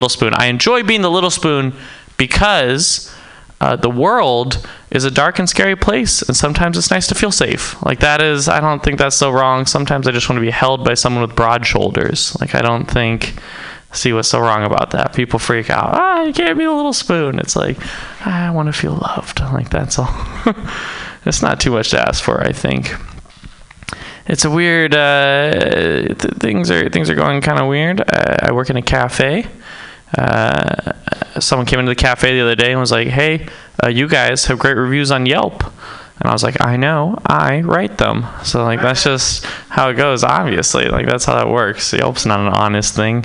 little 0.00 0.08
spoon. 0.08 0.32
I 0.32 0.46
enjoy 0.46 0.82
being 0.82 1.02
the 1.02 1.10
little 1.10 1.28
spoon 1.28 1.74
because 2.16 3.14
uh, 3.60 3.76
the 3.76 3.90
world 3.90 4.66
is 4.90 5.04
a 5.04 5.10
dark 5.10 5.38
and 5.38 5.46
scary 5.46 5.76
place, 5.76 6.22
and 6.22 6.34
sometimes 6.34 6.78
it's 6.78 6.90
nice 6.90 7.06
to 7.08 7.14
feel 7.14 7.30
safe. 7.30 7.80
Like 7.84 8.00
that 8.00 8.22
is, 8.22 8.48
I 8.48 8.60
don't 8.60 8.82
think 8.82 8.98
that's 8.98 9.14
so 9.14 9.30
wrong. 9.30 9.66
Sometimes 9.66 10.08
I 10.08 10.12
just 10.12 10.26
want 10.30 10.38
to 10.38 10.40
be 10.40 10.50
held 10.50 10.86
by 10.86 10.94
someone 10.94 11.20
with 11.20 11.36
broad 11.36 11.66
shoulders. 11.66 12.34
Like 12.40 12.54
I 12.54 12.62
don't 12.62 12.86
think, 12.86 13.34
see 13.92 14.14
what's 14.14 14.28
so 14.28 14.40
wrong 14.40 14.64
about 14.64 14.92
that. 14.92 15.12
People 15.12 15.38
freak 15.38 15.68
out. 15.68 15.90
Ah, 15.92 16.22
you 16.22 16.32
can't 16.32 16.56
be 16.56 16.64
a 16.64 16.72
little 16.72 16.94
spoon. 16.94 17.38
It's 17.38 17.54
like 17.54 17.76
I 18.26 18.50
want 18.52 18.68
to 18.68 18.72
feel 18.72 18.94
loved. 18.94 19.40
Like 19.40 19.68
that's 19.68 19.98
all. 19.98 20.08
it's 21.26 21.42
not 21.42 21.60
too 21.60 21.72
much 21.72 21.90
to 21.90 22.00
ask 22.00 22.24
for, 22.24 22.40
I 22.40 22.52
think. 22.52 22.94
It's 24.26 24.46
a 24.46 24.50
weird. 24.50 24.94
Uh, 24.94 26.14
th- 26.14 26.34
things 26.38 26.70
are 26.70 26.88
things 26.88 27.10
are 27.10 27.14
going 27.14 27.42
kind 27.42 27.60
of 27.60 27.68
weird. 27.68 28.00
Uh, 28.00 28.36
I 28.40 28.52
work 28.52 28.70
in 28.70 28.78
a 28.78 28.82
cafe. 28.82 29.46
Uh, 30.16 30.92
someone 31.40 31.66
came 31.66 31.78
into 31.78 31.90
the 31.90 31.96
cafe 31.96 32.34
the 32.34 32.40
other 32.40 32.54
day 32.54 32.72
and 32.72 32.80
was 32.80 32.92
like, 32.92 33.08
"Hey, 33.08 33.46
uh, 33.82 33.88
you 33.88 34.08
guys 34.08 34.46
have 34.46 34.58
great 34.58 34.76
reviews 34.76 35.10
on 35.10 35.26
Yelp." 35.26 35.62
And 35.62 36.28
I 36.28 36.32
was 36.32 36.42
like, 36.42 36.60
"I 36.60 36.76
know, 36.76 37.18
I 37.24 37.60
write 37.60 37.98
them." 37.98 38.26
So 38.44 38.64
like 38.64 38.82
that's 38.82 39.04
just 39.04 39.44
how 39.44 39.88
it 39.88 39.94
goes. 39.94 40.24
Obviously, 40.24 40.88
like 40.88 41.06
that's 41.06 41.24
how 41.24 41.34
that 41.36 41.48
works. 41.48 41.92
Yelp's 41.92 42.26
not 42.26 42.40
an 42.40 42.48
honest 42.48 42.94
thing. 42.94 43.24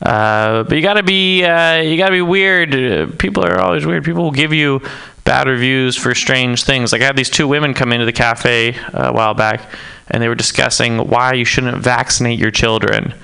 Uh, 0.00 0.64
but 0.64 0.74
you 0.74 0.82
gotta 0.82 1.02
be 1.02 1.44
uh, 1.44 1.76
you 1.76 1.96
gotta 1.96 2.12
be 2.12 2.22
weird. 2.22 3.18
People 3.18 3.44
are 3.44 3.60
always 3.60 3.86
weird. 3.86 4.04
People 4.04 4.24
will 4.24 4.32
give 4.32 4.52
you 4.52 4.82
bad 5.24 5.46
reviews 5.46 5.96
for 5.96 6.14
strange 6.14 6.64
things. 6.64 6.92
Like 6.92 7.02
I 7.02 7.06
had 7.06 7.16
these 7.16 7.30
two 7.30 7.46
women 7.46 7.74
come 7.74 7.92
into 7.92 8.04
the 8.04 8.12
cafe 8.12 8.74
uh, 8.74 9.10
a 9.10 9.12
while 9.12 9.34
back, 9.34 9.62
and 10.08 10.22
they 10.22 10.28
were 10.28 10.34
discussing 10.34 10.98
why 10.98 11.34
you 11.34 11.44
shouldn't 11.44 11.78
vaccinate 11.78 12.38
your 12.38 12.50
children. 12.50 13.14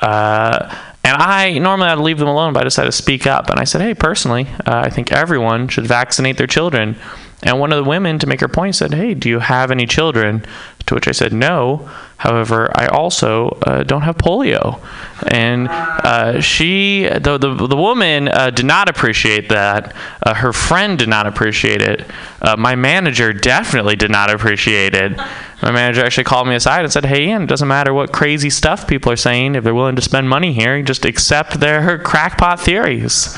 Uh, 0.00 0.74
and 1.06 1.22
I 1.22 1.58
normally 1.58 1.88
I'd 1.88 1.98
leave 1.98 2.18
them 2.18 2.26
alone, 2.26 2.52
but 2.52 2.62
I 2.62 2.64
decided 2.64 2.90
to 2.90 2.96
speak 2.96 3.28
up. 3.28 3.48
And 3.48 3.60
I 3.60 3.64
said, 3.64 3.80
hey, 3.80 3.94
personally, 3.94 4.48
uh, 4.66 4.82
I 4.84 4.90
think 4.90 5.12
everyone 5.12 5.68
should 5.68 5.86
vaccinate 5.86 6.36
their 6.36 6.48
children. 6.48 6.96
And 7.42 7.60
one 7.60 7.72
of 7.72 7.82
the 7.82 7.88
women, 7.88 8.18
to 8.20 8.26
make 8.26 8.40
her 8.40 8.48
point, 8.48 8.76
said, 8.76 8.94
hey, 8.94 9.14
do 9.14 9.28
you 9.28 9.40
have 9.40 9.70
any 9.70 9.86
children? 9.86 10.44
To 10.86 10.94
which 10.94 11.06
I 11.06 11.12
said, 11.12 11.32
no. 11.32 11.88
However, 12.16 12.70
I 12.74 12.86
also 12.86 13.48
uh, 13.66 13.82
don't 13.82 14.02
have 14.02 14.16
polio. 14.16 14.80
And 15.28 15.68
uh, 15.68 16.40
she, 16.40 17.02
the, 17.08 17.36
the, 17.36 17.54
the 17.54 17.76
woman 17.76 18.28
uh, 18.28 18.50
did 18.50 18.64
not 18.64 18.88
appreciate 18.88 19.50
that. 19.50 19.94
Uh, 20.22 20.32
her 20.32 20.52
friend 20.52 20.98
did 20.98 21.08
not 21.08 21.26
appreciate 21.26 21.82
it. 21.82 22.06
Uh, 22.40 22.56
my 22.56 22.74
manager 22.74 23.34
definitely 23.34 23.96
did 23.96 24.10
not 24.10 24.30
appreciate 24.30 24.94
it. 24.94 25.16
My 25.62 25.72
manager 25.72 26.04
actually 26.04 26.24
called 26.24 26.48
me 26.48 26.54
aside 26.54 26.84
and 26.84 26.92
said, 26.92 27.04
hey, 27.04 27.26
Ian, 27.26 27.42
it 27.42 27.48
doesn't 27.48 27.68
matter 27.68 27.92
what 27.92 28.12
crazy 28.12 28.48
stuff 28.48 28.86
people 28.86 29.12
are 29.12 29.16
saying. 29.16 29.56
If 29.56 29.64
they're 29.64 29.74
willing 29.74 29.96
to 29.96 30.02
spend 30.02 30.28
money 30.28 30.54
here, 30.54 30.80
just 30.82 31.04
accept 31.04 31.60
their 31.60 31.98
crackpot 32.04 32.60
theories. 32.60 33.36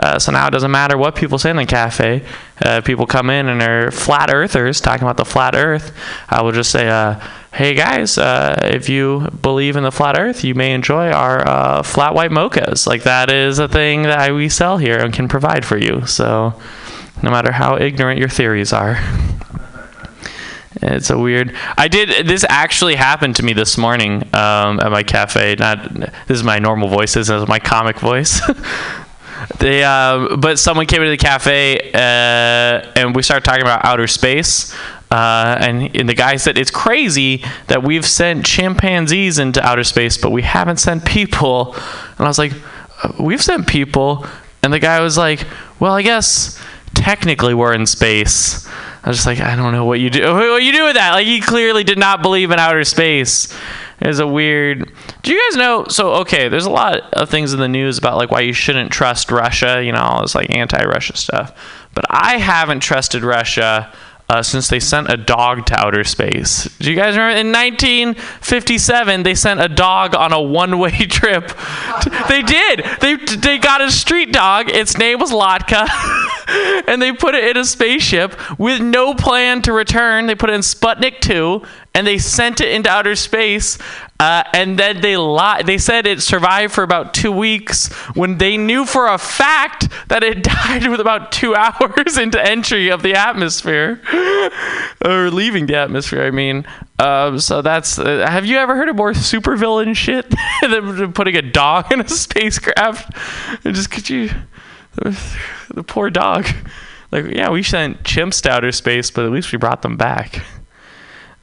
Uh, 0.00 0.18
so 0.18 0.30
now 0.30 0.46
it 0.46 0.50
doesn't 0.50 0.70
matter 0.70 0.96
what 0.96 1.16
people 1.16 1.38
say 1.38 1.50
in 1.50 1.56
the 1.56 1.66
cafe. 1.66 2.24
Uh, 2.62 2.80
people 2.80 3.06
come 3.06 3.30
in 3.30 3.48
and 3.48 3.60
are 3.62 3.90
flat 3.90 4.32
earthers 4.32 4.80
talking 4.80 5.02
about 5.02 5.16
the 5.16 5.24
flat 5.24 5.54
earth. 5.54 5.92
I 6.28 6.42
will 6.42 6.52
just 6.52 6.70
say, 6.70 6.88
uh, 6.88 7.20
hey 7.52 7.74
guys, 7.74 8.16
uh, 8.16 8.60
if 8.64 8.88
you 8.88 9.28
believe 9.42 9.76
in 9.76 9.82
the 9.82 9.90
flat 9.90 10.18
earth, 10.18 10.44
you 10.44 10.54
may 10.54 10.72
enjoy 10.72 11.10
our 11.10 11.46
uh, 11.46 11.82
flat 11.82 12.14
white 12.14 12.30
mochas. 12.30 12.86
Like 12.86 13.02
that 13.02 13.30
is 13.30 13.58
a 13.58 13.68
thing 13.68 14.02
that 14.02 14.32
we 14.32 14.48
sell 14.48 14.78
here 14.78 14.98
and 14.98 15.12
can 15.12 15.26
provide 15.26 15.64
for 15.64 15.76
you. 15.76 16.06
So 16.06 16.54
no 17.22 17.30
matter 17.30 17.52
how 17.52 17.76
ignorant 17.76 18.20
your 18.20 18.28
theories 18.28 18.72
are. 18.72 18.98
It's 20.80 21.10
a 21.10 21.18
weird. 21.18 21.56
I 21.76 21.88
did. 21.88 22.28
This 22.28 22.44
actually 22.48 22.94
happened 22.94 23.34
to 23.36 23.42
me 23.42 23.52
this 23.52 23.76
morning 23.76 24.22
um, 24.32 24.78
at 24.78 24.92
my 24.92 25.02
cafe. 25.02 25.56
Not 25.58 25.92
this 25.92 26.10
is 26.28 26.44
my 26.44 26.60
normal 26.60 26.88
voice. 26.88 27.14
This 27.14 27.28
is 27.28 27.48
my 27.48 27.58
comic 27.58 27.98
voice. 27.98 28.40
they, 29.58 29.84
uh, 29.84 30.36
but 30.36 30.58
someone 30.58 30.86
came 30.86 31.02
into 31.02 31.10
the 31.10 31.16
cafe 31.16 31.90
uh, 31.92 32.92
and 32.96 33.14
we 33.14 33.22
started 33.22 33.44
talking 33.44 33.62
about 33.62 33.84
outer 33.84 34.06
space. 34.06 34.74
Uh, 35.10 35.56
and, 35.60 35.96
and 35.96 36.08
the 36.08 36.14
guy 36.14 36.36
said 36.36 36.58
it's 36.58 36.70
crazy 36.70 37.42
that 37.68 37.82
we've 37.82 38.04
sent 38.04 38.44
chimpanzees 38.44 39.38
into 39.38 39.64
outer 39.64 39.84
space, 39.84 40.18
but 40.18 40.30
we 40.30 40.42
haven't 40.42 40.76
sent 40.76 41.04
people. 41.04 41.74
And 41.74 42.20
I 42.20 42.28
was 42.28 42.38
like, 42.38 42.52
"Uh, 43.02 43.12
we've 43.18 43.42
sent 43.42 43.66
people. 43.66 44.26
And 44.62 44.72
the 44.72 44.78
guy 44.78 45.00
was 45.00 45.16
like, 45.16 45.46
well, 45.80 45.94
I 45.94 46.02
guess 46.02 46.60
technically 46.94 47.54
we're 47.54 47.72
in 47.72 47.86
space. 47.86 48.66
I 49.04 49.08
was 49.08 49.18
just 49.18 49.26
like, 49.26 49.40
I 49.40 49.56
don't 49.56 49.72
know 49.72 49.84
what 49.84 50.00
you 50.00 50.10
do. 50.10 50.22
What 50.34 50.62
you 50.62 50.72
do 50.72 50.84
with 50.84 50.94
that? 50.94 51.12
Like, 51.12 51.26
he 51.26 51.40
clearly 51.40 51.84
did 51.84 51.98
not 51.98 52.20
believe 52.22 52.50
in 52.50 52.58
outer 52.58 52.84
space. 52.84 53.56
It's 54.00 54.18
a 54.18 54.26
weird. 54.26 54.92
Do 55.22 55.32
you 55.32 55.42
guys 55.50 55.56
know? 55.56 55.86
So, 55.88 56.14
okay, 56.16 56.48
there's 56.48 56.66
a 56.66 56.70
lot 56.70 57.00
of 57.14 57.28
things 57.28 57.52
in 57.52 57.60
the 57.60 57.68
news 57.68 57.98
about 57.98 58.16
like 58.16 58.30
why 58.30 58.40
you 58.40 58.52
shouldn't 58.52 58.92
trust 58.92 59.30
Russia. 59.30 59.82
You 59.82 59.92
know, 59.92 60.00
all 60.00 60.22
this 60.22 60.34
like 60.34 60.54
anti-Russia 60.54 61.16
stuff. 61.16 61.88
But 61.94 62.04
I 62.08 62.38
haven't 62.38 62.80
trusted 62.80 63.24
Russia. 63.24 63.92
Uh, 64.30 64.42
since 64.42 64.68
they 64.68 64.78
sent 64.78 65.10
a 65.10 65.16
dog 65.16 65.64
to 65.64 65.74
outer 65.74 66.04
space. 66.04 66.64
Do 66.80 66.90
you 66.90 66.96
guys 66.96 67.16
remember? 67.16 67.38
In 67.40 67.50
1957, 67.50 69.22
they 69.22 69.34
sent 69.34 69.58
a 69.58 69.68
dog 69.70 70.14
on 70.14 70.34
a 70.34 70.42
one-way 70.42 70.90
trip. 71.06 71.50
they 72.28 72.42
did. 72.42 72.84
They 73.00 73.16
they 73.16 73.56
got 73.56 73.80
a 73.80 73.90
street 73.90 74.30
dog. 74.30 74.68
Its 74.68 74.98
name 74.98 75.18
was 75.18 75.32
Laika, 75.32 75.88
and 76.88 77.00
they 77.00 77.12
put 77.12 77.34
it 77.34 77.44
in 77.44 77.56
a 77.56 77.64
spaceship 77.64 78.38
with 78.58 78.82
no 78.82 79.14
plan 79.14 79.62
to 79.62 79.72
return. 79.72 80.26
They 80.26 80.34
put 80.34 80.50
it 80.50 80.54
in 80.54 80.60
Sputnik 80.60 81.20
2, 81.20 81.62
and 81.94 82.06
they 82.06 82.18
sent 82.18 82.60
it 82.60 82.70
into 82.70 82.90
outer 82.90 83.16
space. 83.16 83.78
Uh, 84.20 84.42
and 84.52 84.76
then 84.76 85.00
they 85.00 85.16
lied. 85.16 85.64
They 85.66 85.78
said 85.78 86.04
it 86.04 86.20
survived 86.22 86.74
for 86.74 86.82
about 86.82 87.14
two 87.14 87.30
weeks 87.30 87.86
when 88.16 88.38
they 88.38 88.56
knew 88.56 88.84
for 88.84 89.06
a 89.06 89.16
fact 89.16 89.88
that 90.08 90.24
it 90.24 90.42
died 90.42 90.88
with 90.88 90.98
about 90.98 91.30
two 91.30 91.54
hours 91.54 92.18
into 92.18 92.44
entry 92.44 92.88
of 92.88 93.02
the 93.02 93.14
atmosphere 93.14 94.00
or 95.04 95.30
leaving 95.30 95.66
the 95.66 95.76
atmosphere. 95.76 96.24
I 96.24 96.32
mean, 96.32 96.66
um, 96.98 97.38
so 97.38 97.62
that's. 97.62 97.96
Uh, 97.96 98.26
have 98.28 98.44
you 98.44 98.56
ever 98.56 98.74
heard 98.74 98.88
of 98.88 98.96
more 98.96 99.12
supervillain 99.12 99.94
shit 99.94 100.34
than 100.62 101.12
putting 101.12 101.36
a 101.36 101.42
dog 101.42 101.92
in 101.92 102.00
a 102.00 102.08
spacecraft? 102.08 103.16
And 103.64 103.74
just 103.76 103.92
could 103.92 104.10
you, 104.10 104.30
the 104.96 105.84
poor 105.86 106.10
dog. 106.10 106.48
Like, 107.12 107.26
yeah, 107.26 107.50
we 107.50 107.62
sent 107.62 108.02
chimps 108.02 108.42
to 108.42 108.50
outer 108.50 108.72
space, 108.72 109.12
but 109.12 109.24
at 109.24 109.30
least 109.30 109.52
we 109.52 109.58
brought 109.58 109.82
them 109.82 109.96
back. 109.96 110.42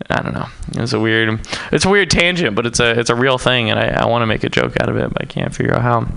I 0.09 0.21
don't 0.21 0.33
know. 0.33 0.47
It's 0.73 0.93
a 0.93 0.99
weird, 0.99 1.39
it's 1.71 1.85
a 1.85 1.89
weird 1.89 2.11
tangent, 2.11 2.55
but 2.55 2.65
it's 2.65 2.79
a 2.79 2.99
it's 2.99 3.09
a 3.09 3.15
real 3.15 3.37
thing, 3.37 3.69
and 3.69 3.79
I, 3.79 4.03
I 4.03 4.05
want 4.05 4.21
to 4.21 4.27
make 4.27 4.43
a 4.43 4.49
joke 4.49 4.79
out 4.81 4.89
of 4.89 4.97
it, 4.97 5.11
but 5.11 5.21
I 5.21 5.25
can't 5.25 5.53
figure 5.53 5.73
out 5.73 5.81
how. 5.81 6.07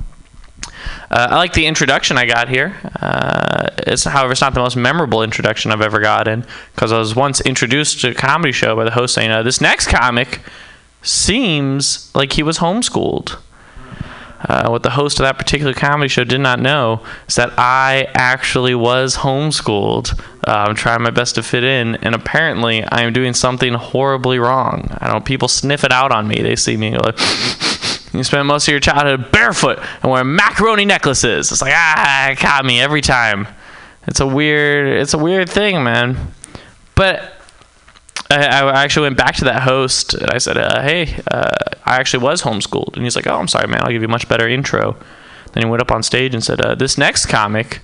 Uh, 1.10 1.28
I 1.30 1.36
like 1.36 1.54
the 1.54 1.66
introduction 1.66 2.18
I 2.18 2.26
got 2.26 2.48
here. 2.48 2.76
Uh, 3.00 3.68
it's 3.78 4.04
however 4.04 4.32
it's 4.32 4.40
not 4.40 4.54
the 4.54 4.60
most 4.60 4.76
memorable 4.76 5.22
introduction 5.22 5.70
I've 5.70 5.80
ever 5.80 6.00
gotten 6.00 6.44
because 6.74 6.92
I 6.92 6.98
was 6.98 7.14
once 7.14 7.40
introduced 7.40 8.00
to 8.02 8.10
a 8.10 8.14
comedy 8.14 8.52
show 8.52 8.76
by 8.76 8.84
the 8.84 8.90
host 8.90 9.14
saying, 9.14 9.30
uh, 9.30 9.42
"This 9.42 9.60
next 9.60 9.88
comic 9.88 10.40
seems 11.02 12.14
like 12.14 12.32
he 12.32 12.42
was 12.42 12.58
homeschooled." 12.58 13.36
Uh, 14.40 14.68
what 14.68 14.82
the 14.82 14.90
host 14.90 15.18
of 15.18 15.24
that 15.24 15.36
particular 15.36 15.74
comedy 15.74 16.08
show 16.08 16.22
did 16.22 16.40
not 16.40 16.60
know 16.60 17.04
is 17.26 17.34
that 17.34 17.52
I 17.58 18.08
actually 18.14 18.74
was 18.74 19.16
homeschooled. 19.16 20.18
Uh, 20.46 20.66
I'm 20.68 20.76
trying 20.76 21.02
my 21.02 21.10
best 21.10 21.34
to 21.34 21.42
fit 21.42 21.64
in, 21.64 21.96
and 21.96 22.14
apparently 22.14 22.84
I 22.84 23.02
am 23.02 23.12
doing 23.12 23.34
something 23.34 23.74
horribly 23.74 24.38
wrong. 24.38 24.96
I 25.00 25.08
don't. 25.08 25.24
People 25.24 25.48
sniff 25.48 25.82
it 25.82 25.92
out 25.92 26.12
on 26.12 26.28
me. 26.28 26.40
They 26.40 26.54
see 26.54 26.76
me 26.76 26.96
like, 26.96 27.18
"You 28.12 28.22
spent 28.22 28.46
most 28.46 28.68
of 28.68 28.72
your 28.72 28.80
childhood 28.80 29.32
barefoot 29.32 29.80
and 30.02 30.12
wearing 30.12 30.36
macaroni 30.36 30.84
necklaces." 30.84 31.50
It's 31.50 31.60
like 31.60 31.74
ah, 31.74 32.30
it 32.30 32.38
caught 32.38 32.64
me 32.64 32.80
every 32.80 33.00
time. 33.00 33.48
It's 34.06 34.20
a 34.20 34.26
weird. 34.26 35.00
It's 35.00 35.14
a 35.14 35.18
weird 35.18 35.50
thing, 35.50 35.82
man. 35.82 36.32
But 36.94 37.37
I, 38.30 38.44
I 38.44 38.84
actually 38.84 39.06
went 39.06 39.16
back 39.16 39.36
to 39.36 39.44
that 39.44 39.62
host 39.62 40.14
and 40.14 40.30
I 40.30 40.38
said, 40.38 40.58
uh, 40.58 40.82
"Hey, 40.82 41.20
uh, 41.30 41.50
I 41.84 41.96
actually 41.96 42.22
was 42.22 42.42
homeschooled," 42.42 42.94
and 42.94 43.04
he's 43.04 43.16
like, 43.16 43.26
"Oh, 43.26 43.36
I'm 43.36 43.48
sorry, 43.48 43.66
man. 43.68 43.82
I'll 43.82 43.90
give 43.90 44.02
you 44.02 44.08
a 44.08 44.10
much 44.10 44.28
better 44.28 44.48
intro." 44.48 44.96
Then 45.52 45.64
he 45.64 45.68
went 45.68 45.80
up 45.80 45.90
on 45.90 46.02
stage 46.02 46.34
and 46.34 46.44
said, 46.44 46.60
uh, 46.60 46.74
"This 46.74 46.98
next 46.98 47.26
comic 47.26 47.80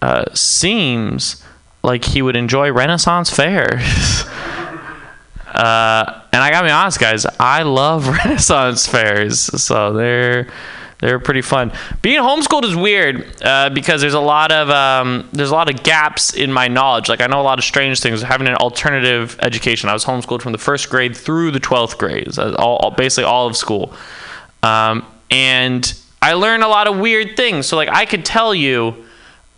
uh, 0.00 0.26
seems 0.34 1.42
like 1.82 2.04
he 2.04 2.22
would 2.22 2.36
enjoy 2.36 2.72
Renaissance 2.72 3.30
fairs." 3.30 3.82
uh, 5.48 6.20
and 6.32 6.42
I 6.42 6.50
gotta 6.50 6.66
be 6.66 6.70
honest, 6.70 7.00
guys, 7.00 7.26
I 7.40 7.62
love 7.62 8.06
Renaissance 8.24 8.86
fairs, 8.86 9.40
so 9.40 9.92
they're 9.92 10.48
they're 11.02 11.18
pretty 11.18 11.42
fun. 11.42 11.72
Being 12.00 12.20
homeschooled 12.20 12.62
is 12.62 12.76
weird 12.76 13.42
uh, 13.42 13.70
because 13.70 14.00
there's 14.00 14.14
a 14.14 14.20
lot 14.20 14.52
of 14.52 14.70
um, 14.70 15.28
there's 15.32 15.50
a 15.50 15.54
lot 15.54 15.68
of 15.68 15.82
gaps 15.82 16.32
in 16.32 16.52
my 16.52 16.68
knowledge. 16.68 17.08
Like 17.08 17.20
I 17.20 17.26
know 17.26 17.40
a 17.40 17.42
lot 17.42 17.58
of 17.58 17.64
strange 17.64 17.98
things. 17.98 18.22
Having 18.22 18.46
an 18.46 18.54
alternative 18.54 19.36
education, 19.42 19.88
I 19.88 19.94
was 19.94 20.04
homeschooled 20.04 20.42
from 20.42 20.52
the 20.52 20.58
first 20.58 20.88
grade 20.90 21.16
through 21.16 21.50
the 21.50 21.58
twelfth 21.58 21.98
grade, 21.98 22.32
so 22.32 22.54
all, 22.54 22.76
all 22.76 22.90
basically 22.92 23.24
all 23.24 23.48
of 23.48 23.56
school, 23.56 23.92
um, 24.62 25.04
and 25.28 25.92
I 26.22 26.34
learned 26.34 26.62
a 26.62 26.68
lot 26.68 26.86
of 26.86 26.96
weird 26.96 27.36
things. 27.36 27.66
So 27.66 27.76
like 27.76 27.88
I 27.88 28.06
could 28.06 28.24
tell 28.24 28.54
you. 28.54 29.04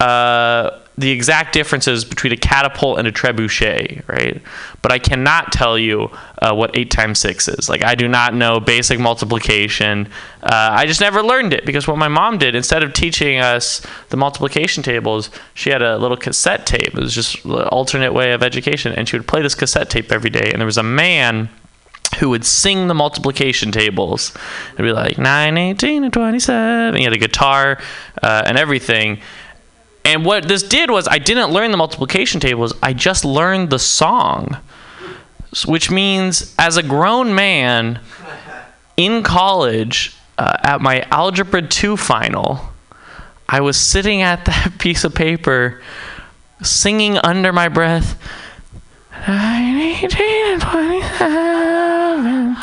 Uh, 0.01 0.81
the 0.97 1.11
exact 1.11 1.53
differences 1.53 2.05
between 2.05 2.33
a 2.33 2.37
catapult 2.37 2.99
and 2.99 3.09
a 3.09 3.13
trebuchet, 3.13 4.07
right? 4.07 4.41
But 4.81 4.93
I 4.93 5.01
cannot 5.01 5.51
tell 5.51 5.77
you 5.77 6.11
uh, 6.39 6.55
what 6.55 6.77
8 6.77 6.91
times 6.91 7.19
6 7.19 7.49
is. 7.49 7.69
Like, 7.69 7.85
I 7.85 7.97
do 7.97 8.07
not 8.07 8.33
know 8.33 8.61
basic 8.61 9.01
multiplication. 9.01 10.09
Uh, 10.43 10.71
I 10.73 10.87
just 10.87 11.01
never 11.01 11.21
learned 11.21 11.53
it 11.53 11.67
because 11.67 11.89
what 11.89 11.99
my 11.99 12.07
mom 12.07 12.39
did, 12.39 12.55
instead 12.55 12.85
of 12.85 12.93
teaching 12.93 13.41
us 13.41 13.85
the 14.11 14.17
multiplication 14.17 14.85
tables, 14.85 15.31
she 15.55 15.71
had 15.71 15.83
a 15.83 15.99
little 15.99 16.17
cassette 16.17 16.65
tape. 16.65 16.89
It 16.89 16.95
was 16.95 17.15
just 17.15 17.45
an 17.45 17.53
alternate 17.53 18.13
way 18.13 18.33
of 18.33 18.45
education. 18.45 18.93
And 18.93 19.09
she 19.09 19.17
would 19.17 19.27
play 19.27 19.43
this 19.43 19.57
cassette 19.57 19.91
tape 19.91 20.13
every 20.13 20.31
day. 20.31 20.51
And 20.53 20.61
there 20.61 20.67
was 20.67 20.79
a 20.79 20.85
man 20.85 21.49
who 22.19 22.29
would 22.31 22.45
sing 22.45 22.87
the 22.87 22.95
multiplication 22.95 23.73
tables. 23.73 24.33
It'd 24.75 24.85
be 24.85 24.93
like 24.93 25.19
9, 25.19 25.59
18, 25.59 26.05
and 26.05 26.13
27. 26.13 26.95
He 26.95 27.03
had 27.03 27.13
a 27.13 27.19
guitar 27.19 27.81
uh, 28.23 28.45
and 28.47 28.57
everything. 28.57 29.21
And 30.05 30.25
what 30.25 30.47
this 30.49 30.63
did 30.63 30.91
was 30.91 31.09
I 31.09 31.19
didn't 31.19 31.51
learn 31.51 31.71
the 31.71 31.77
multiplication 31.77 32.41
tables, 32.41 32.73
I 32.83 32.93
just 32.93 33.25
learned 33.25 33.71
the 33.71 33.79
song. 33.79 34.59
Which 35.67 35.91
means 35.91 36.55
as 36.59 36.77
a 36.77 36.83
grown 36.83 37.35
man 37.35 38.01
in 38.97 39.23
college 39.23 40.17
uh, 40.37 40.57
at 40.63 40.81
my 40.81 41.03
Algebra 41.13 41.63
2 41.63 41.97
final, 41.97 42.73
I 43.49 43.61
was 43.61 43.77
sitting 43.77 44.21
at 44.21 44.45
that 44.47 44.79
piece 44.79 45.05
of 45.05 45.15
paper 45.15 45.81
singing 46.63 47.19
under 47.19 47.53
my 47.53 47.69
breath 47.69 48.21
9, 49.27 49.79
18, 50.05 50.53
and 50.53 50.61
27, 50.61 52.57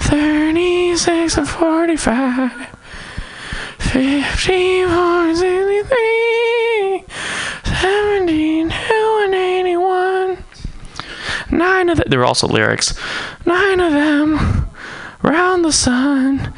36 0.00 1.36
and 1.36 1.48
45. 1.48 2.73
54, 3.92 5.34
63, 5.34 7.04
72, 7.64 9.20
and 9.24 9.34
81. 9.34 10.44
Nine 11.50 11.88
of 11.88 11.98
them, 11.98 12.06
there 12.08 12.18
were 12.18 12.24
also 12.24 12.48
lyrics. 12.48 12.98
Nine 13.46 13.80
of 13.80 13.92
them 13.92 14.66
round 15.22 15.64
the 15.64 15.72
sun. 15.72 16.52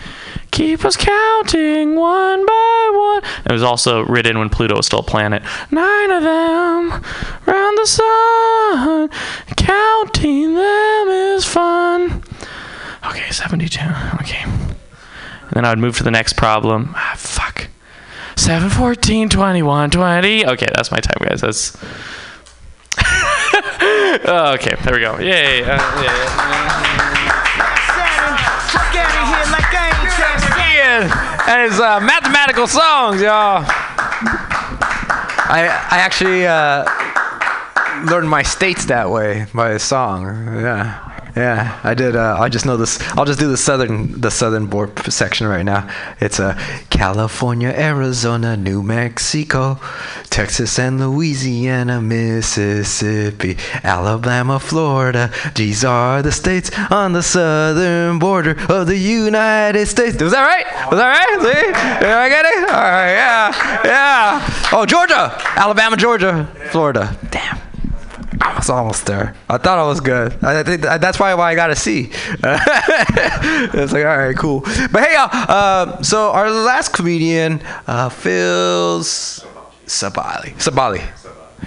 Keep 0.51 0.85
us 0.87 0.97
counting 0.97 1.97
one 1.97 2.47
by 2.47 2.91
one. 2.95 3.23
It 3.45 3.53
was 3.53 3.63
also 3.63 4.05
written 4.05 4.39
when 4.39 4.49
Pluto 4.49 4.77
was 4.77 4.87
still 4.87 5.01
a 5.01 5.03
planet. 5.03 5.43
Nine 5.71 6.11
of 6.11 6.23
them 6.23 6.91
round 7.45 7.79
the 7.79 7.87
sun. 7.87 9.11
Counting 9.57 10.55
them 10.55 11.09
is 11.09 11.45
fun. 11.45 12.23
Okay, 13.07 13.31
72. 13.31 13.81
Okay. 14.23 14.45
And 15.57 15.65
then 15.65 15.65
I 15.65 15.71
would 15.71 15.79
move 15.79 15.97
to 15.97 16.03
the 16.03 16.11
next 16.11 16.35
problem. 16.35 16.93
Ah, 16.97 17.15
fuck. 17.17 17.69
7, 18.37 18.69
14, 18.69 19.31
21, 19.31 19.91
20. 19.91 20.47
Okay, 20.49 20.67
that's 20.75 20.91
my 20.91 20.99
time, 20.99 21.27
guys. 21.27 21.41
That's. 21.41 21.75
oh, 24.29 24.53
okay, 24.59 24.77
there 24.85 24.93
we 24.93 25.01
go. 25.01 25.19
Yay. 25.19 25.63
Uh, 25.63 25.67
yeah, 25.67 26.03
yeah. 26.03 26.67
And 31.49 31.71
his 31.71 31.81
uh, 31.81 32.01
mathematical 32.01 32.67
songs, 32.67 33.23
y'all. 33.23 33.65
I 35.49 35.69
I 35.91 35.99
actually 35.99 36.47
uh, 36.47 36.85
learned 38.11 38.29
my 38.29 38.43
states 38.43 38.85
that 38.87 39.09
way 39.09 39.47
by 39.55 39.71
a 39.71 39.79
song. 39.79 40.25
Yeah. 40.61 41.16
Yeah, 41.37 41.79
I 41.85 41.93
did. 41.93 42.17
Uh, 42.17 42.39
I 42.41 42.49
just 42.49 42.65
know 42.65 42.79
this. 42.79 42.99
I'll 43.13 43.27
just 43.27 43.39
do 43.39 43.49
the 43.51 43.59
southern, 43.59 44.19
the 44.19 44.31
southern 44.31 44.69
board 44.69 44.99
section 45.13 45.47
right 45.47 45.65
now. 45.65 45.87
It's 46.19 46.41
uh, 46.41 46.55
California, 46.89 47.69
Arizona, 47.77 48.57
New 48.57 48.83
Mexico, 48.83 49.79
Texas 50.31 50.79
and 50.79 50.99
Louisiana, 50.99 52.01
Mississippi, 52.01 53.59
Alabama, 53.85 54.59
Florida. 54.59 55.31
These 55.55 55.85
are 55.85 56.23
the 56.23 56.33
states 56.33 56.71
on 56.91 57.13
the 57.13 57.23
southern 57.23 58.19
border 58.19 58.57
of 58.71 58.87
the 58.87 58.97
United 58.97 59.87
States. 59.89 60.23
Was 60.23 60.33
that 60.33 60.43
right? 60.43 60.91
Was 60.91 60.99
that 60.99 61.07
right? 61.07 61.41
See? 61.43 61.67
Did 62.01 62.15
I 62.17 62.29
get 62.31 62.47
it? 62.47 62.71
All 62.71 62.81
right. 62.81 63.13
Yeah. 63.13 63.83
Yeah. 63.85 64.69
Oh, 64.73 64.87
Georgia, 64.87 65.37
Alabama, 65.55 65.99
Georgia, 65.99 66.49
Florida. 66.71 67.15
Damn. 67.31 67.66
I 68.57 68.61
was 68.61 68.71
almost 68.71 69.05
there. 69.05 69.35
I 69.51 69.59
thought 69.59 69.79
I 69.79 69.87
was 69.87 70.01
good. 70.01 70.43
I 70.43 70.63
think 70.63 70.81
that's 70.81 71.19
probably 71.19 71.35
why 71.35 71.53
I 71.53 71.55
got 71.55 71.71
a 71.71 71.77
C. 71.77 72.09
it's 72.43 73.93
like, 73.93 74.07
all 74.07 74.17
right, 74.17 74.35
cool. 74.35 74.61
But 74.61 75.05
hey, 75.05 75.13
y'all. 75.13 75.29
Uh, 75.31 76.03
so 76.03 76.31
our 76.31 76.51
last 76.51 76.95
comedian, 76.95 77.61
uh, 77.87 78.09
Phil 78.09 79.01
Sabali. 79.01 80.55
Sabali. 80.55 81.07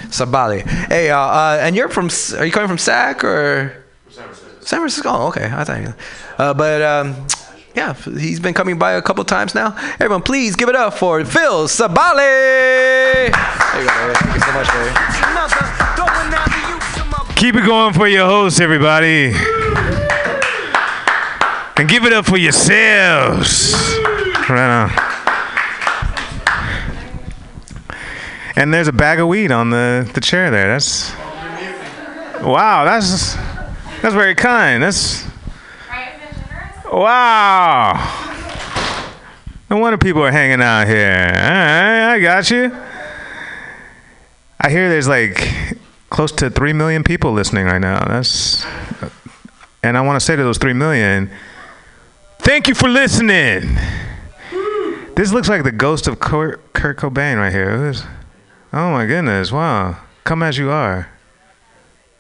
Sabali. 0.08 0.68
Hey, 0.88 1.10
y'all. 1.10 1.30
Uh, 1.30 1.58
and 1.58 1.76
you're 1.76 1.90
from? 1.90 2.10
Are 2.40 2.46
you 2.46 2.52
coming 2.52 2.68
from 2.68 2.80
SAC 2.80 3.24
or? 3.24 3.86
San 4.10 4.24
Francisco. 4.24 4.66
San 4.66 4.80
Francisco. 4.80 5.10
Oh, 5.12 5.28
okay. 5.28 5.46
I 5.46 5.64
thought. 5.64 5.82
You, 5.82 5.94
uh, 6.40 6.56
but 6.56 6.82
um, 6.82 7.28
yeah, 7.76 7.94
he's 7.94 8.40
been 8.40 8.56
coming 8.56 8.80
by 8.80 8.94
a 8.94 9.02
couple 9.04 9.24
times 9.26 9.54
now. 9.54 9.78
Everyone, 10.00 10.24
please 10.24 10.56
give 10.56 10.70
it 10.70 10.76
up 10.76 10.96
for 10.96 11.24
Phil 11.24 11.68
Sabali. 11.68 12.16
There 12.18 13.28
you 13.80 13.88
go. 13.88 14.14
Thank 14.16 14.34
you 14.34 14.42
so 14.42 14.52
much. 14.54 15.79
Keep 17.40 17.56
it 17.56 17.66
going 17.66 17.94
for 17.94 18.06
your 18.06 18.26
host, 18.26 18.60
everybody. 18.60 19.32
And 21.78 21.88
give 21.88 22.04
it 22.04 22.12
up 22.12 22.26
for 22.26 22.36
yourselves. 22.36 23.74
Right 24.50 24.70
on. 24.70 24.92
And 28.58 28.74
there's 28.74 28.90
a 28.90 28.92
bag 28.92 29.22
of 29.22 29.30
weed 29.30 29.54
on 29.54 29.70
the, 29.70 30.12
the 30.14 30.20
chair 30.20 30.52
there. 30.52 30.68
That's 30.68 31.14
wow. 32.44 32.84
That's 32.84 33.36
that's 34.02 34.14
very 34.14 34.36
kind. 34.36 34.84
That's 34.84 35.26
wow. 36.92 37.94
No 39.70 39.78
wonder 39.78 39.98
people 39.98 40.24
are 40.24 40.32
hanging 40.32 40.62
out 40.62 40.88
here. 40.88 41.32
All 41.34 41.42
right, 41.42 42.16
I 42.16 42.20
got 42.20 42.52
you. 42.52 42.76
I 44.60 44.70
hear 44.70 44.90
there's 44.90 45.08
like 45.08 45.79
close 46.20 46.34
to 46.34 46.50
3 46.50 46.74
million 46.74 47.02
people 47.02 47.32
listening 47.32 47.66
right 47.66 47.80
now. 47.80 48.04
That's 48.06 48.66
and 49.82 49.98
I 49.98 50.02
want 50.02 50.18
to 50.18 50.20
say 50.20 50.36
to 50.36 50.44
those 50.44 50.58
3 50.58 50.74
million, 50.74 51.32
thank 52.40 52.68
you 52.68 52.76
for 52.76 52.90
listening. 52.90 53.78
This 55.16 55.32
looks 55.32 55.48
like 55.48 55.64
the 55.64 55.72
ghost 55.72 56.10
of 56.10 56.20
Kurt, 56.20 56.74
Kurt 56.74 56.98
Cobain 56.98 57.38
right 57.38 57.54
here. 57.54 57.94
Oh 58.74 58.92
my 58.92 59.06
goodness, 59.06 59.54
wow. 59.54 59.98
Come 60.26 60.44
as 60.44 60.58
you 60.58 60.70
are. 60.70 61.08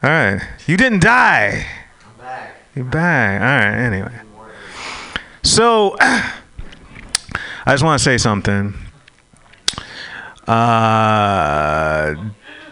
All 0.01 0.09
right. 0.09 0.41
You 0.65 0.77
didn't 0.77 1.01
die. 1.01 1.65
I'm 2.05 2.25
back. 2.25 2.55
You're 2.75 2.85
back. 2.85 3.41
All 3.41 3.69
right, 3.69 3.85
anyway. 3.85 4.21
So 5.43 5.97
I 5.99 6.31
just 7.67 7.83
want 7.83 7.99
to 7.99 8.03
say 8.05 8.17
something. 8.17 8.75
Uh 10.47 12.15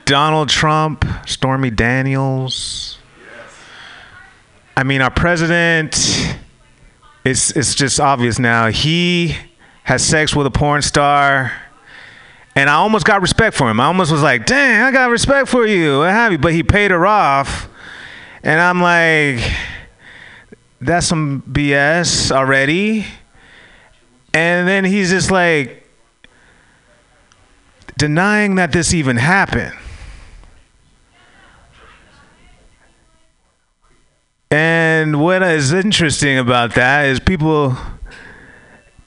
Donald 0.07 0.47
Trump, 0.47 1.03
Stormy 1.25 1.69
Daniels. 1.69 2.97
I 4.77 4.83
mean, 4.83 5.01
our 5.01 5.11
president, 5.11 5.97
it's, 7.25 7.51
it's 7.51 7.75
just 7.75 7.99
obvious 7.99 8.39
now. 8.39 8.67
He 8.67 9.35
has 9.83 10.05
sex 10.05 10.33
with 10.33 10.47
a 10.47 10.49
porn 10.49 10.81
star. 10.81 11.51
And 12.55 12.69
I 12.69 12.75
almost 12.75 13.05
got 13.05 13.21
respect 13.21 13.53
for 13.57 13.69
him. 13.69 13.81
I 13.81 13.85
almost 13.87 14.09
was 14.09 14.23
like, 14.23 14.45
dang, 14.45 14.81
I 14.81 14.93
got 14.93 15.09
respect 15.09 15.49
for 15.49 15.65
you. 15.67 15.99
What 15.99 16.11
have 16.11 16.31
you? 16.31 16.37
But 16.37 16.53
he 16.53 16.63
paid 16.63 16.91
her 16.91 17.05
off. 17.05 17.67
And 18.43 18.61
I'm 18.61 18.81
like, 18.81 19.41
that's 20.79 21.05
some 21.05 21.43
BS 21.51 22.31
already. 22.31 23.05
And 24.33 24.65
then 24.69 24.85
he's 24.85 25.09
just 25.09 25.31
like 25.31 25.85
denying 27.97 28.55
that 28.55 28.71
this 28.71 28.93
even 28.93 29.17
happened. 29.17 29.75
And 34.49 35.21
what 35.21 35.43
is 35.43 35.73
interesting 35.73 36.37
about 36.37 36.75
that 36.75 37.07
is 37.07 37.19
people 37.19 37.75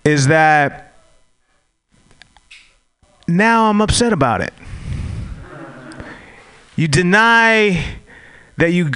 is 0.04 0.26
that 0.26 0.94
now 3.26 3.70
I'm 3.70 3.80
upset 3.80 4.12
about 4.12 4.42
it. 4.42 4.52
You 6.76 6.88
deny 6.88 7.85
that 8.56 8.73
you 8.73 8.90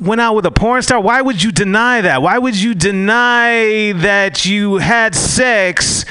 went 0.00 0.20
out 0.20 0.34
with 0.34 0.46
a 0.46 0.50
porn 0.50 0.82
star. 0.82 1.00
Why 1.00 1.20
would 1.20 1.42
you 1.42 1.52
deny 1.52 2.00
that? 2.00 2.22
Why 2.22 2.38
would 2.38 2.56
you 2.56 2.74
deny 2.74 3.92
that 3.92 4.44
you 4.46 4.76
had 4.76 5.14
sex 5.14 6.04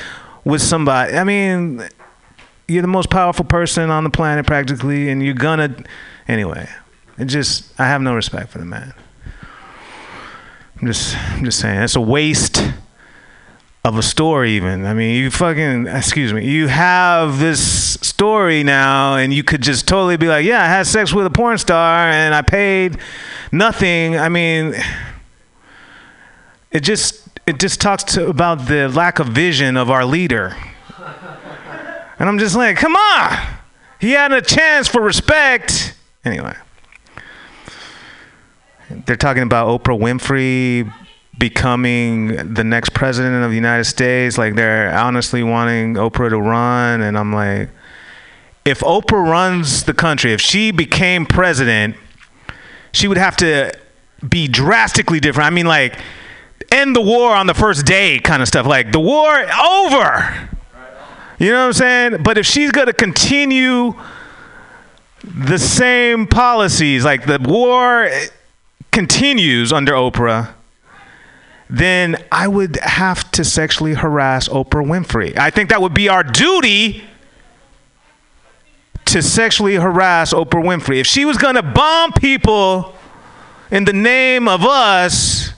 with 0.44 0.62
somebody? 0.62 1.16
I 1.16 1.24
mean, 1.24 1.88
you're 2.68 2.82
the 2.84 2.88
most 2.88 3.10
powerful 3.10 3.46
person 3.46 3.90
on 3.90 4.04
the 4.04 4.10
planet 4.10 4.46
practically, 4.46 5.10
and 5.10 5.24
you're 5.24 5.34
gonna. 5.34 5.76
Anyway, 6.28 6.70
it 7.18 7.26
just, 7.26 7.80
I 7.80 7.86
have 7.86 8.02
no 8.02 8.14
respect 8.14 8.52
for 8.52 8.60
the 8.60 8.66
man. 8.66 8.94
I'm 10.80 10.88
just, 10.88 11.18
I'm 11.18 11.44
just 11.44 11.60
saying, 11.60 11.82
it's 11.82 11.96
a 11.96 12.02
waste 12.02 12.64
of 13.84 13.98
a 13.98 14.04
story 14.04 14.52
even. 14.52 14.86
I 14.86 14.94
mean, 14.94 15.16
you 15.16 15.32
fucking 15.32 15.88
excuse 15.88 16.34
me. 16.34 16.50
You 16.50 16.68
have 16.68 17.40
this 17.40 17.94
story 18.02 18.64
now 18.64 19.16
and 19.16 19.34
you 19.34 19.44
could 19.44 19.62
just 19.62 19.88
totally 19.88 20.18
be 20.18 20.28
like, 20.28 20.46
"Yeah, 20.46 20.62
I 20.62 20.68
had 20.68 20.86
sex 20.86 21.14
with 21.14 21.26
a 21.26 21.30
porn 21.30 21.58
star 21.58 22.08
and 22.08 22.36
I 22.36 22.42
paid 22.42 22.98
nothing." 23.52 24.18
I 24.18 24.30
mean, 24.30 24.76
it 26.72 26.82
just 26.82 27.28
it 27.48 27.60
just 27.60 27.80
talks 27.80 28.04
to 28.16 28.28
about 28.28 28.68
the 28.68 28.90
lack 28.90 29.20
of 29.20 29.28
vision 29.28 29.78
of 29.78 29.90
our 29.90 30.06
leader. 30.06 30.56
And 32.20 32.28
I'm 32.28 32.38
just 32.38 32.56
like, 32.56 32.76
"Come 32.76 32.96
on. 32.96 33.48
He 34.00 34.12
had 34.12 34.34
a 34.34 34.42
chance 34.42 34.88
for 34.90 35.02
respect." 35.02 35.96
Anyway, 36.26 36.56
they're 38.90 39.16
talking 39.16 39.44
about 39.44 39.68
Oprah 39.68 40.00
Winfrey 40.00 40.92
becoming 41.38 42.54
the 42.54 42.64
next 42.64 42.94
president 42.94 43.44
of 43.44 43.50
the 43.50 43.56
United 43.56 43.86
States. 43.86 44.38
Like 44.38 44.56
they're 44.56 44.96
honestly 44.98 45.44
wanting 45.44 45.96
Oprah 45.96 46.30
to 46.30 46.40
run, 46.40 47.02
and 47.02 47.18
I'm 47.18 47.34
like, 47.34 47.70
if 48.66 48.82
Oprah 48.82 49.24
runs 49.24 49.84
the 49.86 49.94
country, 49.94 50.34
if 50.34 50.42
she 50.42 50.72
became 50.72 51.26
president, 51.26 51.96
she 52.92 53.08
would 53.08 53.18
have 53.18 53.38
to 53.38 53.72
be 54.28 54.48
drastically 54.48 55.20
different. 55.20 55.48
I 55.48 55.50
mean, 55.50 55.66
like 55.66 55.98
end 56.72 56.96
the 56.96 57.02
war 57.02 57.34
on 57.36 57.48
the 57.48 57.54
first 57.54 57.86
day, 57.86 58.20
kind 58.20 58.42
of 58.42 58.48
stuff. 58.48 58.66
Like 58.66 58.92
the 58.92 59.00
war 59.00 59.32
over. 59.32 60.50
You 61.40 61.52
know 61.52 61.60
what 61.60 61.68
I'm 61.68 61.74
saying? 61.74 62.24
But 62.24 62.38
if 62.38 62.46
she's 62.46 62.72
gonna 62.72 62.92
continue 62.92 63.94
the 65.24 65.58
same 65.58 66.28
policies, 66.28 67.06
like 67.06 67.26
the 67.26 67.40
war 67.40 68.10
continues 68.92 69.72
under 69.72 69.94
Oprah, 69.94 70.54
then 71.70 72.18
I 72.32 72.48
would 72.48 72.78
have 72.78 73.30
to 73.32 73.44
sexually 73.44 73.94
harass 73.94 74.48
Oprah 74.48 74.86
Winfrey. 74.86 75.38
I 75.38 75.52
think 75.52 75.70
that 75.70 75.82
would 75.82 75.94
be 75.94 76.10
our 76.10 76.24
duty 76.24 77.04
to 79.06 79.22
sexually 79.22 79.76
harass 79.76 80.34
Oprah 80.34 80.64
Winfrey. 80.64 81.00
If 81.00 81.08
she 81.08 81.26
was 81.26 81.38
going 81.38 81.56
to 81.56 81.64
bomb 81.64 82.14
people 82.14 82.96
in 83.72 83.86
the 83.86 83.94
name 83.94 84.48
of 84.48 84.66
us, 84.66 85.52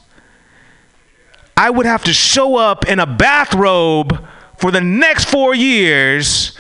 I 1.56 1.70
would 1.70 1.86
have 1.86 2.04
to 2.06 2.14
show 2.14 2.56
up 2.56 2.88
in 2.88 3.00
a 3.00 3.06
bathrobe 3.06 4.26
for 4.58 4.72
the 4.72 4.82
next 4.82 5.26
four 5.26 5.56
years 5.56 6.58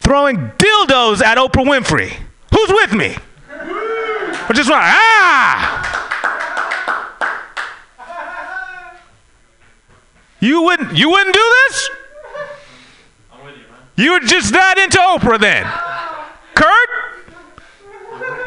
throwing 0.00 0.36
dildos 0.36 1.22
at 1.22 1.38
Oprah 1.38 1.64
Winfrey. 1.64 2.12
Who's 2.52 2.68
with 2.68 2.92
me? 2.92 3.16
Or 4.48 4.54
just 4.54 4.70
like, 4.70 4.82
ah! 4.82 5.96
You 10.40 10.62
wouldn't 10.62 10.96
you 10.96 11.10
wouldn't 11.10 11.34
do 11.34 11.54
this? 11.66 11.90
I'm 13.32 13.44
with 13.44 13.56
you 13.56 13.62
man. 13.62 13.80
You 13.96 14.12
were 14.12 14.20
just 14.20 14.52
that 14.52 14.78
into 14.78 14.98
Oprah 14.98 15.40
then. 15.40 15.64
Kurt? 16.54 16.88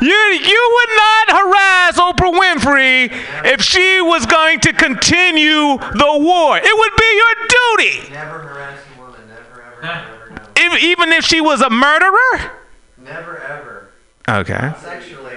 You 0.01 0.15
you 0.15 0.69
would 0.75 0.91
not 0.95 1.25
harass 1.37 1.99
Oprah 1.99 2.31
Winfrey 2.39 3.11
if 3.45 3.61
she 3.61 3.99
was 3.99 4.25
going 4.25 4.61
to 4.61 4.71
continue 4.71 5.77
the 5.77 6.17
war. 6.21 6.57
It 6.57 6.77
would 6.77 6.95
be 6.95 7.11
your 7.17 7.35
duty. 7.49 8.13
Never 8.13 8.39
harass 8.39 8.79
a 8.95 9.01
woman. 9.01 9.19
Never, 9.27 9.61
ever, 9.61 9.81
never, 9.81 10.29
never. 10.29 10.51
If, 10.55 10.83
even 10.83 11.11
if 11.11 11.25
she 11.25 11.41
was 11.41 11.61
a 11.61 11.69
murderer? 11.69 12.51
Never, 12.97 13.39
ever. 13.39 13.89
Okay. 14.29 14.73
Sexually, 14.79 14.79
I 14.79 14.97
harass 14.99 15.28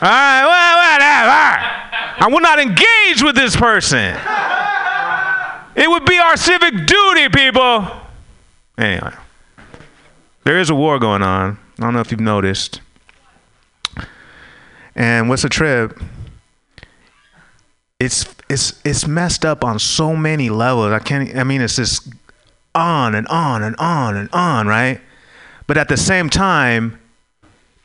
Right, 0.00 0.44
well, 0.44 0.76
whatever. 0.92 1.82
I 2.24 2.28
will 2.30 2.40
not 2.40 2.58
engage 2.58 3.22
with 3.22 3.34
this 3.34 3.56
person. 3.56 4.16
It 5.74 5.88
would 5.88 6.04
be 6.04 6.18
our 6.18 6.36
civic 6.36 6.86
duty, 6.86 7.28
people. 7.28 7.88
Anyway, 8.78 9.12
there 10.44 10.58
is 10.58 10.70
a 10.70 10.74
war 10.74 10.98
going 10.98 11.22
on. 11.22 11.58
I 11.78 11.82
don't 11.82 11.94
know 11.94 12.00
if 12.00 12.10
you've 12.10 12.20
noticed. 12.20 12.80
And 14.94 15.28
what's 15.28 15.44
a 15.44 15.48
trip? 15.48 15.98
It's 17.98 18.26
it's 18.48 18.80
it's 18.84 19.06
messed 19.06 19.44
up 19.44 19.64
on 19.64 19.78
so 19.78 20.14
many 20.14 20.50
levels. 20.50 20.92
I 20.92 20.98
can't. 20.98 21.34
I 21.36 21.44
mean, 21.44 21.60
it's 21.60 21.76
just 21.76 22.08
on 22.74 23.14
and 23.14 23.26
on 23.28 23.62
and 23.62 23.76
on 23.76 24.16
and 24.16 24.28
on, 24.32 24.66
right? 24.66 25.00
But 25.66 25.78
at 25.78 25.88
the 25.88 25.96
same 25.96 26.28
time, 26.28 26.98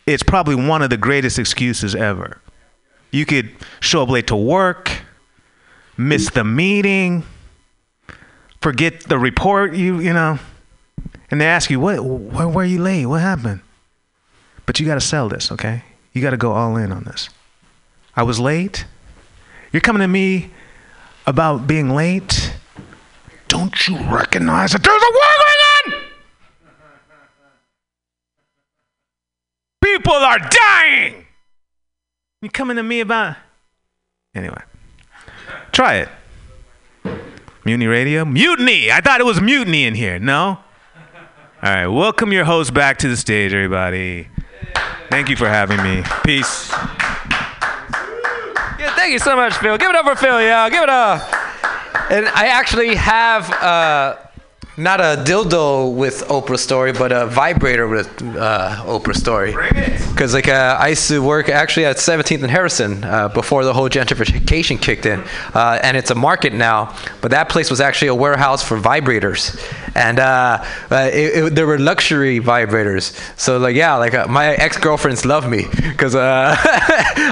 it's 0.07 0.23
probably 0.23 0.55
one 0.55 0.81
of 0.81 0.89
the 0.89 0.97
greatest 0.97 1.37
excuses 1.37 1.93
ever. 1.93 2.39
You 3.11 3.25
could 3.25 3.51
show 3.81 4.01
up 4.01 4.09
late 4.09 4.27
to 4.27 4.35
work, 4.35 5.01
miss 5.97 6.29
the 6.31 6.43
meeting, 6.43 7.23
forget 8.61 9.01
the 9.01 9.19
report 9.19 9.75
you 9.75 9.99
you 9.99 10.13
know, 10.13 10.39
and 11.29 11.39
they 11.39 11.45
ask 11.45 11.69
you 11.69 11.79
what 11.79 12.03
why 12.03 12.45
were 12.45 12.63
you 12.63 12.81
late? 12.81 13.05
What 13.05 13.21
happened? 13.21 13.61
But 14.65 14.79
you 14.79 14.85
got 14.85 14.95
to 14.95 15.01
sell 15.01 15.29
this, 15.29 15.51
okay? 15.51 15.83
You 16.13 16.21
got 16.21 16.31
to 16.31 16.37
go 16.37 16.51
all 16.51 16.75
in 16.75 16.91
on 16.91 17.03
this. 17.03 17.29
I 18.15 18.23
was 18.23 18.39
late. 18.39 18.85
You're 19.71 19.81
coming 19.81 20.01
to 20.01 20.07
me 20.07 20.49
about 21.25 21.67
being 21.67 21.89
late. 21.89 22.53
Don't 23.47 23.87
you 23.87 23.97
recognize 24.09 24.71
that 24.71 24.83
there's 24.83 25.01
a 25.01 25.13
war 25.13 25.93
going 25.93 26.01
on? 26.01 26.07
People 29.87 30.13
are 30.13 30.37
dying. 30.39 31.25
You 32.41 32.49
coming 32.49 32.75
to 32.75 32.83
me 32.83 32.99
about 32.99 33.37
Anyway. 34.35 34.61
Try 35.71 35.95
it. 35.95 36.09
Mutiny 37.63 37.87
Radio? 37.87 38.25
Mutiny! 38.25 38.91
I 38.91 38.99
thought 38.99 39.21
it 39.21 39.25
was 39.25 39.39
mutiny 39.39 39.85
in 39.85 39.95
here. 39.95 40.19
No? 40.19 40.59
All 40.59 40.63
right. 41.63 41.87
Welcome 41.87 42.33
your 42.33 42.43
host 42.43 42.73
back 42.73 42.97
to 42.99 43.07
the 43.07 43.15
stage, 43.15 43.53
everybody. 43.53 44.27
Thank 45.09 45.29
you 45.29 45.37
for 45.37 45.47
having 45.47 45.81
me. 45.81 46.03
Peace. 46.25 46.69
Yeah, 48.77 48.93
thank 48.95 49.13
you 49.13 49.19
so 49.19 49.37
much, 49.37 49.55
Phil. 49.55 49.77
Give 49.77 49.89
it 49.89 49.95
up 49.95 50.05
for 50.05 50.15
Phil, 50.17 50.41
y'all. 50.41 50.69
Give 50.69 50.83
it 50.83 50.89
up. 50.89 51.21
And 52.11 52.27
I 52.27 52.47
actually 52.47 52.95
have 52.95 53.49
uh, 53.51 54.17
not 54.77 55.01
a 55.01 55.19
dildo 55.25 55.91
with 55.91 56.23
Oprah 56.27 56.59
story, 56.59 56.91
but 56.91 57.11
a 57.11 57.25
vibrator 57.25 57.87
with 57.87 58.07
uh, 58.37 58.83
Oprah 58.85 59.15
story. 59.15 59.55
Because 60.09 60.35
like 60.35 60.47
uh, 60.47 60.77
I 60.79 60.89
used 60.89 61.07
to 61.07 61.21
work 61.21 61.49
actually 61.49 61.85
at 61.85 61.97
17th 61.97 62.43
and 62.43 62.51
Harrison 62.51 63.03
uh, 63.03 63.27
before 63.29 63.65
the 63.65 63.73
whole 63.73 63.89
gentrification 63.89 64.79
kicked 64.79 65.07
in, 65.07 65.23
uh, 65.55 65.79
and 65.81 65.97
it's 65.97 66.11
a 66.11 66.15
market 66.15 66.53
now. 66.53 66.95
But 67.21 67.31
that 67.31 67.49
place 67.49 67.71
was 67.71 67.81
actually 67.81 68.09
a 68.09 68.15
warehouse 68.15 68.63
for 68.63 68.79
vibrators, 68.79 69.59
and 69.95 70.19
uh, 70.19 70.63
uh, 70.91 71.09
it, 71.11 71.45
it, 71.45 71.55
there 71.55 71.65
were 71.65 71.79
luxury 71.79 72.39
vibrators. 72.39 73.19
So 73.39 73.57
like 73.57 73.75
yeah, 73.75 73.95
like 73.95 74.13
uh, 74.13 74.27
my 74.27 74.53
ex-girlfriends 74.53 75.25
love 75.25 75.49
me 75.49 75.65
because 75.73 76.13
uh, 76.13 76.55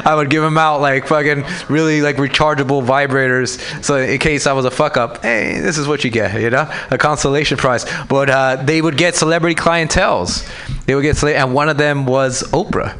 I 0.03 0.13
would 0.15 0.31
give 0.31 0.41
them 0.41 0.57
out 0.57 0.81
like 0.81 1.05
fucking 1.05 1.43
really 1.69 2.01
like 2.01 2.15
rechargeable 2.15 2.83
vibrators. 2.83 3.59
So 3.83 3.97
in 3.97 4.17
case 4.17 4.47
I 4.47 4.53
was 4.53 4.65
a 4.65 4.71
fuck 4.71 4.97
up, 4.97 5.21
hey, 5.21 5.59
this 5.59 5.77
is 5.77 5.87
what 5.87 6.03
you 6.03 6.09
get, 6.09 6.41
you 6.41 6.49
know, 6.49 6.71
a 6.89 6.97
consolation 6.97 7.34
prize. 7.43 7.85
But 8.07 8.29
uh, 8.29 8.63
they 8.63 8.81
would 8.81 8.97
get 8.97 9.15
celebrity 9.15 9.55
clientels. 9.55 10.47
They 10.85 10.95
would 10.95 11.03
get, 11.03 11.21
and 11.23 11.53
one 11.53 11.69
of 11.69 11.77
them 11.77 12.05
was 12.05 12.43
Oprah. 12.51 12.97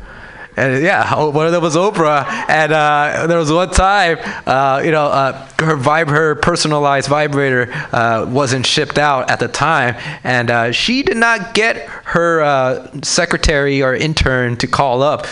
And 0.58 0.84
yeah, 0.84 1.14
one 1.30 1.46
of 1.46 1.52
them 1.52 1.62
was 1.62 1.76
Oprah, 1.76 2.26
and 2.50 2.72
uh, 2.72 3.28
there 3.28 3.38
was 3.38 3.52
one 3.52 3.72
time, 3.72 4.18
uh, 4.46 4.82
you 4.84 4.92
know, 4.92 5.06
uh, 5.06 5.48
her 5.60 5.76
vib- 5.76 6.10
her 6.10 6.36
personalized 6.36 7.10
vibrator 7.10 7.72
uh, 7.92 8.26
wasn't 8.30 8.66
shipped 8.66 8.98
out 8.98 9.30
at 9.30 9.40
the 9.40 9.48
time, 9.48 9.96
and 10.24 10.50
uh, 10.50 10.72
she 10.72 11.04
did 11.04 11.18
not 11.18 11.54
get 11.54 11.88
her 12.06 12.42
uh, 12.42 12.88
secretary 13.02 13.82
or 13.82 13.94
intern 13.94 14.56
to 14.58 14.68
call 14.68 15.02
up. 15.02 15.26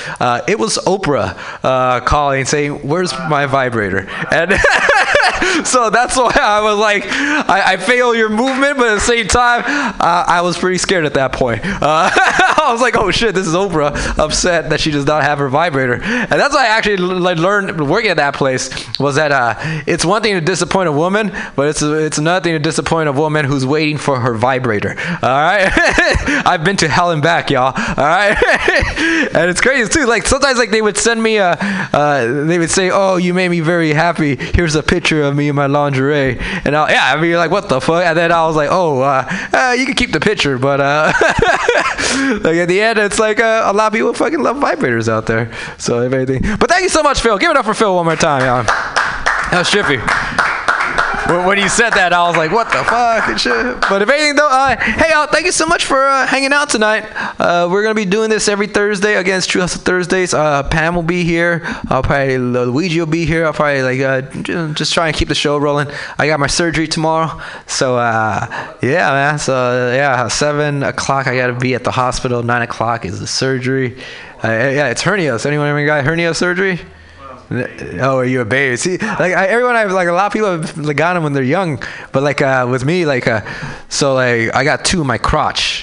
It 0.47 0.59
was 0.59 0.77
Oprah 0.79 2.05
calling, 2.05 2.41
and 2.41 2.49
saying, 2.49 2.87
"Where's 2.87 3.13
my 3.29 3.45
vibrator?" 3.45 4.09
And 4.31 4.51
so 5.65 5.89
that's 5.89 6.15
why 6.17 6.33
I 6.39 6.61
was 6.61 6.77
like, 6.77 7.05
I, 7.07 7.73
I 7.73 7.77
fail 7.77 8.15
your 8.15 8.29
movement, 8.29 8.77
but 8.77 8.87
at 8.87 8.95
the 8.95 8.99
same 9.01 9.27
time, 9.27 9.63
uh, 9.65 10.25
I 10.27 10.41
was 10.41 10.57
pretty 10.57 10.77
scared 10.77 11.05
at 11.05 11.13
that 11.15 11.33
point. 11.33 11.61
Uh, 11.63 12.09
I 12.13 12.69
was 12.71 12.81
like, 12.81 12.95
oh 12.97 13.11
shit, 13.11 13.35
this 13.35 13.47
is 13.47 13.53
Oprah 13.53 14.17
upset 14.17 14.69
that 14.69 14.79
she 14.79 14.91
does 14.91 15.05
not 15.05 15.23
have 15.23 15.39
her 15.39 15.49
vibrator, 15.49 15.95
and 15.95 16.31
that's 16.31 16.53
why 16.53 16.65
I 16.65 16.67
actually 16.67 16.97
like 16.97 17.37
learned 17.37 17.89
working 17.89 18.11
at 18.11 18.17
that 18.17 18.35
place 18.35 18.69
was 18.99 19.15
that 19.15 19.31
uh, 19.31 19.55
it's 19.87 20.05
one 20.05 20.21
thing 20.21 20.35
to 20.35 20.41
disappoint 20.41 20.89
a 20.89 20.91
woman, 20.91 21.31
but 21.55 21.67
it's 21.67 21.81
it's 21.81 22.17
another 22.17 22.43
thing 22.43 22.53
to 22.53 22.59
disappoint 22.59 23.09
a 23.09 23.11
woman 23.11 23.45
who's 23.45 23.65
waiting 23.65 23.97
for 23.97 24.19
her 24.19 24.33
vibrator. 24.33 24.89
All 24.89 25.29
right, 25.29 25.71
I've 26.45 26.63
been 26.63 26.77
to 26.77 26.87
hell 26.87 27.11
and 27.11 27.21
back, 27.21 27.49
y'all. 27.49 27.73
All 27.75 27.95
right, 27.95 28.37
and 29.35 29.49
it's 29.49 29.61
crazy 29.61 29.89
too. 29.89 30.05
Like 30.05 30.25
sometimes 30.25 30.57
like 30.57 30.71
they 30.71 30.81
would 30.81 30.97
send 30.97 31.21
me 31.21 31.37
a, 31.37 31.57
uh, 31.59 32.45
they 32.45 32.59
would 32.59 32.71
say, 32.71 32.89
oh, 32.91 33.17
you 33.17 33.33
made 33.33 33.49
me 33.49 33.59
very 33.59 33.93
happy. 33.93 34.35
Here's 34.35 34.75
a 34.75 34.83
picture 34.83 35.22
of 35.23 35.35
me 35.35 35.49
in 35.49 35.55
my 35.55 35.67
lingerie, 35.67 36.37
and 36.65 36.75
I, 36.75 36.91
yeah, 36.91 37.13
I 37.13 37.21
mean 37.21 37.35
like 37.35 37.51
what 37.51 37.69
the 37.69 37.79
fuck, 37.81 38.03
and 38.03 38.17
then 38.17 38.31
I 38.31 38.45
was 38.45 38.55
like, 38.55 38.69
oh, 38.71 39.01
uh, 39.01 39.25
uh, 39.53 39.75
you 39.77 39.85
can 39.85 39.95
keep 39.95 40.11
the 40.11 40.19
picture, 40.19 40.57
but 40.57 40.79
uh, 40.81 41.11
like 42.43 42.57
at 42.57 42.67
the 42.67 42.79
end, 42.81 42.99
it's 42.99 43.19
like 43.19 43.39
uh, 43.39 43.63
a 43.65 43.73
lot 43.73 43.87
of 43.87 43.93
people 43.93 44.13
fucking 44.13 44.41
love 44.41 44.57
vibrators 44.57 45.07
out 45.07 45.25
there. 45.25 45.51
So 45.77 46.01
if 46.01 46.13
anything, 46.13 46.41
but 46.59 46.69
thank 46.69 46.83
you 46.83 46.89
so 46.89 47.03
much, 47.03 47.21
Phil. 47.21 47.37
Give 47.37 47.51
it 47.51 47.57
up 47.57 47.65
for 47.65 47.73
Phil 47.73 47.95
one 47.95 48.05
more 48.05 48.15
time, 48.15 48.41
y'all. 48.41 48.63
That 48.63 49.59
was 49.59 49.69
trippy. 49.69 50.62
When, 51.27 51.57
you 51.57 51.69
said 51.69 51.91
that, 51.91 52.11
I 52.13 52.27
was 52.27 52.35
like, 52.37 52.51
what 52.51 52.67
the 52.67 52.83
fuck 52.83 53.29
and 53.29 53.39
shit. 53.39 53.81
But 53.89 54.01
if 54.01 54.09
anything, 54.09 54.35
though, 54.35 54.49
uh, 54.49 54.75
hey, 54.77 55.11
uh, 55.13 55.27
thank 55.27 55.45
you 55.45 55.51
so 55.51 55.65
much 55.65 55.85
for 55.85 56.05
uh, 56.05 56.27
hanging 56.27 56.53
out 56.53 56.69
tonight. 56.69 57.03
Uh, 57.39 57.67
we're 57.71 57.83
gonna 57.83 57.95
be 57.95 58.05
doing 58.05 58.29
this 58.29 58.47
every 58.47 58.67
Thursday 58.67 59.15
against 59.15 59.49
True 59.49 59.61
Hustle 59.61 59.81
Thursdays. 59.81 60.33
Uh, 60.33 60.63
Pam 60.63 60.95
will 60.95 61.03
be 61.03 61.23
here. 61.23 61.61
I'll 61.89 62.03
probably 62.03 62.37
Luigi 62.37 62.99
will 62.99 63.07
be 63.07 63.25
here. 63.25 63.45
I'll 63.45 63.53
probably 63.53 63.83
like 63.83 63.99
uh, 64.01 64.73
just 64.73 64.93
try 64.93 65.07
and 65.07 65.15
keep 65.15 65.27
the 65.27 65.35
show 65.35 65.57
rolling. 65.57 65.87
I 66.17 66.27
got 66.27 66.39
my 66.39 66.47
surgery 66.47 66.87
tomorrow, 66.87 67.41
so 67.67 67.97
uh, 67.97 68.75
yeah, 68.81 69.11
man. 69.11 69.39
So 69.39 69.93
yeah, 69.93 70.27
seven 70.27 70.83
o'clock 70.83 71.27
I 71.27 71.35
gotta 71.35 71.53
be 71.53 71.75
at 71.75 71.83
the 71.83 71.91
hospital. 71.91 72.43
Nine 72.43 72.61
o'clock 72.63 73.05
is 73.05 73.19
the 73.19 73.27
surgery. 73.27 73.97
Yeah, 74.43 74.89
it's 74.89 75.01
hernias. 75.01 75.45
Anyone 75.45 75.67
ever 75.67 75.85
got 75.85 76.03
hernia 76.03 76.33
surgery? 76.33 76.81
Oh, 77.51 78.17
are 78.17 78.25
you 78.25 78.41
a 78.41 78.45
baby? 78.45 78.77
See, 78.77 78.97
like 78.97 79.33
I, 79.33 79.47
everyone, 79.47 79.75
I've 79.75 79.91
like 79.91 80.07
a 80.07 80.11
lot 80.11 80.27
of 80.27 80.33
people 80.33 80.51
have 80.51 80.77
like, 80.77 80.97
got 80.97 81.13
them 81.13 81.23
when 81.23 81.33
they're 81.33 81.43
young, 81.43 81.81
but 82.11 82.23
like 82.23 82.41
uh, 82.41 82.67
with 82.69 82.85
me, 82.85 83.05
like 83.05 83.27
uh, 83.27 83.41
so 83.89 84.13
like 84.15 84.55
I 84.55 84.63
got 84.63 84.85
two 84.85 85.01
in 85.01 85.07
my 85.07 85.17
crotch. 85.17 85.82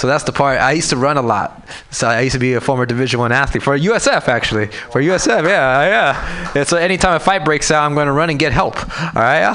So 0.00 0.06
that's 0.06 0.24
the 0.24 0.32
part. 0.32 0.58
I 0.58 0.72
used 0.72 0.88
to 0.90 0.96
run 0.96 1.18
a 1.18 1.22
lot. 1.22 1.62
So 1.90 2.08
I 2.08 2.22
used 2.22 2.32
to 2.32 2.38
be 2.38 2.54
a 2.54 2.60
former 2.62 2.86
Division 2.86 3.20
One 3.20 3.32
athlete 3.32 3.62
for 3.62 3.78
USF 3.78 4.28
actually. 4.28 4.68
For 4.68 5.02
USF, 5.02 5.46
yeah, 5.46 5.84
yeah. 5.84 6.52
And 6.56 6.66
so 6.66 6.78
anytime 6.78 7.16
a 7.16 7.20
fight 7.20 7.44
breaks 7.44 7.70
out, 7.70 7.84
I'm 7.84 7.92
going 7.92 8.06
to 8.06 8.12
run 8.12 8.30
and 8.30 8.38
get 8.38 8.50
help. 8.50 8.76
All 8.98 9.12
right, 9.14 9.50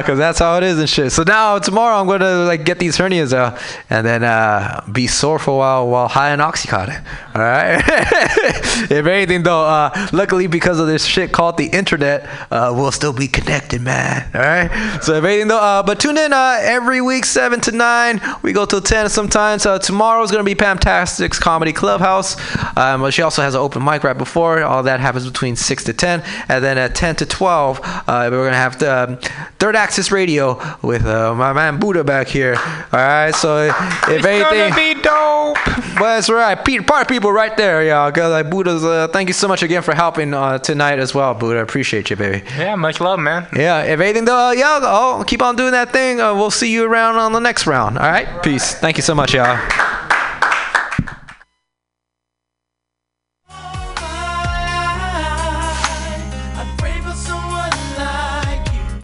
because 0.00 0.10
uh, 0.10 0.14
that's 0.16 0.40
how 0.40 0.56
it 0.56 0.64
is 0.64 0.80
and 0.80 0.88
shit. 0.88 1.12
So 1.12 1.22
now 1.22 1.60
tomorrow 1.60 1.96
I'm 1.96 2.08
going 2.08 2.22
to 2.22 2.44
like 2.44 2.64
get 2.64 2.80
these 2.80 2.98
hernias 2.98 3.32
out 3.32 3.62
and 3.88 4.04
then 4.04 4.24
uh, 4.24 4.84
be 4.90 5.06
sore 5.06 5.38
for 5.38 5.52
a 5.52 5.56
while 5.58 5.88
while 5.88 6.08
high 6.08 6.32
on 6.32 6.40
oxycontin. 6.40 7.04
All 7.36 7.42
right. 7.42 7.80
if 8.90 9.06
anything 9.06 9.44
though, 9.44 9.64
uh, 9.64 10.08
luckily 10.12 10.48
because 10.48 10.80
of 10.80 10.88
this 10.88 11.04
shit 11.04 11.30
called 11.30 11.56
the 11.56 11.66
internet, 11.66 12.28
uh, 12.50 12.72
we'll 12.74 12.90
still 12.90 13.12
be 13.12 13.28
connected, 13.28 13.80
man. 13.80 14.28
All 14.34 14.40
right. 14.40 14.98
So 15.04 15.14
if 15.14 15.22
anything 15.22 15.46
though, 15.46 15.60
uh, 15.60 15.84
but 15.84 16.00
tune 16.00 16.18
in 16.18 16.32
uh, 16.32 16.58
every 16.62 17.00
week 17.00 17.24
seven 17.24 17.60
to 17.60 17.70
nine. 17.70 18.20
We 18.42 18.52
go 18.52 18.66
till 18.66 18.80
ten 18.80 19.08
sometimes. 19.08 19.67
Uh, 19.68 19.78
tomorrow 19.78 20.22
is 20.22 20.30
going 20.30 20.44
to 20.44 20.54
be 20.54 20.54
Pamtastic's 20.54 21.38
Comedy 21.38 21.72
Clubhouse. 21.72 22.36
Um, 22.76 23.10
she 23.10 23.22
also 23.22 23.42
has 23.42 23.54
an 23.54 23.60
open 23.60 23.84
mic 23.84 24.02
right 24.02 24.16
before. 24.16 24.62
All 24.62 24.82
that 24.82 24.98
happens 24.98 25.26
between 25.26 25.56
6 25.56 25.84
to 25.84 25.92
10. 25.92 26.22
And 26.48 26.64
then 26.64 26.78
at 26.78 26.94
10 26.94 27.16
to 27.16 27.26
12, 27.26 27.80
uh, 27.82 28.28
we're 28.30 28.30
going 28.30 28.52
to 28.52 28.56
have 28.56 28.78
the, 28.78 29.10
um, 29.10 29.18
Third 29.58 29.74
Axis 29.74 30.12
Radio 30.12 30.60
with 30.82 31.04
uh, 31.04 31.34
my 31.34 31.52
man 31.52 31.80
Buddha 31.80 32.04
back 32.04 32.28
here. 32.28 32.54
All 32.56 33.00
right, 33.00 33.34
so 33.34 33.66
if 33.66 33.74
it's 34.08 34.24
anything. 34.24 34.70
gonna 34.70 34.74
be 34.76 34.94
dope. 34.94 35.58
Well, 35.98 36.14
that's 36.14 36.30
right. 36.30 36.54
Pete, 36.64 36.86
part 36.86 37.08
people 37.08 37.32
right 37.32 37.56
there, 37.56 37.82
y'all. 37.84 38.12
Cause 38.12 38.30
like 38.30 38.50
Buddha's. 38.50 38.84
Uh, 38.84 39.08
thank 39.08 39.28
you 39.28 39.32
so 39.32 39.48
much 39.48 39.64
again 39.64 39.82
for 39.82 39.96
helping 39.96 40.32
uh, 40.32 40.58
tonight 40.58 41.00
as 41.00 41.12
well, 41.12 41.34
Buddha. 41.34 41.60
Appreciate 41.60 42.08
you, 42.08 42.14
baby. 42.14 42.46
Yeah, 42.56 42.76
much 42.76 43.00
love, 43.00 43.18
man. 43.18 43.48
Yeah. 43.54 43.82
If 43.82 43.98
anything, 43.98 44.26
though, 44.26 44.48
uh, 44.48 44.52
yeah, 44.52 44.78
I'll 44.80 45.24
keep 45.24 45.42
on 45.42 45.56
doing 45.56 45.72
that 45.72 45.92
thing. 45.92 46.20
Uh, 46.20 46.34
we'll 46.34 46.52
see 46.52 46.72
you 46.72 46.84
around 46.84 47.16
on 47.16 47.32
the 47.32 47.40
next 47.40 47.66
round. 47.66 47.98
All 47.98 48.08
right. 48.08 48.40
Peace. 48.44 48.74
Thank 48.74 48.96
you 48.96 49.02
so 49.02 49.14
much, 49.16 49.34
y'all. 49.34 49.57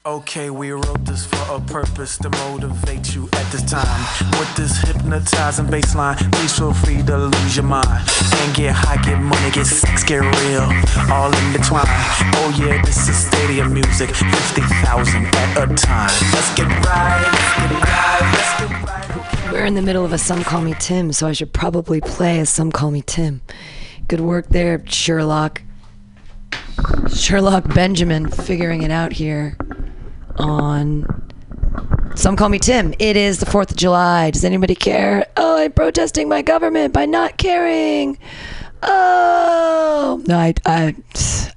Okay, 0.07 0.49
we 0.51 0.71
wrote 0.71 1.05
this 1.05 1.34
a 1.51 1.61
purpose 1.61 2.17
to 2.19 2.31
motivate 2.31 3.15
you 3.15 3.29
at 3.33 3.53
this 3.53 3.63
time. 3.63 3.87
With 4.39 4.55
this 4.57 4.79
hypnotizing 4.79 5.67
baseline, 5.67 6.17
please 6.33 6.57
feel 6.59 6.73
free 6.73 7.03
to 7.03 7.17
lose 7.17 7.57
your 7.57 7.65
mind. 7.65 7.87
And 7.89 8.55
get 8.55 8.75
high, 8.75 9.01
get 9.03 9.21
money, 9.21 9.51
get 9.51 9.67
sex, 9.67 10.05
get 10.05 10.21
real, 10.21 10.69
all 11.13 11.33
in 11.33 11.53
between. 11.53 11.83
Oh 12.37 12.57
yeah, 12.59 12.83
this 12.83 13.09
is 13.09 13.17
stadium 13.17 13.75
music, 13.75 14.11
50,000 14.11 15.27
at 15.27 15.71
a 15.71 15.75
time. 15.75 16.11
Let's 16.33 16.55
get 16.55 16.69
right, 16.87 17.21
let's 17.33 17.59
get 17.59 17.71
right, 17.83 18.21
let's 18.33 18.61
get 18.61 18.71
right. 18.71 19.53
We're 19.53 19.67
in 19.67 19.75
the 19.75 19.83
middle 19.83 20.05
of 20.05 20.13
a 20.13 20.19
Some 20.19 20.43
Call 20.43 20.63
Me 20.63 20.75
Tim, 20.79 21.13
so 21.13 21.27
I 21.27 21.33
should 21.33 21.53
probably 21.53 22.01
play 22.01 22.41
as 22.41 22.49
Some 22.49 22.73
Call 22.73 22.91
Me 22.91 23.03
Tim. 23.03 23.41
Good 24.09 24.21
work 24.21 24.49
there, 24.49 24.85
Sherlock. 24.87 25.63
Sherlock 27.15 27.73
Benjamin 27.75 28.29
figuring 28.29 28.83
it 28.83 28.91
out 28.91 29.13
here 29.13 29.57
on 30.37 31.24
Some 32.16 32.37
Call 32.37 32.49
Me 32.49 32.61
Tim. 32.61 32.94
It 33.00 33.16
is 33.16 33.38
the 33.40 33.47
4th 33.47 33.73
of 33.73 33.76
July. 33.76 34.30
Does 34.30 34.44
anybody 34.44 34.76
care? 34.76 35.26
Oh, 35.37 35.59
I'm 35.59 35.73
protesting 35.73 36.28
my 36.28 36.42
government 36.42 36.94
by 36.94 37.06
not 37.06 37.37
caring. 37.37 38.18
Oh, 38.83 40.22
no, 40.27 40.38
I, 40.38 40.55
I 40.64 40.94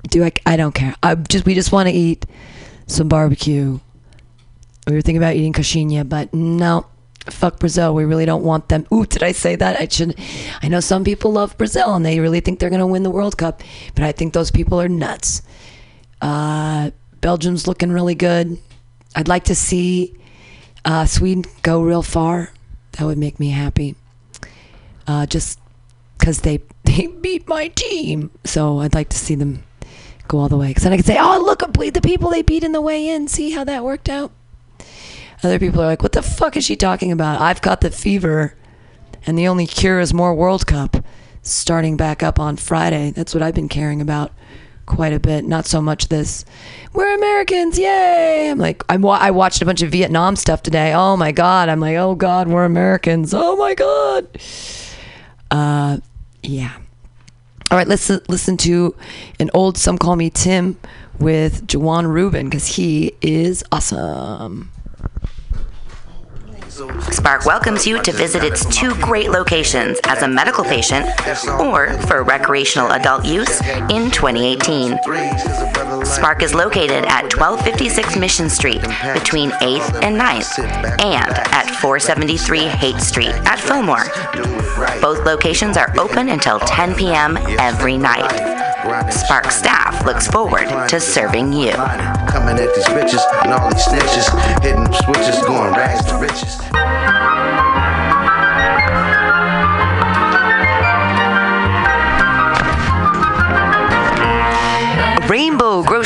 do. 0.09 0.25
I, 0.25 0.31
I 0.45 0.57
don't 0.57 0.73
care. 0.73 0.95
I 1.03 1.13
just 1.13 1.45
we 1.45 1.53
just 1.53 1.71
want 1.71 1.89
to 1.89 1.93
eat 1.93 2.25
some 2.87 3.07
barbecue. 3.07 3.79
We 4.87 4.93
were 4.93 5.01
thinking 5.01 5.17
about 5.17 5.35
eating 5.35 5.53
coxinha, 5.53 6.09
but 6.09 6.33
no, 6.33 6.87
fuck 7.25 7.59
Brazil. 7.59 7.93
We 7.93 8.05
really 8.05 8.25
don't 8.25 8.43
want 8.43 8.67
them. 8.69 8.87
Ooh, 8.91 9.05
did 9.05 9.21
I 9.21 9.33
say 9.33 9.55
that? 9.55 9.79
I 9.79 9.87
should. 9.87 10.19
I 10.63 10.69
know 10.69 10.79
some 10.79 11.03
people 11.03 11.31
love 11.31 11.57
Brazil 11.57 11.93
and 11.93 12.05
they 12.05 12.19
really 12.19 12.39
think 12.39 12.59
they're 12.59 12.71
going 12.71 12.79
to 12.79 12.87
win 12.87 13.03
the 13.03 13.11
World 13.11 13.37
Cup, 13.37 13.61
but 13.93 14.03
I 14.03 14.11
think 14.11 14.33
those 14.33 14.49
people 14.49 14.81
are 14.81 14.89
nuts. 14.89 15.43
Uh, 16.19 16.91
Belgium's 17.21 17.67
looking 17.67 17.91
really 17.91 18.15
good. 18.15 18.57
I'd 19.15 19.27
like 19.27 19.45
to 19.45 19.55
see 19.55 20.17
uh, 20.87 21.05
Sweden 21.05 21.43
go 21.61 21.81
real 21.81 22.01
far. 22.01 22.51
That 22.93 23.05
would 23.05 23.17
make 23.17 23.39
me 23.39 23.49
happy. 23.49 23.95
Uh, 25.05 25.25
just 25.25 25.59
because 26.17 26.41
they 26.41 26.61
they 26.83 27.07
beat 27.07 27.47
my 27.47 27.67
team, 27.67 28.31
so 28.45 28.79
I'd 28.79 28.95
like 28.95 29.09
to 29.09 29.17
see 29.17 29.35
them 29.35 29.63
go 30.27 30.39
all 30.39 30.49
the 30.49 30.57
way. 30.57 30.69
Because 30.69 30.83
then 30.83 30.93
I 30.93 30.97
could 30.97 31.05
say, 31.05 31.17
"Oh, 31.19 31.39
look, 31.39 31.59
the 31.59 32.01
people 32.01 32.29
they 32.29 32.41
beat 32.41 32.63
in 32.63 32.71
the 32.71 32.81
way 32.81 33.07
in. 33.07 33.27
See 33.27 33.51
how 33.51 33.63
that 33.65 33.83
worked 33.83 34.09
out." 34.09 34.31
Other 35.43 35.59
people 35.59 35.81
are 35.83 35.85
like, 35.85 36.01
what 36.01 36.13
the 36.13 36.23
fuck 36.23 36.57
is 36.57 36.63
she 36.63 36.75
talking 36.75 37.11
about? 37.11 37.39
I've 37.39 37.61
got 37.61 37.81
the 37.81 37.91
fever, 37.91 38.55
and 39.27 39.37
the 39.37 39.47
only 39.47 39.67
cure 39.67 39.99
is 39.99 40.11
more 40.11 40.33
World 40.33 40.65
Cup 40.65 40.97
starting 41.43 41.95
back 41.95 42.23
up 42.23 42.39
on 42.39 42.57
Friday. 42.57 43.11
That's 43.11 43.35
what 43.35 43.43
I've 43.43 43.53
been 43.53 43.69
caring 43.69 44.01
about 44.01 44.31
quite 44.87 45.13
a 45.13 45.19
bit. 45.19 45.45
Not 45.45 45.67
so 45.67 45.79
much 45.79 46.07
this, 46.07 46.43
we're 46.93 47.13
Americans, 47.13 47.77
yay! 47.77 48.49
I'm 48.49 48.57
like, 48.57 48.83
I'm, 48.89 49.05
I 49.05 49.29
watched 49.29 49.61
a 49.61 49.65
bunch 49.65 49.83
of 49.83 49.91
Vietnam 49.91 50.35
stuff 50.35 50.63
today. 50.63 50.93
Oh 50.93 51.15
my 51.15 51.31
God. 51.31 51.69
I'm 51.69 51.79
like, 51.79 51.97
oh 51.97 52.15
God, 52.15 52.47
we're 52.47 52.65
Americans. 52.65 53.35
Oh 53.35 53.55
my 53.55 53.75
God. 53.75 54.27
Uh, 55.51 55.99
yeah. 56.41 56.75
All 57.69 57.77
right, 57.77 57.87
let's 57.87 58.09
listen 58.09 58.57
to 58.57 58.95
an 59.39 59.51
old 59.53 59.77
Some 59.77 59.97
Call 59.97 60.15
Me 60.15 60.29
Tim 60.29 60.79
with 61.19 61.67
Jawan 61.67 62.07
Rubin 62.07 62.47
because 62.47 62.65
he 62.67 63.13
is 63.21 63.63
awesome. 63.71 64.71
Spark 67.09 67.45
welcomes 67.45 67.87
you 67.87 68.03
to 68.03 68.11
visit 68.11 68.43
its 68.43 68.63
two 68.65 68.93
great 69.01 69.31
locations 69.31 69.99
as 70.03 70.21
a 70.21 70.27
medical 70.27 70.63
patient 70.63 71.07
or 71.59 71.93
for 72.03 72.21
recreational 72.23 72.91
adult 72.91 73.25
use 73.25 73.61
in 73.89 74.11
2018. 74.11 74.99
Spark 76.05 76.43
is 76.43 76.53
located 76.53 77.03
at 77.05 77.23
1256 77.35 78.17
Mission 78.17 78.47
Street 78.47 78.81
between 79.13 79.49
8th 79.51 80.03
and 80.03 80.21
9th 80.21 80.59
and 81.01 81.31
at 81.51 81.65
473 81.81 82.65
Haight 82.65 82.99
Street 82.99 83.33
at 83.47 83.59
Fillmore. 83.59 84.05
Both 85.01 85.25
locations 85.25 85.77
are 85.77 85.93
open 85.97 86.29
until 86.29 86.59
10 86.59 86.95
p.m. 86.95 87.37
every 87.59 87.97
night. 87.97 88.29
Spark 89.11 89.51
staff 89.51 90.05
looks 90.05 90.27
forward 90.27 90.67
to 90.89 90.99
serving 90.99 91.51
you. 91.51 91.73
Coming 91.73 92.59
at 92.59 92.73
these 92.75 92.85
bitches 92.85 93.23
and 93.43 93.53
all 93.53 93.69
these 93.69 93.85
snitches, 93.85 94.61
hitting 94.61 94.85
switches, 95.03 95.43
going 95.45 95.73
rags 95.73 96.05
to 96.05 96.17
riches. 96.17 97.56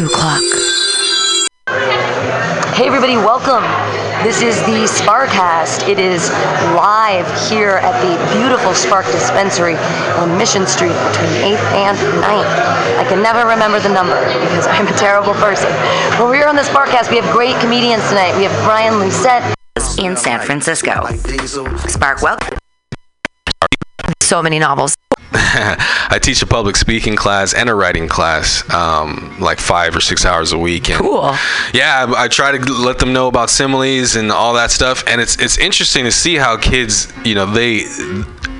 2 0.00 0.06
o'clock. 0.06 0.40
Hey, 2.72 2.86
everybody, 2.86 3.16
welcome 3.16 3.60
This 4.24 4.40
is 4.40 4.56
the 4.60 4.88
Sparkcast. 4.88 5.86
It 5.86 5.98
is 5.98 6.30
live 6.72 7.28
here 7.50 7.84
at 7.84 8.00
the 8.00 8.16
beautiful 8.38 8.72
Spark 8.72 9.04
Dispensary 9.04 9.76
on 10.16 10.38
Mission 10.38 10.66
Street 10.66 10.96
between 11.12 11.52
8th 11.52 11.68
and 11.76 11.98
9th. 12.16 12.96
I 12.96 13.04
can 13.10 13.22
never 13.22 13.46
remember 13.46 13.78
the 13.78 13.90
number 13.90 14.16
because 14.40 14.66
I'm 14.68 14.88
a 14.88 14.96
terrible 14.96 15.34
person. 15.34 15.68
But 16.16 16.30
we're 16.30 16.48
on 16.48 16.56
the 16.56 16.62
Sparkcast. 16.62 17.10
We 17.10 17.18
have 17.18 17.30
great 17.30 17.60
comedians 17.60 18.02
tonight. 18.08 18.34
We 18.38 18.44
have 18.44 18.64
Brian 18.64 18.94
Lucette. 19.00 19.54
in 19.98 20.16
San 20.16 20.40
Francisco. 20.40 21.04
Spark 21.88 22.22
welcome. 22.22 22.56
So 24.22 24.40
many 24.40 24.58
novels. 24.58 24.96
I 25.32 26.18
teach 26.20 26.42
a 26.42 26.46
public 26.46 26.76
speaking 26.76 27.16
class 27.16 27.54
and 27.54 27.68
a 27.68 27.74
writing 27.74 28.08
class, 28.08 28.68
um, 28.70 29.36
like 29.40 29.60
five 29.60 29.94
or 29.94 30.00
six 30.00 30.24
hours 30.24 30.52
a 30.52 30.58
week. 30.58 30.90
And 30.90 30.98
Cool. 30.98 31.22
Yeah, 31.72 32.06
I, 32.08 32.24
I 32.24 32.28
try 32.28 32.56
to 32.56 32.72
let 32.72 32.98
them 32.98 33.12
know 33.12 33.28
about 33.28 33.50
similes 33.50 34.16
and 34.16 34.32
all 34.32 34.54
that 34.54 34.70
stuff, 34.70 35.04
and 35.06 35.20
it's 35.20 35.36
it's 35.38 35.58
interesting 35.58 36.04
to 36.04 36.12
see 36.12 36.36
how 36.36 36.56
kids, 36.56 37.12
you 37.24 37.34
know, 37.34 37.46
they 37.46 37.84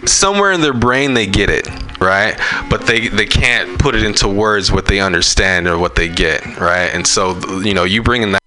somewhere 0.06 0.52
in 0.52 0.60
their 0.60 0.72
brain 0.72 1.14
they 1.14 1.26
get 1.26 1.50
it 1.50 1.68
right 2.00 2.40
but 2.70 2.86
they 2.86 3.08
they 3.08 3.26
can't 3.26 3.78
put 3.78 3.94
it 3.94 4.02
into 4.02 4.26
words 4.26 4.72
what 4.72 4.86
they 4.86 4.98
understand 4.98 5.68
or 5.68 5.76
what 5.78 5.94
they 5.94 6.08
get 6.08 6.42
right 6.58 6.90
and 6.94 7.06
so 7.06 7.38
you 7.60 7.74
know 7.74 7.84
you 7.84 8.02
bringing 8.02 8.32
that 8.32 8.40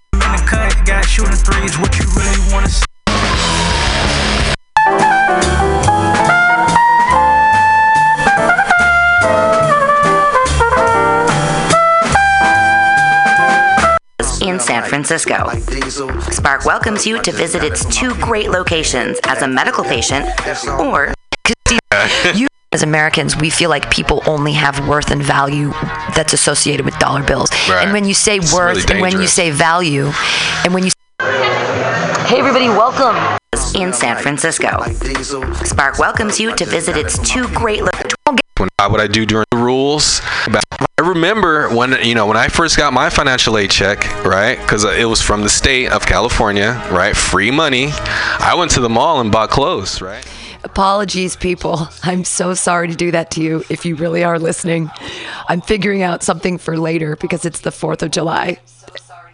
Francisco. 15.03 15.49
Spark 16.31 16.63
welcomes 16.63 17.05
you 17.05 17.21
to 17.23 17.31
visit 17.33 17.61
its 17.61 17.83
two 17.93 18.15
great 18.21 18.49
locations 18.49 19.19
as 19.25 19.41
a 19.41 19.47
medical 19.47 19.83
patient 19.83 20.25
or 20.79 21.13
you 22.35 22.47
as 22.71 22.83
Americans, 22.83 23.35
we 23.35 23.49
feel 23.49 23.69
like 23.69 23.91
people 23.91 24.23
only 24.25 24.53
have 24.53 24.87
worth 24.87 25.11
and 25.11 25.21
value 25.21 25.71
that's 26.15 26.31
associated 26.31 26.85
with 26.85 26.97
dollar 26.99 27.21
bills. 27.21 27.51
Right. 27.69 27.83
And 27.83 27.91
when 27.91 28.05
you 28.05 28.13
say 28.13 28.37
It's 28.37 28.53
worth 28.53 28.77
really 28.77 28.93
and 28.93 29.01
when 29.01 29.21
you 29.21 29.27
say 29.27 29.51
value 29.51 30.09
and 30.63 30.73
when 30.73 30.85
you 30.85 30.91
Hey 31.19 32.39
everybody, 32.39 32.69
welcome. 32.69 33.15
in 33.75 33.91
San 33.91 34.17
Francisco. 34.17 34.83
Spark 35.65 35.99
welcomes 35.99 36.39
you 36.39 36.55
to 36.55 36.65
visit 36.65 36.95
its 36.95 37.19
two 37.29 37.47
great 37.49 37.83
locations. 37.83 38.42
When 38.63 38.69
I, 38.79 38.87
what 38.87 39.01
I 39.01 39.07
do 39.07 39.25
during 39.25 39.45
the 39.51 39.57
rules. 39.57 40.21
I 40.47 41.01
remember 41.01 41.67
when 41.75 42.01
you 42.01 42.15
know 42.15 42.27
when 42.27 42.37
I 42.37 42.47
first 42.47 42.77
got 42.77 42.93
my 42.93 43.09
financial 43.09 43.57
aid 43.57 43.71
check, 43.71 44.05
right? 44.23 44.57
Because 44.57 44.85
uh, 44.85 44.91
it 44.91 45.03
was 45.03 45.21
from 45.21 45.41
the 45.41 45.49
state 45.49 45.91
of 45.91 46.05
California, 46.05 46.81
right? 46.89 47.15
Free 47.15 47.51
money. 47.51 47.89
I 47.91 48.55
went 48.57 48.71
to 48.71 48.79
the 48.79 48.89
mall 48.89 49.19
and 49.19 49.31
bought 49.31 49.49
clothes, 49.49 50.01
right? 50.01 50.25
Apologies, 50.63 51.35
people. 51.35 51.89
I'm 52.03 52.23
so 52.23 52.53
sorry 52.53 52.87
to 52.87 52.95
do 52.95 53.11
that 53.11 53.31
to 53.31 53.41
you 53.41 53.65
if 53.69 53.85
you 53.85 53.95
really 53.95 54.23
are 54.23 54.39
listening. 54.39 54.89
I'm 55.49 55.59
figuring 55.59 56.03
out 56.03 56.23
something 56.23 56.57
for 56.57 56.77
later 56.77 57.17
because 57.17 57.43
it's 57.43 57.59
the 57.59 57.69
4th 57.69 58.01
of 58.01 58.11
July. 58.11 58.59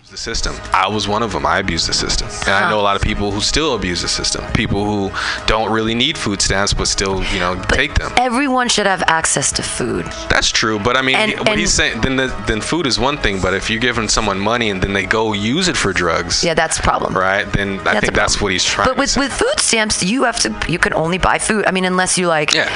The 0.09 0.17
system. 0.17 0.55
I 0.73 0.87
was 0.87 1.07
one 1.07 1.21
of 1.21 1.33
them. 1.33 1.45
I 1.45 1.59
abused 1.59 1.87
the 1.87 1.93
system, 1.93 2.27
and 2.47 2.49
I 2.49 2.67
know 2.67 2.79
a 2.79 2.81
lot 2.81 2.95
of 2.95 3.01
people 3.03 3.29
who 3.29 3.41
still 3.41 3.75
abuse 3.75 4.01
the 4.01 4.07
system. 4.07 4.43
People 4.53 4.83
who 4.83 5.11
don't 5.45 5.71
really 5.71 5.93
need 5.93 6.17
food 6.17 6.41
stamps, 6.41 6.73
but 6.73 6.87
still, 6.87 7.23
you 7.25 7.39
know, 7.39 7.61
take 7.67 7.93
them. 7.93 8.11
Everyone 8.17 8.69
should 8.69 8.87
have 8.87 9.03
access 9.05 9.51
to 9.51 9.61
food. 9.61 10.05
That's 10.27 10.49
true, 10.49 10.79
but 10.79 10.97
I 10.97 11.03
mean, 11.03 11.15
And- 11.15 11.37
what 11.37 11.49
and- 11.49 11.59
he's 11.59 11.71
saying, 11.71 12.01
then 12.01 12.15
the, 12.15 12.35
then 12.47 12.59
food 12.59 12.87
is 12.87 12.99
one 12.99 13.17
thing, 13.19 13.39
but 13.39 13.53
if 13.53 13.69
you're 13.69 13.79
giving 13.79 14.07
someone 14.09 14.39
money 14.39 14.71
and 14.71 14.81
then 14.81 14.93
they 14.93 15.05
go 15.05 15.33
use 15.33 15.67
it 15.67 15.77
for 15.77 15.93
drugs, 15.93 16.43
Yeah, 16.43 16.55
that's 16.55 16.79
a 16.79 16.81
problem. 16.81 17.15
right? 17.15 17.45
Then 17.53 17.79
I 17.81 17.83
That's 17.83 17.99
think 17.99 18.15
that's 18.15 18.41
what 18.41 18.51
he's 18.51 18.63
trying. 18.63 18.87
But 18.87 18.93
to 18.95 18.99
with, 18.99 19.15
with 19.15 19.31
food 19.31 19.59
stamps, 19.59 20.01
you 20.01 20.23
have 20.23 20.39
to 20.39 20.49
you 20.67 20.79
can 20.79 20.93
only 20.95 21.19
buy 21.19 21.37
food. 21.37 21.65
I 21.67 21.71
mean, 21.71 21.85
unless 21.85 22.17
you 22.17 22.27
like 22.27 22.51
yeah. 22.55 22.69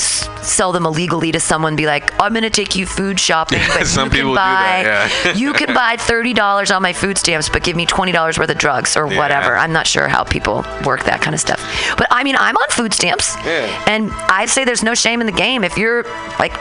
Sell 0.00 0.72
them 0.72 0.86
illegally 0.86 1.32
to 1.32 1.40
someone, 1.40 1.76
be 1.76 1.86
like, 1.86 2.12
I'm 2.20 2.32
gonna 2.34 2.50
take 2.50 2.74
you 2.76 2.86
food 2.86 3.18
shopping, 3.20 3.60
but 3.68 3.86
some 3.86 4.06
you 4.06 4.10
can 4.10 4.18
people 4.18 4.30
do 4.32 4.36
buy 4.36 4.82
that, 4.84 5.22
yeah. 5.24 5.32
you 5.34 5.52
can 5.52 5.74
buy 5.74 5.96
thirty 5.98 6.32
dollars 6.32 6.70
on 6.70 6.82
my 6.82 6.92
food 6.92 7.18
stamps, 7.18 7.48
but 7.48 7.62
give 7.62 7.76
me 7.76 7.86
twenty 7.86 8.12
dollars 8.12 8.38
worth 8.38 8.50
of 8.50 8.58
drugs 8.58 8.96
or 8.96 9.10
Yeah. 9.10 9.18
whatever. 9.18 9.56
I'm 9.56 9.72
not 9.72 9.86
sure 9.86 10.08
how 10.08 10.24
people 10.24 10.64
work 10.84 11.04
that 11.04 11.20
kind 11.20 11.34
of 11.34 11.40
stuff. 11.40 11.60
But 11.96 12.06
I 12.10 12.24
mean, 12.24 12.36
I'm 12.36 12.56
on 12.56 12.68
food 12.70 12.92
stamps, 12.94 13.36
Yeah. 13.44 13.84
and 13.86 14.10
I 14.12 14.46
say 14.46 14.64
there's 14.64 14.82
no 14.82 14.94
shame 14.94 15.20
in 15.20 15.26
the 15.26 15.32
game 15.32 15.64
if 15.64 15.76
you're 15.76 16.04
like. 16.38 16.52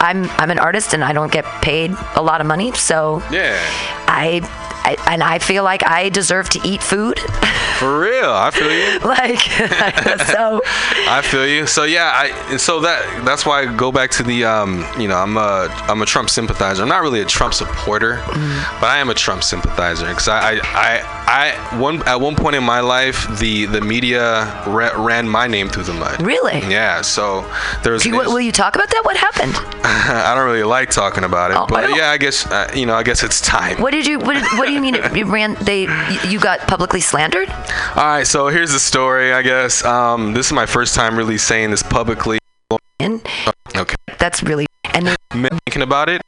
I'm 0.00 0.30
I'm 0.38 0.50
an 0.52 0.60
artist 0.60 0.94
and 0.94 1.02
I 1.02 1.12
don't 1.12 1.32
get 1.32 1.44
paid 1.60 1.92
a 2.14 2.22
lot 2.22 2.40
of 2.40 2.46
money, 2.46 2.70
so 2.72 3.20
Yeah. 3.32 3.58
I, 4.06 4.42
I 4.96 5.12
and 5.12 5.22
I 5.22 5.38
feel 5.38 5.64
like 5.64 5.86
I 5.86 6.08
deserve 6.08 6.48
to 6.50 6.60
eat 6.66 6.82
food. 6.82 7.18
For 7.78 8.00
real, 8.00 8.30
I 8.30 8.50
feel 8.50 8.72
you. 8.72 8.98
like 9.04 9.38
so 10.26 10.60
I 11.08 11.22
feel 11.22 11.46
you. 11.46 11.66
So 11.66 11.84
yeah, 11.84 12.10
I 12.12 12.26
and 12.50 12.60
so 12.60 12.80
that 12.80 13.24
that's 13.24 13.46
why 13.46 13.62
I 13.62 13.76
go 13.76 13.92
back 13.92 14.10
to 14.12 14.22
the 14.22 14.44
um, 14.44 14.84
you 14.98 15.06
know, 15.08 15.16
I'm 15.16 15.36
a 15.36 15.68
I'm 15.88 16.02
a 16.02 16.06
Trump 16.06 16.28
sympathizer. 16.30 16.82
I'm 16.82 16.88
not 16.88 17.02
really 17.02 17.20
a 17.20 17.24
Trump 17.26 17.54
supporter, 17.54 18.16
Mm-hmm. 18.28 18.80
but 18.80 18.86
I 18.88 18.98
am 18.98 19.10
a 19.10 19.14
Trump 19.14 19.42
sympathizer 19.44 20.06
because 20.08 20.28
I, 20.28 20.54
I 20.54 20.60
I 20.62 21.52
I 21.70 21.78
one 21.78 22.02
at 22.08 22.20
one 22.20 22.34
point 22.34 22.56
in 22.56 22.64
my 22.64 22.80
life 22.80 23.26
the 23.38 23.66
the 23.66 23.80
media 23.80 24.44
ra- 24.66 24.94
ran 24.96 25.28
my 25.28 25.46
name 25.46 25.68
through 25.68 25.84
the 25.84 25.94
mud. 25.94 26.20
Really? 26.22 26.60
Yeah. 26.68 27.02
So 27.02 27.42
there 27.84 27.92
was. 27.92 28.04
You, 28.04 28.16
will 28.16 28.40
you 28.40 28.52
talk 28.52 28.74
about 28.74 28.88
that? 28.90 29.02
What 29.04 29.16
happened? 29.16 29.54
I 29.84 30.34
don't 30.34 30.44
really 30.46 30.64
like 30.64 30.90
talking 30.90 31.24
about 31.24 31.50
it, 31.52 31.56
Oh, 31.56 31.66
but 31.66 31.82
don't- 31.82 31.96
yeah, 31.96 32.10
I 32.10 32.18
guess 32.18 32.46
uh, 32.46 32.70
you 32.74 32.86
know, 32.86 32.94
I 32.94 33.02
guess 33.02 33.22
it's 33.22 33.40
time. 33.40 33.80
What 33.80 33.92
did 33.92 34.06
you? 34.06 34.18
What, 34.18 34.34
did, 34.34 34.42
what 34.58 34.66
do 34.66 34.72
you 34.72 34.77
mean? 34.80 34.94
It, 34.94 35.16
it 35.16 35.24
ran? 35.26 35.54
They 35.62 35.82
you 36.28 36.40
got 36.40 36.60
publicly 36.60 37.00
slandered? 37.00 37.48
All 37.50 38.04
right, 38.04 38.26
so 38.26 38.48
here's 38.48 38.72
the 38.72 38.78
story. 38.78 39.32
I 39.32 39.42
guess 39.42 39.84
um, 39.84 40.32
this 40.32 40.46
is 40.46 40.52
my 40.52 40.66
first 40.66 40.94
time 40.94 41.16
really 41.16 41.38
saying 41.38 41.70
this 41.70 41.82
publicly. 41.82 42.38
And 43.00 43.24
Okay, 43.76 43.94
that's 44.18 44.42
really 44.42 44.66
and 44.94 45.16
thinking 45.32 45.82
about 45.82 46.08
it. 46.08 46.20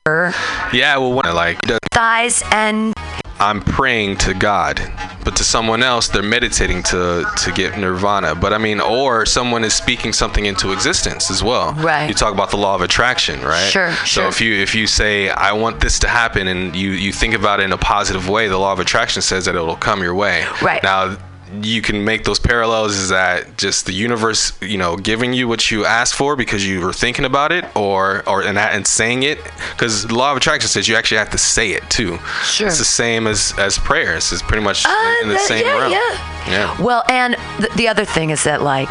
Yeah, 0.73 0.99
well, 0.99 1.13
when 1.13 1.27
I 1.27 1.33
like, 1.33 1.59
thighs 1.93 2.43
and 2.53 2.95
I'm 3.40 3.61
praying 3.62 4.18
to 4.18 4.35
God, 4.35 4.81
but 5.24 5.35
to 5.37 5.44
someone 5.44 5.83
else, 5.83 6.09
they're 6.09 6.22
meditating 6.22 6.83
to 6.85 7.24
to 7.44 7.53
get 7.53 7.79
nirvana. 7.79 8.35
But 8.35 8.53
I 8.53 8.59
mean, 8.59 8.81
or 8.81 9.24
someone 9.24 9.64
is 9.64 9.72
speaking 9.74 10.12
something 10.12 10.44
into 10.46 10.72
existence 10.72 11.31
as 11.31 11.42
well. 11.42 11.72
Right. 11.72 12.07
You 12.07 12.14
talk 12.14 12.35
about 12.35 12.50
the 12.50 12.59
law 12.59 12.74
of 12.74 12.83
attraction, 12.83 13.40
right? 13.42 13.70
Sure, 13.70 13.92
So 13.92 14.05
sure. 14.05 14.29
if 14.29 14.40
you 14.40 14.55
if 14.55 14.74
you 14.74 14.87
say 14.87 15.31
I 15.31 15.53
want 15.53 15.81
this 15.81 15.98
to 16.00 16.09
happen, 16.09 16.48
and 16.48 16.76
you 16.76 16.90
you 16.90 17.12
think 17.12 17.35
about 17.35 17.61
it 17.61 17.64
in 17.64 17.72
a 17.72 17.79
positive 17.79 18.29
way, 18.29 18.46
the 18.48 18.59
law 18.59 18.72
of 18.72 18.79
attraction 18.81 19.22
says 19.22 19.46
that 19.46 19.55
it'll 19.55 19.74
come 19.76 20.03
your 20.03 20.14
way. 20.14 20.44
Right. 20.62 20.83
Now. 20.83 21.16
You 21.63 21.83
can 21.83 22.05
make 22.05 22.25
those 22.25 22.39
parallels. 22.39 22.95
Is 22.97 23.09
that 23.09 23.57
just 23.59 23.87
the 23.87 23.93
universe, 23.93 24.53
you 24.61 24.79
know, 24.79 24.97
giving 24.97 25.33
you 25.33 25.49
what 25.49 25.71
you 25.71 25.85
asked 25.85 26.15
for 26.15 26.37
because 26.37 26.67
you 26.67 26.81
were 26.81 26.93
thinking 26.93 27.25
about 27.25 27.51
it, 27.53 27.65
or 27.77 28.23
or 28.29 28.43
and, 28.43 28.57
and 28.59 28.87
saying 28.87 29.25
it? 29.25 29.39
Because 29.73 30.07
the 30.07 30.15
law 30.15 30.31
of 30.31 30.37
attraction 30.37 30.69
says 30.69 30.87
you 30.89 30.97
actually 30.97 31.19
have 31.19 31.31
to 31.31 31.39
say 31.39 31.73
it 31.73 31.83
too. 31.91 32.19
Sure. 32.45 32.69
It's 32.69 32.79
the 32.79 32.85
same 32.85 33.27
as 33.27 33.53
as 33.59 33.79
prayers. 33.79 34.33
It's 34.33 34.43
pretty 34.43 34.63
much 34.63 34.85
Uh, 34.87 35.15
in 35.23 35.29
the 35.29 35.35
that- 35.35 35.49
same 35.49 35.65
yeah, 35.67 35.79
realm. 35.79 35.93
yeah. 35.93 36.49
Yeah. 36.49 36.81
Well, 36.83 37.05
and 37.09 37.37
th- 37.59 37.73
the 37.75 37.89
other 37.89 38.05
thing 38.05 38.31
is 38.31 38.45
that 38.45 38.63
like 38.63 38.91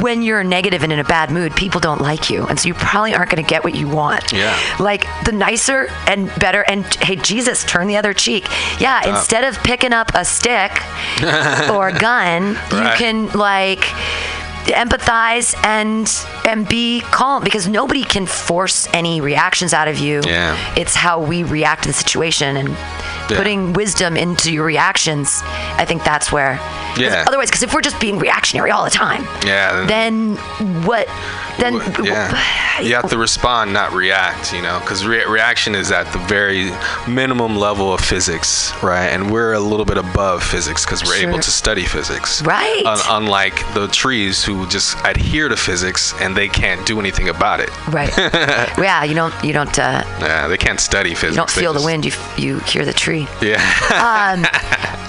when 0.00 0.22
you're 0.22 0.44
negative 0.44 0.82
and 0.82 0.92
in 0.92 0.98
a 0.98 1.04
bad 1.04 1.30
mood, 1.30 1.54
people 1.54 1.80
don't 1.80 2.00
like 2.00 2.30
you, 2.30 2.46
and 2.46 2.58
so 2.58 2.68
you 2.68 2.74
probably 2.74 3.14
aren't 3.14 3.30
going 3.30 3.42
to 3.42 3.48
get 3.48 3.64
what 3.64 3.74
you 3.74 3.88
want. 3.88 4.32
Yeah. 4.32 4.58
Like 4.78 5.06
the 5.24 5.32
nicer 5.32 5.88
and 6.06 6.28
better, 6.38 6.64
and 6.68 6.84
hey, 6.96 7.16
Jesus, 7.16 7.64
turn 7.64 7.86
the 7.86 7.96
other 7.96 8.12
cheek. 8.12 8.46
Yeah. 8.80 9.16
Instead 9.16 9.44
of 9.44 9.62
picking 9.62 9.92
up 9.92 10.10
a 10.14 10.24
stick 10.24 10.72
or 11.70 11.88
a 11.88 11.98
gun, 11.98 12.48
you 12.72 12.90
can 12.96 13.28
like 13.32 13.84
empathize 14.72 15.54
and 15.64 16.08
and 16.46 16.68
be 16.68 17.00
calm 17.10 17.42
because 17.44 17.68
nobody 17.68 18.02
can 18.04 18.26
force 18.26 18.88
any 18.92 19.20
reactions 19.20 19.72
out 19.72 19.88
of 19.88 19.98
you. 19.98 20.20
Yeah. 20.26 20.56
It's 20.76 20.94
how 20.94 21.20
we 21.22 21.42
react 21.42 21.82
to 21.84 21.88
the 21.88 21.92
situation 21.94 22.56
and 22.56 22.76
Yeah. 23.28 23.38
putting 23.38 23.72
wisdom 23.72 24.16
into 24.16 24.52
your 24.52 24.64
reactions. 24.64 25.42
I 25.78 25.84
think 25.84 26.04
that's 26.04 26.30
where. 26.30 26.60
Yeah. 26.96 27.24
Otherwise, 27.26 27.48
because 27.50 27.64
if 27.64 27.74
we're 27.74 27.80
just 27.80 27.98
being 28.00 28.18
reactionary 28.20 28.70
all 28.70 28.84
the 28.84 28.90
time, 28.90 29.26
Yeah. 29.44 29.84
then 29.86 30.36
what? 30.84 31.08
Then 31.58 31.74
yeah. 32.04 32.30
You 32.82 32.94
have 32.94 33.08
to 33.08 33.16
respond, 33.16 33.72
not 33.72 33.94
react, 33.94 34.52
you 34.52 34.60
know, 34.60 34.78
because 34.80 35.06
re- 35.06 35.24
reaction 35.24 35.74
is 35.74 35.90
at 35.90 36.12
the 36.12 36.18
very 36.18 36.70
minimum 37.08 37.56
level 37.56 37.92
of 37.94 38.00
physics, 38.02 38.70
right? 38.82 39.06
And 39.06 39.30
we're 39.32 39.54
a 39.54 39.60
little 39.60 39.86
bit 39.86 39.96
above 39.96 40.42
physics 40.44 40.84
because 40.84 41.02
we're 41.02 41.26
able 41.26 41.38
to 41.38 41.50
study 41.50 41.86
physics. 41.86 42.42
Right. 42.42 42.84
Un- 42.84 42.98
unlike 43.08 43.56
the 43.72 43.88
trees 43.88 44.44
who 44.44 44.55
just 44.64 44.96
adhere 45.04 45.48
to 45.48 45.56
physics 45.56 46.14
and 46.20 46.34
they 46.36 46.48
can't 46.48 46.86
do 46.86 46.98
anything 47.00 47.28
about 47.28 47.60
it. 47.60 47.68
Right. 47.88 48.10
yeah. 48.78 49.04
You 49.04 49.14
don't. 49.14 49.34
You 49.44 49.52
don't. 49.52 49.78
Uh, 49.78 50.02
Yeah, 50.20 50.48
they 50.48 50.56
can't 50.56 50.80
study 50.80 51.14
physics. 51.14 51.32
you 51.32 51.36
don't 51.36 51.50
feel 51.50 51.72
the 51.74 51.82
wind. 51.84 52.04
You 52.06 52.12
you 52.38 52.60
hear 52.60 52.84
the 52.84 52.92
tree. 52.94 53.26
Yeah. 53.42 53.60
Um, 53.92 54.46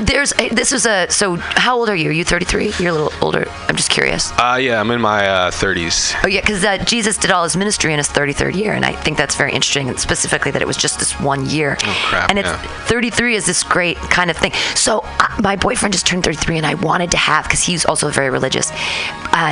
there's 0.00 0.32
a, 0.38 0.48
this 0.50 0.72
is 0.72 0.86
a 0.86 1.06
so 1.10 1.36
how 1.36 1.76
old 1.76 1.88
are 1.88 1.96
you? 1.96 2.10
Are 2.10 2.12
you 2.12 2.24
33? 2.24 2.72
You're 2.78 2.90
a 2.90 2.92
little 2.92 3.12
older. 3.20 3.44
I'm 3.68 3.76
just 3.76 3.90
curious. 3.90 4.30
Uh, 4.32 4.58
yeah, 4.60 4.80
I'm 4.80 4.90
in 4.90 5.00
my 5.00 5.26
uh, 5.26 5.50
30s. 5.50 6.14
Oh 6.24 6.28
yeah, 6.28 6.40
because 6.40 6.64
uh, 6.64 6.78
Jesus 6.84 7.16
did 7.16 7.30
all 7.30 7.42
his 7.44 7.56
ministry 7.56 7.92
in 7.92 7.98
his 7.98 8.08
33rd 8.08 8.54
year, 8.54 8.72
and 8.74 8.84
I 8.84 8.92
think 8.92 9.16
that's 9.18 9.34
very 9.34 9.52
interesting, 9.52 9.88
and 9.88 9.98
specifically 9.98 10.50
that 10.52 10.62
it 10.62 10.68
was 10.68 10.76
just 10.76 10.98
this 10.98 11.18
one 11.20 11.46
year. 11.48 11.76
Oh, 11.84 12.04
crap, 12.08 12.30
And 12.30 12.38
it's 12.38 12.48
yeah. 12.48 12.62
33 12.86 13.34
is 13.34 13.46
this 13.46 13.62
great 13.62 13.96
kind 13.96 14.30
of 14.30 14.36
thing. 14.36 14.52
So 14.74 15.00
uh, 15.04 15.28
my 15.42 15.56
boyfriend 15.56 15.92
just 15.94 16.06
turned 16.06 16.24
33, 16.24 16.58
and 16.58 16.66
I 16.66 16.74
wanted 16.74 17.10
to 17.12 17.16
have 17.16 17.44
because 17.44 17.62
he's 17.62 17.84
also 17.84 18.08
very 18.10 18.30
religious, 18.30 18.70
uh, 18.70 18.74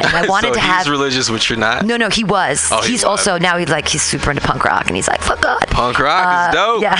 and 0.05 0.07
I 0.07 0.27
wanted 0.29 0.49
so 0.49 0.55
to 0.55 0.61
he's 0.61 0.69
have. 0.69 0.89
religious, 0.89 1.29
which 1.31 1.51
you're 1.51 1.59
not. 1.59 1.85
no, 1.85 1.97
no, 1.97 2.09
he 2.09 2.23
was. 2.25 2.69
Oh, 2.71 2.83
he 2.83 2.93
he's 2.93 3.01
was. 3.01 3.05
also 3.05 3.39
now 3.39 3.57
he's 3.59 3.69
like 3.69 3.89
he's 3.89 4.03
super 4.03 4.31
into 4.31 4.43
punk 4.43 4.65
rock, 4.65 4.87
and 4.87 4.95
he's 4.97 5.09
like, 5.09 5.21
fuck 5.23 5.41
God. 5.41 5.67
Punk 5.69 5.99
rock 5.99 6.27
Uh, 6.27 6.49
is 6.51 6.55
dope. 6.55 6.83
Yeah. 6.83 6.95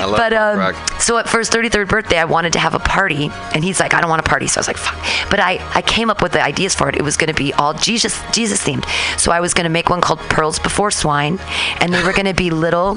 I 0.00 0.04
love 0.06 0.16
but 0.16 0.32
punk 0.32 0.34
um, 0.34 0.58
rock. 0.58 1.00
so 1.00 1.18
at 1.18 1.28
first 1.28 1.52
33rd 1.52 1.88
birthday, 1.88 2.18
I 2.18 2.24
wanted 2.24 2.37
to 2.44 2.58
have 2.58 2.74
a 2.74 2.78
party, 2.78 3.30
and 3.54 3.64
he's 3.64 3.80
like, 3.80 3.94
I 3.94 4.00
don't 4.00 4.10
want 4.10 4.20
a 4.20 4.28
party. 4.28 4.46
So 4.46 4.58
I 4.58 4.60
was 4.60 4.68
like, 4.68 4.76
fuck. 4.76 5.30
But 5.30 5.40
I, 5.40 5.58
I 5.74 5.82
came 5.82 6.10
up 6.10 6.22
with 6.22 6.32
the 6.32 6.42
ideas 6.42 6.74
for 6.74 6.88
it. 6.88 6.96
It 6.96 7.02
was 7.02 7.16
going 7.16 7.28
to 7.28 7.34
be 7.34 7.52
all 7.54 7.74
Jesus 7.74 8.20
Jesus 8.32 8.62
themed. 8.62 8.84
So 9.18 9.32
I 9.32 9.40
was 9.40 9.54
going 9.54 9.64
to 9.64 9.70
make 9.70 9.90
one 9.90 10.00
called 10.00 10.20
Pearls 10.20 10.58
Before 10.58 10.90
Swine, 10.90 11.38
and 11.80 11.92
they 11.92 12.02
were 12.02 12.12
going 12.12 12.26
to 12.26 12.34
be 12.34 12.50
little 12.50 12.96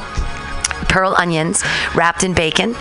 pearl 0.89 1.15
onions 1.17 1.63
wrapped 1.95 2.23
in 2.23 2.33
bacon, 2.33 2.75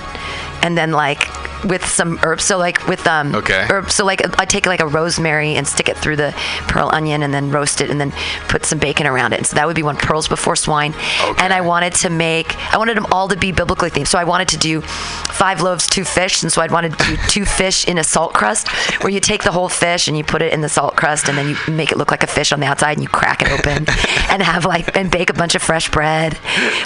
and 0.63 0.77
then 0.77 0.93
like 0.93 1.29
with 1.65 1.85
some 1.85 2.19
herbs. 2.23 2.45
So 2.45 2.57
like 2.57 2.87
with 2.89 3.07
um 3.07 3.35
Okay. 3.35 3.67
herbs. 3.71 3.95
So 3.95 4.05
like 4.05 4.23
I 4.41 4.45
take 4.45 4.65
like 4.67 4.81
a 4.81 4.87
rosemary 4.87 5.57
and 5.57 5.67
stick 5.67 5.89
it 5.89 5.97
through 5.99 6.17
the 6.17 6.33
pearl 6.69 6.89
onion 6.93 7.23
and 7.23 7.35
then 7.35 7.51
roast 7.51 7.81
it 7.83 7.91
and 7.91 8.01
then 8.01 8.13
put 8.49 8.65
some 8.65 8.79
bacon 8.79 9.07
around 9.07 9.33
it. 9.35 9.39
And 9.39 9.47
so 9.47 9.57
that 9.57 9.67
would 9.67 9.77
be 9.77 9.83
one 9.83 9.97
pearls 9.97 10.27
before 10.27 10.57
swine. 10.57 10.95
And 11.39 11.53
I 11.53 11.61
wanted 11.61 11.93
to 11.97 12.11
make 12.11 12.57
I 12.73 12.79
wanted 12.79 12.97
them 12.97 13.07
all 13.13 13.29
to 13.29 13.37
be 13.37 13.53
biblically 13.53 13.91
themed. 13.91 14.09
So 14.09 14.19
I 14.19 14.25
wanted 14.25 14.49
to 14.49 14.57
do 14.57 14.81
five 14.81 15.61
loaves, 15.61 15.87
two 15.87 16.05
fish, 16.05 16.43
and 16.43 16.51
so 16.53 16.63
I'd 16.63 16.71
wanted 16.71 16.99
to 16.99 17.05
do 17.05 17.17
two 17.29 17.45
fish 17.45 17.87
in 17.87 17.99
a 17.99 18.05
salt 18.05 18.33
crust 18.33 18.69
where 19.03 19.11
you 19.13 19.21
take 19.21 19.43
the 19.45 19.53
whole 19.53 19.69
fish 19.69 20.09
and 20.09 20.17
you 20.17 20.25
put 20.25 20.41
it 20.43 20.53
in 20.53 20.63
the 20.63 20.69
salt 20.69 20.97
crust 20.97 21.29
and 21.29 21.37
then 21.37 21.51
you 21.51 21.57
make 21.73 21.93
it 21.93 21.99
look 21.99 22.11
like 22.11 22.23
a 22.23 22.27
fish 22.27 22.53
on 22.53 22.61
the 22.61 22.67
outside 22.67 22.93
and 22.93 23.03
you 23.03 23.09
crack 23.09 23.43
it 23.43 23.51
open 23.51 23.85
and 24.31 24.43
have 24.43 24.65
like 24.65 24.97
and 24.97 25.11
bake 25.11 25.29
a 25.29 25.35
bunch 25.35 25.55
of 25.55 25.61
fresh 25.63 25.91
bread, 25.91 26.39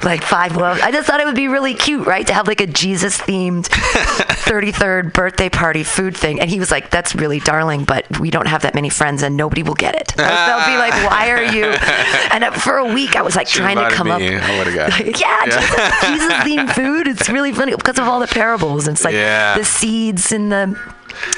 like 0.02 0.22
five 0.22 0.56
loaves. 0.56 0.80
I 0.80 0.90
just 0.90 1.06
thought 1.06 1.20
it 1.20 1.26
would 1.26 1.36
be 1.36 1.46
really 1.48 1.74
cute, 1.74 2.06
right? 2.08 2.26
To 2.26 2.34
have 2.34 2.48
like 2.48 2.60
a 2.60 2.66
Jesus 2.66 3.18
themed 3.20 3.63
33rd 3.68 5.12
birthday 5.12 5.48
party 5.48 5.82
food 5.84 6.16
thing. 6.16 6.40
And 6.40 6.48
he 6.50 6.58
was 6.58 6.70
like, 6.70 6.90
That's 6.90 7.14
really 7.14 7.40
darling, 7.40 7.84
but 7.84 8.18
we 8.20 8.30
don't 8.30 8.46
have 8.46 8.62
that 8.62 8.74
many 8.74 8.88
friends 8.90 9.22
and 9.22 9.36
nobody 9.36 9.62
will 9.62 9.74
get 9.74 9.94
it. 9.94 10.08
They'll 10.16 10.66
be 10.66 10.76
like, 10.76 10.92
Why 11.10 11.30
are 11.30 11.42
you? 11.42 11.64
And 12.32 12.44
uh, 12.44 12.50
for 12.52 12.76
a 12.78 12.92
week, 12.92 13.16
I 13.16 13.22
was 13.22 13.36
like 13.36 13.48
Should've 13.48 13.64
trying 13.72 13.90
to 13.90 13.94
come 13.94 14.10
up. 14.10 14.20
me. 14.20 14.34
I 14.36 14.58
would've 14.58 14.74
got 14.74 15.00
it. 15.00 15.20
yeah, 15.20 15.44
Yeah. 15.46 16.00
Jesus, 16.10 16.32
themed 16.34 16.74
food. 16.74 17.08
It's 17.08 17.28
really 17.28 17.52
funny 17.52 17.74
because 17.74 17.98
of 17.98 18.04
all 18.08 18.20
the 18.20 18.26
parables. 18.26 18.88
It's 18.88 19.04
like 19.04 19.14
Yeah. 19.14 19.56
the 19.56 19.64
seeds 19.64 20.32
in 20.32 20.48
the. 20.50 20.78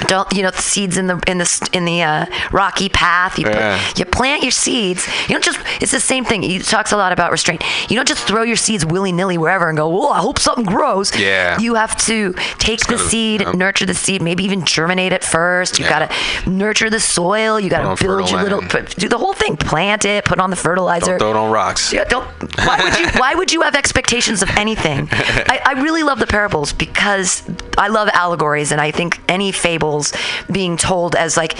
Don't 0.07 0.31
you 0.33 0.43
know 0.43 0.51
the 0.51 0.61
seeds 0.61 0.97
in 0.97 1.07
the 1.07 1.21
in 1.27 1.37
the 1.37 1.69
in 1.73 1.85
the 1.85 2.01
uh, 2.03 2.25
rocky 2.51 2.89
path? 2.89 3.37
You 3.37 3.45
put, 3.45 3.55
Yeah. 3.55 3.79
you 3.95 4.05
plant 4.05 4.43
your 4.43 4.51
seeds. 4.51 5.07
You 5.27 5.33
don't 5.35 5.43
just. 5.43 5.59
It's 5.81 5.91
the 5.91 5.99
same 5.99 6.25
thing. 6.25 6.41
He 6.43 6.59
talks 6.59 6.91
a 6.91 6.97
lot 6.97 7.11
about 7.11 7.31
restraint. 7.31 7.63
You 7.89 7.95
don't 7.95 8.07
just 8.07 8.25
throw 8.27 8.43
your 8.43 8.55
seeds 8.55 8.85
willy 8.85 9.11
nilly 9.11 9.37
wherever 9.37 9.67
and 9.69 9.77
go. 9.77 9.87
Well, 9.89 10.09
I 10.13 10.19
hope 10.19 10.39
something 10.39 10.65
grows. 10.65 11.17
Yeah. 11.17 11.59
You 11.59 11.75
have 11.75 11.95
to 12.05 12.33
take 12.59 12.79
the 12.81 12.95
gotta- 12.95 13.09
seed, 13.09 13.41
yep. 13.41 13.55
nurture 13.55 13.85
the 13.85 13.93
seed, 13.93 14.21
maybe 14.21 14.43
even 14.43 14.65
germinate 14.65 15.13
it 15.13 15.23
first. 15.23 15.79
You 15.79 15.85
Yeah. 15.85 16.07
gotta 16.07 16.49
nurture 16.49 16.89
the 16.89 16.99
soil. 16.99 17.59
You 17.59 17.69
gotta 17.69 18.03
build 18.03 18.29
your 18.29 18.41
little. 18.43 18.61
Put, 18.61 18.95
do 18.97 19.07
the 19.09 19.17
whole 19.17 19.33
thing. 19.33 19.57
Plant 19.57 20.05
it. 20.05 20.25
Put 20.25 20.39
on 20.39 20.49
the 20.49 20.55
fertilizer. 20.55 21.17
Don't 21.17 21.19
throw 21.19 21.31
it 21.31 21.35
on 21.37 21.51
rocks. 21.51 21.91
Yeah, 21.93 22.03
don't. 22.05 22.25
Why 22.65 22.79
would 22.83 22.99
you? 22.99 23.07
Why 23.19 23.35
would 23.35 23.51
you 23.51 23.61
have 23.61 23.75
expectations 23.75 24.41
of 24.41 24.49
anything? 24.57 25.07
I, 25.11 25.61
I 25.65 25.71
really 25.81 26.03
love 26.03 26.19
the 26.19 26.27
parables 26.27 26.73
because 26.73 27.41
I 27.77 27.87
love 27.89 28.09
allegories, 28.13 28.71
and 28.71 28.81
I 28.81 28.91
think 28.91 29.19
any 29.29 29.51
fables 29.51 30.13
being 30.51 30.77
told 30.77 31.15
as 31.15 31.37
like, 31.37 31.57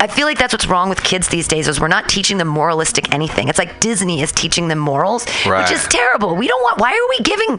I 0.00 0.06
feel 0.06 0.26
like 0.26 0.38
that's 0.38 0.52
what's 0.52 0.66
wrong 0.66 0.88
with 0.88 1.02
kids 1.02 1.28
these 1.28 1.46
days 1.46 1.68
is 1.68 1.80
we're 1.80 1.88
not 1.88 2.08
teaching 2.08 2.38
them 2.38 2.48
moralistic 2.48 3.12
anything. 3.14 3.48
It's 3.48 3.58
like 3.58 3.80
Disney 3.80 4.22
is 4.22 4.32
teaching 4.32 4.68
them 4.68 4.78
morals, 4.78 5.26
Right. 5.46 5.62
which 5.62 5.70
is 5.72 5.86
terrible. 5.88 6.36
We 6.36 6.48
don't 6.48 6.62
want. 6.62 6.78
Why 6.78 6.90
are 6.92 7.08
we 7.10 7.18
giving 7.24 7.56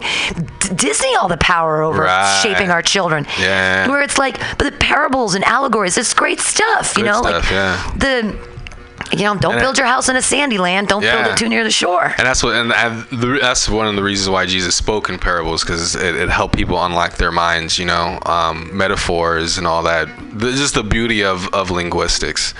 D- 0.59 0.75
Disney 0.75 1.15
all 1.15 1.27
the 1.27 1.37
power 1.37 1.81
over 1.81 2.01
Right. 2.03 2.39
shaping 2.41 2.69
our 2.71 2.81
children? 2.81 3.27
Yeah. 3.39 3.87
Where 3.87 4.01
it's 4.01 4.17
like, 4.17 4.39
but 4.57 4.71
the 4.71 4.77
parables 4.77 5.35
and 5.35 5.43
allegories, 5.45 5.97
it's 5.97 6.13
great 6.13 6.39
stuff. 6.39 6.93
you 6.97 7.03
Good 7.03 7.11
know, 7.11 7.21
stuff, 7.21 7.43
like 7.43 7.51
yeah. 7.51 7.91
the. 7.97 8.50
You 9.11 9.23
know, 9.23 9.35
don't 9.35 9.53
And 9.53 9.61
it- 9.61 9.63
build 9.63 9.77
your 9.77 9.87
house 9.87 10.07
in 10.09 10.15
a 10.15 10.21
sandy 10.21 10.57
land. 10.57 10.87
Don't 10.87 11.01
build 11.01 11.25
it 11.27 11.37
too 11.37 11.49
near 11.49 11.63
the 11.63 11.71
shore. 11.71 12.13
And 12.17 12.25
that's 12.25 12.43
what, 12.43 12.55
and, 12.55 12.71
that's 13.41 13.67
one 13.69 13.87
of 13.87 13.95
the 13.95 14.03
reasons 14.03 14.29
why 14.29 14.45
Jesus 14.45 14.75
spoke 14.75 15.09
in 15.09 15.19
parables, 15.19 15.63
because 15.63 15.95
it, 15.95 16.15
it 16.15 16.29
helped 16.29 16.55
people 16.55 16.83
unlock 16.83 17.13
their 17.15 17.31
minds, 17.31 17.77
you 17.77 17.85
know, 17.85 18.19
um, 18.25 18.75
metaphors 18.75 19.57
and 19.57 19.67
all 19.67 19.83
that. 19.83 20.07
The, 20.33 20.51
just 20.51 20.75
the 20.75 20.83
beauty 20.83 21.23
of, 21.23 21.47
of 21.53 21.71
linguistics. 21.71 22.53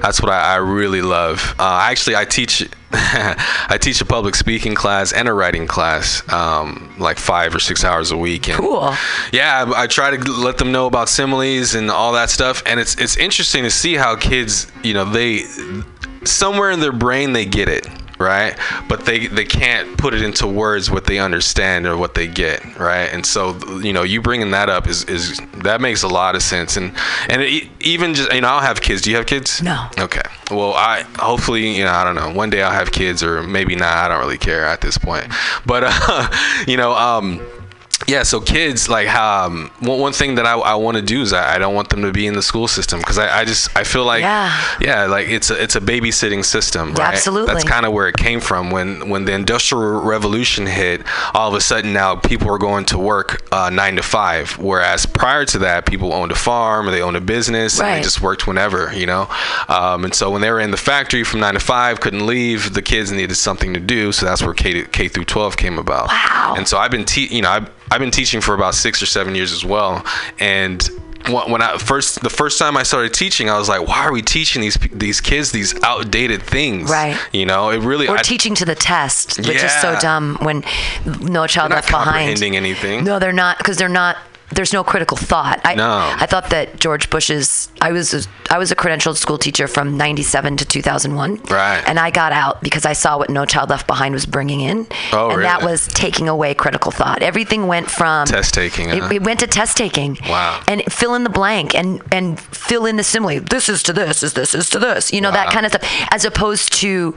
That's 0.00 0.22
what 0.22 0.32
I, 0.32 0.54
I 0.54 0.56
really 0.56 1.02
love. 1.02 1.54
Uh, 1.58 1.80
actually, 1.82 2.16
I 2.16 2.24
teach, 2.24 2.66
I 2.92 3.76
teach 3.80 4.00
a 4.00 4.06
public 4.06 4.34
speaking 4.34 4.74
class 4.74 5.12
and 5.12 5.28
a 5.28 5.32
writing 5.34 5.66
class, 5.66 6.22
um, 6.32 6.94
like 6.98 7.18
five 7.18 7.54
or 7.54 7.58
six 7.60 7.84
hours 7.84 8.10
a 8.12 8.16
week. 8.16 8.48
And 8.48 8.56
Cool. 8.58 8.94
Yeah, 9.30 9.66
I, 9.68 9.82
I 9.82 9.86
try 9.86 10.16
to 10.16 10.32
let 10.32 10.56
them 10.56 10.72
know 10.72 10.86
about 10.86 11.08
similes 11.10 11.74
and 11.74 11.90
all 11.90 12.12
that 12.14 12.30
stuff, 12.30 12.62
and 12.64 12.80
it's 12.80 12.94
it's 12.96 13.16
interesting 13.18 13.64
to 13.64 13.70
see 13.70 13.94
how 13.94 14.16
kids, 14.16 14.70
you 14.82 14.94
know, 14.94 15.04
they 15.04 15.42
somewhere 16.28 16.70
in 16.70 16.80
their 16.80 16.92
brain 16.92 17.32
they 17.32 17.44
get 17.44 17.68
it 17.68 17.86
right? 18.18 18.58
But 18.88 19.04
they 19.04 19.26
they 19.28 19.44
can't 19.44 19.96
put 19.96 20.12
it 20.12 20.22
into 20.22 20.46
words 20.46 20.90
what 20.90 21.04
they 21.04 21.18
understand 21.18 21.86
or 21.86 21.96
what 21.96 22.14
they 22.14 22.26
get 22.26 22.78
right? 22.78 23.06
And 23.12 23.24
so 23.24 23.56
you 23.78 23.92
know 23.92 24.02
you 24.02 24.20
bringing 24.20 24.50
that 24.50 24.68
up 24.68 24.86
is 24.88 25.04
is 25.04 25.40
that 25.58 25.80
makes 25.80 26.02
a 26.02 26.08
lot 26.08 26.34
of 26.34 26.42
sense. 26.42 26.76
And 26.76 26.92
and 27.28 27.42
it, 27.42 27.68
even 27.80 28.14
just 28.14 28.32
you 28.32 28.40
know 28.40 28.48
i'll 28.48 28.60
have 28.60 28.80
kids. 28.80 29.02
Do 29.02 29.10
you 29.10 29.16
have 29.16 29.26
kids? 29.26 29.62
No. 29.62 29.88
okay. 29.98 30.22
Well 30.50 30.74
i 30.74 31.02
hopefully 31.16 31.76
you 31.76 31.84
know 31.84 31.92
i 31.92 32.04
don't 32.04 32.16
know. 32.16 32.32
One 32.32 32.50
day 32.50 32.62
i'll 32.62 32.72
have 32.72 32.92
kids 32.92 33.22
or 33.22 33.42
maybe 33.42 33.76
not. 33.76 33.92
I 33.92 34.08
don't 34.08 34.20
really 34.20 34.38
care 34.38 34.64
at 34.64 34.80
this 34.80 34.98
point. 34.98 35.32
But 35.64 35.84
uh 35.86 36.28
you 36.66 36.76
know 36.76 36.92
um 36.94 37.40
yeah, 38.08 38.22
so 38.22 38.40
kids 38.40 38.88
like 38.88 39.08
um, 39.14 39.70
one, 39.80 40.00
one 40.00 40.12
thing 40.12 40.34
that 40.36 40.46
I, 40.46 40.54
I 40.58 40.74
want 40.74 40.96
to 40.96 41.02
do 41.02 41.20
is 41.22 41.32
I, 41.32 41.54
I 41.56 41.58
don't 41.58 41.74
want 41.74 41.90
them 41.90 42.02
to 42.02 42.10
be 42.10 42.26
in 42.26 42.34
the 42.34 42.42
school 42.42 42.66
system 42.66 42.98
because 43.00 43.18
I, 43.18 43.40
I 43.40 43.44
just 43.44 43.76
I 43.76 43.84
feel 43.84 44.04
like 44.04 44.22
Yeah. 44.22 44.50
yeah 44.80 45.04
like 45.06 45.28
it's 45.28 45.50
a 45.50 45.62
it's 45.62 45.76
a 45.76 45.80
babysitting 45.80 46.44
system, 46.44 46.94
Yeah, 46.96 47.02
right? 47.04 47.14
absolutely. 47.14 47.52
That's 47.52 47.64
kind 47.68 47.84
of 47.86 47.92
where 47.92 48.08
it 48.08 48.16
came 48.16 48.40
from 48.40 48.70
when 48.70 49.08
when 49.10 49.24
the 49.26 49.32
industrial 49.32 50.00
revolution 50.00 50.66
hit. 50.66 51.02
All 51.34 51.48
of 51.48 51.54
a 51.54 51.60
sudden 51.60 51.92
now 51.92 52.16
people 52.16 52.48
were 52.48 52.58
going 52.58 52.86
to 52.86 52.98
work 52.98 53.42
uh, 53.52 53.70
nine 53.70 53.96
to 53.96 54.02
five, 54.02 54.52
whereas 54.58 55.04
prior 55.06 55.44
to 55.44 55.58
that 55.60 55.84
people 55.86 56.12
owned 56.14 56.32
a 56.32 56.36
farm 56.36 56.88
or 56.88 56.90
they 56.90 57.02
owned 57.02 57.16
a 57.16 57.20
business 57.20 57.78
and 57.78 57.88
they 57.88 58.02
just 58.02 58.22
worked 58.22 58.46
whenever, 58.46 58.90
you 58.94 59.06
know. 59.06 59.28
Um, 59.68 60.04
and 60.04 60.14
so 60.14 60.30
when 60.30 60.40
they 60.40 60.50
were 60.50 60.60
in 60.60 60.70
the 60.70 60.76
factory 60.78 61.24
from 61.24 61.40
nine 61.40 61.54
to 61.54 61.60
five, 61.60 62.00
couldn't 62.00 62.26
leave. 62.26 62.72
The 62.72 62.82
kids 62.82 63.12
needed 63.12 63.34
something 63.34 63.74
to 63.74 63.80
do, 63.80 64.12
so 64.12 64.24
that's 64.26 64.42
where 64.42 64.54
k, 64.54 64.84
k 64.84 65.08
through 65.08 65.24
12 65.26 65.56
came 65.56 65.78
about. 65.78 66.08
Wow. 66.08 66.54
And 66.56 66.66
so 66.66 66.78
I've 66.78 66.90
been, 66.90 67.04
te- 67.04 67.26
you 67.34 67.42
know, 67.42 67.50
I've, 67.50 67.70
I've 67.90 68.00
been 68.00 68.10
teaching 68.10 68.40
for 68.40 68.54
about 68.54 68.74
six 68.74 69.02
or 69.02 69.06
seven 69.06 69.34
years 69.34 69.52
as 69.52 69.64
well. 69.64 70.04
And 70.38 70.82
when 71.30 71.50
when 71.50 71.62
I 71.62 71.76
first, 71.78 72.22
the 72.22 72.30
first 72.30 72.58
time 72.58 72.76
I 72.76 72.82
started 72.82 73.12
teaching, 73.12 73.50
I 73.50 73.58
was 73.58 73.68
like, 73.68 73.86
why 73.86 74.04
are 74.04 74.12
we 74.12 74.22
teaching 74.22 74.62
these 74.62 74.76
these 74.92 75.20
kids 75.20 75.52
these 75.52 75.74
outdated 75.82 76.42
things? 76.42 76.90
Right. 76.90 77.18
You 77.32 77.46
know, 77.46 77.70
it 77.70 77.80
really. 77.80 78.08
Or 78.08 78.16
I, 78.16 78.22
teaching 78.22 78.54
to 78.56 78.64
the 78.64 78.74
test, 78.74 79.38
which 79.38 79.62
is 79.62 79.72
so 79.80 79.98
dumb 80.00 80.38
when 80.42 80.64
no 81.20 81.46
child 81.46 81.70
they're 81.70 81.76
not 81.76 81.76
left 81.76 81.88
behind. 81.88 82.04
comprehending 82.06 82.56
anything. 82.56 83.04
No, 83.04 83.18
they're 83.18 83.32
not 83.32 83.58
because 83.58 83.76
they're 83.76 83.88
not. 83.88 84.16
There's 84.50 84.72
no 84.72 84.82
critical 84.82 85.16
thought. 85.16 85.60
I, 85.64 85.74
No. 85.74 86.12
I 86.18 86.26
thought 86.26 86.50
that 86.50 86.80
George 86.80 87.10
Bush's. 87.10 87.68
I 87.80 87.92
was 87.92 88.14
a, 88.14 88.22
I 88.50 88.58
was 88.58 88.70
a 88.72 88.76
credentialed 88.76 89.16
school 89.16 89.36
teacher 89.38 89.68
from 89.68 89.96
'97 89.96 90.56
to 90.58 90.64
2001. 90.64 91.36
Right. 91.50 91.82
And 91.86 91.98
I 91.98 92.10
got 92.10 92.32
out 92.32 92.62
because 92.62 92.86
I 92.86 92.94
saw 92.94 93.18
what 93.18 93.28
No 93.30 93.44
Child 93.44 93.70
Left 93.70 93.86
Behind 93.86 94.14
was 94.14 94.26
bringing 94.26 94.60
in. 94.60 94.86
Oh, 95.12 95.30
and 95.30 95.44
that 95.44 95.62
was 95.62 95.86
taking 95.88 96.28
away 96.28 96.54
critical 96.54 96.90
thought. 96.90 97.22
Everything 97.22 97.66
went 97.66 97.90
from 97.90 98.26
Test 98.26 98.54
taking, 98.54 98.88
It, 98.90 99.02
huh? 99.02 99.08
it 99.12 99.22
went 99.22 99.40
to 99.40 99.46
test 99.46 99.76
taking. 99.76 100.16
Wow. 100.28 100.62
And 100.66 100.82
fill 100.90 101.14
in 101.14 101.24
the 101.24 101.30
blank 101.30 101.74
and 101.74 102.00
and 102.10 102.40
fill 102.40 102.86
in 102.86 102.96
the 102.96 103.04
simile. 103.04 103.40
This 103.40 103.68
is 103.68 103.82
to 103.84 103.92
this. 103.92 104.22
Is 104.22 104.32
this 104.32 104.54
is 104.54 104.70
to 104.70 104.78
this. 104.78 105.12
You 105.12 105.20
know 105.20 105.30
that 105.30 105.50
kind 105.52 105.66
of 105.66 105.72
stuff. 105.72 105.88
As 106.10 106.24
opposed 106.24 106.72
to 106.80 107.14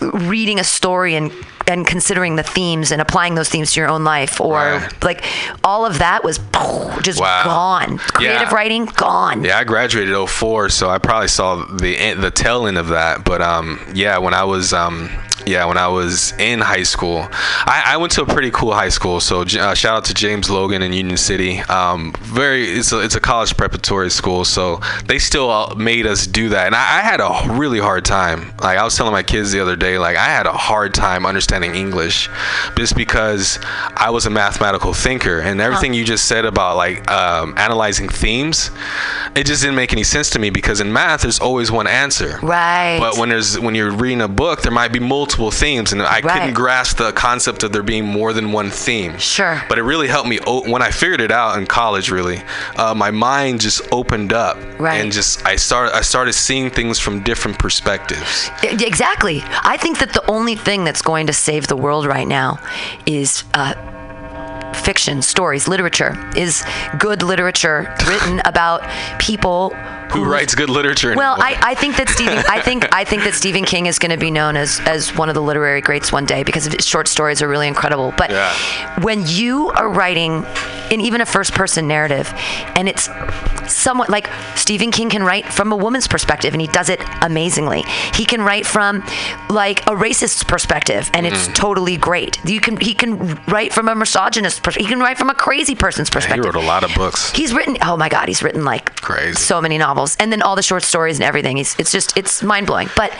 reading 0.00 0.58
a 0.58 0.64
story 0.64 1.14
and 1.14 1.30
and 1.66 1.86
considering 1.86 2.36
the 2.36 2.42
themes 2.42 2.90
and 2.90 3.00
applying 3.00 3.34
those 3.34 3.48
themes 3.48 3.72
to 3.72 3.80
your 3.80 3.88
own 3.88 4.02
life 4.04 4.40
or 4.40 4.54
Right. 4.56 5.04
like 5.04 5.24
all 5.62 5.86
of 5.86 5.98
that 5.98 6.24
was 6.24 6.38
just 7.02 7.20
Wow. 7.20 7.44
gone 7.44 7.98
creative 7.98 8.48
Yeah. 8.48 8.54
writing 8.54 8.84
gone 8.86 9.44
Yeah, 9.44 9.58
I 9.58 9.64
graduated 9.64 10.14
04, 10.28 10.68
so 10.70 10.90
I 10.90 10.98
probably 10.98 11.28
saw 11.28 11.56
the 11.64 12.14
the 12.14 12.30
tail 12.30 12.66
end 12.66 12.78
of 12.78 12.88
that. 12.88 13.24
But 13.24 13.40
um, 13.42 13.78
yeah, 13.94 14.18
when 14.18 14.34
I 14.34 14.44
was 14.44 14.72
um, 14.72 15.10
yeah, 15.46 15.64
when 15.64 15.78
I 15.78 15.88
was 15.88 16.32
in 16.38 16.60
high 16.60 16.82
school. 16.82 17.26
I, 17.30 17.82
I 17.86 17.96
went 17.96 18.12
to 18.12 18.22
a 18.22 18.26
pretty 18.26 18.50
cool 18.50 18.72
high 18.72 18.88
school. 18.88 19.20
So 19.20 19.42
uh, 19.42 19.74
shout 19.74 19.96
out 19.96 20.04
to 20.06 20.14
James 20.14 20.50
Logan 20.50 20.82
in 20.82 20.92
Union 20.92 21.16
City. 21.16 21.60
Um, 21.60 22.12
very, 22.18 22.64
it's 22.64 22.92
a, 22.92 23.00
it's 23.00 23.14
a 23.14 23.20
college 23.20 23.56
preparatory 23.56 24.10
school. 24.10 24.44
So 24.44 24.80
they 25.06 25.18
still 25.18 25.50
uh, 25.50 25.74
made 25.74 26.06
us 26.06 26.26
do 26.26 26.50
that, 26.50 26.66
and 26.66 26.74
I, 26.74 26.98
I 26.98 27.00
had 27.00 27.20
a 27.20 27.58
really 27.58 27.78
hard 27.78 28.04
time. 28.04 28.52
Like 28.60 28.78
I 28.78 28.84
was 28.84 28.96
telling 28.96 29.12
my 29.12 29.22
kids 29.22 29.52
the 29.52 29.60
other 29.60 29.76
day, 29.76 29.98
like 29.98 30.16
I 30.16 30.26
had 30.26 30.46
a 30.46 30.52
hard 30.52 30.94
time 30.94 31.26
understanding 31.26 31.74
English, 31.74 32.28
just 32.76 32.94
because 32.94 33.58
I 33.96 34.10
was 34.10 34.26
a 34.26 34.30
mathematical 34.30 34.92
thinker, 34.92 35.40
and 35.40 35.60
everything 35.60 35.94
you 35.94 36.04
just 36.04 36.26
said 36.26 36.44
about 36.44 36.76
like 36.76 37.10
um, 37.10 37.54
analyzing 37.56 38.08
themes, 38.08 38.70
it 39.34 39.46
just 39.46 39.62
didn't 39.62 39.76
make 39.76 39.92
any 39.92 40.04
sense 40.04 40.30
to 40.30 40.38
me 40.38 40.50
because 40.50 40.80
in 40.80 40.92
math 40.92 41.22
there's 41.22 41.40
always 41.40 41.70
one 41.70 41.86
answer. 41.86 42.38
Right. 42.42 42.98
But 43.00 43.16
when 43.16 43.30
there's 43.30 43.58
when 43.58 43.74
you're 43.74 43.90
reading 43.90 44.20
a 44.20 44.28
book, 44.28 44.62
there 44.62 44.72
might 44.72 44.92
be 44.92 45.00
multiple 45.00 45.29
themes, 45.34 45.92
and 45.92 46.02
I 46.02 46.20
Right. 46.20 46.24
couldn't 46.24 46.54
grasp 46.54 46.96
the 46.98 47.12
concept 47.12 47.62
of 47.62 47.72
there 47.72 47.82
being 47.82 48.04
more 48.06 48.32
than 48.32 48.52
one 48.52 48.70
theme. 48.70 49.18
Sure. 49.18 49.62
But 49.68 49.78
it 49.78 49.82
really 49.84 50.08
helped 50.08 50.28
me 50.28 50.38
o- 50.46 50.68
when 50.68 50.82
I 50.82 50.90
figured 50.90 51.20
it 51.20 51.30
out 51.32 51.56
in 51.58 51.66
college. 51.66 52.10
Really, 52.10 52.42
uh, 52.76 52.94
my 52.94 53.10
mind 53.10 53.60
just 53.60 53.80
opened 53.92 54.32
up, 54.32 54.56
Right. 54.78 55.00
and 55.00 55.12
just 55.12 55.46
I 55.46 55.56
started 55.56 55.96
I 55.96 56.02
started 56.02 56.32
seeing 56.34 56.70
things 56.70 56.98
from 56.98 57.20
different 57.20 57.58
perspectives. 57.58 58.50
Exactly. 58.62 59.42
I 59.62 59.76
think 59.76 59.98
that 59.98 60.12
the 60.12 60.22
only 60.30 60.56
thing 60.56 60.84
that's 60.84 61.02
going 61.02 61.26
to 61.28 61.32
save 61.32 61.66
the 61.68 61.76
world 61.76 62.06
right 62.06 62.28
now 62.28 62.58
is 63.06 63.44
uh, 63.54 63.74
fiction, 64.74 65.22
stories, 65.22 65.68
literature. 65.68 66.16
Is 66.36 66.64
good 66.98 67.22
literature 67.22 67.92
written 68.06 68.40
about 68.44 68.82
people 69.18 69.72
Who 70.12 70.24
writes 70.24 70.54
good 70.54 70.70
literature? 70.70 71.14
Well. 71.16 71.36
I, 71.40 71.56
I 71.62 71.74
think 71.74 71.96
that 71.96 72.08
Stephen 72.08 72.38
I 72.48 72.60
think 72.64 72.86
I 72.92 73.04
think 73.04 73.22
that 73.24 73.34
Stephen 73.34 73.64
King 73.64 73.86
is 73.86 73.98
going 73.98 74.10
to 74.10 74.16
be 74.18 74.30
known 74.30 74.56
as 74.56 74.80
as 74.86 75.14
one 75.16 75.28
of 75.28 75.34
the 75.34 75.42
literary 75.42 75.80
greats 75.80 76.12
one 76.12 76.26
day 76.26 76.42
because 76.42 76.64
his 76.64 76.86
short 76.86 77.08
stories 77.08 77.40
are 77.42 77.48
really 77.48 77.68
incredible. 77.68 78.12
But 78.16 78.30
when 79.02 79.22
you 79.26 79.68
are 79.70 79.88
writing 79.88 80.44
in 80.90 81.00
even 81.00 81.20
a 81.20 81.26
first 81.26 81.52
person 81.54 81.86
narrative 81.86 82.32
and 82.74 82.88
it's 82.88 83.08
somewhat 83.72 84.10
like 84.10 84.28
Stephen 84.56 84.90
King 84.90 85.08
can 85.10 85.22
write 85.22 85.46
from 85.46 85.70
a 85.72 85.76
woman's 85.76 86.08
perspective 86.08 86.52
and 86.52 86.60
he 86.60 86.66
does 86.66 86.88
it 86.88 87.00
amazingly. 87.22 87.84
He 88.14 88.24
can 88.24 88.42
write 88.42 88.66
from 88.66 89.04
like 89.48 89.86
a 89.86 89.94
racist's 89.96 90.42
perspective 90.42 91.08
and 91.14 91.26
it's 91.26 91.46
Mhm. 91.48 91.54
totally 91.54 91.96
great. 91.96 92.44
You 92.44 92.60
can 92.60 92.76
he 92.78 92.94
can 92.94 93.36
write 93.46 93.72
from 93.72 93.88
a 93.88 93.94
misogynist 93.94 94.62
perspective. 94.64 94.86
He 94.88 94.92
can 94.92 95.00
write 95.00 95.18
from 95.18 95.30
a 95.30 95.34
crazy 95.34 95.74
person's 95.76 96.10
perspective. 96.10 96.44
he 96.44 96.48
wrote 96.50 96.60
a 96.62 96.66
lot 96.66 96.82
of 96.82 96.92
books. 96.94 97.30
He's 97.32 97.52
written. 97.54 97.76
Oh 97.82 97.96
my 97.96 98.08
God, 98.08 98.26
he's 98.28 98.42
written 98.42 98.64
like 98.64 99.00
Crazy. 99.00 99.34
so 99.34 99.60
many 99.60 99.78
novels, 99.78 99.99
and 100.18 100.32
then 100.32 100.42
all 100.42 100.56
the 100.56 100.62
short 100.62 100.82
stories 100.82 101.18
and 101.18 101.24
everything. 101.24 101.58
It's, 101.58 101.78
it's 101.78 101.92
just 101.92 102.16
it's 102.16 102.42
mind 102.42 102.66
blowing. 102.66 102.88
But 102.96 103.12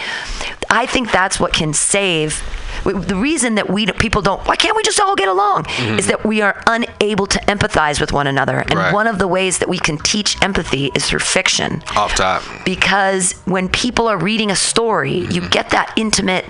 I 0.71 0.87
think 0.87 1.11
that's 1.11 1.39
what 1.39 1.53
can 1.53 1.73
save. 1.73 2.43
The 2.85 3.17
reason 3.17 3.55
that 3.57 3.69
we 3.71 3.87
people 3.87 4.23
don't 4.23 4.41
why 4.47 4.57
can't 4.57 4.77
we 4.77 4.83
just 4.83 5.01
all 5.01 5.15
get 5.17 5.29
along 5.29 5.65
Mhm. 5.65 5.99
is 5.99 6.07
that 6.07 6.25
we 6.25 6.41
are 6.43 6.57
unable 6.67 7.27
to 7.27 7.39
empathize 7.41 8.01
with 8.01 8.13
one 8.13 8.27
another, 8.27 8.59
and 8.69 8.75
Right. 8.79 8.93
one 8.93 9.07
of 9.07 9.19
the 9.19 9.27
ways 9.29 9.59
that 9.59 9.69
we 9.69 9.79
can 9.79 9.99
teach 9.99 10.37
empathy 10.43 10.91
is 10.95 11.07
through 11.07 11.19
fiction 11.21 11.83
Off 11.97 12.15
top. 12.15 12.43
because 12.65 13.35
when 13.45 13.69
people 13.69 14.09
are 14.09 14.17
reading 14.17 14.51
a 14.51 14.57
story, 14.57 15.27
you 15.31 15.41
get 15.41 15.71
that 15.71 15.93
intimate, 15.97 16.47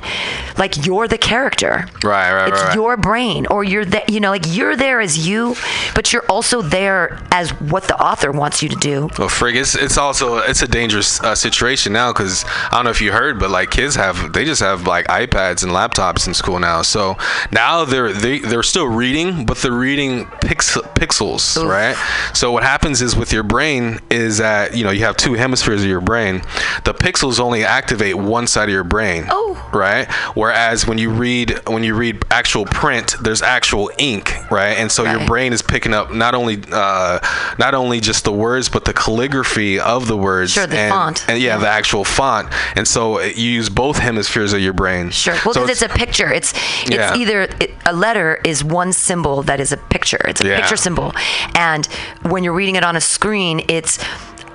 like 0.59 0.87
you're 0.87 1.09
the 1.09 1.19
character. 1.19 1.87
Right, 2.05 2.33
right, 2.33 2.49
It's 2.49 2.61
right. 2.61 2.67
right. 2.69 2.75
your 2.75 2.97
brain, 2.97 3.47
or 3.51 3.65
you're 3.65 3.85
there. 3.85 4.03
You 4.09 4.21
know, 4.21 4.31
like 4.31 4.45
you're 4.47 4.77
there 4.77 5.01
as 5.01 5.27
you, 5.27 5.57
but 5.95 6.13
you're 6.13 6.25
also 6.29 6.63
there 6.63 7.19
as 7.33 7.51
what 7.73 7.85
the 7.89 7.97
author 8.01 8.31
wants 8.31 8.63
you 8.63 8.69
to 8.69 8.77
do. 8.77 9.09
Well, 9.19 9.29
frig, 9.29 9.55
it's 9.57 9.75
it's 9.75 9.99
also 9.99 10.39
it's 10.39 10.63
a 10.63 10.69
dangerous 10.69 11.21
uh, 11.21 11.35
situation 11.35 11.93
now 11.93 12.13
because 12.13 12.45
I 12.71 12.77
don't 12.77 12.85
know 12.85 12.91
if 12.91 13.01
you 13.01 13.13
heard, 13.13 13.39
but 13.39 13.51
like 13.51 13.71
kids 13.71 13.97
have 13.97 14.33
they 14.33 14.45
just 14.45 14.61
have 14.63 14.87
like 14.87 15.07
iPads 15.09 15.63
and 15.63 15.73
laptops 15.73 16.20
in 16.27 16.35
school 16.35 16.59
now. 16.59 16.83
So 16.83 17.17
now 17.51 17.85
they're 17.85 18.13
they 18.13 18.39
they're 18.39 18.63
still 18.63 18.87
reading, 18.87 19.47
but 19.47 19.59
they're 19.59 19.73
reading 19.73 20.27
pix- 20.41 20.77
pixels, 20.95 21.63
right? 21.65 21.97
So 22.35 22.53
what 22.53 22.63
happens 22.63 23.03
is 23.03 23.17
with 23.17 23.33
your 23.33 23.43
brain 23.43 24.01
is 24.11 24.39
that 24.39 24.77
you 24.77 24.85
know 24.85 24.91
you 24.91 25.05
have 25.05 25.17
two 25.17 25.35
hemispheres 25.35 25.83
of 25.83 25.89
your 25.89 26.01
brain. 26.01 26.43
The 26.85 26.95
pixels 26.95 27.41
only 27.41 27.65
activate 27.65 28.17
one 28.17 28.47
side 28.47 28.69
of 28.69 28.73
your 28.73 28.85
brain. 28.85 29.25
Oh. 29.29 29.57
Right. 29.73 30.11
Whereas 30.35 30.87
when 30.87 30.99
you 30.99 31.11
read 31.11 31.61
when 31.69 31.85
you 31.85 31.95
read 31.95 32.25
actual 32.31 32.65
print, 32.65 33.15
there's 33.21 33.43
actual 33.43 33.91
ink, 33.99 34.35
right? 34.51 34.77
And 34.77 34.91
so 34.91 35.05
your 35.05 35.27
brain 35.27 35.53
is 35.53 35.63
picking 35.63 35.95
up 35.95 36.13
not 36.13 36.35
only 36.35 36.63
uh, 36.73 37.21
not 37.59 37.75
only 37.75 38.01
just 38.01 38.25
the 38.25 38.33
words, 38.33 38.69
but 38.69 38.85
the 38.85 38.93
calligraphy 38.93 39.79
of 39.79 40.07
the 40.07 40.17
words. 40.17 40.53
Sure, 40.53 40.67
the 40.67 40.79
and, 40.79 40.93
font. 40.93 41.29
And 41.29 41.41
yeah, 41.41 41.59
the 41.59 41.69
actual 41.69 42.05
font. 42.05 42.49
And 42.77 42.87
so 42.87 43.21
you 43.21 43.51
use 43.51 43.69
both 43.69 43.99
hemispheres 43.99 44.53
of 44.53 44.61
your 44.61 44.73
brain. 44.73 45.11
Sure. 45.11 45.35
Well, 45.45 45.55
So 45.55 45.63
because 45.63 45.83
it's, 45.83 45.95
a 45.95 45.97
picture. 46.11 46.33
It's 46.33 46.53
it's 46.83 46.91
Yeah. 46.91 47.15
either 47.23 47.39
it, 47.61 47.71
a 47.87 47.93
letter 47.93 48.41
is 48.45 48.65
one 48.65 48.93
symbol 48.93 49.43
that 49.45 49.61
is 49.61 49.71
a 49.73 49.77
picture. 49.95 50.23
It's 50.31 50.41
a 50.43 50.47
Yeah. 50.47 50.57
picture 50.61 50.77
symbol, 50.77 51.13
and 51.55 51.87
when 52.23 52.43
you're 52.45 52.57
reading 52.63 52.77
it 52.77 52.85
on 52.85 52.97
a 52.97 53.01
screen, 53.01 53.57
it's 53.69 53.99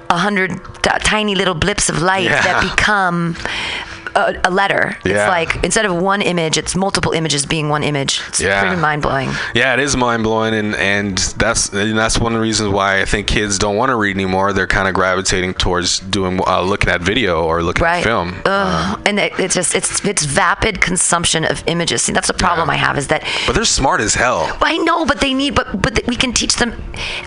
a 0.10 0.18
hundred 0.18 0.50
t- 0.84 0.90
tiny 1.04 1.34
little 1.36 1.56
blips 1.56 1.90
of 1.90 2.02
light 2.02 2.30
Yeah. 2.30 2.42
that 2.48 2.62
become. 2.70 3.36
A, 4.16 4.40
a 4.46 4.50
letter. 4.52 4.98
Yeah. 5.04 5.12
It's 5.12 5.28
like 5.30 5.64
instead 5.64 5.86
of 5.86 5.94
one 5.96 6.22
image, 6.22 6.58
it's 6.58 6.76
multiple 6.76 7.12
images 7.12 7.46
being 7.46 7.70
one 7.70 7.84
image. 7.84 8.22
It's 8.30 8.40
Yeah. 8.42 8.62
pretty 8.62 8.78
mind 8.82 9.02
blowing. 9.02 9.30
Yeah, 9.54 9.74
it 9.74 9.80
is 9.80 9.96
mind 9.98 10.24
blowing, 10.24 10.54
and 10.54 10.74
and 10.76 11.18
that's 11.38 11.70
and 11.70 11.98
that's 11.98 12.18
one 12.20 12.32
of 12.34 12.38
the 12.38 12.42
reasons 12.42 12.70
why 12.70 13.02
I 13.02 13.06
think 13.06 13.28
kids 13.28 13.58
don't 13.60 13.76
want 13.76 13.90
to 13.90 13.96
read 13.96 14.16
anymore. 14.16 14.54
They're 14.54 14.68
kind 14.68 14.88
of 14.88 14.94
gravitating 14.94 15.56
towards 15.56 16.00
doing 16.00 16.40
uh, 16.48 16.62
looking 16.62 16.90
at 16.90 17.02
video 17.02 17.44
or 17.44 17.62
looking 17.62 17.84
Right. 17.84 17.98
at 17.98 18.04
film. 18.06 18.36
Ugh. 18.46 19.00
and 19.06 19.20
it, 19.20 19.34
it's 19.40 19.54
just 19.54 19.76
it's 19.76 20.04
it's 20.06 20.24
vapid 20.26 20.80
consumption 20.82 21.44
of 21.46 21.64
images. 21.68 22.02
See, 22.04 22.14
that's 22.14 22.28
the 22.28 22.34
problem 22.34 22.70
I 22.70 22.78
have 22.78 22.98
is 22.98 23.08
that 23.08 23.24
But 23.46 23.56
they're 23.56 23.66
smart 23.66 24.00
as 24.02 24.16
hell. 24.16 24.48
I 24.62 24.78
know, 24.78 25.06
but 25.06 25.20
they 25.20 25.34
need, 25.34 25.56
but 25.56 25.82
but 25.82 26.00
we 26.08 26.16
can 26.16 26.32
teach 26.34 26.56
them 26.56 26.72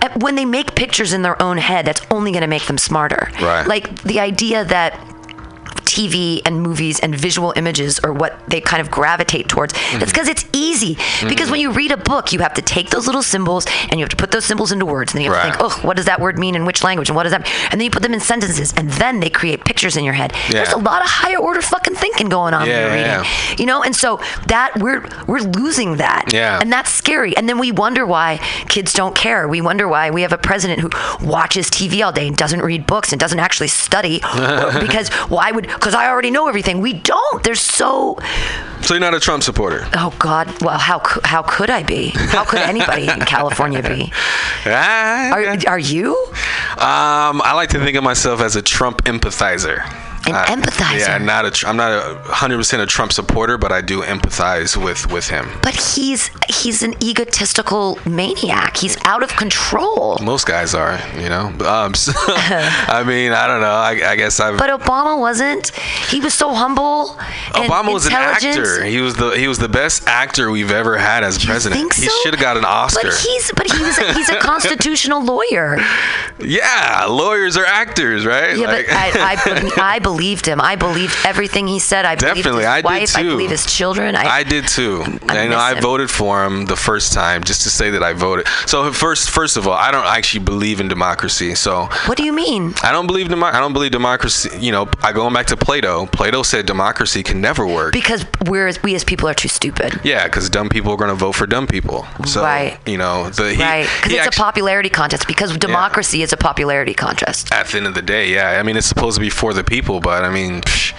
uh, 0.01 0.09
when 0.19 0.35
they 0.35 0.45
make 0.45 0.75
pictures 0.75 1.13
in 1.13 1.21
their 1.21 1.39
own 1.41 1.57
head. 1.57 1.85
That's 1.85 2.01
only 2.09 2.31
going 2.31 2.41
to 2.41 2.47
make 2.47 2.65
them 2.65 2.77
smarter. 2.77 3.29
Right. 3.41 3.67
Like 3.67 4.01
the 4.03 4.19
idea 4.19 4.65
that 4.65 4.99
TV 5.89 6.41
and 6.45 6.61
movies 6.61 6.99
and 6.99 7.15
visual 7.15 7.51
images 7.55 7.99
are 7.99 8.13
what 8.13 8.39
they 8.47 8.61
kind 8.61 8.79
of 8.81 8.91
gravitate 8.91 9.47
towards. 9.49 9.73
That's 9.97 10.11
because 10.11 10.27
it's 10.27 10.45
easy. 10.53 10.95
Because 11.27 11.47
Mhm. 11.47 11.51
when 11.51 11.59
you 11.61 11.71
read 11.71 11.91
a 11.91 11.97
book, 11.97 12.31
you 12.31 12.39
have 12.39 12.53
to 12.53 12.61
take 12.61 12.91
those 12.91 13.07
little 13.07 13.23
symbols 13.23 13.65
and 13.89 13.93
you 13.99 14.03
have 14.05 14.09
to 14.09 14.15
put 14.15 14.31
those 14.31 14.45
symbols 14.45 14.71
into 14.71 14.85
words. 14.85 15.11
And 15.13 15.17
then 15.19 15.25
you 15.25 15.31
have 15.33 15.43
Right. 15.43 15.53
to 15.53 15.57
think, 15.59 15.73
oh, 15.83 15.87
what 15.87 15.97
does 15.97 16.05
that 16.05 16.19
word 16.21 16.37
mean 16.37 16.55
in 16.55 16.65
which 16.65 16.83
language? 16.83 17.09
And 17.09 17.15
what 17.15 17.23
does 17.23 17.31
that 17.31 17.41
mean? 17.43 17.51
And 17.71 17.81
then 17.81 17.85
you 17.85 17.91
put 17.91 18.03
them 18.03 18.13
in 18.13 18.19
sentences 18.19 18.73
and 18.77 18.89
then 18.91 19.19
they 19.19 19.29
create 19.29 19.65
pictures 19.65 19.97
in 19.97 20.03
your 20.03 20.13
head. 20.13 20.33
There's 20.49 20.71
a 20.71 20.77
lot 20.77 21.01
of 21.03 21.09
higher 21.09 21.37
order 21.37 21.61
fucking 21.61 21.95
thinking 21.95 22.29
going 22.29 22.53
on 22.53 22.61
when 22.67 22.69
you're 22.69 22.89
reading. 22.89 23.05
yeah. 23.05 23.23
You 23.57 23.65
know, 23.65 23.81
and 23.83 23.95
so 23.95 24.19
that 24.47 24.77
we're 24.79 25.03
we're 25.27 25.39
losing 25.41 25.97
that. 25.97 26.31
Yeah. 26.33 26.59
And 26.61 26.71
that's 26.71 26.91
scary. 26.91 27.35
And 27.37 27.47
then 27.49 27.57
we 27.57 27.71
wonder 27.71 28.05
why 28.05 28.39
kids 28.67 28.93
don't 28.93 29.15
care. 29.15 29.47
We 29.47 29.61
wonder 29.61 29.87
why 29.87 30.09
we 30.11 30.21
have 30.21 30.33
a 30.33 30.37
president 30.37 30.79
who 30.81 30.89
watches 31.25 31.69
TV 31.69 32.03
all 32.05 32.11
day 32.11 32.27
and 32.27 32.35
doesn't 32.37 32.61
read 32.61 32.85
books 32.85 33.11
and 33.11 33.19
doesn't 33.19 33.39
actually 33.39 33.67
study. 33.69 34.19
because 34.79 35.09
why 35.29 35.51
would? 35.51 35.67
Because 35.79 35.93
I 35.95 36.07
already 36.09 36.29
know 36.31 36.47
everything. 36.47 36.81
We 36.81 36.93
don't. 36.93 37.43
There's 37.43 37.61
so. 37.61 38.17
So 38.81 38.93
you're 38.93 39.01
not 39.01 39.13
a 39.13 39.19
Trump 39.19 39.43
supporter? 39.43 39.87
Oh 39.93 40.13
God. 40.19 40.61
Well, 40.61 40.77
how 40.77 41.01
how 41.23 41.41
could 41.43 41.69
I 41.69 41.83
be? 41.83 42.09
How 42.15 42.43
could 42.45 42.59
anybody 42.59 43.07
in 43.09 43.19
California 43.35 43.81
be? 43.81 44.11
Ah, 44.65 45.31
Are 45.33 45.57
are 45.67 45.79
you? 45.79 46.15
Um, 46.77 47.41
I 47.43 47.53
like 47.55 47.69
to 47.69 47.79
think 47.79 47.97
of 47.97 48.03
myself 48.03 48.41
as 48.41 48.55
a 48.55 48.61
Trump 48.61 49.03
empathizer. 49.05 49.83
An 50.27 50.35
Uh, 50.35 50.45
empathizer? 50.45 50.99
Yeah, 50.99 51.17
not 51.17 51.45
a. 51.45 51.67
I'm 51.67 51.77
not 51.77 51.91
a 51.91 52.15
100% 52.29 52.81
a 52.81 52.85
Trump 52.85 53.13
supporter, 53.13 53.57
but 53.57 53.71
I 53.71 53.81
do 53.81 54.01
empathize 54.01 54.75
with 54.77 55.09
with 55.11 55.29
him. 55.29 55.47
But 55.61 55.75
he's 55.75 56.29
he's 56.49 56.83
an 56.83 56.93
egotistical 57.03 57.97
maniac. 58.05 58.77
He's 58.77 58.97
out 59.05 59.23
of 59.23 59.29
control. 59.37 60.17
Most 60.21 60.45
guys 60.45 60.73
are, 60.75 60.99
you 61.17 61.29
know. 61.29 61.53
Um, 61.65 61.93
so- 62.05 62.11
I 62.17 63.03
mean, 63.05 63.31
I 63.31 63.47
don't 63.47 63.61
know. 63.61 63.71
I, 63.71 64.11
I 64.11 64.15
guess 64.15 64.39
I've. 64.39 64.57
But 64.57 64.69
Obama 64.79 65.17
wasn't. 65.19 65.69
He 66.09 66.19
was 66.19 66.33
so 66.33 66.53
humble. 66.53 67.17
And 67.55 67.69
Obama 67.71 67.93
was 67.93 68.05
an 68.05 68.13
actor. 68.13 68.83
He 68.83 68.99
was 69.01 69.15
the 69.15 69.31
he 69.31 69.47
was 69.47 69.57
the 69.59 69.69
best 69.69 70.07
actor 70.07 70.51
we've 70.51 70.71
ever 70.71 70.97
had 70.97 71.23
as 71.23 71.43
president. 71.43 71.79
think 71.79 71.93
He 71.93 72.09
should 72.23 72.33
have 72.33 72.41
got 72.41 72.57
an 72.57 72.65
Oscar. 72.65 73.07
But 73.09 73.13
he's 73.19 73.51
but 73.55 73.71
he 73.71 73.81
was 73.81 73.97
a, 73.97 74.13
he's 74.13 74.29
a 74.29 74.39
constitutional 74.51 75.23
lawyer. 75.23 75.77
yeah, 76.39 77.05
lawyers 77.09 77.57
are 77.57 77.65
actors, 77.65 78.25
right? 78.25 78.57
Yeah, 78.57 78.67
Like- 78.67 78.87
but 78.87 78.95
I, 78.95 79.11
I, 79.77 79.95
I 79.95 79.99
believed 80.09 80.45
him. 80.51 80.59
I 80.61 80.75
believed 80.75 81.15
everything 81.25 81.67
he 81.67 81.79
said. 81.79 82.03
I 82.05 82.15
believed 82.15 82.37
Definitely, 82.37 82.63
his 82.63 82.67
I 82.77 82.81
did 82.81 82.85
wife. 82.85 83.17
I 83.17 83.23
believe 83.23 83.49
his 83.51 83.65
children. 83.77 84.15
I, 84.15 84.25
I 84.39 84.43
did 84.43 84.67
too. 84.67 85.03
and 85.05 85.21
you 85.43 85.49
know, 85.49 85.57
I 85.59 85.73
him. 85.75 85.81
voted 85.81 86.09
for 86.09 86.43
him 86.45 86.65
the 86.65 86.75
first 86.75 87.13
time 87.13 87.43
just 87.43 87.61
to 87.63 87.69
say 87.69 87.89
that 87.91 88.03
I 88.03 88.13
voted. 88.13 88.47
So 88.65 88.91
first, 88.91 89.29
first 89.29 89.57
of 89.57 89.67
all, 89.67 89.73
I 89.87 89.91
don't 89.91 90.05
actually 90.05 90.43
believe 90.45 90.79
in 90.79 90.87
democracy. 90.87 91.55
So 91.55 91.85
what 92.07 92.17
do 92.17 92.23
you 92.23 92.33
mean? 92.33 92.73
I 92.83 92.91
don't 92.91 93.07
believe 93.07 93.29
demo- 93.29 93.47
I 93.47 93.59
don't 93.59 93.73
believe 93.73 93.91
democracy. 93.91 94.49
You 94.59 94.71
know, 94.71 94.89
I 95.03 95.11
going 95.13 95.33
back 95.33 95.47
to 95.47 95.57
Plato. 95.57 96.05
Plato 96.07 96.43
said 96.43 96.65
democracy 96.65 97.21
can 97.23 97.39
never 97.41 97.65
work. 97.67 97.93
Because 97.93 98.25
we're 98.47 98.71
we 98.83 98.95
as 98.95 99.03
people 99.03 99.27
are 99.29 99.33
too 99.43 99.47
stupid. 99.59 99.99
yeah, 100.03 100.25
because 100.25 100.49
dumb 100.49 100.69
people 100.69 100.91
are 100.93 100.97
going 100.97 101.09
to 101.09 101.15
vote 101.15 101.33
for 101.33 101.45
dumb 101.47 101.67
people. 101.67 102.05
So 102.25 102.41
Right. 102.41 102.77
you 102.85 102.97
know, 102.97 103.29
the 103.29 103.53
he, 103.53 103.61
right? 103.61 103.87
Because 103.97 104.13
it's 104.13 104.27
actu- 104.27 104.41
a 104.41 104.43
popularity 104.45 104.89
contest. 104.89 105.27
Because 105.27 105.55
democracy 105.57 106.21
is 106.23 106.31
a 106.33 106.37
popularity 106.37 106.93
contest. 106.93 107.51
at 107.51 107.67
the 107.67 107.77
end 107.77 107.87
of 107.87 107.93
the 107.93 108.01
day, 108.01 108.31
yeah. 108.33 108.59
I 108.59 108.63
mean, 108.63 108.77
it's 108.77 108.87
supposed 108.87 109.15
to 109.15 109.21
be 109.21 109.29
for 109.29 109.53
the 109.53 109.63
people, 109.63 109.98
people, 109.99 110.11
but 110.11 110.23
I 110.23 110.29
mean, 110.29 110.61
psh, 110.61 110.93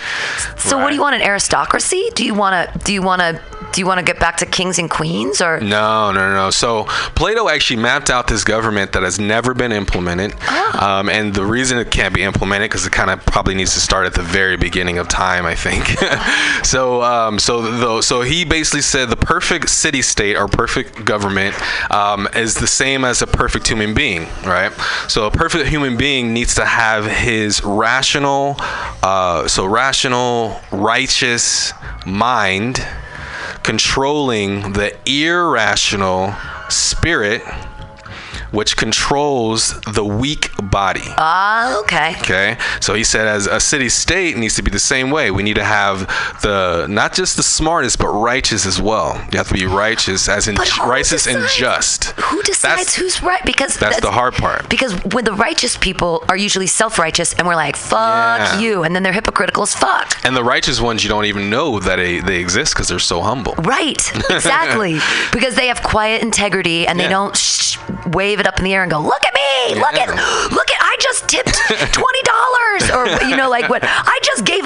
So 0.59 0.79
what 0.79 0.89
do 0.91 0.95
you 0.95 1.01
want? 1.01 1.17
An 1.17 1.23
aristocracy? 1.23 2.11
Do 2.15 2.25
you 2.25 2.35
want 2.35 2.73
to? 2.73 2.79
Do 2.85 2.93
you 2.93 3.03
want 3.03 3.21
to? 3.21 3.41
Do 3.73 3.81
you 3.81 3.87
want 3.87 3.99
to 3.99 4.05
get 4.05 4.19
back 4.19 4.39
to 4.39 4.47
kings 4.47 4.81
and 4.81 4.91
queens 4.91 5.41
or? 5.41 5.61
No, 5.61 6.11
no, 6.11 6.35
no. 6.35 6.51
So 6.51 6.85
Plato 7.15 7.49
actually 7.49 7.81
mapped 7.81 8.11
out 8.11 8.27
this 8.27 8.43
government 8.43 8.93
that 8.93 9.05
has 9.05 9.21
never 9.21 9.55
been 9.55 9.71
implemented, 9.71 10.35
um, 10.75 11.09
and 11.09 11.33
the 11.33 11.45
reason 11.45 11.79
it 11.79 11.91
can't 11.91 12.13
be 12.15 12.23
implemented 12.23 12.71
because 12.71 12.85
it 12.85 12.93
kind 12.93 13.11
of 13.11 13.25
probably 13.27 13.55
needs 13.55 13.75
to 13.75 13.81
start 13.81 14.07
at 14.07 14.15
the 14.15 14.23
very 14.23 14.57
beginning 14.57 14.99
of 14.99 15.09
time, 15.09 15.47
I 15.47 15.55
think. 15.55 15.87
so, 16.67 17.03
um, 17.03 17.39
so 17.39 17.63
the, 17.63 18.03
so 18.03 18.23
he 18.23 18.45
basically 18.45 18.83
said 18.83 19.09
the 19.09 19.17
perfect 19.17 19.69
city-state 19.69 20.37
or 20.37 20.49
perfect 20.49 21.05
government 21.05 21.55
um, 21.93 22.27
is 22.35 22.55
the 22.55 22.67
same 22.67 23.05
as 23.05 23.23
a 23.23 23.27
perfect 23.27 23.69
human 23.69 23.95
being, 23.95 24.27
right? 24.45 24.73
So 25.09 25.27
a 25.27 25.31
perfect 25.31 25.69
human 25.69 25.97
being 25.97 26.33
needs 26.33 26.57
to 26.57 26.65
have 26.65 27.07
his 27.07 27.63
rational, 27.63 28.57
uh, 29.03 29.49
so 29.49 29.67
rational, 29.67 30.61
righteous 30.71 31.73
mind 32.07 32.85
controlling 33.63 34.73
the 34.73 34.97
irrational 35.07 36.35
spirit 36.69 37.43
which 38.53 38.77
controls 38.77 39.81
the 39.83 40.05
weak 40.05 40.51
body. 40.63 41.03
Ah, 41.19 41.79
okay. 41.81 42.15
Okay, 42.21 42.57
so 42.81 42.95
he 42.95 43.05
said, 43.05 43.27
as 43.27 43.47
a 43.47 43.61
city 43.61 43.89
state 43.89 44.37
needs 44.37 44.55
to 44.57 44.63
be 44.63 44.71
the 44.71 44.79
same 44.79 45.11
way. 45.11 45.31
We 45.31 45.43
need 45.43 45.55
to 45.57 45.65
have 45.65 46.07
the 46.43 46.87
not 46.89 47.13
just 47.15 47.37
the 47.37 47.43
smartest, 47.43 47.99
but 47.99 48.09
righteous 48.09 48.67
as 48.67 48.81
well. 48.81 49.15
You 49.33 49.39
have 49.39 49.49
to 49.49 49.55
be 49.55 49.67
righteous, 49.67 50.29
as 50.29 50.49
in 50.49 50.57
righteous 50.85 51.27
and 51.27 51.47
just. 51.49 52.05
Who 52.21 52.43
decides 52.43 52.79
That's- 52.81 52.95
who's 52.97 53.23
right? 53.23 53.45
Because 53.45 53.77
That's 53.77 54.01
the 54.01 54.11
hard 54.11 54.35
part. 54.35 54.69
Because 54.69 54.93
when 55.15 55.25
the 55.25 55.33
righteous 55.35 55.77
people 55.77 56.25
are 56.29 56.37
usually 56.37 56.67
self-righteous, 56.67 57.35
and 57.35 57.47
we're 57.47 57.55
like, 57.57 57.77
"Fuck 57.77 58.41
Yeah. 58.41 58.59
you," 58.59 58.83
and 58.85 58.95
then 58.95 59.03
they're 59.03 59.13
hypocritical 59.13 59.63
as 59.63 59.75
fuck. 59.75 60.17
And 60.25 60.37
the 60.37 60.45
righteous 60.45 60.81
ones, 60.81 61.03
you 61.05 61.09
don't 61.09 61.25
even 61.27 61.51
know 61.51 61.79
that 61.81 61.97
they, 61.97 62.21
they 62.21 62.37
exist 62.41 62.75
because 62.75 62.89
they're 62.89 62.99
so 62.99 63.21
humble. 63.23 63.55
Right, 63.59 64.01
exactly. 64.31 64.99
because 65.33 65.55
they 65.55 65.69
have 65.69 65.83
quiet 65.83 66.23
integrity 66.23 66.87
and 66.87 66.99
they 66.99 67.05
Yeah. 67.05 67.11
don't 67.19 67.37
sh- 67.37 67.77
wave 68.13 68.40
it 68.41 68.47
up 68.47 68.59
in 68.59 68.65
the 68.65 68.75
air 68.75 68.83
and 68.83 68.91
go, 68.91 69.01
"Look 69.01 69.25
at 69.27 69.35
me! 69.35 69.75
Look 69.75 69.95
at, 69.95 70.09
look 70.53 70.71
at! 70.71 70.79
I 70.81 70.97
just 71.01 71.29
tipped 71.29 71.55
twenty 71.93 72.23
dollars, 72.23 72.91
or 72.91 73.27
you 73.29 73.37
know, 73.37 73.49
like 73.49 73.69
what? 73.69 73.83
I 73.85 74.19
just 74.23 74.45
gave 74.45 74.65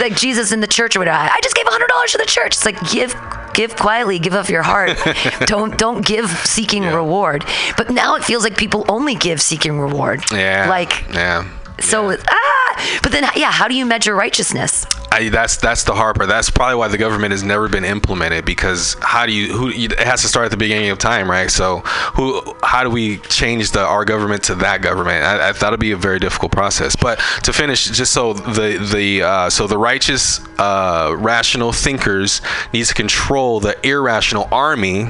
like 0.00 0.16
Jesus 0.16 0.52
in 0.52 0.60
the 0.60 0.66
church 0.66 0.96
or 0.96 1.00
whatever. 1.00 1.18
I 1.18 1.38
just 1.42 1.54
gave 1.54 1.66
hundred 1.68 1.88
dollars 1.88 2.12
to 2.12 2.18
the 2.18 2.26
church. 2.26 2.54
It's 2.56 2.64
like 2.64 2.80
give, 2.90 3.14
give 3.54 3.76
quietly, 3.76 4.18
give 4.18 4.34
of 4.34 4.50
your 4.50 4.62
heart. 4.62 4.98
don't 5.46 5.76
don't 5.78 6.04
give 6.04 6.30
seeking 6.30 6.84
reward. 6.84 7.44
But 7.76 7.90
now 7.90 8.16
it 8.16 8.24
feels 8.24 8.42
like 8.44 8.56
people 8.56 8.84
only 8.88 9.14
give 9.14 9.40
seeking 9.40 9.78
reward. 9.78 10.24
Yeah. 10.32 10.68
Like 10.68 11.08
yeah. 11.12 11.48
so. 11.80 12.16
Ah, 12.28 12.98
but 13.02 13.12
then 13.12 13.24
yeah, 13.36 13.52
how 13.52 13.68
do 13.68 13.74
you 13.74 13.86
measure 13.86 14.14
righteousness? 14.14 14.86
I, 15.12 15.28
that's 15.28 15.56
that's 15.56 15.84
the 15.84 15.94
hard 15.94 16.16
part. 16.16 16.28
That's 16.28 16.50
probably 16.50 16.76
why 16.76 16.88
the 16.88 16.98
government 16.98 17.32
has 17.32 17.42
never 17.42 17.68
been 17.68 17.84
implemented 17.84 18.44
because 18.44 18.96
how 19.02 19.26
do 19.26 19.32
you 19.32 19.52
who 19.52 19.68
it 19.68 19.98
has 19.98 20.22
to 20.22 20.28
start 20.28 20.44
at 20.44 20.50
the 20.52 20.56
beginning 20.56 20.90
of 20.90 20.98
time, 20.98 21.28
right? 21.28 21.50
So 21.50 21.78
who 22.14 22.54
how 22.62 22.84
do 22.84 22.90
we 22.90 23.18
change 23.18 23.72
the 23.72 23.80
our 23.80 24.04
government 24.04 24.44
to 24.44 24.54
that 24.56 24.82
government? 24.82 25.24
I, 25.24 25.48
I 25.48 25.50
it'd 25.50 25.80
be 25.80 25.90
a 25.90 25.96
very 25.96 26.20
difficult 26.20 26.52
process. 26.52 26.94
But 26.94 27.18
to 27.42 27.52
finish, 27.52 27.86
just 27.86 28.12
so 28.12 28.34
the 28.34 28.78
the 28.92 29.22
uh, 29.22 29.50
so 29.50 29.66
the 29.66 29.78
righteous 29.78 30.40
uh, 30.58 31.16
rational 31.18 31.72
thinkers 31.72 32.40
needs 32.72 32.88
to 32.88 32.94
control 32.94 33.58
the 33.58 33.76
irrational 33.86 34.48
army 34.52 35.06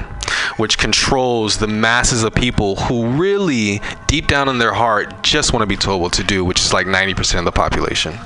which 0.57 0.79
controls 0.79 1.59
the 1.59 1.67
masses 1.67 2.23
of 2.23 2.35
people 2.35 2.77
who 2.77 3.07
really 3.09 3.81
deep 4.07 4.27
down 4.27 4.49
in 4.49 4.59
their 4.59 4.75
heart 4.75 5.23
just 5.23 5.53
want 5.53 5.63
to 5.63 5.67
be 5.67 5.77
told 5.77 6.01
what 6.01 6.13
to 6.13 6.25
do 6.25 6.45
which 6.45 6.61
is 6.61 6.73
like 6.73 6.87
90% 6.87 7.39
of 7.39 7.45
the 7.45 7.53
population 7.53 8.19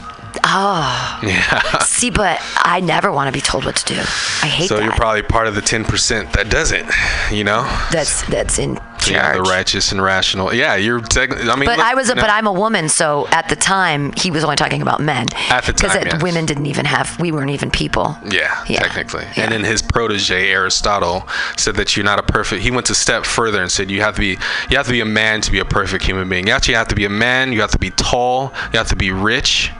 Oh, 0.44 1.20
yeah 1.22 1.78
see, 1.84 2.10
but 2.10 2.40
I 2.56 2.80
never 2.80 3.12
want 3.12 3.28
to 3.28 3.32
be 3.32 3.40
told 3.40 3.64
what 3.64 3.76
to 3.76 3.94
do. 3.94 4.00
I 4.00 4.46
hate 4.46 4.68
so 4.68 4.76
that. 4.76 4.84
you're 4.84 4.92
probably 4.94 5.22
part 5.22 5.46
of 5.46 5.54
the 5.54 5.60
10% 5.60 6.32
that 6.32 6.50
doesn't 6.50 6.88
you 7.30 7.44
know 7.44 7.62
that's 7.90 8.22
that's 8.28 8.58
in 8.58 8.76
So 8.98 9.12
yeah, 9.12 9.34
the 9.34 9.42
righteous 9.42 9.92
and 9.92 10.02
rational 10.02 10.52
yeah 10.54 10.76
you're 10.76 11.00
technically 11.00 11.48
i 11.48 11.56
mean 11.56 11.66
but 11.66 11.78
look, 11.78 11.86
I 11.86 11.94
was, 11.94 12.08
a, 12.10 12.14
know, 12.14 12.22
but 12.22 12.30
I'm 12.30 12.46
a 12.46 12.52
woman, 12.52 12.88
so 12.88 13.26
at 13.28 13.48
the 13.48 13.56
time 13.56 14.12
he 14.16 14.30
was 14.30 14.44
only 14.44 14.56
talking 14.56 14.82
about 14.82 15.00
men. 15.00 15.26
At 15.50 15.64
the 15.64 15.72
because 15.72 15.92
time, 15.92 16.06
yes. 16.06 16.22
women 16.22 16.46
didn't 16.46 16.66
even 16.66 16.84
have, 16.86 17.18
we 17.20 17.30
weren't 17.32 17.50
even 17.50 17.70
people. 17.70 18.16
yeah, 18.24 18.64
Yeah. 18.68 18.80
technically. 18.80 19.26
And 19.36 19.52
then 19.52 19.64
his 19.64 19.82
protege 19.82 20.50
Aristotle 20.50 21.28
said 21.56 21.76
that 21.76 21.96
you're 21.96 22.04
not 22.04 22.18
a 22.18 22.22
perfect. 22.22 22.62
He 22.62 22.70
went 22.70 22.88
a 22.90 22.94
step 22.94 23.24
further 23.24 23.60
and 23.62 23.70
said 23.70 23.90
you 23.90 24.00
have 24.00 24.14
to 24.14 24.20
be 24.20 24.38
you 24.70 24.76
have 24.76 24.86
to 24.86 24.92
be 24.92 25.00
a 25.00 25.04
man 25.04 25.40
to 25.42 25.50
be 25.50 25.58
a 25.58 25.64
perfect 25.64 26.04
human 26.04 26.28
being. 26.28 26.46
You 26.46 26.52
actually 26.52 26.74
have 26.74 26.88
to 26.88 26.94
be 26.94 27.04
a 27.04 27.10
man. 27.10 27.52
You 27.52 27.60
have 27.60 27.70
to 27.72 27.78
be 27.78 27.90
tall. 27.90 28.52
You 28.72 28.78
have 28.78 28.88
to 28.88 28.96
be 28.96 29.10
rich. 29.10 29.70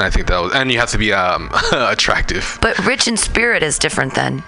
And 0.00 0.06
I 0.06 0.10
think 0.10 0.28
that 0.28 0.38
was, 0.40 0.54
and 0.54 0.72
you 0.72 0.78
have 0.78 0.88
to 0.92 0.98
be 0.98 1.12
um, 1.12 1.50
attractive. 1.72 2.58
But 2.62 2.78
rich 2.86 3.06
in 3.06 3.18
spirit 3.18 3.62
is 3.62 3.78
different 3.78 4.14
than 4.14 4.42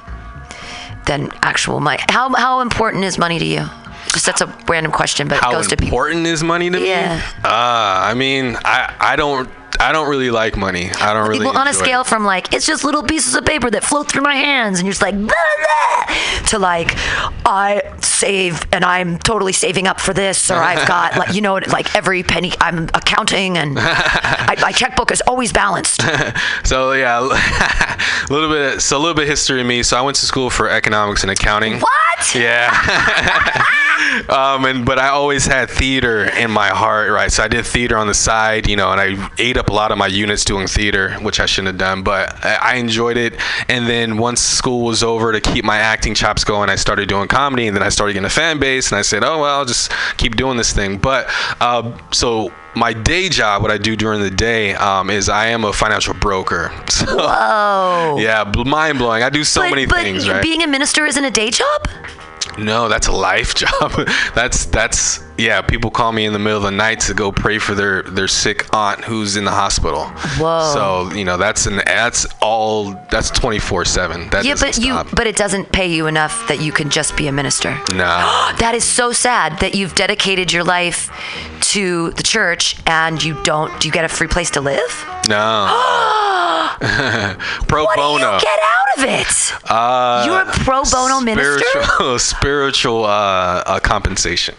than 1.05 1.30
actual 1.42 1.78
money. 1.80 2.00
How 2.09 2.32
how 2.34 2.61
important 2.61 3.05
is 3.05 3.18
money 3.18 3.38
to 3.38 3.44
you? 3.44 3.66
Just 4.14 4.24
that's 4.24 4.40
a 4.40 4.46
random 4.66 4.92
question, 4.92 5.28
but 5.28 5.36
it 5.36 5.40
How 5.44 5.53
goes 5.53 5.68
to 5.68 5.76
people. 5.76 5.88
important 5.88 6.26
is 6.26 6.42
money 6.42 6.70
to 6.70 6.80
Yeah. 6.80 7.16
me? 7.16 7.22
Uh, 7.44 7.48
I 8.11 8.14
mean, 8.14 8.57
I 8.64 8.94
I 8.98 9.16
don't 9.16 9.48
I 9.83 9.93
don't 9.93 10.09
really 10.09 10.30
like 10.30 10.57
money. 10.57 10.91
I 10.93 11.12
don't 11.12 11.28
really. 11.28 11.45
well, 11.45 11.59
on 11.59 11.66
a 11.66 11.70
enjoy 11.70 11.80
it. 11.80 11.85
scale 11.85 12.05
from 12.05 12.24
like 12.24 12.53
it's 12.55 12.66
just 12.66 12.85
little 12.85 13.03
pieces 13.03 13.35
of 13.35 13.45
paper 13.45 13.70
that 13.70 13.83
float 13.83 14.09
through 14.09 14.22
my 14.22 14.35
hands, 14.37 14.78
and 14.78 14.87
you're 14.87 14.93
just 14.93 15.03
like 15.03 15.16
blah, 15.16 15.26
blah, 15.26 16.16
to 16.49 16.59
like 16.59 16.93
I 17.45 17.83
save 18.01 18.64
and 18.72 18.85
I'm 18.85 19.18
totally 19.18 19.53
saving 19.53 19.87
up 19.87 20.01
for 20.01 20.12
this, 20.14 20.51
or 20.51 20.55
I've 20.57 20.87
got 20.87 21.16
like 21.18 21.35
you 21.35 21.41
know 21.41 21.55
like 21.55 21.95
every 21.97 22.22
penny 22.22 22.53
I'm 22.61 22.85
accounting 22.95 23.59
and 23.59 23.76
I, 23.78 24.57
my 24.61 24.72
checkbook 24.72 25.11
is 25.11 25.20
always 25.22 25.53
balanced. 25.53 26.03
So 26.64 26.93
yeah, 26.93 27.18
a 28.30 28.33
little 28.33 28.49
bit. 28.49 28.80
So 28.80 28.97
a 28.97 29.01
little 29.01 29.14
bit 29.14 29.26
history 29.26 29.61
of 29.61 29.66
me. 29.66 29.83
So 29.83 29.97
I 29.97 30.01
went 30.03 30.16
to 30.18 30.26
school 30.26 30.49
for 30.51 30.68
economics 30.68 31.22
and 31.22 31.30
accounting. 31.30 31.80
What? 31.80 32.35
Yeah. 32.35 32.70
um, 34.28 34.64
and 34.64 34.87
but 34.87 34.99
I 34.99 35.09
always 35.09 35.47
had 35.47 35.70
theater 35.70 36.24
in 36.24 36.51
my 36.51 36.68
heart, 36.68 37.11
right? 37.11 37.30
So 37.33 37.43
I 37.43 37.49
did 37.49 37.66
theater 37.66 37.97
on 37.97 38.07
the 38.07 38.14
side, 38.14 38.68
you 38.68 38.76
know, 38.76 38.93
and 38.93 39.01
I 39.01 39.30
ate 39.39 39.57
up 39.57 39.70
a 39.73 39.75
lot 39.75 39.91
of 39.91 39.97
my 39.97 40.07
units 40.07 40.45
doing 40.45 40.66
theater, 40.66 41.14
which 41.23 41.41
I 41.41 41.47
shouldn't 41.47 41.68
have 41.68 41.79
done, 41.79 42.03
but 42.03 42.45
I 42.45 42.77
enjoyed 42.77 43.16
it. 43.16 43.41
And 43.70 43.87
then 43.87 44.18
once 44.18 44.43
school 44.43 44.85
was 44.85 45.03
over, 45.03 45.33
to 45.33 45.41
keep 45.41 45.64
my 45.64 45.79
acting 45.79 46.14
chops 46.14 46.45
going, 46.45 46.68
I 46.68 46.75
started 46.75 47.09
doing 47.09 47.27
comedy, 47.27 47.66
and 47.66 47.75
then 47.75 47.83
I 47.83 47.89
started 47.89 48.12
getting 48.12 48.27
a 48.27 48.31
fan 48.31 48.59
base, 48.59 48.91
and 48.93 48.99
I 48.99 49.03
said, 49.03 49.25
oh 49.25 49.41
well, 49.41 49.59
I'll 49.59 49.64
just 49.64 49.91
keep 50.18 50.37
doing 50.37 50.59
this 50.59 50.73
thing. 50.73 50.99
But 50.99 51.27
uh, 51.61 51.97
so 52.12 52.53
my 52.75 52.93
day 52.93 53.31
job, 53.31 53.62
what 53.62 53.70
I 53.70 53.79
do 53.79 53.97
during 53.97 54.20
the 54.20 54.31
day, 54.31 54.75
um, 54.75 55.09
is 55.09 55.31
I 55.31 55.47
am 55.47 55.64
a 55.64 55.73
financial 55.73 56.14
broker. 56.14 56.70
So, 56.93 57.16
Whoa. 57.16 58.18
yeah, 58.20 58.45
mind 58.66 58.99
blowing. 58.99 59.23
I 59.23 59.31
do 59.31 59.43
so 59.45 59.62
but, 59.62 59.70
many 59.70 59.87
but 59.87 60.03
things, 60.03 60.29
right? 60.29 60.43
being 60.43 60.62
a 60.62 60.66
minister 60.66 61.07
isn't 61.07 61.25
a 61.25 61.31
day 61.31 61.51
job. 61.51 61.89
No, 62.59 62.88
that's 62.88 63.07
a 63.07 63.12
life 63.12 63.55
job. 63.62 63.92
that's 64.34 64.66
that's 64.66 65.20
yeah. 65.38 65.62
People 65.62 65.90
call 65.90 66.12
me 66.12 66.24
in 66.24 66.32
the 66.32 66.38
middle 66.38 66.59
of 66.59 66.64
the 66.64 66.70
night 66.70 67.00
to 67.00 67.14
go 67.14 67.32
pray 67.32 67.59
for 67.59 67.74
their 67.74 68.03
their 68.03 68.28
sick 68.28 68.66
aunt 68.74 69.05
who's 69.05 69.36
in 69.36 69.44
the 69.44 69.50
hospital. 69.50 70.05
Whoa. 70.38 70.70
So 70.74 71.12
you 71.16 71.24
know 71.24 71.36
that's 71.36 71.66
an 71.66 71.76
that's 71.84 72.26
all 72.40 72.92
that's 73.11 73.30
twenty 73.30 73.59
four 73.59 73.84
seven. 73.84 74.28
That 74.30 74.44
yeah, 74.44 74.55
but 74.59 74.78
you 74.78 75.00
but 75.14 75.26
it 75.26 75.36
doesn't 75.36 75.72
pay 75.72 75.92
you 75.92 76.07
enough 76.07 76.46
that 76.48 76.61
you 76.61 76.72
can 76.72 76.90
just 76.90 77.16
be 77.16 77.26
a 77.28 77.32
minister. 77.32 77.78
no. 77.94 78.48
That 78.62 78.74
is 78.74 78.84
so 78.84 79.12
sad 79.12 79.59
that 79.61 79.74
you've 79.74 79.94
dedicated 79.94 80.53
your 80.53 80.62
life 80.62 81.11
to 81.72 82.11
the 82.12 82.22
church 82.22 82.76
and 82.86 83.22
you 83.22 83.42
don't. 83.42 83.80
Do 83.80 83.88
you 83.88 83.92
get 83.92 84.05
a 84.05 84.09
free 84.09 84.28
place 84.28 84.50
to 84.53 84.61
live? 84.61 85.07
No. 85.28 86.18
pro 87.68 87.85
what 87.85 87.97
bono. 87.97 88.39
get 88.41 88.59
out 88.62 88.99
of 88.99 89.05
it? 89.05 89.70
Uh, 89.70 90.25
You're 90.27 90.41
a 90.43 90.53
pro 90.64 90.83
bono 90.85 91.20
minister? 91.20 91.59
Spiritual, 91.59 92.18
spiritual 92.18 93.05
uh, 93.05 93.09
uh, 93.66 93.81
compensation. 93.81 94.55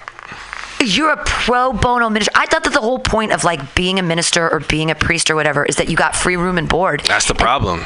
You're 0.84 1.12
a 1.12 1.24
pro 1.24 1.72
bono 1.72 2.10
minister. 2.10 2.32
I 2.36 2.46
thought 2.46 2.64
that 2.66 2.74
the 2.74 2.82
whole 2.82 3.00
point 3.00 3.32
of 3.32 3.44
like 3.44 3.74
being 3.76 4.00
a 4.00 4.04
minister 4.04 4.50
or 4.50 4.60
being 4.60 4.92
a 4.92 4.96
priest 4.96 5.30
or 5.30 5.36
whatever 5.36 5.64
is 5.64 5.78
that 5.78 5.90
you 5.90 5.96
got 5.96 6.16
free 6.16 6.36
room 6.36 6.58
and 6.58 6.68
board. 6.68 7.02
That's 7.06 7.28
the 7.28 7.36
problem. 7.36 7.82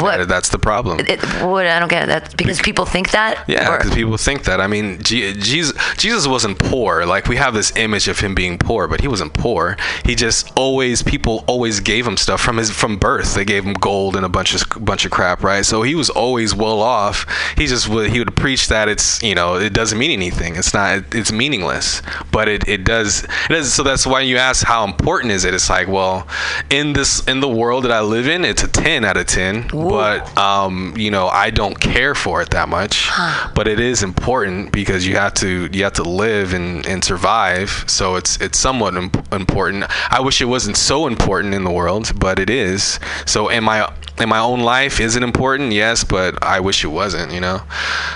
What? 0.00 0.28
That's 0.28 0.48
the 0.48 0.58
problem. 0.58 1.00
It, 1.00 1.20
what? 1.42 1.66
I 1.66 1.78
don't 1.78 1.88
get 1.88 2.04
it. 2.04 2.06
That's 2.06 2.34
because 2.34 2.60
people 2.60 2.84
think 2.84 3.10
that. 3.10 3.44
Yeah, 3.48 3.76
because 3.76 3.94
people 3.94 4.16
think 4.16 4.44
that. 4.44 4.60
I 4.60 4.66
mean, 4.66 5.02
Je- 5.02 5.34
Jesus, 5.34 5.76
Jesus 5.96 6.26
wasn't 6.26 6.58
poor. 6.58 7.04
Like 7.06 7.26
we 7.26 7.36
have 7.36 7.54
this 7.54 7.74
image 7.76 8.08
of 8.08 8.20
him 8.20 8.34
being 8.34 8.58
poor, 8.58 8.88
but 8.88 9.00
he 9.00 9.08
wasn't 9.08 9.34
poor. 9.34 9.76
He 10.04 10.14
just 10.14 10.52
always 10.56 11.02
people 11.02 11.44
always 11.46 11.80
gave 11.80 12.06
him 12.06 12.16
stuff 12.16 12.40
from 12.40 12.56
his 12.56 12.70
from 12.70 12.98
birth. 12.98 13.34
They 13.34 13.44
gave 13.44 13.64
him 13.64 13.74
gold 13.74 14.16
and 14.16 14.24
a 14.24 14.28
bunch 14.28 14.54
of 14.54 14.84
bunch 14.84 15.04
of 15.04 15.10
crap, 15.10 15.42
right? 15.42 15.64
So 15.64 15.82
he 15.82 15.94
was 15.94 16.10
always 16.10 16.54
well 16.54 16.80
off. 16.80 17.26
He 17.56 17.66
just 17.66 17.88
would 17.88 18.10
he 18.10 18.18
would 18.18 18.34
preach 18.36 18.68
that 18.68 18.88
it's 18.88 19.22
you 19.22 19.34
know 19.34 19.56
it 19.56 19.72
doesn't 19.72 19.98
mean 19.98 20.10
anything. 20.10 20.56
It's 20.56 20.74
not 20.74 21.02
it's 21.14 21.32
meaningless, 21.32 22.02
but 22.32 22.48
it, 22.48 22.68
it 22.68 22.84
does 22.84 23.24
it 23.24 23.48
does. 23.48 23.72
So 23.72 23.82
that's 23.82 24.06
why 24.06 24.20
you 24.20 24.36
ask 24.36 24.64
how 24.66 24.84
important 24.84 25.32
is 25.32 25.44
it? 25.44 25.54
It's 25.54 25.70
like 25.70 25.88
well, 25.88 26.26
in 26.70 26.92
this 26.92 27.26
in 27.26 27.40
the 27.40 27.48
world 27.48 27.84
that 27.84 27.92
I 27.92 28.00
live 28.00 28.28
in, 28.28 28.44
it's 28.44 28.62
a 28.62 28.68
ten 28.68 29.04
out 29.04 29.16
of 29.16 29.26
ten. 29.26 29.68
But 29.90 30.36
um, 30.38 30.94
you 30.96 31.10
know, 31.10 31.28
I 31.28 31.50
don't 31.50 31.78
care 31.78 32.14
for 32.14 32.42
it 32.42 32.50
that 32.50 32.68
much. 32.68 33.08
But 33.54 33.68
it 33.68 33.80
is 33.80 34.02
important 34.02 34.72
because 34.72 35.06
you 35.06 35.16
have 35.16 35.34
to 35.34 35.68
you 35.72 35.84
have 35.84 35.94
to 35.94 36.02
live 36.02 36.52
and, 36.52 36.86
and 36.86 37.02
survive. 37.04 37.84
So 37.86 38.16
it's 38.16 38.40
it's 38.40 38.58
somewhat 38.58 38.94
imp- 38.96 39.32
important. 39.32 39.84
I 40.12 40.20
wish 40.20 40.40
it 40.40 40.46
wasn't 40.46 40.76
so 40.76 41.06
important 41.06 41.54
in 41.54 41.64
the 41.64 41.70
world, 41.70 42.12
but 42.18 42.38
it 42.38 42.50
is. 42.50 42.98
So 43.24 43.48
in 43.48 43.64
my 43.64 43.90
in 44.18 44.28
my 44.28 44.38
own 44.38 44.60
life, 44.60 45.00
is 45.00 45.16
it 45.16 45.22
important? 45.22 45.72
Yes, 45.72 46.04
but 46.04 46.42
I 46.42 46.60
wish 46.60 46.84
it 46.84 46.88
wasn't. 46.88 47.32
You 47.32 47.40
know. 47.40 47.60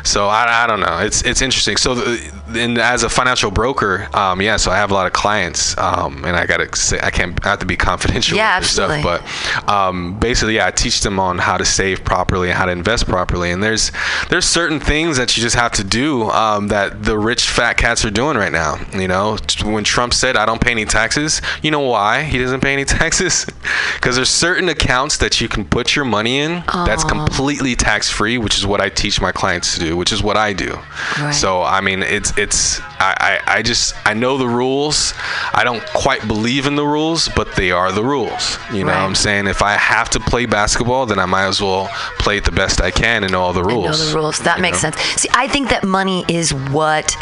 So 0.04 0.26
I, 0.28 0.64
I 0.64 0.66
don't 0.66 0.80
know. 0.80 0.98
It's 0.98 1.22
it's 1.22 1.42
interesting. 1.42 1.76
So 1.76 1.94
the, 1.94 2.40
and 2.56 2.78
as 2.78 3.02
a 3.02 3.08
financial 3.08 3.50
broker, 3.50 4.08
um, 4.14 4.40
yeah. 4.40 4.56
So 4.56 4.70
I 4.70 4.76
have 4.76 4.90
a 4.90 4.94
lot 4.94 5.06
of 5.06 5.12
clients, 5.12 5.76
um, 5.78 6.24
and 6.24 6.36
I 6.36 6.46
gotta 6.46 6.74
say 6.76 6.98
I 7.02 7.10
can't 7.10 7.38
I 7.44 7.50
have 7.50 7.58
to 7.60 7.66
be 7.66 7.76
confidential 7.76 8.36
Yeah, 8.36 8.58
with 8.58 8.64
absolutely. 8.66 9.02
stuff, 9.02 9.64
but 9.66 9.72
um, 9.72 10.18
basically, 10.18 10.56
yeah, 10.56 10.66
I 10.66 10.70
teach 10.70 11.00
them 11.00 11.18
on 11.20 11.38
how 11.38 11.56
to 11.56 11.64
save 11.64 12.04
properly 12.04 12.48
and 12.48 12.58
how 12.58 12.66
to 12.66 12.72
invest 12.72 13.06
properly. 13.06 13.50
And 13.50 13.62
there's 13.62 13.92
there's 14.28 14.46
certain 14.46 14.80
things 14.80 15.16
that 15.16 15.36
you 15.36 15.42
just 15.42 15.56
have 15.56 15.72
to 15.72 15.84
do 15.84 16.24
um, 16.30 16.68
that 16.68 17.02
the 17.04 17.18
rich 17.18 17.48
fat 17.48 17.74
cats 17.76 18.04
are 18.04 18.10
doing 18.10 18.36
right 18.36 18.52
now. 18.52 18.76
You 18.92 19.08
know, 19.08 19.36
when 19.64 19.84
Trump 19.84 20.14
said 20.14 20.36
I 20.36 20.46
don't 20.46 20.60
pay 20.60 20.70
any 20.72 20.84
taxes, 20.84 21.40
you 21.62 21.70
know 21.70 21.80
why 21.80 22.22
he 22.22 22.38
doesn't 22.38 22.60
pay 22.60 22.72
any 22.72 22.84
taxes? 23.00 23.46
Because 23.94 24.16
there's 24.16 24.30
certain 24.30 24.68
accounts 24.68 25.18
that 25.18 25.40
you 25.40 25.48
can 25.48 25.64
put 25.64 25.89
your 25.96 26.04
money 26.04 26.38
in 26.38 26.62
that's 26.66 27.04
completely 27.04 27.76
tax 27.76 28.10
free, 28.10 28.38
which 28.38 28.56
is 28.56 28.66
what 28.66 28.80
I 28.80 28.88
teach 28.88 29.20
my 29.20 29.32
clients 29.32 29.74
to 29.74 29.80
do, 29.80 29.96
which 29.96 30.12
is 30.12 30.22
what 30.22 30.36
I 30.36 30.52
do. 30.52 30.78
Right. 31.18 31.32
So 31.32 31.62
I 31.62 31.80
mean, 31.80 32.02
it's 32.02 32.36
it's 32.38 32.80
I, 32.98 33.40
I 33.46 33.58
I 33.58 33.62
just 33.62 33.94
I 34.04 34.14
know 34.14 34.38
the 34.38 34.48
rules. 34.48 35.14
I 35.52 35.64
don't 35.64 35.84
quite 35.88 36.26
believe 36.26 36.66
in 36.66 36.76
the 36.76 36.86
rules, 36.86 37.28
but 37.28 37.54
they 37.56 37.70
are 37.70 37.92
the 37.92 38.04
rules. 38.04 38.58
You 38.72 38.84
know 38.84 38.92
what 38.92 38.96
I'm 38.96 39.14
saying? 39.14 39.46
If 39.46 39.62
I 39.62 39.72
have 39.72 40.10
to 40.10 40.20
play 40.20 40.46
basketball, 40.46 41.06
then 41.06 41.18
I 41.18 41.26
might 41.26 41.46
as 41.46 41.60
well 41.60 41.88
play 42.18 42.36
it 42.36 42.44
the 42.44 42.52
best 42.52 42.80
I 42.80 42.90
can 42.90 43.24
and 43.24 43.32
know 43.32 43.42
all 43.42 43.52
the 43.52 43.64
rules. 43.64 43.86
know 43.86 44.06
the 44.06 44.14
rules. 44.14 44.38
That 44.40 44.60
makes 44.60 44.82
know? 44.82 44.90
sense. 44.90 45.00
See, 45.20 45.28
I 45.32 45.48
think 45.48 45.68
that 45.70 45.84
money 45.84 46.24
is 46.28 46.52
what 46.52 47.16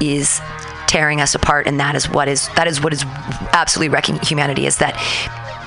is 0.00 0.40
tearing 0.86 1.20
us 1.20 1.34
apart, 1.34 1.66
and 1.66 1.80
that 1.80 1.94
is 1.94 2.08
what 2.08 2.28
is 2.28 2.48
that 2.50 2.66
is 2.66 2.80
what 2.80 2.92
is 2.92 3.04
absolutely 3.52 3.88
wrecking 3.88 4.18
humanity. 4.20 4.66
Is 4.66 4.78
that 4.78 4.94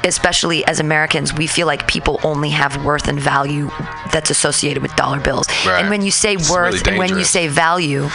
especially 0.04 0.66
as 0.66 0.80
Americans, 0.80 1.34
we 1.34 1.48
feel 1.48 1.68
like 1.68 1.88
people 1.88 2.20
only 2.24 2.50
have 2.50 2.84
worth 2.84 3.08
and 3.08 3.20
value 3.20 3.70
that's 4.12 4.30
associated 4.30 4.82
with 4.82 4.96
dollar 4.96 5.20
bills. 5.20 5.48
Right. 5.66 5.82
And 5.82 5.90
when 5.90 6.02
you 6.02 6.12
say 6.12 6.34
It's 6.34 6.50
worth 6.50 6.74
really 6.74 6.90
and 6.90 6.98
when 6.98 7.18
you 7.18 7.24
say 7.24 7.48
value, 7.48 8.10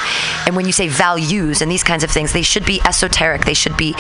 and 0.47 0.57
when 0.57 0.67
you 0.67 0.73
say 0.73 0.89
values 0.89 1.63
and 1.63 1.71
these 1.71 1.83
kinds 1.85 2.05
of 2.05 2.11
things, 2.11 2.33
they 2.33 2.43
should 2.43 2.65
be 2.65 2.81
esoteric. 2.85 3.45
They 3.45 3.55
should 3.55 3.77
be 3.77 3.95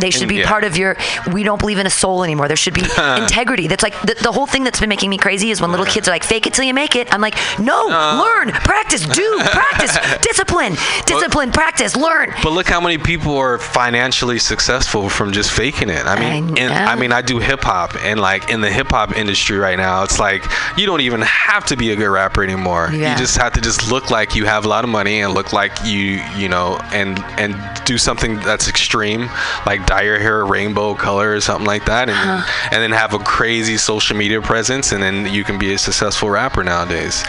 they 0.00 0.10
should 0.10 0.28
be 0.28 0.36
yeah. 0.36 0.48
part 0.48 0.64
of 0.64 0.76
your. 0.76 0.96
We 1.32 1.42
don't 1.42 1.58
believe 1.58 1.78
in 1.78 1.86
a 1.86 1.90
soul 1.90 2.24
anymore. 2.24 2.48
There 2.48 2.56
should 2.56 2.74
be 2.74 2.82
integrity. 2.98 3.66
That's 3.66 3.82
like 3.82 4.00
the, 4.02 4.16
the 4.22 4.32
whole 4.32 4.46
thing 4.46 4.64
that's 4.64 4.80
been 4.80 4.88
making 4.88 5.10
me 5.10 5.18
crazy 5.18 5.50
is 5.50 5.60
when 5.60 5.70
little 5.70 5.86
kids 5.86 6.08
are 6.08 6.10
like, 6.10 6.24
"Fake 6.24 6.46
it 6.46 6.54
till 6.54 6.64
you 6.64 6.74
make 6.74 6.96
it." 6.96 7.12
I'm 7.12 7.20
like, 7.20 7.36
"No, 7.58 7.90
Uh. 7.90 8.22
learn, 8.22 8.52
practice, 8.52 9.06
do, 9.06 9.40
practice, 9.44 9.96
discipline, 10.22 10.76
discipline, 11.06 11.52
practice, 11.52 11.96
learn." 11.96 12.32
But 12.42 12.52
look 12.52 12.66
how 12.66 12.80
many 12.80 12.98
people 12.98 13.36
are 13.36 13.58
financially 13.58 14.38
successful 14.38 15.08
from 15.08 15.32
just 15.32 15.50
faking 15.50 15.88
it. 15.90 16.06
I 16.06 16.18
mean, 16.18 16.58
I 16.58 16.60
in. 16.60 16.72
I 16.72 16.94
mean, 16.96 17.12
I 17.12 17.22
do 17.22 17.38
hip 17.38 17.62
hop, 17.62 17.94
and 18.04 18.20
like 18.20 18.50
in 18.50 18.60
the 18.60 18.70
hip 18.70 18.90
hop 18.90 19.16
industry 19.16 19.58
right 19.58 19.76
now, 19.76 20.02
it's 20.02 20.18
like 20.18 20.44
you 20.76 20.86
don't 20.86 21.00
even 21.00 21.22
have 21.22 21.64
to 21.66 21.76
be 21.76 21.90
a 21.92 21.96
good 21.96 22.08
rapper 22.08 22.42
anymore. 22.42 22.90
Yeah. 22.92 23.12
You 23.12 23.18
just 23.18 23.36
have 23.36 23.52
to 23.54 23.60
just 23.60 23.90
look 23.90 24.10
like 24.10 24.34
you 24.34 24.44
have 24.44 24.64
a 24.64 24.68
lot 24.68 24.84
of 24.84 24.90
money 24.90 25.20
and 25.20 25.34
look 25.34 25.52
like 25.52 25.72
you, 25.84 26.22
you 26.36 26.48
know, 26.48 26.78
and 26.92 27.18
and 27.38 27.56
do 27.84 27.98
something 27.98 28.36
that's 28.40 28.68
extreme, 28.68 29.28
like 29.64 29.85
dye 29.86 30.02
your 30.02 30.18
hair 30.18 30.40
a 30.40 30.44
rainbow 30.44 30.94
color 30.94 31.32
or 31.32 31.40
something 31.40 31.66
like 31.66 31.84
that, 31.86 32.08
and 32.08 32.18
Uh-huh. 32.18 32.68
and 32.72 32.82
then 32.82 32.90
have 32.92 33.14
a 33.14 33.18
crazy 33.18 33.76
social 33.76 34.16
media 34.16 34.40
presence, 34.42 34.92
and 34.92 35.02
then 35.02 35.26
you 35.32 35.44
can 35.44 35.58
be 35.58 35.72
a 35.74 35.78
successful 35.78 36.28
rapper 36.30 36.62
nowadays. 36.64 37.24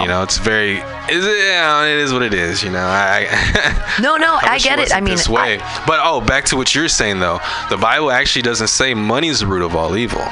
You 0.00 0.06
know, 0.08 0.22
it's 0.22 0.38
very, 0.38 0.78
is 1.08 1.24
it? 1.26 1.38
Yeah, 1.38 1.84
it 1.84 1.98
is 1.98 2.12
what 2.12 2.22
it 2.22 2.34
is. 2.34 2.62
You 2.62 2.70
know, 2.70 2.86
I. 2.86 3.28
No, 4.00 4.16
no, 4.16 4.38
I, 4.40 4.54
wish 4.54 4.64
get 4.64 4.78
it. 4.78 4.94
I 4.94 5.00
mean, 5.00 5.14
this 5.16 5.28
way. 5.28 5.58
but 5.86 6.00
oh, 6.02 6.20
back 6.20 6.44
to 6.46 6.56
what 6.56 6.74
you're 6.74 6.88
saying 6.88 7.20
though. 7.20 7.40
The 7.68 7.76
Bible 7.76 8.10
actually 8.10 8.42
doesn't 8.42 8.68
say 8.68 8.94
money 8.94 9.28
is 9.28 9.40
the 9.40 9.46
root 9.46 9.62
of 9.62 9.74
all 9.76 9.96
evil. 9.96 10.22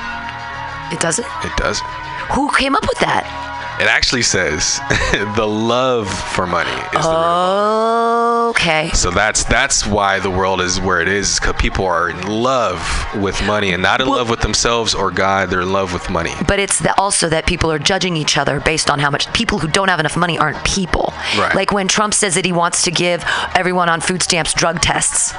It 0.91 1.01
doesn't. 1.01 1.27
It 1.45 1.55
doesn't. 1.57 1.87
Who 2.33 2.51
came 2.53 2.75
up 2.75 2.83
with 2.89 2.99
that? 3.01 3.25
It 3.81 3.87
actually 3.87 4.23
says 4.23 4.81
the 5.37 5.47
love 5.47 6.09
for 6.35 6.47
money 6.47 6.71
is 6.71 6.91
the. 6.93 6.99
Oh, 7.05 8.49
Okay. 8.49 8.89
So 8.95 9.11
that's 9.11 9.45
that's 9.45 9.87
why 9.87 10.21
the 10.21 10.31
world 10.31 10.61
is 10.63 10.81
where 10.81 11.01
it 11.01 11.09
is 11.09 11.39
because 11.39 11.55
people 11.61 11.85
are 11.85 12.09
in 12.09 12.27
love 12.27 12.81
with 13.17 13.41
money 13.47 13.73
and 13.73 13.83
not 13.83 14.01
in 14.01 14.09
love 14.09 14.31
with 14.31 14.41
themselves 14.41 14.95
or 14.95 15.11
God. 15.11 15.51
They're 15.51 15.61
in 15.61 15.73
love 15.73 15.93
with 15.93 16.09
money. 16.11 16.33
But 16.47 16.59
it's 16.59 16.79
the, 16.79 16.99
also 16.99 17.29
that 17.29 17.47
people 17.47 17.71
are 17.71 17.79
judging 17.79 18.17
each 18.17 18.39
other 18.39 18.59
based 18.59 18.91
on 18.91 18.99
how 19.01 19.11
much 19.11 19.31
people 19.35 19.59
who 19.59 19.69
don't 19.69 19.89
have 19.89 20.01
enough 20.01 20.17
money 20.17 20.39
aren't 20.39 20.63
people. 20.65 21.13
Right. 21.37 21.55
Like 21.55 21.73
when 21.73 21.89
Trump 21.89 22.15
says 22.15 22.35
that 22.37 22.47
he 22.47 22.53
wants 22.53 22.83
to 22.85 22.91
give 22.91 23.23
everyone 23.55 23.89
on 23.91 24.01
food 24.01 24.23
stamps 24.23 24.55
drug 24.55 24.81
tests. 24.81 25.35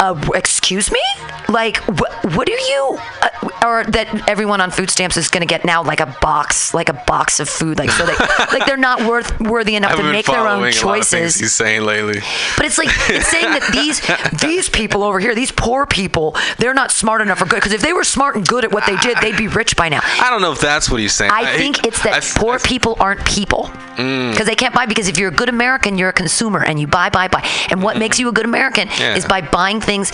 Uh, 0.00 0.30
excuse 0.34 0.90
me? 0.90 1.00
Like, 1.48 1.76
wh- 1.84 2.24
what 2.36 2.46
do 2.46 2.52
you, 2.52 2.98
uh, 3.22 3.27
or 3.64 3.84
that 3.84 4.28
everyone 4.28 4.60
on 4.60 4.70
food 4.70 4.90
stamps 4.90 5.16
is 5.16 5.28
going 5.28 5.40
to 5.40 5.46
get 5.46 5.64
now 5.64 5.82
like 5.82 6.00
a 6.00 6.16
box, 6.20 6.74
like 6.74 6.88
a 6.88 6.92
box 7.06 7.40
of 7.40 7.48
food, 7.48 7.78
like 7.78 7.90
so 7.90 8.04
they, 8.06 8.14
like 8.52 8.66
they're 8.66 8.76
not 8.76 9.02
worth 9.08 9.38
worthy 9.40 9.74
enough 9.76 9.96
to 9.96 10.02
make 10.02 10.26
their 10.26 10.46
own 10.46 10.46
a 10.46 10.48
lot 10.60 10.68
of 10.68 10.74
things 10.74 10.80
choices. 10.80 11.36
he's 11.36 11.52
saying 11.52 11.82
lately. 11.82 12.20
But 12.56 12.66
it's 12.66 12.78
like 12.78 12.88
it's 13.08 13.28
saying 13.28 13.44
that 13.50 13.68
these 13.72 14.00
these 14.40 14.68
people 14.68 15.02
over 15.02 15.18
here, 15.20 15.34
these 15.34 15.52
poor 15.52 15.86
people, 15.86 16.36
they're 16.58 16.74
not 16.74 16.90
smart 16.90 17.20
enough 17.20 17.40
or 17.42 17.46
good. 17.46 17.56
Because 17.56 17.72
if 17.72 17.80
they 17.82 17.92
were 17.92 18.04
smart 18.04 18.36
and 18.36 18.46
good 18.46 18.64
at 18.64 18.72
what 18.72 18.86
they 18.86 18.96
did, 18.96 19.18
they'd 19.18 19.36
be 19.36 19.48
rich 19.48 19.76
by 19.76 19.88
now. 19.88 20.00
I 20.02 20.30
don't 20.30 20.40
know 20.42 20.52
if 20.52 20.60
that's 20.60 20.90
what 20.90 21.00
he's 21.00 21.12
saying. 21.14 21.30
I 21.32 21.56
think 21.56 21.86
it's 21.86 22.02
that 22.02 22.14
I- 22.14 22.38
poor 22.40 22.58
people 22.58 22.96
aren't 23.00 23.24
people 23.26 23.70
Mm. 23.98 24.30
because 24.30 24.46
they 24.46 24.54
can't 24.54 24.72
buy. 24.72 24.86
Because 24.86 25.08
if 25.08 25.18
you're 25.18 25.28
a 25.30 25.34
good 25.34 25.48
American, 25.48 25.98
you're 25.98 26.10
a 26.10 26.12
consumer 26.12 26.62
and 26.62 26.78
you 26.78 26.86
buy, 26.86 27.10
buy, 27.10 27.26
buy. 27.26 27.44
And 27.68 27.82
what 27.82 27.96
makes 27.98 28.20
you 28.20 28.28
a 28.28 28.32
good 28.32 28.44
American. 28.44 28.86
Yeah. 28.98 29.16
is 29.16 29.26
by 29.26 29.40
buying 29.40 29.80
things 29.80 30.12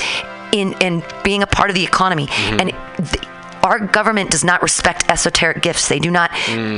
in 0.52 0.72
and 0.80 1.04
being 1.22 1.42
a 1.42 1.46
part 1.46 1.68
of 1.68 1.74
the 1.76 1.84
economy. 1.84 2.26
Mm-hmm. 2.28 2.60
And 2.60 3.08
th- 3.10 3.24
our 3.64 3.78
government 3.78 4.30
does 4.30 4.44
not 4.44 4.62
respect 4.62 5.04
esoteric 5.08 5.62
gifts. 5.62 5.88
They 5.88 5.98
do 5.98 6.10
not 6.10 6.30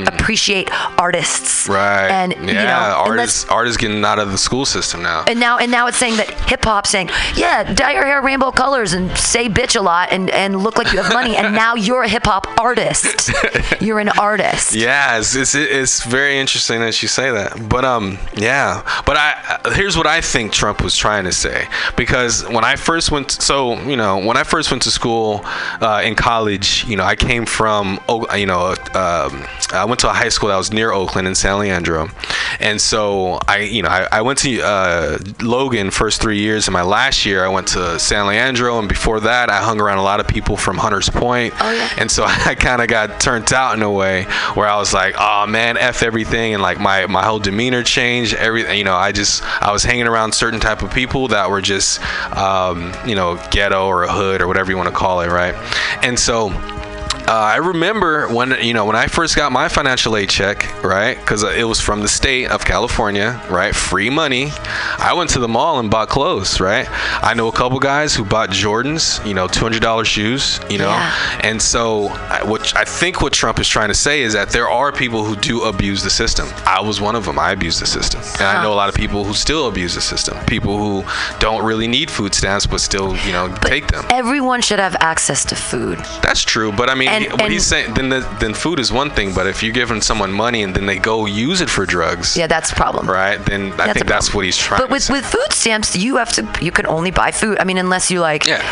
appreciate 0.07 0.71
artists. 0.99 1.67
Mm. 1.67 1.75
Right. 1.75 2.09
And 2.11 2.33
yeah, 2.33 2.39
you 2.39 2.55
know, 2.55 3.11
artists 3.11 3.45
artists 3.47 3.77
getting 3.77 4.05
out 4.05 4.19
of 4.19 4.31
the 4.31 4.39
school 4.39 4.65
system 4.65 5.03
now. 5.03 5.25
and 5.27 5.41
now 5.41 5.59
and 5.59 5.71
now 5.71 5.89
it's 5.89 5.97
saying 5.97 6.17
that 6.17 6.31
hip 6.49 6.65
hop 6.65 6.87
saying, 6.87 7.11
yeah, 7.35 7.75
dye 7.75 7.93
your 7.93 8.05
hair 8.05 8.23
rainbow 8.23 8.51
colors 8.51 8.93
and 8.93 9.11
say 9.17 9.49
bitch 9.49 9.77
a 9.77 9.83
lot 9.83 10.13
and, 10.13 10.31
and 10.31 10.63
look 10.63 10.79
like 10.79 10.93
you 10.93 11.03
have 11.03 11.13
money 11.13 11.37
and 11.37 11.55
now 11.55 11.75
you're 11.75 12.05
a 12.05 12.09
hip 12.09 12.25
hop 12.25 12.47
artist. 12.59 13.31
You're 13.81 13.99
an 14.01 14.09
artist. 14.11 14.75
Yeah, 14.75 15.19
it's, 15.19 15.35
it's 15.35 15.55
it's 15.55 16.05
very 16.05 16.39
interesting 16.39 16.81
that 16.81 17.01
you 17.03 17.09
say 17.09 17.31
that. 17.31 17.69
But 17.69 17.85
um, 17.85 18.19
yeah. 18.35 18.83
But 19.05 19.17
I 19.17 19.73
here's 19.75 19.97
what 19.97 20.07
I 20.07 20.21
think 20.21 20.53
Trump 20.53 20.83
was 20.83 20.97
trying 20.97 21.25
to 21.25 21.33
say 21.33 21.69
because 21.97 22.47
when 22.49 22.65
I 22.65 22.77
first 22.77 23.11
went, 23.11 23.31
so 23.31 23.81
you 23.83 23.97
know, 23.97 24.19
when 24.19 24.37
I 24.37 24.45
first 24.45 24.71
went 24.71 24.83
to 24.85 24.91
school 24.91 25.41
uh, 25.81 26.03
in 26.05 26.15
college, 26.15 26.76
you 26.85 26.97
know, 26.97 27.05
I 27.05 27.17
came 27.17 27.47
from, 27.47 27.99
you 28.35 28.47
know, 28.47 28.75
um, 28.95 29.47
I 29.73 29.85
went 29.87 30.01
to 30.01 30.11
a 30.11 30.13
high 30.13 30.29
school 30.29 30.49
that 30.51 30.57
was 30.57 30.73
near 30.73 30.93
Oakland 30.93 31.27
in 31.27 31.35
San 31.35 31.59
Leandro, 31.59 32.09
and 32.61 32.81
so 32.81 33.39
I, 33.49 33.61
you 33.61 33.83
know, 33.83 33.89
I, 33.89 34.09
I 34.13 34.23
went 34.23 34.39
to 34.41 34.61
uh, 34.61 35.19
Logan 35.41 35.91
first 35.91 36.21
three 36.21 36.39
years. 36.39 36.69
and 36.69 36.73
my 36.73 36.83
last 36.83 37.25
year, 37.25 37.45
I 37.45 37.49
went 37.49 37.69
to 37.69 37.99
San 37.99 38.27
Leandro, 38.27 38.79
and 38.79 38.89
before 38.89 39.21
that, 39.21 39.51
I 39.51 39.63
hung 39.63 39.81
around 39.81 39.99
a 39.99 40.03
lot 40.03 40.21
of 40.21 40.29
people 40.29 40.57
from 40.57 40.77
Hunters 40.77 41.09
Point. 41.09 41.55
Oh, 41.61 41.73
yeah. 41.73 41.89
And 41.99 42.11
so 42.11 42.25
I 42.27 42.55
kind 42.55 42.83
of 42.83 42.89
got 42.89 43.21
turned 43.21 43.53
out 43.53 43.77
in 43.77 43.83
a 43.83 43.91
way 43.91 44.25
where 44.55 44.67
I 44.67 44.77
was 44.77 44.93
like, 44.93 45.15
oh 45.19 45.47
man, 45.47 45.77
f 45.77 46.03
everything, 46.03 46.55
and 46.55 46.63
like 46.63 46.81
my 46.81 47.07
my 47.07 47.25
whole 47.25 47.39
demeanor 47.39 47.83
changed. 47.83 48.35
Everything, 48.35 48.79
you 48.79 48.85
know, 48.85 48.95
I 48.95 49.13
just 49.13 49.43
I 49.63 49.73
was 49.73 49.85
hanging 49.85 50.07
around 50.07 50.33
certain 50.33 50.61
type 50.61 50.83
of 50.83 50.93
people 50.93 51.29
that 51.29 51.51
were 51.51 51.61
just, 51.61 52.01
um, 52.37 52.93
you 53.07 53.15
know, 53.15 53.41
ghetto 53.51 53.87
or 53.87 54.05
a 54.05 54.13
hood 54.13 54.41
or 54.41 54.47
whatever 54.47 54.71
you 54.71 54.77
want 54.77 54.89
to 54.89 54.95
call 54.95 55.21
it, 55.21 55.29
right? 55.29 55.55
And 56.03 56.19
so. 56.19 56.51
Uh, 57.29 57.33
I 57.33 57.57
remember 57.57 58.29
when 58.29 58.57
you 58.63 58.73
know 58.73 58.85
when 58.85 58.95
I 58.95 59.09
first 59.09 59.35
got 59.35 59.51
my 59.51 59.69
financial 59.69 60.17
aid 60.17 60.29
check, 60.31 60.65
right? 60.85 61.19
Because 61.19 61.43
it 61.43 61.65
was 61.67 61.81
from 61.81 62.01
the 62.01 62.07
state 62.09 62.47
of 62.51 62.65
California, 62.65 63.43
right? 63.51 63.75
Free 63.75 64.11
money. 64.11 64.53
I 64.99 65.13
went 65.13 65.31
to 65.31 65.41
the 65.41 65.49
mall 65.49 65.81
and 65.81 65.91
bought 65.91 66.09
clothes, 66.09 66.61
right? 66.61 66.87
I 67.25 67.35
know 67.35 67.49
a 67.49 67.53
couple 67.53 67.81
guys 67.81 68.15
who 68.15 68.25
bought 68.25 68.51
Jordans, 68.51 69.27
you 69.27 69.35
know, 69.35 69.49
two 69.49 69.65
hundred 69.65 69.83
dollars 69.83 70.07
shoes, 70.07 70.61
you 70.71 70.79
know. 70.79 70.87
Yeah. 70.91 71.41
And 71.43 71.61
so, 71.61 72.09
I- 72.31 72.45
what 72.45 72.73
I 72.77 72.85
think 72.85 73.21
what 73.21 73.33
Trump 73.33 73.59
is 73.59 73.67
trying 73.67 73.89
to 73.89 73.95
say 73.95 74.23
is 74.23 74.33
that 74.35 74.51
there 74.51 74.69
are 74.71 74.93
people 74.93 75.25
who 75.25 75.35
do 75.35 75.65
abuse 75.65 76.05
the 76.05 76.11
system. 76.11 76.47
I 76.65 76.81
was 76.81 77.01
one 77.01 77.17
of 77.17 77.25
them. 77.25 77.41
I 77.41 77.51
abused 77.51 77.81
the 77.83 77.87
system, 77.87 78.21
and 78.39 78.43
I 78.57 78.63
know 78.63 78.73
a 78.73 78.79
lot 78.83 78.89
of 78.89 78.95
people 78.95 79.25
who 79.25 79.35
still 79.35 79.67
abuse 79.67 79.97
the 79.97 80.01
system. 80.01 80.39
People 80.47 80.79
who 80.79 81.05
don't 81.41 81.65
really 81.65 81.89
need 81.89 82.09
food 82.09 82.37
stamps 82.37 82.67
but 82.67 82.81
still, 82.81 83.17
you 83.27 83.33
know, 83.33 83.53
take 83.63 83.89
them. 83.89 84.05
Everyone 84.11 84.63
should 84.63 84.79
have 84.79 84.95
access 85.01 85.45
to 85.47 85.57
food. 85.57 85.99
That's 86.23 86.45
true, 86.45 86.71
but 86.71 86.89
I 86.89 86.95
mean, 86.95 87.09
And- 87.09 87.16
what 87.25 87.43
and- 87.43 87.53
he's 87.53 87.67
saying, 87.67 87.95
then 87.95 88.09
the, 88.09 88.21
then 88.41 88.55
food 88.55 88.79
is 88.79 88.93
one 88.93 89.11
thing, 89.11 89.35
but 89.35 89.47
if 89.47 89.63
you're 89.63 89.73
giving 89.75 90.01
someone 90.01 90.33
money 90.33 90.63
and 90.63 90.75
then 90.75 90.87
they 90.87 90.99
go 90.99 91.27
use 91.27 91.61
it 91.61 91.71
for 91.71 91.87
drugs, 91.87 92.37
Yeah, 92.37 92.47
that's 92.47 92.73
a 92.73 92.75
problem. 92.75 93.09
right? 93.09 93.39
Then 93.45 93.73
I 93.73 93.77
That's 93.77 93.93
think 93.95 94.07
that's 94.07 94.33
what 94.35 94.45
he's 94.45 94.57
trying. 94.57 94.81
But 94.81 94.91
with 94.91 95.07
to 95.07 95.13
with 95.13 95.25
food 95.27 95.53
stamps, 95.53 95.97
you 95.97 96.17
have 96.17 96.33
to 96.33 96.49
you 96.61 96.73
can 96.73 96.87
only 96.87 97.11
buy 97.11 97.31
food. 97.31 97.59
I 97.61 97.65
mean, 97.65 97.79
unless 97.79 98.11
you 98.11 98.21
like 98.21 98.47
Yeah. 98.47 98.63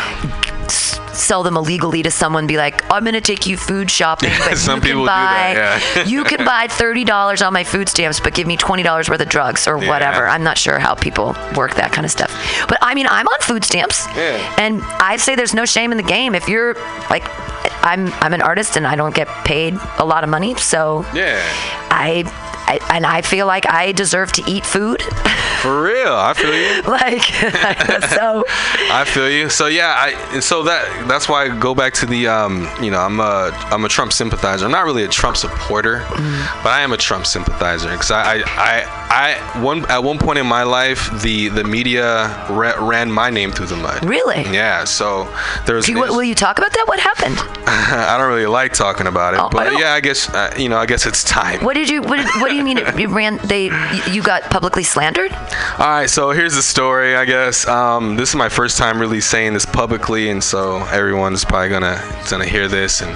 s- 0.65 0.99
sell 1.13 1.43
them 1.43 1.55
illegally 1.55 2.03
to 2.03 2.11
someone. 2.11 2.45
Be 2.45 2.57
like, 2.57 2.83
I'm 2.91 3.05
gonna 3.05 3.21
take 3.21 3.45
you 3.47 3.55
food 3.55 3.89
shopping, 3.89 4.31
but 4.39 4.57
Some 4.57 4.75
you 4.77 4.81
can 4.81 4.89
people 4.89 5.01
do 5.03 5.07
buy 5.07 5.53
that, 5.55 5.81
yeah. 5.95 6.03
you 6.13 6.23
can 6.25 6.43
buy 6.45 6.67
thirty 6.67 7.03
dollars 7.05 7.41
on 7.41 7.53
my 7.53 7.63
food 7.63 7.87
stamps, 7.87 8.19
but 8.19 8.33
give 8.35 8.47
me 8.47 8.57
twenty 8.57 8.83
dollars 8.83 9.09
worth 9.09 9.21
of 9.21 9.29
drugs 9.29 9.65
or 9.67 9.81
Yeah. 9.81 9.87
whatever. 9.89 10.27
I'm 10.27 10.43
not 10.43 10.57
sure 10.57 10.77
how 10.79 10.93
people 10.95 11.35
work 11.55 11.75
that 11.75 11.91
kind 11.93 12.03
of 12.05 12.11
stuff. 12.11 12.31
But 12.67 12.79
I 12.81 12.93
mean, 12.95 13.07
I'm 13.09 13.27
on 13.27 13.39
food 13.41 13.63
stamps, 13.63 14.05
Yeah. 14.15 14.55
and 14.57 14.81
I 14.99 15.15
say 15.17 15.35
there's 15.35 15.53
no 15.53 15.65
shame 15.65 15.91
in 15.91 15.97
the 15.97 16.03
game. 16.03 16.35
If 16.35 16.49
you're 16.49 16.73
like, 17.09 17.23
I'm 17.85 18.11
I'm 18.19 18.33
an 18.33 18.41
artist 18.41 18.77
and 18.77 18.87
I 18.87 18.95
don't 18.95 19.13
get 19.13 19.27
paid 19.45 19.77
a 19.99 20.05
lot 20.05 20.23
of 20.23 20.29
money, 20.29 20.55
so 20.55 21.05
Yeah. 21.13 21.39
I, 21.91 22.25
I 22.67 22.79
and 22.89 23.05
I 23.05 23.21
feel 23.21 23.47
like 23.47 23.69
I 23.69 23.91
deserve 23.91 24.31
to 24.33 24.43
eat 24.49 24.65
food. 24.65 25.01
For 25.61 25.81
real, 25.83 26.13
I 26.13 26.33
feel 26.33 26.53
you. 26.53 26.81
like 26.87 27.23
so. 28.09 28.43
I 28.91 29.03
feel 29.05 29.29
you. 29.29 29.49
So 29.49 29.67
yeah, 29.67 29.93
I 29.97 30.09
and 30.33 30.43
so 30.43 30.63
that 30.63 31.07
that's 31.07 31.27
why 31.29 31.45
I 31.45 31.59
go 31.59 31.73
back 31.75 31.93
to 31.95 32.05
the 32.05 32.27
um, 32.27 32.67
you 32.81 32.91
know, 32.91 32.99
I'm 32.99 33.19
a 33.19 33.51
I'm 33.71 33.85
a 33.85 33.89
Trump 33.89 34.13
sympathizer. 34.13 34.65
I'm 34.65 34.71
not 34.71 34.85
really 34.85 35.03
a 35.03 35.07
Trump 35.07 35.37
supporter, 35.37 36.05
but 36.63 36.67
I 36.69 36.81
am 36.81 36.91
a 36.93 36.97
Trump 36.97 37.25
sympathizer 37.25 37.89
because 37.91 38.11
I, 38.11 38.37
I 38.37 38.43
I 38.45 39.37
I 39.55 39.61
one 39.61 39.85
at 39.89 40.03
one 40.03 40.17
point 40.19 40.39
in 40.39 40.45
my 40.47 40.63
life 40.63 41.09
the 41.21 41.47
the 41.49 41.63
media 41.63 42.27
ra- 42.49 42.75
ran 42.85 43.11
my 43.11 43.29
name 43.29 43.51
through 43.51 43.67
the 43.67 43.77
mud. 43.77 44.03
Really? 44.05 44.41
Yeah. 44.51 44.83
So 44.83 45.27
there's 45.65 45.87
you, 45.87 45.99
will 45.99 46.23
you 46.23 46.35
talk 46.35 46.57
about 46.57 46.73
that? 46.73 46.85
What 46.87 46.99
happened? 46.99 47.35
I 47.67 48.17
don't 48.17 48.27
really 48.27 48.45
like 48.45 48.73
talking 48.73 49.07
about 49.07 49.33
it, 49.33 49.39
Oh, 49.39 49.49
but 49.49 49.65
don't- 49.65 49.79
yeah, 49.79 49.93
I 49.93 49.99
guess 49.99 50.29
uh, 50.29 50.53
you 50.57 50.69
know 50.69 50.77
I 50.77 50.85
guess 50.85 51.05
it's 51.05 51.23
time. 51.23 51.63
What 51.63 51.73
did 51.75 51.89
you? 51.89 52.01
What, 52.01 52.17
did, 52.17 52.25
what 52.41 52.51
do 52.55 52.59
you 52.59 52.63
mean? 52.63 52.77
It, 52.77 52.99
it 52.99 53.07
ran? 53.09 53.37
They 53.43 53.65
you 54.09 54.23
got 54.23 54.43
publicly 54.43 54.83
slandered? 54.83 55.31
All 55.33 55.87
right, 55.87 56.09
so 56.09 56.31
here's 56.31 56.55
the 56.55 56.61
story. 56.61 57.15
I 57.15 57.25
guess 57.25 57.67
um, 57.67 58.15
this 58.15 58.29
is 58.29 58.35
my 58.35 58.49
first 58.49 58.77
time 58.77 58.99
really 58.99 59.19
saying 59.19 59.53
this 59.53 59.65
publicly, 59.65 60.29
and 60.29 60.41
so 60.41 60.77
everyone's 60.85 61.43
probably 61.43 61.69
gonna 61.69 62.19
gonna 62.29 62.45
hear 62.45 62.67
this. 62.67 63.01
And 63.01 63.11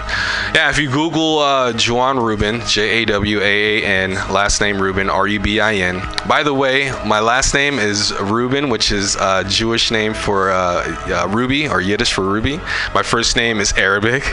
yeah, 0.53 0.69
if 0.69 0.77
you 0.77 0.89
Google 0.89 1.39
uh, 1.39 1.71
Jawaan 1.73 2.21
Rubin, 2.21 2.61
J 2.67 3.03
A 3.03 3.05
W 3.05 3.39
A 3.39 3.83
A 3.83 3.85
N, 3.85 4.13
last 4.29 4.59
name 4.59 4.81
Rubin, 4.81 5.09
R 5.09 5.27
U 5.27 5.39
B 5.39 5.61
I 5.61 5.75
N. 5.75 6.01
By 6.27 6.43
the 6.43 6.53
way, 6.53 6.91
my 7.05 7.21
last 7.21 7.53
name 7.53 7.79
is 7.79 8.13
Rubin, 8.19 8.69
which 8.69 8.91
is 8.91 9.15
a 9.15 9.45
Jewish 9.47 9.89
name 9.89 10.13
for 10.13 10.51
uh, 10.51 10.83
uh, 11.07 11.27
Ruby 11.29 11.69
or 11.69 11.79
Yiddish 11.79 12.11
for 12.11 12.25
Ruby. 12.25 12.57
My 12.93 13.03
first 13.03 13.37
name 13.37 13.61
is 13.61 13.71
Arabic, 13.73 14.23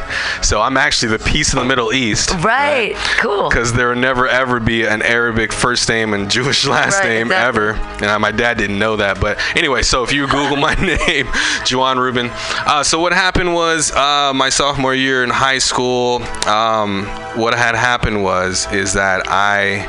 so 0.42 0.60
I'm 0.60 0.76
actually 0.76 1.16
the 1.16 1.24
peace 1.24 1.52
in 1.52 1.60
the 1.60 1.64
Middle 1.64 1.92
East. 1.92 2.32
Right. 2.42 2.96
Cool. 3.18 3.48
Because 3.48 3.72
there 3.72 3.90
will 3.90 3.96
never 3.96 4.26
ever 4.26 4.58
be 4.58 4.84
an 4.84 4.95
Arabic 5.02 5.52
first 5.52 5.88
name 5.88 6.14
and 6.14 6.30
Jewish 6.30 6.66
last 6.66 6.98
Right, 7.00 7.08
name 7.08 7.26
exactly. 7.28 7.62
ever. 7.62 7.70
And 8.02 8.04
uh, 8.06 8.18
my 8.18 8.30
dad 8.32 8.58
didn't 8.58 8.78
know 8.78 8.96
that. 8.96 9.20
But 9.20 9.38
anyway, 9.56 9.82
so 9.82 10.02
if 10.02 10.12
you 10.12 10.26
Google 10.26 10.56
my 10.56 10.74
name, 10.80 11.26
Jawaan 11.66 11.96
Rubin. 11.96 12.30
Uh, 12.32 12.82
so 12.82 13.00
what 13.00 13.12
happened 13.12 13.54
was 13.54 13.90
uh, 13.92 14.32
my 14.34 14.48
sophomore 14.48 14.94
year 14.94 15.22
in 15.24 15.30
high 15.30 15.58
school. 15.58 16.22
Um, 16.46 17.06
what 17.34 17.54
had 17.54 17.74
happened 17.74 18.22
was 18.22 18.70
is 18.72 18.92
that 18.94 19.22
I, 19.28 19.84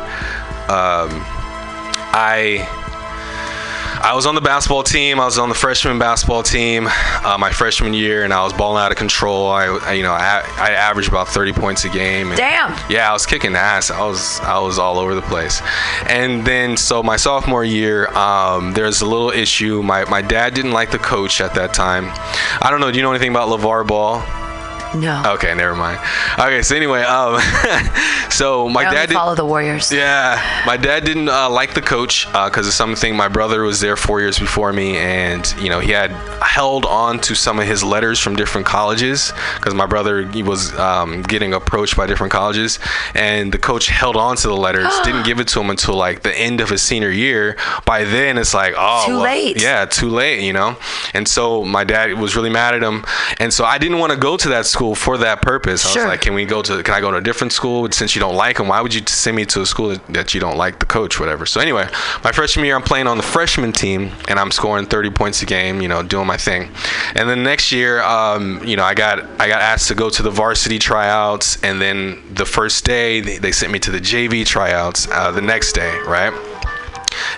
um, 0.68 1.10
I. 2.14 2.68
I 4.02 4.14
was 4.14 4.26
on 4.26 4.36
the 4.36 4.41
basketball 4.41 4.84
team. 4.84 5.20
I 5.20 5.26
was 5.26 5.38
on 5.38 5.50
the 5.50 5.56
freshman 5.56 6.00
basketball 6.00 6.43
team 6.43 6.88
uh, 6.88 7.38
my 7.39 7.52
freshman 7.52 7.93
year, 7.93 8.24
and 8.24 8.34
I 8.34 8.43
was 8.43 8.54
balling 8.54 8.82
out 8.82 8.91
of 8.91 8.98
control. 8.98 9.48
I, 9.48 9.66
I 9.66 9.93
you 9.93 10.04
know, 10.04 10.14
I, 10.14 10.43
I 10.58 10.72
averaged 10.72 11.10
about 11.10 11.28
30 11.28 11.54
points 11.54 11.86
a 11.86 11.89
game. 11.89 12.30
And 12.30 12.38
Damn. 12.38 12.70
Yeah, 12.89 13.10
I 13.10 13.14
was 13.14 13.26
kicking 13.26 13.56
ass. 13.56 13.91
I 13.91 14.06
was 14.06 14.39
I 14.41 14.60
was 14.60 14.78
all 14.80 15.00
over 15.00 15.16
the 15.16 15.22
place. 15.22 15.62
And 16.08 16.45
then 16.45 16.78
so 16.78 17.02
my 17.02 17.18
sophomore 17.18 17.66
year, 17.66 18.08
um, 18.10 18.74
there's 18.74 19.02
a 19.02 19.06
little 19.06 19.32
issue. 19.32 19.82
My 19.82 20.06
my 20.06 20.22
dad 20.22 20.54
didn't 20.54 20.72
like 20.72 20.91
the 20.91 21.00
coach 21.00 21.41
at 21.41 21.56
that 21.56 21.74
time. 21.74 22.06
I 22.62 22.70
don't 22.70 22.80
know. 22.80 22.91
Do 22.91 22.98
you 22.98 23.04
know 23.04 23.12
anything 23.12 23.32
about 23.32 23.50
LeVar 23.50 23.88
Ball? 23.88 24.47
No. 24.96 25.22
Okay, 25.34 25.54
never 25.54 25.76
mind. 25.76 26.00
Okay, 26.40 26.62
so 26.62 26.76
anyway, 26.76 27.02
um, 27.02 27.40
so 28.30 28.70
my 28.70 28.86
I 28.86 28.94
dad 28.94 29.06
did, 29.08 29.16
follow 29.16 29.36
the 29.36 29.46
Warriors. 29.46 29.92
yeah, 29.92 30.64
my 30.66 30.78
dad 30.78 31.04
didn't 31.04 31.30
uh, 31.30 31.50
like 31.50 31.74
the 31.74 31.82
coach 31.82 32.26
because 32.32 32.68
of 32.68 32.74
something. 32.74 33.16
My 33.16 33.28
brother 33.28 33.64
was 33.64 33.80
there 33.80 33.98
four 33.98 34.22
years 34.22 34.40
before 34.40 34.72
me, 34.72 34.98
and 34.98 35.54
you 35.60 35.70
know 35.70 35.80
he 35.80 35.92
had 35.92 36.12
held 36.42 36.86
on 36.86 37.20
to 37.20 37.36
some 37.36 37.60
of 37.60 37.68
his 37.68 37.84
letters 37.84 38.20
from 38.20 38.36
different 38.36 38.66
colleges 38.66 39.34
because 39.56 39.74
my 39.74 39.86
brother 39.86 40.26
he 40.30 40.42
was 40.42 40.74
um, 40.80 41.22
getting 41.24 41.54
approached 41.54 41.98
by 41.98 42.06
different 42.08 42.32
colleges, 42.32 42.80
and 43.14 43.52
the 43.52 43.58
coach 43.60 43.88
held 43.88 44.16
on 44.16 44.38
to 44.38 44.48
the 44.48 44.56
letters, 44.56 44.88
didn't 45.04 45.26
give 45.26 45.40
it 45.40 45.48
to 45.50 45.60
him 45.60 45.70
until 45.70 45.96
like 45.96 46.22
the 46.22 46.36
end 46.38 46.62
of 46.62 46.70
his 46.70 46.82
senior 46.82 47.12
year. 47.12 47.58
By 47.86 48.06
then, 48.06 48.38
it's 48.38 48.54
like 48.54 48.74
oh, 48.78 49.04
Too 49.06 49.14
well, 49.16 49.24
late. 49.24 49.62
Yeah, 49.62 49.86
too 49.86 50.10
late, 50.10 50.44
you 50.44 50.54
know. 50.54 50.78
And 51.14 51.28
so 51.28 51.66
my 51.66 51.84
dad 51.84 52.14
was 52.14 52.36
really 52.36 52.50
mad 52.50 52.74
at 52.74 52.82
him, 52.82 53.04
and 53.40 53.54
so 53.54 53.66
I 53.66 53.78
didn't 53.78 54.00
want 54.00 54.14
to 54.14 54.18
go 54.18 54.38
to 54.38 54.50
that 54.50 54.66
school 54.66 54.76
for 54.95 55.17
that 55.17 55.41
purpose. 55.41 55.86
I 55.86 55.89
Sure. 55.89 56.03
was 56.03 56.09
like, 56.09 56.21
can 56.21 56.34
we 56.34 56.45
go 56.45 56.61
to? 56.61 56.84
Can 56.84 56.93
I 56.93 57.01
go 57.01 57.11
to 57.11 57.17
a 57.17 57.21
different 57.21 57.53
school 57.53 57.89
since 57.91 58.15
you 58.15 58.19
don't 58.19 58.36
like 58.36 58.59
him? 58.59 58.67
Why 58.67 58.82
would 58.82 58.93
you 58.93 59.01
send 59.07 59.36
me 59.36 59.45
to 59.45 59.61
a 59.61 59.65
school 59.65 59.89
that, 59.89 60.05
that 60.07 60.34
you 60.34 60.39
don't 60.39 60.57
like 60.57 60.80
the 60.80 60.86
coach, 60.86 61.19
whatever? 61.19 61.45
So 61.45 61.59
anyway, 61.59 61.88
my 62.23 62.32
freshman 62.32 62.65
year, 62.65 62.75
I'm 62.75 62.82
playing 62.84 63.07
on 63.07 63.17
the 63.17 63.23
freshman 63.23 63.71
team, 63.71 64.11
and 64.28 64.39
I'm 64.39 64.51
scoring 64.51 64.86
30 64.86 65.09
points 65.11 65.41
a 65.41 65.45
game, 65.45 65.82
you 65.82 65.88
know, 65.88 66.03
doing 66.03 66.28
my 66.28 66.38
thing. 66.38 66.69
And 67.15 67.28
then 67.30 67.43
next 67.43 67.71
year, 67.71 68.01
um, 68.03 68.63
you 68.63 68.75
know, 68.75 68.84
I 68.84 68.93
got 68.93 69.19
I 69.39 69.47
got 69.47 69.61
asked 69.61 69.88
to 69.89 69.95
go 69.95 70.09
to 70.09 70.23
the 70.23 70.32
varsity 70.32 70.80
tryouts, 70.80 71.61
and 71.63 71.82
then 71.82 72.21
the 72.34 72.45
first 72.45 72.86
day 72.86 73.21
they, 73.21 73.38
they 73.38 73.51
sent 73.51 73.71
me 73.71 73.80
to 73.80 73.91
the 73.91 73.99
JV 73.99 74.45
tryouts 74.45 75.07
uh, 75.11 75.32
the 75.32 75.41
next 75.41 75.73
day, 75.73 75.97
right? 76.07 76.34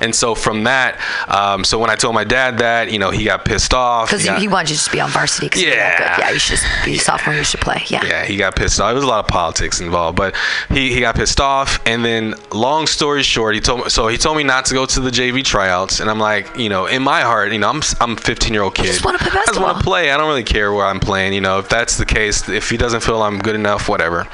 And 0.02 0.14
so 0.16 0.36
from 0.36 0.64
that, 0.64 1.00
um, 1.28 1.64
so 1.64 1.80
when 1.80 1.90
I 1.90 1.96
told 1.96 2.16
my 2.16 2.24
dad 2.24 2.60
that, 2.60 2.92
you 2.92 3.00
know, 3.00 3.12
he 3.12 3.26
got 3.26 3.46
pissed 3.46 3.74
off. 3.74 4.08
Because 4.10 4.26
got- 4.26 4.40
he 4.40 4.48
wanted 4.48 4.70
you 4.70 4.76
to 4.76 4.80
just 4.80 4.92
be 4.92 5.02
on 5.02 5.10
varsity. 5.10 5.50
Cause 5.50 5.62
Yeah. 5.62 6.18
Yeah. 6.20 6.32
You 6.32 6.40
should 6.40 6.60
be 6.86 6.98
sophomore. 6.98 7.36
You 7.36 7.44
should 7.44 7.62
play. 7.62 7.84
Yeah. 7.88 8.06
Yeah, 8.06 8.26
he 8.26 8.38
got 8.38 8.56
pissed 8.56 8.80
off. 8.80 8.88
There 8.90 8.96
was 8.96 9.04
a 9.04 9.08
lot 9.08 9.20
of 9.20 9.28
politics 9.28 9.80
involved, 9.80 10.18
but 10.18 10.36
he, 10.70 10.94
he 10.94 11.00
got 11.02 11.16
pissed 11.16 11.40
off. 11.40 11.80
And 11.86 12.04
then, 12.04 12.36
long 12.52 12.88
story 12.88 13.24
short, 13.24 13.56
he 13.56 13.62
told 13.62 13.84
me 13.84 13.90
so 13.90 14.08
he 14.08 14.18
told 14.18 14.38
me 14.38 14.44
not 14.44 14.66
to 14.66 14.74
go 14.74 14.86
to 14.86 15.00
the 15.00 15.10
JV 15.10 15.44
tryouts. 15.44 16.00
And 16.00 16.10
I'm 16.10 16.20
like, 16.20 16.58
you 16.58 16.70
know, 16.70 16.86
in 16.86 17.02
my 17.04 17.22
heart, 17.22 17.52
you 17.52 17.60
know, 17.60 17.70
I'm 17.70 17.82
I'm 18.00 18.14
a 18.14 18.16
15 18.16 18.54
year 18.54 18.64
old 18.64 18.76
kid. 18.76 18.86
just 18.88 19.06
wanna 19.06 19.18
play 19.18 19.40
I 19.40 19.46
just 19.46 19.62
want 19.62 19.78
to 19.78 19.84
play. 19.84 20.12
I 20.12 20.18
don't 20.18 20.28
really 20.28 20.44
care 20.44 20.74
where 20.74 20.86
I'm 20.86 21.00
playing. 21.00 21.34
You 21.34 21.42
know, 21.42 21.60
if 21.60 21.70
that's 21.70 21.98
the 21.98 22.06
case, 22.06 22.48
if 22.50 22.70
he 22.70 22.78
doesn't 22.78 23.02
feel 23.02 23.22
I'm 23.22 23.40
good 23.40 23.56
enough, 23.56 23.88
whatever. 23.90 24.28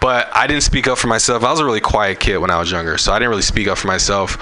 But 0.00 0.34
I 0.34 0.46
didn't 0.46 0.62
speak 0.62 0.86
up 0.88 0.98
for 0.98 1.08
myself. 1.08 1.44
I 1.44 1.50
was 1.50 1.60
a 1.60 1.64
really 1.64 1.80
quiet 1.80 2.20
kid 2.20 2.38
when 2.38 2.50
I 2.50 2.58
was 2.58 2.70
younger, 2.70 2.98
so 2.98 3.12
I 3.12 3.18
didn't 3.18 3.30
really 3.30 3.42
speak 3.42 3.68
up 3.68 3.78
for 3.78 3.88
myself. 3.88 4.38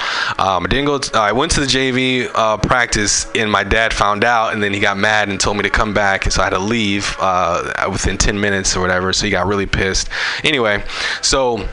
Um, 0.51 0.65
I 0.65 0.69
didn't 0.69 0.87
go. 0.87 0.99
To, 0.99 1.19
I 1.19 1.31
went 1.31 1.53
to 1.53 1.61
the 1.61 1.67
JV 1.67 2.29
uh, 2.35 2.57
practice, 2.57 3.31
and 3.37 3.51
my 3.51 3.63
dad 3.63 3.93
found 3.93 4.25
out, 4.25 4.53
and 4.53 4.61
then 4.61 4.73
he 4.75 4.81
got 4.81 4.97
mad 4.97 5.29
and 5.29 5.39
told 5.39 5.57
me 5.57 5.63
to 5.63 5.71
come 5.71 5.95
back. 5.95 6.25
So 6.31 6.41
I 6.41 6.45
had 6.45 6.51
to 6.51 6.59
leave 6.59 7.17
uh, 7.21 7.89
within 7.91 8.19
10 8.19 8.41
minutes 8.41 8.77
or 8.77 8.81
whatever. 8.81 9.13
So 9.13 9.27
he 9.27 9.31
got 9.31 9.47
really 9.47 9.67
pissed. 9.67 10.09
Anyway, 10.43 10.83
so 11.23 11.69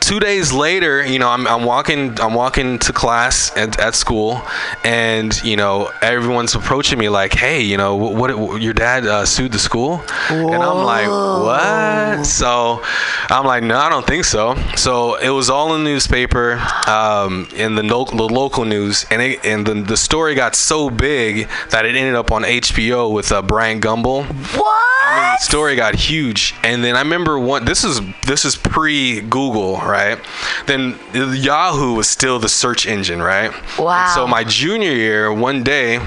two 0.00 0.20
days 0.20 0.52
later, 0.52 1.04
you 1.04 1.18
know, 1.18 1.28
I'm, 1.28 1.46
I'm 1.46 1.64
walking, 1.64 2.18
I'm 2.20 2.34
walking 2.34 2.78
to 2.80 2.92
class 2.92 3.56
at, 3.56 3.78
at 3.78 3.94
school, 3.94 4.42
and 4.84 5.38
you 5.42 5.56
know, 5.56 5.90
everyone's 6.02 6.54
approaching 6.54 6.98
me 6.98 7.08
like, 7.08 7.32
"Hey, 7.32 7.62
you 7.62 7.76
know, 7.76 7.96
what, 7.96 8.36
what 8.36 8.62
your 8.62 8.72
dad 8.74 9.06
uh, 9.06 9.26
sued 9.26 9.52
the 9.52 9.58
school?" 9.58 10.02
And 10.30 10.62
I'm 10.62 10.84
like, 10.84 11.08
"What?" 11.08 12.26
So 12.26 12.82
I'm 13.28 13.44
like, 13.44 13.62
"No, 13.62 13.78
I 13.78 13.88
don't 13.88 14.06
think 14.06 14.24
so." 14.24 14.56
So 14.76 15.16
it 15.16 15.30
was 15.30 15.50
all 15.50 15.74
in 15.74 15.84
the 15.84 15.90
newspaper, 15.90 16.54
um, 16.86 17.48
in 17.54 17.74
the, 17.74 17.82
no, 17.82 18.04
the 18.04 18.22
local 18.22 18.64
news, 18.64 19.06
and 19.10 19.20
it, 19.22 19.44
and 19.44 19.66
the, 19.66 19.74
the 19.74 19.96
story 19.96 20.34
got 20.34 20.54
so 20.54 20.90
big 20.90 21.48
that 21.70 21.84
it 21.84 21.94
ended 21.94 22.14
up 22.14 22.32
on 22.32 22.42
HBO 22.42 23.12
with 23.12 23.32
uh, 23.32 23.42
Bryant 23.42 23.82
Gumbel. 23.82 24.24
What? 24.56 24.88
I 25.00 25.20
mean, 25.20 25.36
the 25.40 25.44
story 25.44 25.74
got 25.76 25.94
huge, 25.94 26.54
and 26.62 26.84
then 26.84 26.94
I 26.94 27.00
remember 27.00 27.38
one. 27.38 27.64
This 27.64 27.82
is 27.84 28.00
this 28.26 28.44
is 28.44 28.56
pre 28.56 29.20
Google, 29.22 29.78
right? 29.88 30.18
Then 30.66 30.98
Yahoo 31.12 31.94
was 31.94 32.08
still 32.08 32.38
the 32.38 32.48
search 32.48 32.86
engine, 32.86 33.20
right? 33.22 33.50
Wow. 33.78 34.04
And 34.04 34.10
so 34.12 34.26
my 34.26 34.44
junior 34.44 34.92
year, 34.92 35.32
one 35.32 35.62
day. 35.62 36.00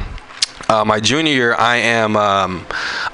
Uh, 0.69 0.85
my 0.85 0.99
junior 0.99 1.33
year, 1.33 1.55
I 1.55 1.77
am 1.77 2.15
um, 2.15 2.65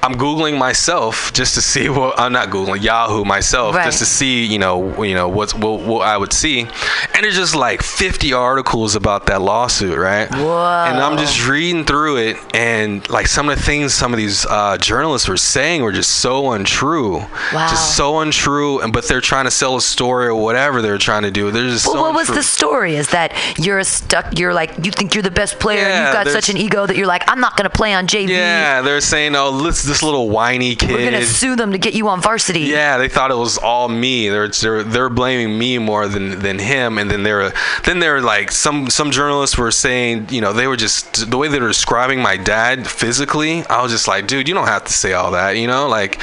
I'm 0.03 0.15
googling 0.15 0.57
myself 0.57 1.31
just 1.33 1.55
to 1.55 1.61
see 1.61 1.89
what 1.89 2.19
I'm 2.19 2.31
not 2.33 2.49
googling 2.49 2.81
Yahoo 2.81 3.25
myself 3.25 3.75
Right. 3.75 3.85
just 3.85 3.99
to 3.99 4.05
see 4.05 4.45
you 4.45 4.59
know 4.59 5.03
you 5.03 5.13
know 5.15 5.27
what's 5.27 5.53
what, 5.53 5.81
what 5.81 6.07
I 6.07 6.17
would 6.17 6.33
see, 6.33 6.61
and 6.61 7.23
there's 7.23 7.35
just 7.35 7.55
like 7.55 7.81
50 7.81 8.33
articles 8.33 8.95
about 8.95 9.25
that 9.27 9.41
lawsuit, 9.41 9.97
right? 9.97 10.29
Whoa. 10.31 10.85
And 10.87 10.97
I'm 10.99 11.17
just 11.17 11.47
reading 11.47 11.85
through 11.85 12.17
it, 12.17 12.37
and 12.53 13.07
like 13.09 13.27
some 13.27 13.49
of 13.49 13.57
the 13.57 13.63
things 13.63 13.93
some 13.93 14.13
of 14.13 14.17
these 14.17 14.45
uh, 14.45 14.77
journalists 14.77 15.27
were 15.27 15.37
saying 15.37 15.81
were 15.83 15.91
just 15.91 16.11
so 16.17 16.51
untrue. 16.51 17.17
Wow. 17.53 17.67
Just 17.69 17.95
so 17.95 18.19
untrue, 18.19 18.79
and 18.81 18.93
but 18.93 19.07
they're 19.07 19.21
trying 19.21 19.45
to 19.45 19.51
sell 19.51 19.75
a 19.75 19.81
story 19.81 20.27
or 20.27 20.35
whatever 20.35 20.81
they're 20.81 20.97
trying 20.97 21.23
to 21.23 21.31
do. 21.31 21.51
They're 21.51 21.69
just 21.69 21.85
Well, 21.85 21.95
so 21.95 22.01
what 22.01 22.13
was 22.13 22.27
the 22.27 22.43
story? 22.43 22.95
Is 22.95 23.09
that 23.09 23.33
you're 23.57 23.83
stuck? 23.83 24.37
You're 24.37 24.53
like 24.53 24.73
you 24.83 24.91
think 24.91 25.15
you're 25.15 25.23
the 25.23 25.31
best 25.31 25.59
player. 25.59 25.81
Yeah, 25.81 26.05
You've 26.05 26.13
got 26.13 26.27
such 26.31 26.49
an 26.49 26.57
ego 26.57 26.85
that 26.85 26.95
you're 26.95 27.07
like 27.07 27.23
I'm 27.27 27.36
not 27.37 27.55
gonna 27.57 27.69
play 27.69 27.93
on 27.93 28.07
JV. 28.07 28.29
Yeah, 28.29 28.81
they're 28.81 29.01
saying, 29.01 29.35
oh, 29.35 29.49
let's, 29.51 29.83
this 29.83 30.03
little 30.03 30.29
whiny 30.29 30.75
kid. 30.75 30.91
We're 30.91 31.11
gonna 31.11 31.25
sue 31.25 31.55
them 31.55 31.71
to 31.71 31.77
get 31.77 31.93
you 31.93 32.07
on 32.09 32.21
varsity. 32.21 32.61
Yeah, 32.61 32.97
they 32.97 33.07
thought 33.09 33.31
it 33.31 33.37
was 33.37 33.57
all 33.57 33.87
me. 33.89 34.29
They're 34.29 34.47
they're, 34.49 34.83
they're 34.83 35.09
blaming 35.09 35.57
me 35.57 35.77
more 35.77 36.07
than, 36.07 36.39
than 36.39 36.59
him. 36.59 36.97
And 36.97 37.09
then 37.09 37.23
they're 37.23 37.53
then 37.83 37.99
they're 37.99 38.21
like 38.21 38.51
some 38.51 38.89
some 38.89 39.11
journalists 39.11 39.57
were 39.57 39.71
saying, 39.71 40.27
you 40.29 40.41
know, 40.41 40.53
they 40.53 40.67
were 40.67 40.77
just 40.77 41.29
the 41.29 41.37
way 41.37 41.47
they 41.47 41.59
were 41.59 41.67
describing 41.67 42.21
my 42.21 42.37
dad 42.37 42.87
physically. 42.87 43.65
I 43.67 43.81
was 43.81 43.91
just 43.91 44.07
like, 44.07 44.27
dude, 44.27 44.47
you 44.47 44.53
don't 44.53 44.67
have 44.67 44.85
to 44.85 44.93
say 44.93 45.13
all 45.13 45.31
that, 45.31 45.51
you 45.57 45.67
know, 45.67 45.87
like, 45.87 46.19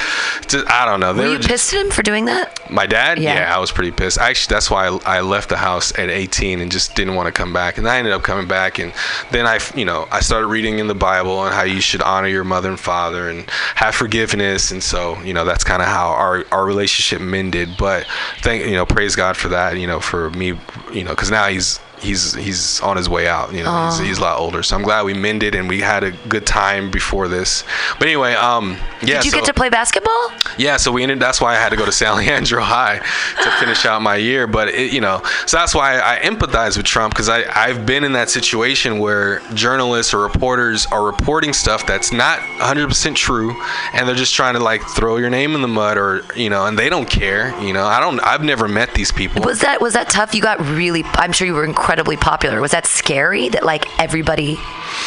just, 0.47 0.69
I 0.69 0.85
don't 0.85 0.99
know. 0.99 1.13
They 1.13 1.23
Were 1.23 1.27
were 1.29 1.33
you 1.33 1.37
just- 1.39 1.49
pissed 1.49 1.73
at 1.73 1.85
him 1.85 1.91
for 1.91 2.03
doing 2.03 2.25
that? 2.25 2.51
my 2.69 2.85
dad? 2.85 3.19
Yeah. 3.19 3.53
I 3.55 3.59
was 3.59 3.71
pretty 3.71 3.91
pissed. 3.91 4.17
Actually, 4.17 4.55
that's 4.55 4.71
why 4.71 4.87
I, 4.87 5.17
I 5.17 5.21
left 5.21 5.49
the 5.49 5.57
house 5.57 5.97
at 5.99 6.09
18 6.09 6.59
and 6.61 6.71
just 6.71 6.95
didn't 6.95 7.13
want 7.15 7.27
to 7.27 7.31
come 7.31 7.53
back. 7.53 7.77
And 7.77 7.87
I 7.87 7.97
ended 7.99 8.11
up 8.13 8.23
coming 8.23 8.47
back, 8.47 8.79
and 8.79 8.91
then 9.31 9.45
I, 9.45 9.59
you 9.75 9.85
know, 9.85 10.07
I 10.11 10.19
started 10.21 10.47
reading 10.47 10.79
in 10.79 10.87
the 10.87 10.95
Bible 11.05 11.37
on 11.37 11.51
how 11.51 11.61
you 11.61 11.81
should 11.81 12.01
honor 12.01 12.27
your 12.27 12.43
mother 12.43 12.69
and 12.69 12.79
father 12.79 13.29
and 13.29 13.47
have 13.75 13.93
forgiveness. 13.93 14.71
And 14.71 14.81
so, 14.81 15.21
you 15.21 15.33
know, 15.35 15.45
that's 15.45 15.63
kind 15.63 15.83
of 15.83 15.87
how 15.87 16.07
our 16.09 16.43
our 16.51 16.65
relationship 16.65 17.21
mended. 17.21 17.77
But 17.77 18.07
thank, 18.41 18.65
you 18.65 18.73
know, 18.73 18.87
praise 18.87 19.15
God 19.15 19.37
for 19.37 19.49
that. 19.49 19.77
You 19.77 19.85
know, 19.85 19.99
for 19.99 20.31
me, 20.31 20.47
you 20.91 21.03
know, 21.03 21.11
because 21.11 21.29
now 21.29 21.47
he's. 21.47 21.79
He's 21.99 22.33
he's 22.33 22.81
on 22.81 22.97
his 22.97 23.09
way 23.09 23.27
out, 23.27 23.53
you 23.53 23.63
know. 23.63 23.85
He's, 23.85 23.99
he's 23.99 24.17
a 24.17 24.21
lot 24.21 24.39
older, 24.39 24.63
so 24.63 24.75
I'm 24.75 24.83
glad 24.83 25.05
we 25.05 25.13
mended 25.13 25.55
and 25.55 25.67
we 25.67 25.81
had 25.81 26.03
a 26.03 26.11
good 26.11 26.45
time 26.45 26.91
before 26.91 27.27
this. 27.27 27.63
But 27.99 28.07
anyway, 28.07 28.33
um, 28.33 28.77
yeah. 29.01 29.17
Did 29.17 29.25
you 29.25 29.31
so, 29.31 29.37
get 29.37 29.45
to 29.45 29.53
play 29.53 29.69
basketball? 29.69 30.31
yeah, 30.57 30.77
so 30.77 30.91
we 30.91 31.03
ended. 31.03 31.19
That's 31.19 31.41
why 31.41 31.53
I 31.53 31.57
had 31.57 31.69
to 31.69 31.75
go 31.75 31.85
to 31.85 31.91
San 31.91 32.17
Leandro 32.17 32.61
High 32.63 32.97
to 32.97 33.51
finish 33.59 33.85
out 33.85 34.01
my 34.01 34.15
year. 34.15 34.47
But 34.47 34.69
it, 34.69 34.93
you 34.93 35.01
know, 35.01 35.21
so 35.45 35.57
that's 35.57 35.73
why 35.73 35.99
I 35.99 36.19
empathize 36.19 36.77
with 36.77 36.85
Trump 36.85 37.13
because 37.13 37.29
I 37.29 37.43
I've 37.55 37.85
been 37.85 38.03
in 38.03 38.13
that 38.13 38.29
situation 38.29 38.99
where 38.99 39.39
journalists 39.53 40.13
or 40.13 40.19
reporters 40.19 40.85
are 40.87 41.03
reporting 41.03 41.53
stuff 41.53 41.85
that's 41.85 42.11
not 42.11 42.39
100% 42.39 43.15
true, 43.15 43.55
and 43.93 44.07
they're 44.07 44.15
just 44.15 44.33
trying 44.33 44.53
to 44.55 44.59
like 44.59 44.81
throw 44.83 45.17
your 45.17 45.29
name 45.29 45.55
in 45.55 45.61
the 45.61 45.67
mud 45.67 45.97
or 45.97 46.23
you 46.35 46.49
know, 46.49 46.65
and 46.65 46.77
they 46.77 46.89
don't 46.89 47.09
care. 47.09 47.59
You 47.61 47.73
know, 47.73 47.85
I 47.85 47.99
don't. 47.99 48.19
I've 48.21 48.43
never 48.43 48.67
met 48.67 48.93
these 48.93 49.11
people. 49.11 49.41
Was 49.43 49.61
that 49.61 49.81
was 49.81 49.93
that 49.93 50.09
tough? 50.09 50.33
You 50.33 50.41
got 50.41 50.59
really. 50.59 51.03
I'm 51.05 51.31
sure 51.31 51.47
you 51.47 51.53
were 51.53 51.63
incredibly 51.85 52.17
popular. 52.17 52.61
Was 52.61 52.71
that 52.71 52.87
scary? 52.87 53.49
That 53.49 53.63
like 53.63 53.85
everybody 53.99 54.57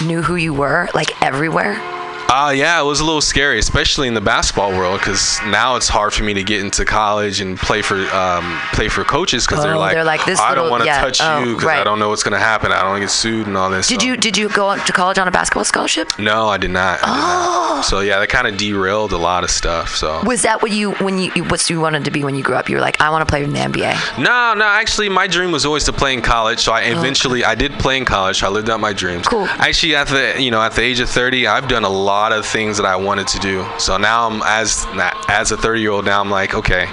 knew 0.06 0.22
who 0.22 0.36
you 0.36 0.54
were, 0.54 0.88
like 0.94 1.10
everywhere. 1.20 1.97
Uh, 2.30 2.50
yeah, 2.54 2.78
it 2.78 2.84
was 2.84 3.00
a 3.00 3.04
little 3.04 3.22
scary, 3.22 3.58
especially 3.58 4.06
in 4.06 4.12
the 4.12 4.20
basketball 4.20 4.70
world, 4.70 5.00
because 5.00 5.40
now 5.46 5.76
it's 5.76 5.88
hard 5.88 6.12
for 6.12 6.24
me 6.24 6.34
to 6.34 6.42
get 6.44 6.60
into 6.60 6.84
college 6.84 7.40
and 7.40 7.56
play 7.58 7.80
for 7.80 7.96
um, 8.14 8.60
play 8.74 8.88
for 8.88 9.02
coaches 9.02 9.46
because 9.46 9.62
they're 9.64 9.74
Oh, 9.74 9.78
like, 9.78 9.94
they're 9.94 10.04
like, 10.04 10.24
this 10.26 10.38
I 10.38 10.54
don't 10.54 10.70
want 10.70 10.82
to 10.82 10.86
yeah, 10.86 11.00
touch 11.00 11.20
oh, 11.22 11.42
you 11.42 11.54
because 11.54 11.68
I 11.70 11.84
don't 11.84 11.98
know 11.98 12.10
what's 12.10 12.22
gonna 12.22 12.38
happen. 12.38 12.70
I 12.70 12.80
don't 12.82 12.90
want 12.90 12.96
to 13.00 13.04
get 13.06 13.10
sued 13.10 13.46
and 13.46 13.56
all 13.56 13.70
this. 13.70 13.88
Did 13.88 14.02
so- 14.02 14.06
you 14.08 14.16
did 14.18 14.36
you 14.36 14.50
go 14.50 14.76
to 14.76 14.92
college 14.92 15.16
on 15.18 15.26
a 15.26 15.30
basketball 15.30 15.64
scholarship? 15.64 16.18
No, 16.18 16.48
I 16.48 16.58
did 16.58 16.70
not. 16.70 16.98
I 17.02 17.06
did 17.06 17.14
Oh. 17.14 17.74
not. 17.76 17.84
So 17.86 18.00
yeah, 18.00 18.18
that 18.20 18.28
kind 18.28 18.46
of 18.46 18.58
derailed 18.58 19.12
a 19.12 19.16
lot 19.18 19.42
of 19.42 19.50
stuff. 19.50 19.94
So 19.96 20.20
Was 20.24 20.42
that 20.42 20.60
what 20.60 20.70
you 20.70 20.92
when 20.96 21.16
you 21.18 21.30
what 21.44 21.70
you 21.70 21.80
wanted 21.80 22.04
to 22.04 22.10
be 22.10 22.24
when 22.24 22.34
you 22.34 22.42
grew 22.42 22.56
up? 22.56 22.68
You 22.68 22.76
were 22.76 22.82
like, 22.82 23.00
I 23.00 23.08
want 23.08 23.26
to 23.26 23.30
play 23.30 23.42
in 23.42 23.54
the 23.54 23.58
NBA. 23.60 24.18
no, 24.18 24.52
no. 24.54 24.66
Actually, 24.66 25.08
my 25.08 25.26
dream 25.28 25.50
was 25.50 25.64
always 25.64 25.84
to 25.84 25.94
play 25.94 26.12
in 26.12 26.20
college. 26.20 26.58
So 26.60 26.72
I 26.72 26.82
eventually 26.82 27.42
I 27.42 27.54
did 27.54 27.72
play 27.78 27.96
in 27.96 28.04
college. 28.04 28.40
So 28.40 28.46
I 28.46 28.50
lived 28.50 28.68
out 28.68 28.80
my 28.80 28.92
dreams. 28.92 29.26
Cool. 29.26 29.46
Actually, 29.46 29.94
at 29.96 30.08
the 30.08 30.34
you 30.38 30.50
know 30.50 30.60
at 30.60 30.74
the 30.74 30.82
age 30.82 31.00
of 31.00 31.08
30, 31.08 31.46
I've 31.46 31.68
done 31.68 31.84
a 31.84 31.88
lot 31.88 32.17
of 32.32 32.44
things 32.44 32.76
that 32.76 32.86
I 32.86 32.96
wanted 32.96 33.28
to 33.28 33.38
do. 33.38 33.66
So 33.78 33.96
now 33.96 34.28
I'm 34.28 34.42
as 34.44 34.86
as 35.28 35.52
a 35.52 35.56
30 35.56 35.80
year 35.80 35.90
old 35.90 36.04
now 36.04 36.20
I'm 36.20 36.30
like, 36.30 36.54
okay, 36.54 36.86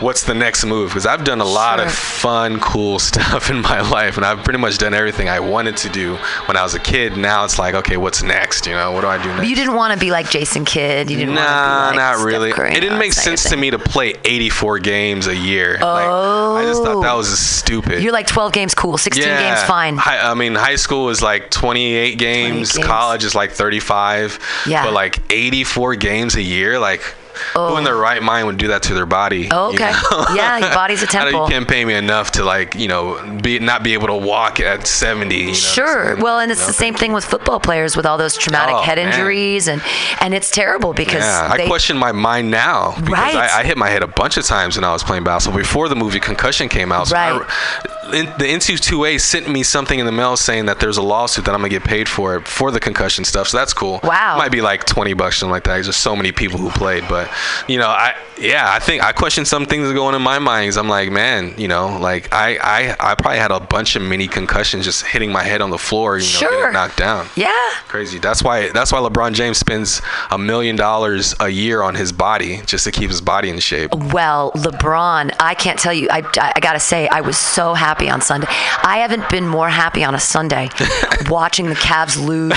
what's 0.00 0.24
the 0.24 0.34
next 0.34 0.64
move? 0.64 0.90
Because 0.90 1.06
I've 1.06 1.24
done 1.24 1.40
a 1.40 1.44
lot 1.44 1.80
of 1.80 1.92
fun, 1.92 2.60
cool 2.60 2.98
stuff 3.10 3.50
in 3.50 3.60
my 3.60 3.80
life, 3.80 4.16
and 4.16 4.24
I've 4.24 4.44
pretty 4.44 4.58
much 4.58 4.78
done 4.78 4.94
everything 4.94 5.28
I 5.28 5.40
wanted 5.40 5.76
to 5.78 5.88
do 5.88 6.16
when 6.46 6.56
I 6.56 6.62
was 6.62 6.74
a 6.74 6.80
kid. 6.80 7.16
Now 7.16 7.44
it's 7.44 7.58
like, 7.58 7.74
okay, 7.74 7.96
what's 7.96 8.22
next? 8.22 8.66
You 8.66 8.72
know, 8.72 8.92
what 8.92 9.02
do 9.02 9.08
I 9.08 9.18
do 9.22 9.28
next? 9.28 9.40
But 9.40 9.48
you 9.48 9.56
didn't 9.56 9.74
want 9.74 9.92
to 9.92 9.98
be 9.98 10.10
like 10.10 10.30
Jason 10.30 10.64
Kidd. 10.64 11.10
You 11.10 11.16
didn't 11.18 11.34
Nah, 11.34 11.90
be 11.92 11.96
like 11.96 12.18
not 12.18 12.24
really. 12.24 12.50
It 12.50 12.80
didn't 12.80 12.98
make 12.98 13.08
it's 13.08 13.18
not 13.18 13.26
your 13.26 13.36
sense 13.36 13.50
to 13.50 13.56
me 13.56 13.70
to 13.70 13.78
play 13.78 14.14
84 14.24 14.78
games 14.80 15.26
a 15.26 15.36
year. 15.36 15.74
Like, 15.74 16.08
I 16.08 16.64
just 16.64 16.82
thought 16.82 17.02
that 17.02 17.12
oh. 17.12 17.18
was 17.18 17.38
stupid. 17.38 18.02
You're 18.02 18.12
like 18.12 18.26
12 18.26 18.52
games 18.52 18.74
cool, 18.74 18.98
16 18.98 19.24
games 19.24 19.62
fine. 19.64 19.96
Hi, 19.96 20.30
I 20.30 20.34
mean, 20.34 20.54
high 20.54 20.76
school 20.76 21.08
is 21.10 21.22
like 21.22 21.50
28 21.50 22.18
games. 22.18 22.72
games. 22.72 22.86
College 22.86 23.24
is 23.24 23.34
like 23.34 23.52
35. 23.52 24.38
Yeah. 24.66 24.84
But 24.84 24.92
like 24.92 25.20
84 25.32 25.96
games 25.96 26.34
a 26.36 26.42
year, 26.42 26.78
like. 26.78 27.02
Who 27.54 27.76
in 27.78 27.82
their 27.82 27.96
oh. 27.96 28.00
right 28.00 28.22
mind 28.22 28.46
would 28.46 28.58
do 28.58 28.68
that 28.68 28.84
to 28.84 28.94
their 28.94 29.06
body? 29.06 29.48
Oh, 29.50 29.70
you 29.70 29.74
okay. 29.74 29.90
know? 29.90 30.24
Yeah, 30.36 30.56
your 30.58 30.68
body's 30.74 31.02
a 31.02 31.06
temple. 31.08 31.42
You 31.42 31.48
can't 31.50 31.66
pay 31.66 31.84
me 31.84 31.94
enough 31.94 32.30
to 32.32 32.44
like, 32.44 32.76
you 32.76 32.86
know, 32.86 33.38
be 33.42 33.58
not 33.58 33.82
be 33.82 33.94
able 33.94 34.06
to 34.06 34.14
walk 34.14 34.60
at 34.60 34.86
70. 34.86 35.34
You 35.36 35.46
know? 35.48 35.52
Sure. 35.52 36.16
Well, 36.16 36.38
and 36.38 36.52
it's 36.52 36.64
the 36.64 36.72
same 36.72 36.94
thing 36.94 37.12
with 37.12 37.24
football 37.24 37.58
players 37.58 37.96
with 37.96 38.06
all 38.06 38.18
those 38.18 38.36
traumatic 38.36 38.76
Oh, 38.76 38.82
head 38.82 38.98
man. 38.98 39.08
injuries, 39.08 39.66
and 39.66 39.82
and 40.20 40.32
it's 40.32 40.48
terrible 40.48 40.92
because 40.94 41.24
Yeah, 41.24 41.56
they, 41.56 41.64
I 41.64 41.66
question 41.66 41.98
my 41.98 42.12
mind 42.12 42.52
now 42.52 42.92
because 42.94 43.10
Right. 43.10 43.34
I, 43.34 43.60
I 43.60 43.64
hit 43.64 43.76
my 43.76 43.88
head 43.88 44.04
a 44.04 44.06
bunch 44.06 44.36
of 44.36 44.44
times 44.44 44.76
when 44.76 44.84
I 44.84 44.92
was 44.92 45.02
playing 45.02 45.24
basketball 45.24 45.58
before 45.58 45.88
the 45.88 45.96
movie 45.96 46.20
Concussion 46.20 46.68
came 46.68 46.92
out. 46.92 47.08
So 47.08 47.16
Right. 47.16 47.42
I, 47.44 48.03
the 48.10 48.44
NCAA 48.44 49.20
sent 49.20 49.48
me 49.48 49.62
something 49.62 49.98
in 49.98 50.06
the 50.06 50.12
mail 50.12 50.36
saying 50.36 50.66
that 50.66 50.80
there's 50.80 50.96
a 50.96 51.02
lawsuit 51.02 51.44
that 51.46 51.52
I'm 51.54 51.60
gonna 51.60 51.68
get 51.70 51.84
paid 51.84 52.08
for 52.08 52.40
for 52.42 52.70
the 52.70 52.80
concussion 52.80 53.24
stuff. 53.24 53.48
So 53.48 53.56
that's 53.58 53.72
cool. 53.72 54.00
Wow. 54.02 54.36
Might 54.38 54.52
be 54.52 54.60
like 54.60 54.84
20 54.84 55.12
bucks 55.14 55.38
something 55.38 55.50
like 55.52 55.64
that. 55.64 55.74
There's 55.74 55.86
just 55.86 56.00
so 56.00 56.14
many 56.16 56.32
people 56.32 56.58
who 56.58 56.70
played, 56.70 57.04
but 57.08 57.30
you 57.68 57.78
know, 57.78 57.88
I 57.88 58.14
yeah, 58.38 58.66
I 58.68 58.80
think 58.80 59.02
I 59.04 59.12
question 59.12 59.44
some 59.44 59.64
things 59.66 59.86
that 59.88 59.94
go 59.94 60.06
on 60.06 60.14
in 60.14 60.22
my 60.22 60.38
mind. 60.38 60.68
'cause 60.68 60.76
I'm 60.76 60.88
like, 60.88 61.10
man, 61.10 61.54
you 61.56 61.68
know, 61.68 61.98
like 61.98 62.32
I 62.32 62.56
I 62.60 62.96
I 63.12 63.14
probably 63.14 63.38
had 63.38 63.50
a 63.52 63.60
bunch 63.60 63.96
of 63.96 64.02
mini 64.02 64.26
concussions 64.28 64.84
just 64.84 65.04
hitting 65.06 65.30
my 65.32 65.42
head 65.44 65.60
on 65.62 65.70
the 65.70 65.78
floor, 65.78 66.18
you 66.18 66.24
know, 66.24 66.38
Sure. 66.40 66.50
getting 66.60 66.72
knocked 66.72 66.96
down. 66.96 67.28
yeah. 67.36 67.50
Crazy. 67.88 68.18
That's 68.18 68.42
why. 68.42 68.70
That's 68.70 68.90
why 68.92 68.98
LeBron 68.98 69.34
James 69.34 69.58
spends 69.58 70.02
a 70.30 70.38
million 70.38 70.74
dollars 70.76 71.34
a 71.38 71.48
year 71.48 71.82
on 71.82 71.94
his 71.94 72.10
body 72.12 72.60
just 72.66 72.84
to 72.84 72.90
keep 72.90 73.08
his 73.10 73.20
body 73.20 73.50
in 73.50 73.60
shape. 73.60 73.94
Well, 73.94 74.50
LeBron, 74.56 75.34
I 75.38 75.54
can't 75.54 75.78
tell 75.78 75.92
you. 75.92 76.08
I, 76.10 76.22
I 76.56 76.58
gotta 76.60 76.80
say, 76.80 77.06
I 77.08 77.20
was 77.20 77.36
so 77.38 77.74
happy 77.74 77.93
on 78.02 78.20
Sunday. 78.20 78.46
I 78.82 78.98
haven't 78.98 79.28
been 79.30 79.46
more 79.46 79.68
happy 79.68 80.02
on 80.04 80.14
a 80.14 80.20
Sunday 80.20 80.68
watching 81.28 81.66
the 81.66 81.74
Cavs 81.76 82.16
lose 82.16 82.52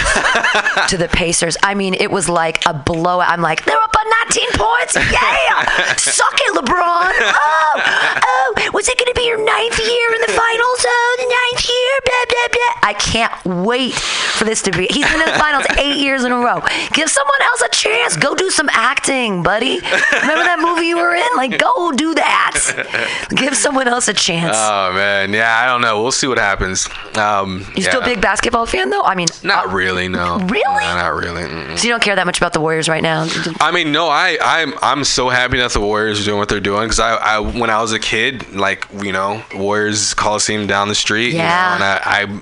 to 0.90 0.98
the 0.98 1.08
Pacers. 1.08 1.56
I 1.64 1.74
mean, 1.76 1.94
it 1.94 2.10
was 2.12 2.28
like 2.28 2.66
a 2.66 2.74
blowout. 2.74 3.30
I'm 3.30 3.42
like, 3.42 3.64
they're 3.66 3.78
up 3.78 3.92
by 3.94 4.04
19 4.26 4.50
points. 4.54 4.96
Yeah, 4.96 5.96
suck 5.96 6.34
it, 6.34 6.56
LeBron. 6.56 7.12
Oh, 7.20 8.22
oh, 8.26 8.70
was 8.74 8.88
it 8.90 8.98
gonna 8.98 9.14
be 9.14 9.28
your 9.28 9.38
ninth 9.44 9.80
year 9.80 10.14
in 10.16 10.22
the 10.22 10.34
finals? 10.34 10.86
Oh, 10.86 11.16
the 11.20 11.26
ninth 11.26 11.70
year. 11.70 11.94
Blah 12.06 12.26
blah 12.30 12.48
blah. 12.52 12.90
I 12.90 12.94
can't 12.94 13.66
wait 13.66 13.94
for 13.94 14.46
this 14.46 14.62
to 14.64 14.72
be. 14.72 14.88
He's 14.90 15.06
been 15.06 15.22
in 15.22 15.26
the 15.34 15.40
finals 15.40 15.66
eight 15.78 15.98
years 15.98 16.24
in 16.24 16.32
a 16.32 16.38
row. 16.38 16.62
Give 16.94 17.10
someone 17.10 17.42
else 17.44 17.62
a 17.62 17.70
chance. 17.70 18.18
Go 18.18 18.36
do 18.36 18.50
some 18.50 18.70
acting, 18.72 19.44
buddy. 19.44 19.76
Remember 19.80 20.44
that 20.44 20.60
movie 20.60 20.88
you 20.88 20.98
were 20.98 21.14
in? 21.16 21.28
Like, 21.36 21.58
go 21.60 21.92
do 21.92 22.14
that. 22.16 23.26
Give 23.30 23.56
someone 23.56 23.88
else 23.88 24.08
a 24.08 24.14
chance. 24.14 24.56
Oh 24.58 24.94
man, 24.94 25.27
yeah. 25.34 25.60
I 25.62 25.66
don't 25.66 25.82
know. 25.82 26.02
We'll 26.02 26.12
see 26.12 26.28
what 26.28 26.38
happens. 26.38 26.88
Um, 27.18 27.66
you 27.76 27.82
still 27.84 28.02
a 28.02 28.06
big 28.06 28.22
basketball 28.22 28.66
fan 28.66 28.90
though? 28.90 29.04
I 29.04 29.16
mean, 29.16 29.28
Not 29.44 29.72
really. 29.72 30.08
No. 30.08 30.38
Really? 30.40 30.62
No, 30.86 30.96
not 30.96 31.14
really. 31.14 31.44
Mm-mm. 31.44 31.78
so 31.78 31.84
you 31.88 31.90
don't 31.94 32.02
care 32.04 32.16
that 32.16 32.26
much 32.26 32.38
about 32.38 32.54
the 32.54 32.62
Warriors 32.62 32.88
right 32.90 33.02
now? 33.04 33.28
I 33.60 33.72
mean, 33.72 33.92
no, 33.92 34.08
I, 34.08 34.38
I'm, 34.42 34.74
I'm 34.82 35.04
so 35.04 35.30
happy 35.30 35.58
that 35.58 35.72
the 35.72 35.80
Warriors 35.82 36.22
are 36.22 36.26
doing 36.26 36.38
what 36.38 36.50
they're 36.50 36.60
doing 36.60 36.84
because 36.84 37.00
I, 37.00 37.16
I, 37.16 37.40
when 37.40 37.70
I 37.70 37.82
was 37.82 37.92
a 37.94 38.00
kid, 38.00 38.52
like, 38.54 38.86
you 39.02 39.12
know, 39.12 39.44
Warriors 39.56 40.14
Coliseum 40.14 40.68
down 40.68 40.88
the 40.90 40.96
street, 40.96 41.30
you 41.32 41.38
know, 41.40 41.44
Yeah. 41.44 41.76
and 41.76 41.84
I, 41.84 42.00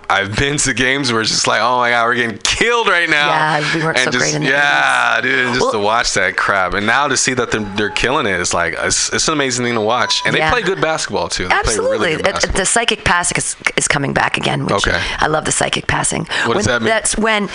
I, 0.09 0.21
I've 0.21 0.35
been 0.35 0.57
to 0.57 0.73
games 0.73 1.11
where 1.11 1.21
it's 1.21 1.31
just 1.31 1.47
like, 1.47 1.61
oh 1.61 1.77
my 1.77 1.89
God, 1.91 2.05
we're 2.05 2.15
getting 2.15 2.37
killed 2.39 2.87
right 2.87 3.09
now. 3.09 3.27
Yeah, 3.29 3.75
we 3.75 3.83
weren't 3.83 3.97
and 3.97 4.05
so 4.05 4.11
just, 4.11 4.23
great 4.23 4.35
in 4.35 4.43
the 4.43 4.49
Yeah, 4.49 5.21
dude, 5.21 5.47
just 5.49 5.61
Well- 5.61 5.71
to 5.73 5.79
watch 5.79 6.13
that 6.13 6.35
crap. 6.37 6.73
And 6.73 6.85
now 6.85 7.07
to 7.07 7.17
see 7.17 7.33
that 7.33 7.51
they're, 7.51 7.61
they're 7.75 7.89
killing 7.89 8.25
it, 8.25 8.39
it's 8.39 8.53
like, 8.53 8.75
it's, 8.79 9.11
it's 9.13 9.27
an 9.27 9.33
amazing 9.33 9.65
thing 9.65 9.75
to 9.75 9.81
watch. 9.81 10.21
And 10.25 10.35
Yeah. 10.35 10.49
they 10.49 10.61
play 10.61 10.61
good 10.67 10.81
basketball 10.81 11.29
too. 11.29 11.43
They 11.43 11.49
play 11.49 11.57
Absolutely. 11.59 11.97
really 11.97 12.11
good 12.17 12.27
It- 12.27 12.33
basketball. 12.33 12.57
the 12.59 12.65
psychic 12.75 13.05
passing 13.05 13.37
is, 13.37 13.55
is 13.77 13.87
coming 13.87 14.13
back 14.13 14.35
again. 14.37 14.65
Which 14.65 14.85
Okay. 14.85 15.01
I 15.19 15.27
love 15.27 15.45
the 15.45 15.51
psychic 15.53 15.87
passing. 15.87 16.25
What 16.45 16.55
does 16.55 16.65
that 16.65 16.81
mean? 16.81 16.89
That's 16.89 17.17
when 17.17 17.47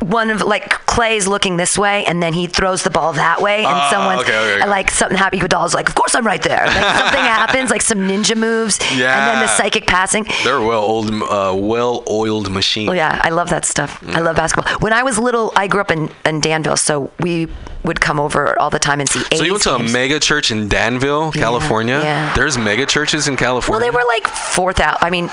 one 0.00 0.30
of 0.30 0.42
like 0.42 0.70
Clay's 0.86 1.26
looking 1.26 1.56
this 1.56 1.76
way 1.76 2.04
and 2.06 2.22
then 2.22 2.32
he 2.32 2.46
throws 2.46 2.82
the 2.84 2.90
ball 2.90 3.12
that 3.14 3.40
way 3.40 3.64
and 3.64 3.66
Oh, 3.74 3.88
someone's 3.90 4.20
okay, 4.22 4.36
okay, 4.38 4.56
okay. 4.62 4.68
like 4.68 4.90
something 4.90 5.18
happy 5.18 5.38
Iguodala's 5.38 5.74
like 5.74 5.88
of 5.88 5.94
course 5.94 6.14
I'm 6.14 6.26
right 6.26 6.42
there 6.42 6.64
like 6.66 6.74
something 6.98 7.20
happens 7.38 7.70
like 7.70 7.82
some 7.82 7.98
ninja 8.00 8.36
moves 8.36 8.78
yeah. 8.96 9.18
and 9.18 9.26
then 9.36 9.40
the 9.42 9.48
psychic 9.48 9.86
passing 9.86 10.24
They're 10.44 10.60
well-oiled, 10.60 11.10
uh, 11.22 11.54
well-oiled 11.56 12.50
machine. 12.50 12.88
Oh 12.88 12.92
yeah, 12.92 13.20
I 13.24 13.30
love 13.30 13.50
that 13.50 13.64
stuff. 13.64 14.02
I 14.08 14.20
love 14.20 14.36
basketball. 14.36 14.72
When 14.80 14.92
I 14.92 15.02
was 15.02 15.18
little, 15.18 15.52
I 15.56 15.66
grew 15.66 15.80
up 15.80 15.90
in, 15.90 16.10
in 16.24 16.40
Danville, 16.40 16.76
so 16.76 17.10
we 17.20 17.48
would 17.84 18.00
come 18.00 18.18
over 18.20 18.58
all 18.60 18.70
the 18.70 18.78
time 18.78 19.00
and 19.00 19.08
see. 19.08 19.20
So 19.36 19.42
you 19.44 19.52
went 19.52 19.62
to 19.64 19.74
a 19.74 19.78
games. 19.78 19.92
mega 19.92 20.20
church 20.20 20.50
in 20.50 20.68
Danville, 20.68 21.32
California? 21.32 22.00
yeah. 22.02 22.34
There's 22.34 22.56
mega 22.58 22.86
churches 22.86 23.28
in 23.28 23.36
California. 23.36 23.80
Well, 23.84 23.92
they 23.92 23.96
were 23.96 24.06
like 24.06 24.26
four 24.26 24.72
thousand. 24.72 24.98
I 25.02 25.10
mean, 25.10 25.30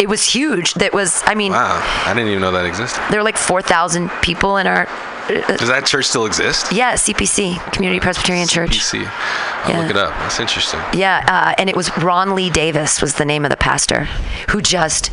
it 0.00 0.08
was 0.08 0.24
huge. 0.24 0.74
That 0.74 0.92
was. 0.92 1.22
I 1.26 1.34
mean, 1.34 1.52
Wow, 1.52 1.80
I 2.06 2.14
didn't 2.14 2.30
even 2.30 2.40
know 2.40 2.52
that 2.52 2.64
existed. 2.66 3.00
there 3.10 3.20
were 3.20 3.24
like 3.24 3.36
four 3.36 3.62
thousand 3.62 4.10
people 4.22 4.56
in 4.56 4.66
our. 4.66 4.88
uh, 4.88 5.56
Does 5.56 5.68
that 5.68 5.86
church 5.86 6.06
still 6.06 6.26
exist? 6.26 6.72
Yeah, 6.72 6.94
CPC, 6.94 7.72
Community 7.72 8.00
Presbyterian 8.00 8.48
Church. 8.48 8.70
PC. 8.78 9.06
I'll 9.06 9.70
Yeah. 9.70 9.78
look 9.80 9.90
it 9.90 9.96
up. 9.96 10.10
That's 10.20 10.40
interesting. 10.40 10.80
Yeah, 10.94 11.24
uh, 11.28 11.54
and 11.58 11.68
it 11.70 11.76
was 11.76 11.96
Ron 11.98 12.34
Lee 12.34 12.50
Davis 12.50 13.00
was 13.00 13.14
the 13.14 13.24
name 13.24 13.44
of 13.44 13.50
the 13.50 13.56
pastor, 13.56 14.04
who 14.50 14.60
just 14.62 15.10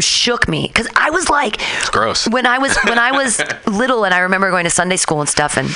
shook 0.00 0.48
me 0.48 0.66
because 0.68 0.88
I 0.96 1.10
was 1.10 1.28
like, 1.28 1.60
it's 1.78 1.90
gross. 1.90 2.26
When 2.28 2.46
I 2.46 2.58
was 2.58 2.76
when 2.84 2.98
I 2.98 3.12
was 3.12 3.40
little, 3.66 4.04
and 4.04 4.14
I 4.14 4.20
remember 4.20 4.50
going 4.50 4.64
to 4.64 4.70
Sunday 4.70 4.96
school 4.96 5.20
and 5.20 5.28
stuff, 5.28 5.56
and 5.56 5.68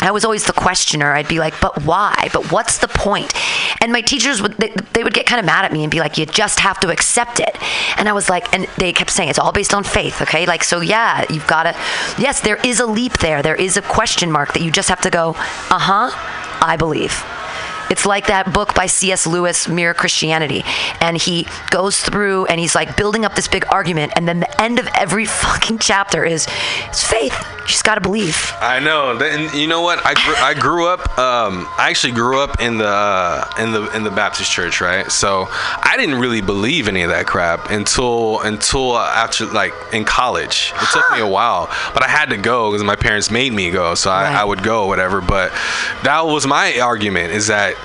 I 0.00 0.10
was 0.10 0.24
always 0.24 0.44
the 0.44 0.52
questioner. 0.52 1.12
I'd 1.12 1.28
be 1.28 1.38
like, 1.38 1.58
"But 1.60 1.82
why? 1.84 2.28
But 2.32 2.52
what's 2.52 2.78
the 2.78 2.88
point?" 2.88 3.32
And 3.80 3.92
my 3.92 4.00
teachers 4.00 4.42
would 4.42 4.52
they, 4.58 4.74
they 4.92 5.02
would 5.02 5.14
get 5.14 5.26
kind 5.26 5.40
of 5.40 5.46
mad 5.46 5.64
at 5.64 5.72
me 5.72 5.84
and 5.84 5.90
be 5.90 6.00
like, 6.00 6.18
"You 6.18 6.26
just 6.26 6.60
have 6.60 6.78
to 6.80 6.90
accept 6.90 7.40
it." 7.40 7.56
And 7.96 8.08
I 8.08 8.12
was 8.12 8.28
like, 8.28 8.52
and 8.54 8.66
they 8.78 8.92
kept 8.92 9.10
saying 9.10 9.28
it's 9.30 9.38
all 9.38 9.52
based 9.52 9.74
on 9.74 9.84
faith, 9.84 10.20
okay? 10.22 10.46
Like, 10.46 10.64
so 10.64 10.80
yeah, 10.80 11.24
you've 11.30 11.46
got 11.46 11.64
to. 11.64 11.74
Yes, 12.18 12.40
there 12.40 12.56
is 12.64 12.80
a 12.80 12.86
leap 12.86 13.18
there. 13.18 13.42
There 13.42 13.56
is 13.56 13.76
a 13.76 13.82
question 13.82 14.30
mark 14.30 14.52
that 14.52 14.62
you 14.62 14.70
just 14.70 14.88
have 14.88 15.00
to 15.02 15.10
go. 15.10 15.30
Uh 15.70 15.78
huh. 15.78 16.10
I 16.60 16.76
believe. 16.76 17.24
It's 17.90 18.06
like 18.06 18.26
that 18.26 18.52
book 18.52 18.74
by 18.74 18.86
C.S. 18.86 19.26
Lewis, 19.26 19.68
Mere 19.68 19.94
Christianity. 19.94 20.62
And 21.00 21.16
he 21.16 21.46
goes 21.70 22.00
through 22.00 22.46
and 22.46 22.58
he's 22.60 22.74
like 22.74 22.96
building 22.96 23.24
up 23.24 23.34
this 23.34 23.48
big 23.48 23.64
argument. 23.70 24.12
And 24.16 24.26
then 24.26 24.40
the 24.40 24.60
end 24.60 24.78
of 24.78 24.88
every 24.94 25.24
fucking 25.46 25.78
chapter 25.78 26.24
is 26.24 26.46
it's 26.88 27.04
faith. 27.04 27.34
You 27.60 27.70
just 27.70 27.84
got 27.84 27.96
to 27.96 28.00
believe. 28.00 28.52
I 28.60 28.78
know. 28.78 29.18
And 29.18 29.52
you 29.52 29.66
know 29.66 29.80
what? 29.80 30.04
I 30.06 30.14
grew, 30.14 30.34
I 30.36 30.54
grew 30.54 30.86
up. 30.86 31.18
Um, 31.18 31.66
I 31.76 31.90
actually 31.90 32.12
grew 32.12 32.40
up 32.40 32.60
in 32.60 32.78
the 32.78 32.86
uh, 32.86 33.44
in 33.58 33.72
the 33.72 33.90
in 33.96 34.04
the 34.04 34.10
Baptist 34.10 34.52
church, 34.52 34.80
right? 34.80 35.10
So 35.10 35.48
I 35.50 35.96
didn't 35.98 36.20
really 36.20 36.40
believe 36.40 36.86
any 36.86 37.02
of 37.02 37.10
that 37.10 37.26
crap 37.26 37.70
until 37.70 38.40
until 38.42 38.96
after 38.96 39.46
like 39.46 39.72
in 39.92 40.04
college. 40.04 40.72
It 40.76 40.88
took 40.92 41.10
me 41.10 41.18
a 41.18 41.26
while, 41.26 41.66
but 41.92 42.04
I 42.04 42.08
had 42.08 42.30
to 42.30 42.36
go 42.36 42.70
because 42.70 42.84
my 42.84 42.94
parents 42.94 43.32
made 43.32 43.52
me 43.52 43.72
go. 43.72 43.96
So 43.96 44.12
I, 44.12 44.32
I 44.32 44.44
would 44.44 44.62
go, 44.62 44.86
whatever. 44.86 45.20
But 45.20 45.50
that 46.04 46.20
was 46.24 46.46
my 46.46 46.78
argument: 46.78 47.32
is 47.32 47.48
that 47.48 47.75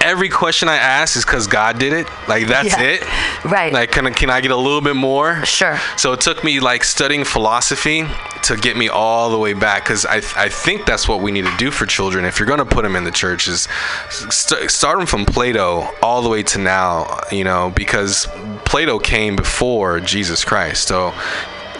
every 0.00 0.28
question 0.28 0.68
I 0.68 0.76
ask 0.76 1.16
is 1.16 1.24
because 1.24 1.46
God 1.46 1.78
did 1.78 1.92
it. 1.92 2.06
Like 2.28 2.46
that's 2.46 2.68
Yeah. 2.78 2.82
it. 2.82 3.02
Right. 3.44 3.72
Like 3.72 3.90
can 3.90 4.06
I- 4.06 4.10
can 4.10 4.28
I 4.30 4.40
get 4.42 4.50
a 4.50 4.56
little 4.56 4.80
bit 4.82 4.96
more? 4.96 5.44
Sure. 5.46 5.78
So 5.96 6.12
it 6.12 6.20
took 6.20 6.44
me 6.44 6.60
like 6.60 6.84
studying 6.84 7.24
philosophy 7.24 8.06
to 8.42 8.56
get 8.56 8.76
me 8.76 8.88
all 8.88 9.30
the 9.30 9.38
way 9.38 9.52
back 9.54 9.84
because 9.84 10.04
I, 10.06 10.16
I 10.36 10.48
think 10.48 10.84
that's 10.86 11.08
what 11.08 11.20
we 11.20 11.30
need 11.32 11.44
to 11.46 11.56
do 11.58 11.70
for 11.70 11.86
children 11.86 12.24
if 12.24 12.38
you're 12.38 12.46
going 12.46 12.58
to 12.58 12.64
put 12.64 12.82
them 12.82 12.96
in 12.96 13.04
the 13.04 13.10
church 13.10 13.48
is 13.48 13.68
st- 14.10 14.70
start 14.70 14.98
them 14.98 15.06
from 15.06 15.24
plato 15.26 15.88
all 16.02 16.22
the 16.22 16.28
way 16.28 16.42
to 16.44 16.58
now 16.58 17.18
you 17.30 17.44
know 17.44 17.70
because 17.76 18.26
plato 18.64 18.98
came 18.98 19.36
before 19.36 20.00
jesus 20.00 20.42
christ 20.44 20.88
so 20.88 21.12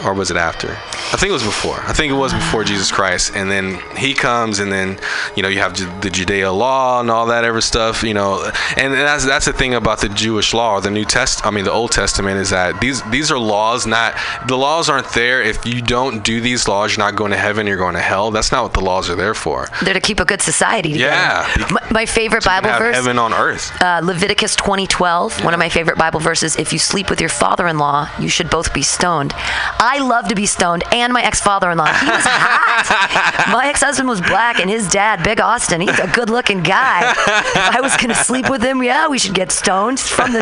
or 0.04 0.14
was 0.14 0.30
it 0.30 0.36
after? 0.36 0.70
I 1.12 1.16
think 1.16 1.30
it 1.30 1.32
was 1.32 1.42
before. 1.42 1.80
I 1.80 1.92
think 1.92 2.12
it 2.12 2.16
was 2.16 2.32
before 2.32 2.64
Jesus 2.64 2.90
Christ, 2.90 3.32
and 3.34 3.50
then 3.50 3.80
he 3.96 4.14
comes, 4.14 4.58
and 4.58 4.70
then 4.72 4.98
you 5.36 5.42
know 5.42 5.48
you 5.48 5.58
have 5.58 5.74
the 6.00 6.10
Judea 6.10 6.52
law 6.52 7.00
and 7.00 7.10
all 7.10 7.26
that 7.26 7.44
ever 7.44 7.60
stuff, 7.60 8.02
you 8.02 8.14
know, 8.14 8.50
and 8.76 8.92
that's 8.94 9.24
that's 9.24 9.46
the 9.46 9.52
thing 9.52 9.74
about 9.74 10.00
the 10.00 10.08
Jewish 10.08 10.54
law 10.54 10.74
or 10.74 10.80
the 10.80 10.90
New 10.90 11.04
Test. 11.04 11.46
I 11.46 11.50
mean, 11.50 11.64
the 11.64 11.72
Old 11.72 11.92
Testament 11.92 12.38
is 12.38 12.50
that 12.50 12.80
these 12.80 13.02
these 13.10 13.30
are 13.30 13.38
laws. 13.38 13.86
Not 13.86 14.16
the 14.46 14.56
laws 14.56 14.88
aren't 14.88 15.10
there 15.10 15.42
if 15.42 15.64
you 15.66 15.82
don't 15.82 16.22
do 16.24 16.40
these 16.40 16.68
laws, 16.68 16.96
you're 16.96 17.04
not 17.04 17.16
going 17.16 17.32
to 17.32 17.36
heaven. 17.36 17.66
You're 17.66 17.76
going 17.76 17.94
to 17.94 18.00
hell. 18.00 18.30
That's 18.30 18.52
not 18.52 18.62
what 18.62 18.72
the 18.72 18.80
laws 18.80 19.10
are 19.10 19.16
there 19.16 19.34
for. 19.34 19.68
They're 19.82 19.94
to 19.94 20.00
keep 20.00 20.20
a 20.20 20.24
good 20.24 20.42
society 20.42 20.92
together. 20.92 21.12
Yeah. 21.12 21.66
My, 21.70 21.86
my 21.90 22.06
favorite 22.06 22.42
can 22.42 22.62
Bible 22.62 22.70
have 22.70 22.78
verse. 22.80 22.94
heaven 22.94 23.18
on 23.18 23.32
earth. 23.32 23.70
Uh, 23.82 24.00
Leviticus 24.02 24.56
20:12, 24.56 25.44
one 25.44 25.54
of 25.54 25.58
my 25.58 25.68
favorite 25.68 25.98
Bible 25.98 26.20
verses. 26.20 26.56
If 26.56 26.72
you 26.72 26.78
sleep 26.78 27.10
with 27.10 27.20
your 27.20 27.28
father-in-law, 27.28 28.10
you 28.18 28.28
should 28.28 28.50
both 28.50 28.72
be 28.72 28.82
stoned. 28.82 29.32
I 29.36 29.89
love 29.98 30.28
to 30.28 30.34
be 30.34 30.46
stoned, 30.46 30.84
and 30.92 31.12
my 31.12 31.22
ex-father-in-law. 31.22 31.86
He 31.86 32.06
was 32.06 32.24
hot. 32.24 33.48
my 33.52 33.68
ex-husband 33.68 34.08
was 34.08 34.20
black, 34.20 34.60
and 34.60 34.70
his 34.70 34.88
dad, 34.88 35.22
Big 35.22 35.40
Austin, 35.40 35.80
he's 35.80 35.98
a 35.98 36.06
good-looking 36.08 36.62
guy. 36.62 37.10
If 37.10 37.76
I 37.76 37.80
was 37.80 37.96
gonna 37.96 38.14
sleep 38.14 38.48
with 38.48 38.62
him, 38.62 38.82
yeah, 38.82 39.08
we 39.08 39.18
should 39.18 39.34
get 39.34 39.50
stoned 39.52 40.00
from 40.00 40.32
the. 40.32 40.40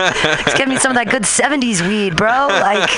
Give 0.57 0.69
me 0.69 0.77
some 0.77 0.91
of 0.93 0.97
that 0.97 1.11
good 1.11 1.23
70s 1.23 1.87
weed, 1.87 2.17
bro. 2.17 2.49
Like, 2.49 2.89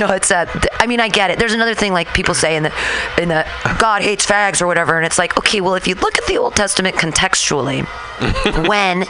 no, 0.00 0.12
it's 0.14 0.30
uh, 0.30 0.46
th- 0.46 0.66
I 0.78 0.86
mean, 0.86 1.00
I 1.00 1.08
get 1.08 1.30
it. 1.30 1.38
There's 1.38 1.54
another 1.54 1.74
thing 1.74 1.92
like 1.92 2.12
people 2.14 2.34
say 2.34 2.56
in 2.56 2.64
the 2.64 2.72
in 3.18 3.28
the 3.28 3.46
God 3.78 4.02
hates 4.02 4.26
fags 4.26 4.60
or 4.60 4.66
whatever, 4.66 4.96
and 4.96 5.06
it's 5.06 5.18
like, 5.18 5.36
okay, 5.38 5.60
well, 5.60 5.74
if 5.74 5.86
you 5.86 5.94
look 5.94 6.18
at 6.18 6.26
the 6.26 6.38
Old 6.38 6.56
Testament 6.56 6.96
contextually 6.96 7.86
when 8.68 9.00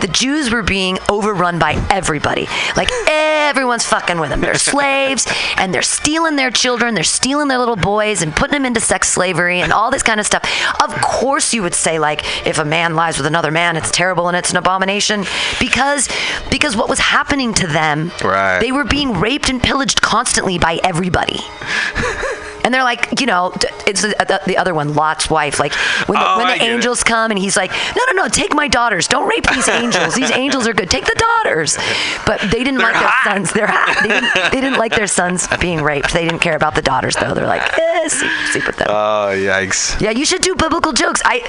the 0.00 0.08
Jews 0.10 0.50
were 0.50 0.62
being 0.62 0.98
overrun 1.08 1.58
by 1.58 1.82
everybody. 1.90 2.46
Like 2.76 2.90
everyone's 3.06 3.84
fucking 3.84 4.20
with 4.20 4.30
them. 4.30 4.40
They're 4.40 4.54
slaves 4.56 5.26
and 5.56 5.72
they're 5.72 5.82
stealing 5.82 6.07
their 6.08 6.50
children, 6.50 6.94
they're 6.94 7.04
stealing 7.04 7.48
their 7.48 7.58
little 7.58 7.76
boys 7.76 8.22
and 8.22 8.34
putting 8.34 8.52
them 8.52 8.64
into 8.64 8.80
sex 8.80 9.08
slavery 9.08 9.60
and 9.60 9.72
all 9.72 9.90
this 9.90 10.02
kind 10.02 10.18
of 10.18 10.24
stuff. 10.26 10.42
Of 10.82 10.94
course 11.02 11.52
you 11.52 11.62
would 11.62 11.74
say 11.74 11.98
like 11.98 12.46
if 12.46 12.58
a 12.58 12.64
man 12.64 12.96
lies 12.96 13.18
with 13.18 13.26
another 13.26 13.50
man, 13.50 13.76
it's 13.76 13.90
terrible 13.90 14.26
and 14.28 14.36
it's 14.36 14.50
an 14.50 14.56
abomination 14.56 15.24
because 15.60 16.08
because 16.50 16.76
what 16.76 16.88
was 16.88 16.98
happening 16.98 17.52
to 17.54 17.66
them, 17.66 18.10
Right. 18.24 18.58
they 18.58 18.72
were 18.72 18.84
being 18.84 19.20
raped 19.20 19.50
and 19.50 19.62
pillaged 19.62 20.00
constantly 20.00 20.58
by 20.58 20.80
everybody. 20.82 21.40
And 22.68 22.74
they're 22.74 22.84
like, 22.84 23.18
you 23.18 23.24
know, 23.26 23.54
it's 23.86 24.02
the, 24.02 24.08
the, 24.18 24.42
the 24.46 24.58
other 24.58 24.74
one, 24.74 24.92
Lot's 24.92 25.30
wife. 25.30 25.58
Like 25.58 25.72
when 26.06 26.18
the, 26.18 26.28
Oh, 26.28 26.36
when 26.36 26.48
the 26.48 26.58
get 26.58 26.68
it. 26.68 26.74
angels 26.74 27.02
come 27.02 27.30
and 27.30 27.40
he's 27.40 27.56
like, 27.56 27.70
no, 27.70 28.02
no, 28.12 28.24
no, 28.24 28.28
take 28.28 28.52
my 28.54 28.68
daughters. 28.68 29.08
Don't 29.08 29.26
rape 29.26 29.46
these 29.46 29.66
angels. 29.80 30.14
These 30.14 30.30
angels 30.32 30.68
are 30.68 30.74
good. 30.74 30.90
Take 30.90 31.06
the 31.06 31.14
daughters. 31.42 31.78
But 32.26 32.42
they 32.42 32.62
didn't 32.64 32.80
like 32.80 32.92
their 32.92 33.12
sons. 33.24 33.52
They're 33.54 33.66
hot. 33.70 34.02
They 34.02 34.08
didn't, 34.10 34.52
they 34.52 34.60
didn't 34.60 34.78
like 34.78 34.94
their 34.94 35.06
sons 35.06 35.48
being 35.62 35.80
raped. 35.82 36.12
They 36.12 36.24
didn't 36.26 36.40
care 36.40 36.56
about 36.56 36.74
the 36.74 36.82
daughters 36.82 37.16
though. 37.16 37.32
They're 37.32 37.46
like, 37.46 37.62
eh, 37.78 38.08
sleep, 38.08 38.30
sleep 38.52 38.66
with 38.66 38.76
them. 38.76 38.88
Oh 38.90 39.32
yikes! 39.34 39.98
yeah, 39.98 40.10
you 40.10 40.26
should 40.26 40.42
do 40.42 40.54
biblical 40.54 40.92
jokes. 40.92 41.22
I, 41.24 41.40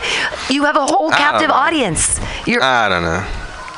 you 0.49 0.63
have 0.63 0.77
a 0.77 0.85
whole 0.85 1.11
captive 1.11 1.49
audience. 1.51 2.17
You're. 2.47 2.63
I 2.63 2.87
don't 2.87 3.03
know. 3.03 3.27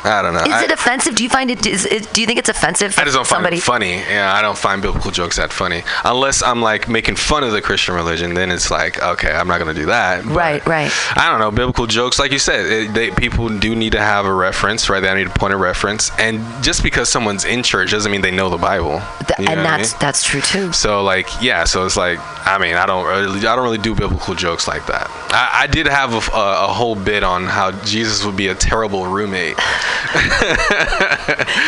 I 0.03 0.21
don't 0.21 0.33
know. 0.33 0.41
is 0.41 0.53
I, 0.53 0.63
it 0.65 0.71
offensive? 0.71 1.15
Do 1.15 1.23
you 1.23 1.29
find 1.29 1.51
it? 1.51 1.65
Is, 1.65 1.85
it? 1.85 2.11
Do 2.13 2.21
you 2.21 2.27
think 2.27 2.39
it's 2.39 2.49
offensive? 2.49 2.97
I 2.97 3.03
just 3.03 3.15
don't 3.15 3.27
find 3.27 3.45
it 3.45 3.61
funny. 3.61 3.97
Yeah, 3.97 4.33
I 4.33 4.41
don't 4.41 4.57
find 4.57 4.81
biblical 4.81 5.11
jokes 5.11 5.37
that 5.37 5.51
funny. 5.53 5.83
Unless 6.03 6.41
I'm 6.43 6.61
like 6.61 6.87
making 6.89 7.15
fun 7.15 7.43
of 7.43 7.51
the 7.51 7.61
Christian 7.61 7.95
religion, 7.95 8.33
then 8.33 8.51
it's 8.51 8.71
like, 8.71 9.01
okay, 9.01 9.31
I'm 9.31 9.47
not 9.47 9.59
gonna 9.59 9.73
do 9.73 9.85
that. 9.87 10.23
But 10.23 10.35
Right, 10.35 10.65
right. 10.67 10.91
I 11.15 11.29
don't 11.29 11.39
know. 11.39 11.51
Biblical 11.51 11.85
jokes, 11.87 12.17
like 12.19 12.31
you 12.31 12.39
said, 12.39 12.65
it, 12.65 12.93
they, 12.93 13.11
people 13.11 13.49
do 13.49 13.75
need 13.75 13.91
to 13.91 13.99
have 14.01 14.25
a 14.25 14.33
reference, 14.33 14.89
right? 14.89 14.99
They 15.01 15.13
need 15.13 15.27
a 15.27 15.29
point 15.31 15.53
of 15.53 15.59
reference. 15.59 16.09
And 16.17 16.41
just 16.63 16.81
because 16.83 17.09
someone's 17.09 17.45
in 17.45 17.61
church 17.63 17.91
doesn't 17.91 18.11
mean 18.11 18.21
they 18.21 18.31
know 18.31 18.49
the 18.49 18.57
Bible. 18.57 19.01
Th- 19.27 19.39
You 19.39 19.45
know 19.45 19.51
and 19.51 19.59
what 19.61 19.67
I 19.73 19.77
that's 19.77 19.91
mean? 19.93 19.99
that's 20.01 20.23
true 20.23 20.41
too. 20.41 20.71
So 20.73 21.03
like 21.03 21.27
yeah, 21.41 21.63
so 21.65 21.85
it's 21.85 21.97
like 21.97 22.19
I 22.53 22.57
mean 22.59 22.75
I 22.75 22.85
don't 22.85 23.05
really 23.05 23.39
I 23.39 23.55
don't 23.55 23.63
really 23.63 23.77
do 23.77 23.95
biblical 23.95 24.35
jokes 24.35 24.67
like 24.67 24.85
that. 24.87 25.09
I, 25.31 25.63
I 25.63 25.67
did 25.67 25.87
have 25.87 26.13
a, 26.13 26.35
a, 26.35 26.65
a 26.65 26.67
whole 26.67 26.95
bit 26.95 27.23
on 27.23 27.45
how 27.45 27.71
Jesus 27.83 28.25
would 28.25 28.35
be 28.35 28.47
a 28.47 28.55
terrible 28.55 29.05
roommate. 29.07 29.57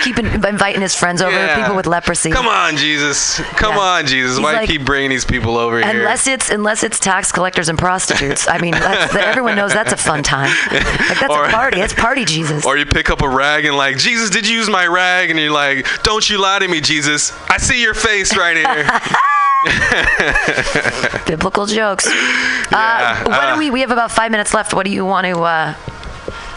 Keep 0.03 0.19
in- 0.19 0.45
inviting 0.45 0.81
his 0.81 0.95
friends 0.95 1.21
over, 1.21 1.35
Yeah. 1.35 1.61
people 1.61 1.75
with 1.75 1.87
leprosy. 1.87 2.31
Come 2.31 2.47
on, 2.47 2.77
Jesus. 2.77 3.39
Come 3.55 3.75
Yeah. 3.75 3.81
on, 3.81 4.05
Jesus. 4.07 4.37
He's 4.37 4.43
Why 4.43 4.53
like- 4.53 4.67
do 4.67 4.73
you 4.73 4.79
keep 4.79 4.85
bringing 4.85 5.09
these 5.09 5.25
people 5.25 5.57
over 5.57 5.79
here? 5.81 5.89
Unless 5.89 6.27
it's 6.27 6.49
unless 6.49 6.83
it's 6.83 6.99
tax 6.99 7.31
collectors 7.31 7.69
and 7.69 7.77
prostitutes. 7.79 8.47
I 8.47 8.57
mean, 8.59 8.73
that's, 8.73 9.15
everyone 9.15 9.55
knows 9.55 9.73
that's 9.73 9.93
a 9.93 9.97
fun 9.97 10.23
time. 10.23 10.49
Like 10.71 10.83
that's 11.19 11.29
Or- 11.29 11.45
a 11.45 11.49
party. 11.51 11.79
It's 11.79 11.93
party 11.93 12.25
Jesus. 12.25 12.65
Or 12.65 12.77
you 12.77 12.85
pick 12.85 13.09
up 13.09 13.21
a 13.21 13.29
rag 13.29 13.65
and 13.65 13.77
like, 13.77 13.97
Jesus, 13.97 14.29
did 14.29 14.47
you 14.47 14.55
use 14.57 14.69
my 14.69 14.85
rag? 14.87 15.29
And 15.29 15.39
you're 15.39 15.51
like, 15.51 15.87
don't 16.03 16.27
you 16.29 16.37
lie 16.39 16.59
to 16.59 16.67
me, 16.67 16.81
Jesus. 16.81 17.33
I 17.49 17.57
see 17.57 17.81
your 17.81 17.93
face 17.93 18.35
right 18.35 18.57
here. 18.57 18.89
Biblical 21.25 21.65
jokes. 21.65 22.05
Yeah, 22.05 23.23
uh, 23.25 23.29
what 23.29 23.39
uh. 23.39 23.53
do 23.53 23.59
we? 23.59 23.69
We 23.71 23.81
have 23.81 23.91
about 23.91 24.11
five 24.11 24.31
minutes 24.31 24.53
left. 24.53 24.73
What 24.73 24.85
do 24.85 24.91
you 24.91 25.05
want 25.05 25.25
to? 25.25 25.39
Uh, 25.41 25.73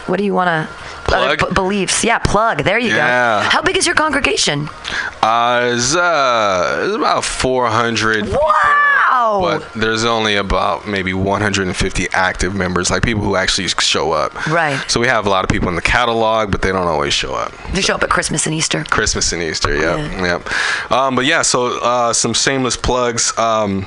what 0.06 0.18
do 0.18 0.24
you 0.24 0.34
want 0.34 0.48
to? 0.48 0.68
Plug? 1.06 1.38
b- 1.38 1.46
beliefs. 1.54 2.02
Yeah, 2.02 2.18
plug. 2.18 2.64
There 2.64 2.78
you 2.80 2.94
Yeah. 2.94 3.42
go. 3.44 3.48
How 3.50 3.62
big 3.62 3.76
is 3.76 3.86
your 3.86 3.94
congregation? 3.94 4.68
Uh, 5.22 5.70
it's, 5.72 5.94
uh, 5.94 6.82
it's 6.84 6.96
about 6.96 7.24
400 7.24 8.26
Wow. 9.16 9.40
but 9.40 9.72
there's 9.74 10.04
only 10.04 10.36
about 10.36 10.86
maybe 10.86 11.14
150 11.14 12.08
active 12.12 12.54
members, 12.54 12.90
like 12.90 13.02
people 13.02 13.22
who 13.22 13.36
actually 13.36 13.68
show 13.68 14.12
up. 14.12 14.46
Right. 14.46 14.78
So 14.88 15.00
we 15.00 15.06
have 15.06 15.26
a 15.26 15.30
lot 15.30 15.44
of 15.44 15.50
people 15.50 15.68
in 15.68 15.74
the 15.76 15.82
catalog, 15.82 16.50
but 16.50 16.62
they 16.62 16.72
don't 16.72 16.86
always 16.86 17.14
show 17.14 17.34
up. 17.34 17.52
They 17.72 17.80
show 17.80 17.94
up 17.94 18.02
at 18.02 18.10
Christmas 18.10 18.46
and 18.46 18.54
Easter. 18.54 18.84
Christmas 18.84 19.32
and 19.32 19.42
Easter, 19.42 19.74
yep, 19.74 19.98
yep. 20.20 20.92
Um, 20.92 21.16
but 21.16 21.24
yeah, 21.24 21.42
so 21.42 21.78
uh, 21.82 22.12
some 22.12 22.34
shameless 22.34 22.76
plugs. 22.76 23.36
Um, 23.38 23.86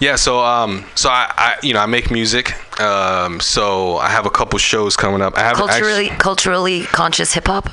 yeah, 0.00 0.16
so 0.16 0.40
um, 0.40 0.84
so 0.94 1.08
I, 1.10 1.32
I, 1.36 1.56
you 1.62 1.74
know, 1.74 1.80
I 1.80 1.86
make 1.86 2.10
music. 2.10 2.54
Um, 2.80 3.40
so 3.40 3.96
I 3.98 4.08
have 4.08 4.24
a 4.26 4.30
couple 4.30 4.58
shows 4.58 4.96
coming 4.96 5.20
up. 5.20 5.36
I 5.36 5.40
have 5.40 5.56
Culturally, 5.56 6.08
culturally 6.08 6.82
conscious 6.84 7.34
hip 7.34 7.46
hop, 7.46 7.68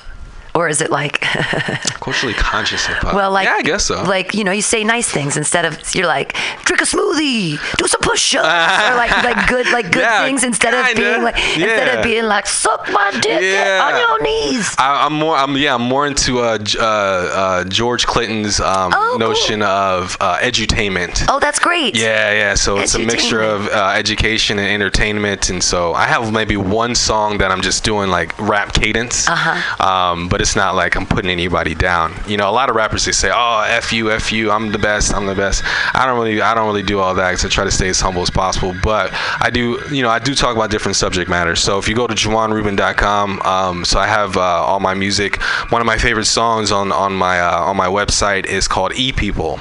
or 0.58 0.68
is 0.68 0.82
it 0.82 0.90
like? 0.90 1.22
culturally 2.08 2.34
conscious 2.36 2.86
hip 2.86 2.98
hop. 2.98 3.14
Well, 3.14 3.32
like 3.32 3.46
yeah, 3.46 3.56
I 3.56 3.62
guess 3.62 3.84
so. 3.86 4.02
Like 4.04 4.34
you 4.34 4.44
know, 4.44 4.52
you 4.52 4.62
say 4.62 4.84
nice 4.84 5.10
things 5.10 5.36
instead 5.38 5.66
of 5.66 5.78
you're 5.94 6.08
like 6.08 6.36
drink 6.66 6.82
a 6.82 6.86
smoothie, 6.86 7.60
do 7.78 7.88
some 7.88 8.02
push-ups, 8.02 8.44
or 8.46 8.96
like 8.96 9.12
like 9.30 9.48
good 9.48 9.68
like 9.72 9.92
good 9.92 10.02
Yeah, 10.08 10.26
things 10.26 10.44
instead 10.44 10.74
of 10.74 10.86
kinda. 10.86 11.02
being 11.02 11.22
like 11.24 11.36
instead 11.36 11.98
of 11.98 12.04
being 12.04 12.24
like 12.26 12.48
suck 12.48 12.90
my 12.92 13.12
dick 13.22 13.42
Yeah. 13.42 13.84
on 13.86 13.94
your 14.00 14.22
knees. 14.24 14.74
I, 14.78 15.06
I'm 15.06 15.14
more. 15.14 15.36
I'm 15.38 15.56
yeah. 15.58 15.76
I'm 15.76 15.82
more 15.82 16.08
into 16.08 16.40
uh, 16.40 16.58
uh, 16.80 16.82
uh, 16.84 17.64
George 17.66 18.06
Clinton's 18.08 18.60
um, 18.60 18.94
Oh, 18.96 19.10
cool. 19.12 19.20
notion 19.20 19.62
of 19.62 20.16
uh, 20.20 20.38
edutainment. 20.40 21.26
Oh, 21.30 21.40
that's 21.40 21.60
great. 21.60 21.96
Yeah, 21.96 22.32
yeah. 22.32 22.54
So 22.56 22.78
it's 22.80 22.96
a 22.96 23.00
mixture 23.00 23.42
of 23.42 23.68
uh, 23.68 23.94
education 23.96 24.60
and 24.60 24.68
entertainment, 24.68 25.50
and 25.50 25.62
so 25.62 25.94
I 25.94 26.06
have 26.08 26.32
maybe 26.32 26.56
one 26.58 26.96
song 26.96 27.38
that 27.40 27.52
I'm 27.52 27.62
just 27.62 27.84
doing 27.84 28.10
like 28.10 28.38
rap 28.40 28.74
cadence. 28.74 29.28
Uh-huh. 29.28 29.86
Um, 29.86 30.30
but 30.30 30.40
it's 30.42 30.47
it's 30.48 30.56
not 30.56 30.76
like 30.76 30.96
I'm 30.96 31.06
putting 31.06 31.30
anybody 31.30 31.76
down. 31.76 32.14
You 32.26 32.38
know, 32.38 32.50
a 32.50 32.56
lot 32.56 32.70
of 32.70 32.76
rappers 32.78 33.04
they 33.04 33.12
say, 33.12 33.30
"Oh, 33.34 33.66
f 33.68 33.92
you, 33.92 34.12
f 34.12 34.32
you, 34.32 34.50
I'm 34.50 34.72
the 34.72 34.80
best, 34.80 35.14
I'm 35.14 35.26
the 35.26 35.36
best." 35.36 35.62
I 35.94 36.06
don't 36.06 36.18
really, 36.18 36.42
I 36.42 36.54
don't 36.54 36.66
really 36.68 36.84
do 36.84 37.00
all 37.00 37.14
that 37.16 37.32
because 37.32 37.44
I 37.44 37.50
try 37.50 37.66
to 37.66 37.72
stay 37.72 37.90
as 37.90 38.00
humble 38.00 38.22
as 38.22 38.30
possible. 38.30 38.74
But 38.82 39.12
I 39.14 39.50
do, 39.50 39.78
you 39.92 40.02
know, 40.02 40.10
I 40.10 40.20
do 40.20 40.34
talk 40.34 40.56
about 40.56 40.72
different 40.72 40.96
subject 40.96 41.30
matters. 41.30 41.60
So 41.60 41.80
if 41.80 41.90
you 41.90 41.96
go 41.96 42.08
to 42.08 42.16
JawanRubin.com, 42.16 43.42
um, 43.42 43.84
so 43.84 44.00
I 44.00 44.08
have 44.08 44.38
uh, 44.38 44.40
all 44.40 44.80
my 44.80 44.94
music. 44.94 45.42
One 45.70 45.82
of 45.82 45.86
my 45.86 45.98
favorite 45.98 46.26
songs 46.26 46.72
on 46.72 46.94
on 46.94 47.12
my 47.12 47.42
uh, 47.42 47.66
on 47.66 47.76
my 47.76 47.88
website 47.88 48.46
is 48.46 48.70
called 48.70 48.94
E 48.96 49.12
People. 49.12 49.60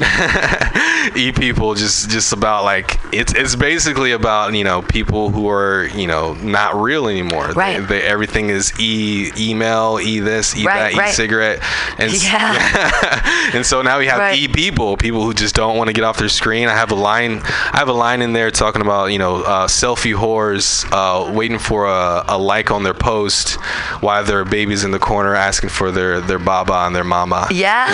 e 1.14 1.30
People, 1.32 1.74
just 1.74 2.08
just 2.08 2.32
about 2.32 2.64
like 2.64 2.98
it's 3.12 3.34
it's 3.34 3.54
basically 3.54 4.12
about 4.12 4.54
you 4.54 4.64
know 4.64 4.80
people 4.80 5.28
who 5.28 5.50
are 5.50 5.88
you 5.88 6.06
know 6.06 6.32
not 6.36 6.74
real 6.74 7.06
anymore. 7.06 7.52
Right. 7.52 7.80
They, 7.80 7.98
they, 7.98 8.02
everything 8.02 8.48
is 8.48 8.72
e 8.80 9.30
email, 9.36 10.00
e 10.00 10.21
this, 10.22 10.56
e 10.56 10.64
Right, 10.66 10.92
that, 10.92 10.98
right. 10.98 11.10
e 11.10 11.12
cigarette, 11.12 11.60
and 11.98 12.12
Yeah. 12.12 13.50
and 13.54 13.64
so 13.66 13.82
now 13.82 13.98
we 13.98 14.06
have 14.06 14.18
Right. 14.18 14.38
e 14.38 14.48
people, 14.48 14.96
people 14.96 15.22
who 15.24 15.34
just 15.34 15.54
don't 15.54 15.76
want 15.76 15.88
to 15.88 15.92
get 15.92 16.04
off 16.04 16.16
their 16.18 16.28
screen. 16.28 16.68
I 16.68 16.74
have 16.74 16.90
a 16.90 16.94
line, 16.96 17.40
I 17.44 17.78
have 17.78 17.88
a 17.88 17.92
line 17.92 18.22
in 18.22 18.32
there 18.32 18.50
talking 18.50 18.82
about 18.82 19.06
you 19.06 19.18
know 19.18 19.42
uh, 19.42 19.66
selfie 19.66 20.14
whores 20.14 20.84
uh, 20.92 21.32
waiting 21.32 21.58
for 21.58 21.86
a, 21.86 22.24
a 22.28 22.38
like 22.38 22.70
on 22.70 22.82
their 22.82 22.94
post 22.94 23.54
while 24.00 24.24
their 24.24 24.44
babies 24.44 24.84
in 24.84 24.90
the 24.90 24.98
corner 24.98 25.34
asking 25.34 25.70
for 25.70 25.90
their 25.90 26.20
their 26.20 26.38
baba 26.38 26.84
and 26.86 26.94
their 26.94 27.04
mama. 27.04 27.46
Yeah, 27.50 27.88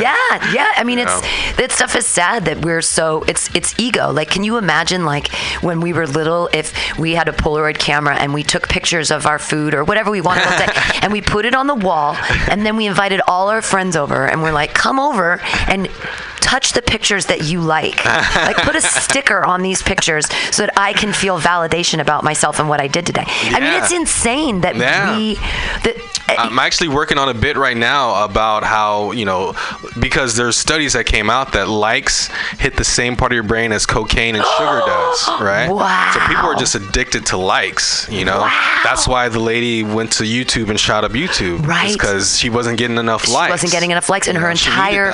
yeah, 0.00 0.52
yeah. 0.52 0.70
I 0.76 0.84
mean, 0.84 0.98
it's 0.98 1.20
know? 1.22 1.28
that 1.56 1.72
stuff 1.72 1.94
is 1.96 2.06
sad 2.06 2.44
that 2.46 2.64
we're 2.64 2.82
so 2.82 3.24
it's 3.28 3.54
it's 3.54 3.74
ego. 3.78 4.10
Like, 4.12 4.30
can 4.30 4.44
you 4.44 4.56
imagine 4.58 5.04
like 5.04 5.28
when 5.62 5.80
we 5.80 5.92
were 5.92 6.06
little, 6.06 6.48
if 6.52 6.72
we 6.98 7.12
had 7.12 7.28
a 7.28 7.32
Polaroid 7.32 7.78
camera 7.78 8.16
and 8.16 8.32
we 8.34 8.42
took 8.42 8.68
pictures 8.68 9.10
of 9.10 9.26
our 9.26 9.38
food 9.38 9.74
or 9.74 9.84
whatever 9.84 10.10
we 10.10 10.20
wanted 10.20 10.46
all 10.46 10.58
day, 10.58 10.72
and 11.02 11.12
we 11.12 11.20
put 11.20 11.44
it 11.44 11.54
on 11.54 11.63
the 11.66 11.74
wall, 11.74 12.16
and 12.50 12.64
then 12.64 12.76
we 12.76 12.86
invited 12.86 13.20
all 13.28 13.48
our 13.48 13.62
friends 13.62 13.96
over, 13.96 14.26
and 14.26 14.42
we're 14.42 14.52
like, 14.52 14.74
come 14.74 14.98
over 15.00 15.40
and 15.68 15.88
touch 16.40 16.74
the 16.74 16.82
pictures 16.82 17.26
that 17.26 17.44
you 17.44 17.60
like. 17.60 18.04
like, 18.04 18.56
put 18.58 18.76
a 18.76 18.80
sticker 19.00 19.44
on 19.44 19.62
these 19.62 19.82
pictures 19.82 20.26
so 20.50 20.66
that 20.66 20.72
I 20.78 20.92
can 20.92 21.12
feel 21.12 21.40
validation 21.40 22.00
about 22.00 22.22
myself 22.22 22.58
and 22.60 22.68
what 22.68 22.80
I 22.80 22.86
did 22.86 23.06
today. 23.06 23.24
I 23.26 23.60
mean, 23.60 23.82
it's 23.82 23.92
insane 23.92 24.60
that 24.60 24.76
Yeah. 24.76 25.16
we 25.16 25.34
that. 25.34 25.96
I'm 26.26 26.58
actually 26.58 26.88
working 26.88 27.18
on 27.18 27.28
a 27.28 27.34
bit 27.34 27.56
right 27.58 27.76
now 27.76 28.24
about 28.24 28.64
how 28.64 29.12
you 29.12 29.26
know 29.26 29.54
because 30.00 30.36
there's 30.36 30.56
studies 30.56 30.94
that 30.94 31.04
came 31.04 31.28
out 31.28 31.52
that 31.52 31.68
likes 31.68 32.28
hit 32.58 32.76
the 32.78 32.84
same 32.84 33.14
part 33.14 33.30
of 33.30 33.34
your 33.34 33.42
brain 33.42 33.72
as 33.72 33.84
cocaine 33.84 34.34
and 34.34 34.42
sugar 34.42 34.80
does, 34.86 35.28
right? 35.40 35.68
Wow. 35.70 36.10
So 36.14 36.20
people 36.26 36.44
are 36.46 36.54
just 36.54 36.74
addicted 36.76 37.26
to 37.26 37.36
likes, 37.36 38.08
you 38.10 38.24
know. 38.24 38.40
That's 38.84 39.06
why 39.06 39.28
the 39.28 39.38
lady 39.38 39.82
went 39.82 40.12
to 40.12 40.24
YouTube 40.24 40.70
and 40.70 40.80
shot 40.80 41.04
up 41.04 41.12
YouTube, 41.12 41.53
Right. 41.58 41.92
Because 41.92 42.38
she 42.38 42.50
wasn't 42.50 42.78
getting 42.78 42.98
enough 42.98 43.24
she 43.26 43.32
likes. 43.32 43.50
wasn't 43.50 43.72
getting 43.72 43.90
enough 43.90 44.08
likes 44.08 44.28
and 44.28 44.36
her 44.38 44.54
she 44.56 44.68
entire 44.70 45.10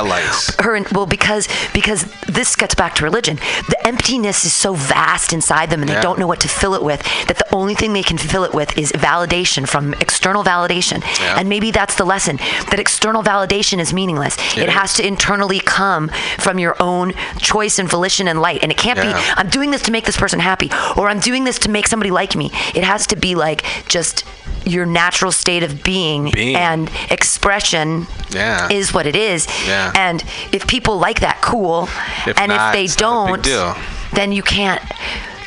her 0.61 0.81
well 0.93 1.07
because 1.07 1.49
because 1.73 2.05
this 2.27 2.57
gets 2.57 2.75
back 2.75 2.95
to 2.97 3.05
religion 3.05 3.37
the 3.69 3.77
emptiness 3.87 4.45
is 4.45 4.53
so 4.53 4.75
vast 4.75 5.33
inside 5.33 5.71
them 5.71 5.81
and 5.81 5.89
they 5.89 6.01
don't 6.01 6.19
know 6.19 6.27
what 6.27 6.41
to 6.41 6.49
fill 6.49 6.75
it 6.75 6.83
with 6.83 7.03
that 7.29 7.37
the 7.39 7.55
only 7.55 7.75
thing 7.75 7.93
they 7.93 8.03
can 8.03 8.19
fill 8.19 8.45
it 8.45 8.55
with 8.55 8.77
is 8.79 8.93
validation 8.93 9.69
from 9.69 9.95
external 9.95 10.43
validation 10.45 11.01
Yeah. 11.21 11.39
and 11.39 11.49
maybe 11.49 11.71
that's 11.71 11.97
the 11.97 12.05
lesson 12.05 12.37
that 12.71 12.79
external 12.79 13.23
validation 13.23 13.79
is 13.79 13.93
meaningless 13.93 14.37
it, 14.57 14.65
It 14.65 14.69
has 14.71 14.95
to 14.95 15.07
internally 15.07 15.61
come 15.61 16.09
from 16.39 16.59
your 16.59 16.77
own 16.81 17.13
choice 17.39 17.79
and 17.79 17.89
volition 17.89 18.29
and 18.29 18.41
light 18.41 18.61
and 18.63 18.71
it 18.73 18.79
can't 18.79 18.99
Yeah. 18.99 19.13
be 19.13 19.33
i'm 19.37 19.49
doing 19.49 19.71
this 19.71 19.83
to 19.83 19.93
make 19.93 20.05
this 20.05 20.17
person 20.17 20.41
happy 20.41 20.71
or 20.97 21.09
i'm 21.09 21.21
doing 21.21 21.45
this 21.45 21.59
to 21.61 21.71
make 21.71 21.87
somebody 21.87 22.11
like 22.11 22.37
me 22.37 22.51
it 22.75 22.85
has 22.85 23.07
to 23.09 23.17
be 23.17 23.35
like 23.35 23.65
just 23.89 24.25
your 24.65 24.87
natural 24.87 25.33
state 25.33 25.63
of 25.63 25.83
being, 25.83 26.31
Being. 26.33 26.57
and 26.57 26.91
expression 27.11 28.07
Yeah. 28.31 28.69
is 28.71 28.93
what 28.93 29.07
it 29.07 29.17
is. 29.17 29.47
Yeah. 29.67 29.93
And 29.95 30.23
if 30.53 30.67
people 30.67 30.99
like 30.99 31.21
that, 31.21 31.41
cool. 31.41 31.85
If 32.27 32.39
and 32.39 32.49
not, 32.51 32.75
if 32.75 32.79
they 32.79 32.85
it's 32.85 33.01
not 33.01 33.39
a 33.39 33.43
don't, 33.43 33.79
then 34.13 34.33
you 34.33 34.43
can't. 34.43 34.83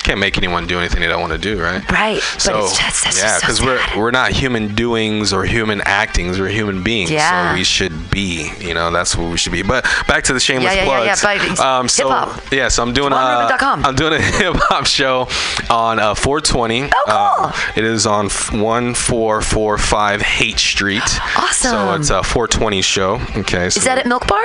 Can't 0.03 0.19
make 0.19 0.37
anyone 0.37 0.67
do 0.67 0.77
anything 0.79 0.99
they 1.01 1.07
don't 1.07 1.21
want 1.21 1.31
to 1.33 1.37
do, 1.39 1.61
right? 1.61 1.81
Right. 1.91 2.15
But 2.33 2.41
So 2.41 2.65
it's 2.65 2.77
just, 2.77 3.03
that's 3.05 3.17
yeah, 3.21 3.39
because 3.39 3.57
so 3.59 3.65
we're 3.65 3.81
we're 3.97 4.11
not 4.11 4.31
human 4.31 4.75
doings 4.75 5.31
or 5.33 5.45
human 5.45 5.81
actings. 5.85 6.39
We're 6.39 6.49
human 6.49 6.83
beings. 6.83 7.09
Yeah. 7.09 7.51
So 7.51 7.55
we 7.57 7.63
should 7.63 8.11
be. 8.11 8.51
You 8.59 8.73
know, 8.73 8.91
that's 8.91 9.15
what 9.15 9.31
we 9.31 9.37
should 9.37 9.51
be. 9.53 9.61
But 9.61 9.83
back 10.07 10.23
to 10.25 10.33
the 10.33 10.39
shameless 10.39 10.75
Yeah, 10.75 10.83
yeah, 10.85 11.03
yeah, 11.03 11.15
plugs. 11.15 11.41
yeah, 11.45 11.55
but 11.55 11.59
um, 11.65 11.87
so 11.89 12.09
hip-hop. 12.09 12.51
yeah, 12.51 12.67
so 12.67 12.83
I'm 12.83 12.93
doing 12.93 13.13
a 13.13 13.15
JawaanRubin.com. 13.15 13.85
I'm 13.85 13.95
doing 13.95 14.13
a 14.13 14.21
hip 14.21 14.55
hop 14.57 14.85
show 14.85 15.27
on 15.69 15.99
uh, 15.99 16.13
420. 16.15 16.83
Oh, 16.83 16.89
cool. 16.89 17.13
Uh, 17.15 17.53
it 17.77 17.83
is 17.85 18.05
on 18.05 18.25
1445 18.25 20.21
Haight 20.21 20.59
Street. 20.59 21.01
Awesome. 21.35 21.71
So 21.71 21.93
it's 21.95 22.09
a 22.09 22.23
420 22.23 22.81
show. 22.81 23.15
Okay. 23.37 23.69
So 23.69 23.77
Is 23.79 23.83
that 23.85 23.97
at 23.97 24.05
Milk 24.05 24.27
Bar? 24.27 24.41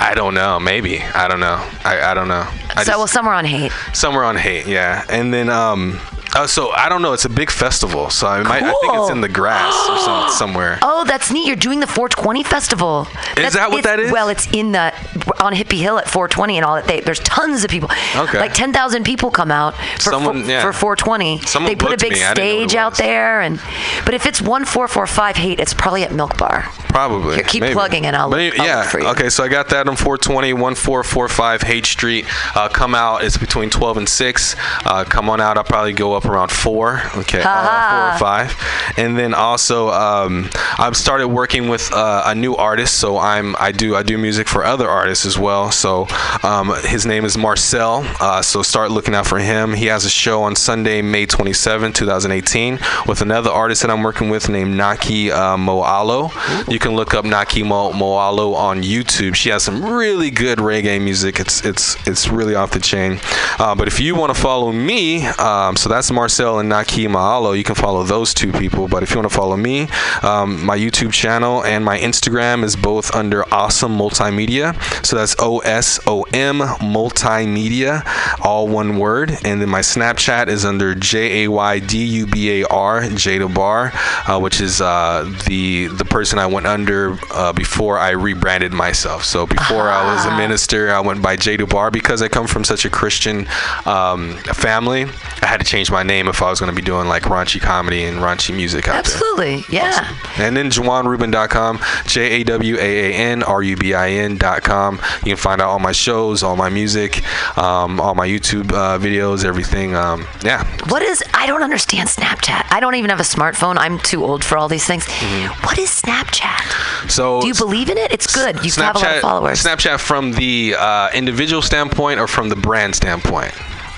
I 0.00 0.14
don't 0.14 0.34
know. 0.34 0.60
Maybe. 0.60 1.00
I 1.02 1.26
don't 1.28 1.40
know. 1.40 1.56
I, 1.84 2.00
I 2.10 2.14
don't 2.14 2.28
know. 2.28 2.46
I 2.46 2.84
so, 2.84 2.84
just- 2.84 2.88
well, 2.98 3.06
somewhere 3.06 3.34
on 3.34 3.44
Haight. 3.44 3.72
somewhere 3.92 4.24
on 4.24 4.36
Haight 4.36 4.66
yeah 4.66 5.04
and 5.08 5.34
then 5.34 5.48
um 5.50 5.98
uh, 6.38 6.46
so 6.46 6.70
i 6.72 6.88
don't 6.88 7.02
know 7.02 7.12
it's 7.12 7.24
a 7.24 7.28
big 7.28 7.50
festival 7.50 8.08
so 8.10 8.26
i 8.26 8.42
might 8.42 8.62
i 8.62 8.72
think 8.80 8.92
it's 8.94 9.10
in 9.10 9.20
the 9.20 9.28
grass 9.28 9.74
or 9.90 9.98
some, 9.98 10.30
somewhere 10.40 10.78
Oh, 10.82 11.04
that's 11.04 11.30
neat. 11.30 11.46
You're 11.46 11.56
doing 11.56 11.80
the 11.80 11.86
420 11.86 12.42
festival. 12.44 13.04
That's- 13.34 13.54
that 13.54 13.70
what 13.70 13.84
that 13.84 14.00
is? 14.00 14.10
Well, 14.12 14.28
it's 14.28 14.46
in 14.52 14.72
the 14.72 14.92
on 15.40 15.52
Hippie 15.54 15.78
Hill 15.80 15.98
at 15.98 16.08
420 16.08 16.56
and 16.56 16.64
all 16.64 16.74
that. 16.76 16.86
They, 16.86 17.00
there's 17.00 17.20
tons 17.20 17.62
of 17.64 17.70
people. 17.70 17.88
Okay. 18.16 18.38
Like 18.38 18.52
10,000 18.54 19.04
people 19.04 19.30
come 19.30 19.50
out 19.50 19.74
for, 19.96 20.10
Someone- 20.10 20.42
for, 20.44 20.50
yeah. 20.50 20.62
for 20.62 20.72
420. 20.72 21.40
Someone 21.42 21.70
they 21.72 21.76
put 21.76 21.92
a 21.92 21.96
big 21.96 22.12
me. 22.12 22.24
I 22.24 22.34
didn't 22.34 22.48
know 22.48 22.54
what 22.56 22.64
it 22.64 22.68
stage 22.70 22.76
out 22.76 22.96
there, 22.96 23.40
and 23.40 23.60
but 24.04 24.14
if 24.14 24.26
it's 24.26 24.40
1445 24.40 25.36
Haight, 25.36 25.60
it's 25.60 25.74
probably 25.74 26.02
at 26.04 26.12
Milk 26.12 26.36
Bar. 26.36 26.64
probably 26.88 27.36
Here, 27.36 27.44
keep 27.44 27.60
maybe. 27.62 27.74
plugging 27.74 28.06
and 28.06 28.16
I'll 28.16 28.34
any- 28.34 28.56
I'll 28.58 28.66
yeah 28.66 28.80
look 28.80 28.86
for 28.90 29.00
you. 29.00 29.06
okay 29.08 29.28
so 29.28 29.44
i 29.44 29.48
got 29.48 29.68
that 29.70 29.88
on 29.88 29.94
420 29.96 30.52
1445 30.54 31.62
Haight 31.62 31.86
street 31.86 32.24
uh, 32.56 32.68
come 32.68 32.94
out 32.94 33.22
it's 33.24 33.36
between 33.36 33.70
12 33.70 33.98
and 33.98 34.08
6 34.08 34.56
uh, 34.84 35.04
come 35.04 35.28
on 35.30 35.40
out 35.40 35.56
i'll 35.58 35.64
probably 35.64 35.92
go 35.92 36.14
up 36.14 36.24
around 36.28 36.50
4 36.50 37.02
okay 37.16 37.42
uh, 37.44 38.16
4 38.16 38.16
or 38.16 38.18
5 38.18 38.94
and 38.96 39.18
then 39.18 39.34
also 39.34 39.88
um, 39.90 40.48
i've 40.78 40.96
started 40.96 41.28
working 41.28 41.68
with 41.68 41.92
uh, 41.92 42.22
a 42.26 42.34
new 42.34 42.54
artist. 42.56 42.98
So 43.00 43.18
i'm 43.18 43.54
i 43.58 43.72
do 43.72 43.94
i 43.96 44.02
do 44.02 44.18
music 44.18 44.48
for 44.48 44.64
other 44.64 44.88
artists 44.88 45.24
as 45.26 45.38
well. 45.38 45.70
So 45.70 46.06
um, 46.42 46.72
his 46.84 47.06
name 47.06 47.24
is 47.24 47.36
marcel. 47.36 48.04
Uh, 48.20 48.42
so 48.42 48.62
start 48.62 48.90
looking 48.90 49.14
out 49.14 49.26
for 49.26 49.38
him. 49.38 49.74
He 49.74 49.86
has 49.86 50.04
a 50.04 50.10
show 50.10 50.42
on 50.42 50.56
sunday 50.56 51.02
may 51.02 51.26
27 51.26 51.92
2018 51.92 52.78
with 53.06 53.20
another 53.22 53.50
artist 53.50 53.82
that 53.82 53.90
i'm 53.90 54.02
working 54.02 54.28
with 54.30 54.48
named 54.48 54.76
naki 54.76 55.30
uh, 55.30 55.56
moalo. 55.56 56.30
You 56.70 56.78
can 56.78 56.94
look 56.94 57.14
up 57.14 57.24
naki 57.24 57.62
Mo- 57.62 57.92
moalo 57.92 58.54
on 58.54 58.82
youtube. 58.82 59.34
She 59.34 59.50
has 59.50 59.62
some 59.62 59.84
really 59.84 60.30
good 60.30 60.58
reggae 60.58 61.00
music. 61.02 61.40
It's 61.40 61.64
it's 61.64 61.96
it's 62.06 62.28
really 62.28 62.54
off 62.54 62.70
the 62.72 62.80
chain. 62.80 63.20
Uh, 63.58 63.74
but 63.74 63.88
if 63.88 64.00
you 64.00 64.14
want 64.14 64.34
to 64.34 64.40
follow 64.40 64.72
me 64.72 65.26
um, 65.26 65.76
so 65.76 65.88
that's 65.88 66.10
marcel 66.18 66.58
and 66.58 66.68
naki 66.68 67.06
moalo 67.06 67.56
you 67.56 67.62
can 67.62 67.76
follow 67.76 68.02
those 68.02 68.34
two 68.34 68.50
people. 68.50 68.88
But 68.88 69.04
if 69.04 69.10
you 69.10 69.18
want 69.18 69.30
to 69.30 69.36
follow 69.36 69.56
me 69.56 69.82
um, 70.22 70.64
my 70.64 70.76
youtube 70.76 71.12
channel 71.12 71.64
and 71.64 71.84
my 71.84 71.96
instagram 71.98 72.64
is 72.64 72.74
both 72.74 73.14
under 73.14 73.44
awesome 73.54 73.96
multimedia. 73.96 74.74
So 75.06 75.16
that's 75.16 75.36
o-s-o-m 75.38 76.58
multimedia 76.96 78.02
all 78.44 78.66
one 78.66 78.98
word. 78.98 79.30
And 79.44 79.60
then 79.60 79.68
my 79.68 79.80
snapchat 79.80 80.48
is 80.48 80.64
under 80.64 80.96
j-a-y-d-u-b-a-r 80.96 83.02
Jaydubar 83.24 83.92
uh, 84.28 84.40
which 84.40 84.60
is 84.60 84.80
uh, 84.80 85.22
the 85.46 85.86
the 85.86 86.04
person 86.04 86.40
i 86.40 86.46
went 86.46 86.66
under 86.66 87.16
uh, 87.30 87.52
before 87.52 87.98
i 87.98 88.10
rebranded 88.10 88.72
myself. 88.72 89.24
So 89.24 89.46
before 89.46 89.88
i 89.88 90.02
was 90.12 90.26
a 90.26 90.36
minister 90.36 90.92
i 90.92 91.00
went 91.00 91.22
by 91.22 91.36
Jaydubar 91.36 91.92
because 91.92 92.22
i 92.22 92.28
come 92.28 92.48
from 92.48 92.64
such 92.64 92.84
a 92.84 92.90
christian 92.90 93.46
um, 93.86 94.36
family. 94.66 95.04
I 95.42 95.46
had 95.46 95.60
to 95.60 95.66
change 95.74 95.92
my 95.92 95.97
name 96.02 96.28
if 96.28 96.42
i 96.42 96.50
was 96.50 96.60
going 96.60 96.70
to 96.70 96.76
be 96.76 96.82
doing 96.82 97.08
like 97.08 97.24
raunchy 97.24 97.60
comedy 97.60 98.04
and 98.04 98.18
raunchy 98.18 98.54
music 98.54 98.88
out 98.88 99.04
there 99.04 99.28
Absolutely, 99.38 99.64
yeah. 99.68 100.16
and 100.38 100.56
then 100.56 100.70
JawaanRubin.com, 100.70 101.80
J 102.06 102.40
A 102.40 102.44
W 102.44 102.76
A 102.76 102.80
A 102.80 103.14
N 103.14 103.42
R 103.42 103.62
U 103.62 103.76
B 103.76 103.94
I 103.94 104.10
N.com. 104.10 104.96
You 105.24 105.34
can 105.34 105.36
find 105.36 105.60
out 105.60 105.68
all 105.68 105.78
my 105.78 105.92
shows, 105.92 106.42
all 106.42 106.56
my 106.56 106.68
music, 106.68 107.22
um, 107.56 108.00
all 108.00 108.14
my 108.14 108.26
YouTube 108.28 108.72
uh, 108.72 108.98
videos, 108.98 109.44
everything. 109.44 109.94
Um, 109.94 110.26
yeah. 110.44 110.64
What 110.88 111.02
is? 111.02 111.22
I 111.34 111.46
don't 111.46 111.62
understand 111.62 112.08
Snapchat. 112.08 112.66
I 112.70 112.80
don't 112.80 112.94
even 112.96 113.10
have 113.10 113.20
a 113.20 113.24
smartphone. 113.24 113.76
I'm 113.78 113.98
too 113.98 114.24
old 114.24 114.44
for 114.44 114.58
all 114.58 114.68
these 114.68 114.84
things. 114.84 115.04
Mm-hmm. 115.04 115.66
What 115.66 115.78
is 115.78 115.90
Snapchat? 115.90 117.10
So 117.10 117.40
Do 117.40 117.46
you 117.46 117.54
believe 117.54 117.88
in 117.90 117.98
it? 117.98 118.12
It's 118.12 118.32
good. 118.32 118.64
You 118.64 118.72
have 118.72 118.96
a 118.96 118.98
lot 118.98 119.16
of 119.16 119.20
followers. 119.20 119.62
Snapchat 119.62 120.00
from 120.00 120.32
the 120.32 120.74
uh, 120.78 121.10
individual 121.14 121.62
standpoint 121.62 122.20
or 122.20 122.26
from 122.26 122.48
the 122.48 122.56
brand 122.56 122.94
standpoint? 122.94 123.54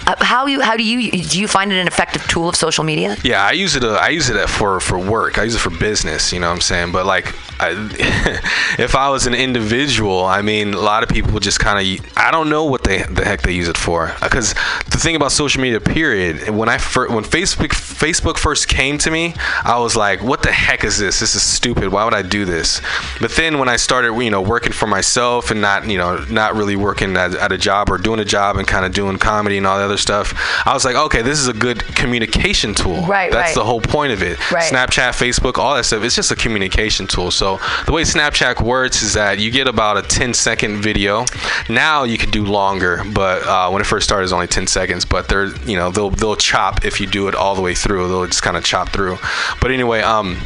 Uh, 0.06 0.16
how 0.20 0.46
you? 0.46 0.60
How 0.60 0.76
do 0.76 0.82
you? 0.82 1.10
Do 1.10 1.40
you 1.40 1.48
find 1.48 1.72
it 1.72 1.76
an 1.76 1.86
effective 1.86 2.26
tool 2.26 2.48
of 2.48 2.56
social 2.56 2.84
media? 2.84 3.16
Yeah, 3.22 3.44
I 3.44 3.52
use 3.52 3.76
it. 3.76 3.84
Uh, 3.84 3.94
I 3.94 4.08
use 4.08 4.28
it 4.28 4.48
for 4.48 4.80
for 4.80 4.98
work. 4.98 5.38
I 5.38 5.44
use 5.44 5.54
it 5.54 5.60
for 5.60 5.70
business. 5.70 6.32
You 6.32 6.40
know 6.40 6.48
what 6.48 6.54
I'm 6.54 6.60
saying? 6.60 6.92
But 6.92 7.06
like 7.06 7.34
I, 7.60 7.72
if 8.78 8.94
I 8.94 9.10
was 9.10 9.26
an 9.26 9.34
individual, 9.34 10.24
I 10.24 10.40
mean, 10.40 10.72
a 10.72 10.80
lot 10.80 11.02
of 11.02 11.10
people 11.10 11.38
just 11.40 11.60
kind 11.60 11.78
of, 11.78 12.16
I 12.16 12.30
don't 12.30 12.48
know 12.48 12.64
what 12.64 12.84
they 12.84 13.02
the 13.02 13.24
heck 13.24 13.42
they 13.42 13.52
use 13.52 13.68
it 13.68 13.76
for. 13.76 14.14
Because 14.22 14.54
the 14.90 14.98
thing 14.98 15.14
about 15.14 15.32
social 15.32 15.60
media, 15.60 15.80
period, 15.80 16.48
when 16.50 16.68
I 16.68 16.78
fir- 16.78 17.10
when 17.10 17.24
Facebook 17.24 17.68
Facebook 17.68 18.38
first 18.38 18.68
came 18.68 18.96
to 18.98 19.10
me, 19.10 19.34
I 19.62 19.78
was 19.78 19.94
like, 19.94 20.22
what 20.22 20.42
the 20.42 20.52
heck 20.52 20.84
is 20.84 20.98
this? 20.98 21.20
This 21.20 21.34
is 21.34 21.42
stupid. 21.42 21.88
Why 21.88 22.04
would 22.04 22.14
I 22.14 22.22
do 22.22 22.44
this? 22.44 22.80
But 23.20 23.32
then 23.32 23.58
when 23.58 23.68
I 23.68 23.76
started, 23.76 24.14
you 24.14 24.30
know, 24.30 24.40
working 24.40 24.72
for 24.72 24.86
myself 24.86 25.50
and 25.50 25.60
not, 25.60 25.86
you 25.86 25.98
know, 25.98 26.24
not 26.30 26.54
really 26.54 26.76
working 26.76 27.16
at, 27.16 27.34
at 27.34 27.52
a 27.52 27.58
job 27.58 27.90
or 27.90 27.98
doing 27.98 28.20
a 28.20 28.24
job 28.24 28.56
and 28.56 28.66
kind 28.66 28.86
of 28.86 28.92
doing 28.92 29.18
comedy 29.18 29.58
and 29.58 29.66
all 29.66 29.86
the 29.86 29.89
other 29.90 29.98
stuff, 29.98 30.34
I 30.66 30.72
was 30.72 30.84
like, 30.84 30.96
okay, 30.96 31.22
this 31.22 31.38
is 31.38 31.48
a 31.48 31.52
good 31.52 31.84
communication 31.94 32.74
tool. 32.74 33.02
Right, 33.06 33.30
That's 33.30 33.48
right. 33.48 33.54
the 33.54 33.64
whole 33.64 33.80
point 33.80 34.12
of 34.12 34.22
it. 34.22 34.38
Right. 34.50 34.72
Snapchat, 34.72 35.10
Facebook, 35.10 35.58
all 35.58 35.74
that 35.74 35.84
stuff. 35.84 36.02
It's 36.02 36.16
just 36.16 36.30
a 36.30 36.36
communication 36.36 37.06
tool. 37.06 37.30
So 37.30 37.58
the 37.86 37.92
way 37.92 38.02
Snapchat 38.02 38.60
works 38.60 39.02
is 39.02 39.14
that 39.14 39.38
you 39.38 39.50
get 39.50 39.68
about 39.68 39.96
a 39.96 40.02
10 40.02 40.34
second 40.34 40.80
video. 40.80 41.24
Now 41.68 42.04
you 42.04 42.18
can 42.18 42.30
do 42.30 42.44
longer, 42.44 43.02
but 43.14 43.42
uh, 43.46 43.70
when 43.70 43.82
it 43.82 43.86
first 43.86 44.04
started, 44.04 44.22
it 44.22 44.24
was 44.24 44.32
only 44.32 44.46
10 44.46 44.66
seconds. 44.66 45.04
But 45.04 45.28
they're, 45.28 45.54
you 45.66 45.76
know, 45.76 45.90
they'll 45.90 46.10
they'll 46.10 46.36
chop 46.36 46.84
if 46.84 47.00
you 47.00 47.06
do 47.06 47.28
it 47.28 47.34
all 47.34 47.54
the 47.54 47.62
way 47.62 47.74
through. 47.74 48.08
They'll 48.08 48.26
just 48.26 48.42
kind 48.42 48.56
of 48.56 48.64
chop 48.64 48.90
through. 48.90 49.18
But 49.60 49.70
anyway, 49.70 50.00
um, 50.00 50.38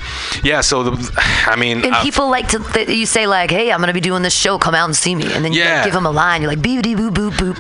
yeah. 0.43 0.61
So 0.61 0.83
the, 0.83 1.13
I 1.47 1.57
mean, 1.57 1.85
And 1.85 1.95
uh, 1.95 2.03
people 2.03 2.31
like 2.31 2.49
to, 2.49 2.59
th- 2.59 2.89
you 2.89 3.07
say 3.07 3.27
like, 3.27 3.51
hey, 3.51 3.71
I'm 3.71 3.85
to 3.85 3.93
be 3.93 4.01
doing 4.01 4.23
this 4.23 4.35
show, 4.35 4.59
come 4.59 4.75
out 4.75 4.87
and 4.87 4.97
see 4.97 5.15
me. 5.15 5.33
And 5.33 5.45
then 5.45 5.53
you 5.53 5.65
like, 5.65 5.85
give 5.85 5.93
them 5.93 6.07
a 6.07 6.11
line. 6.11 6.41
You're 6.43 6.51
like, 6.51 6.61
boop, 6.61 6.83
boo, 6.97 7.11
boo, 7.11 7.31
boo, 7.31 7.55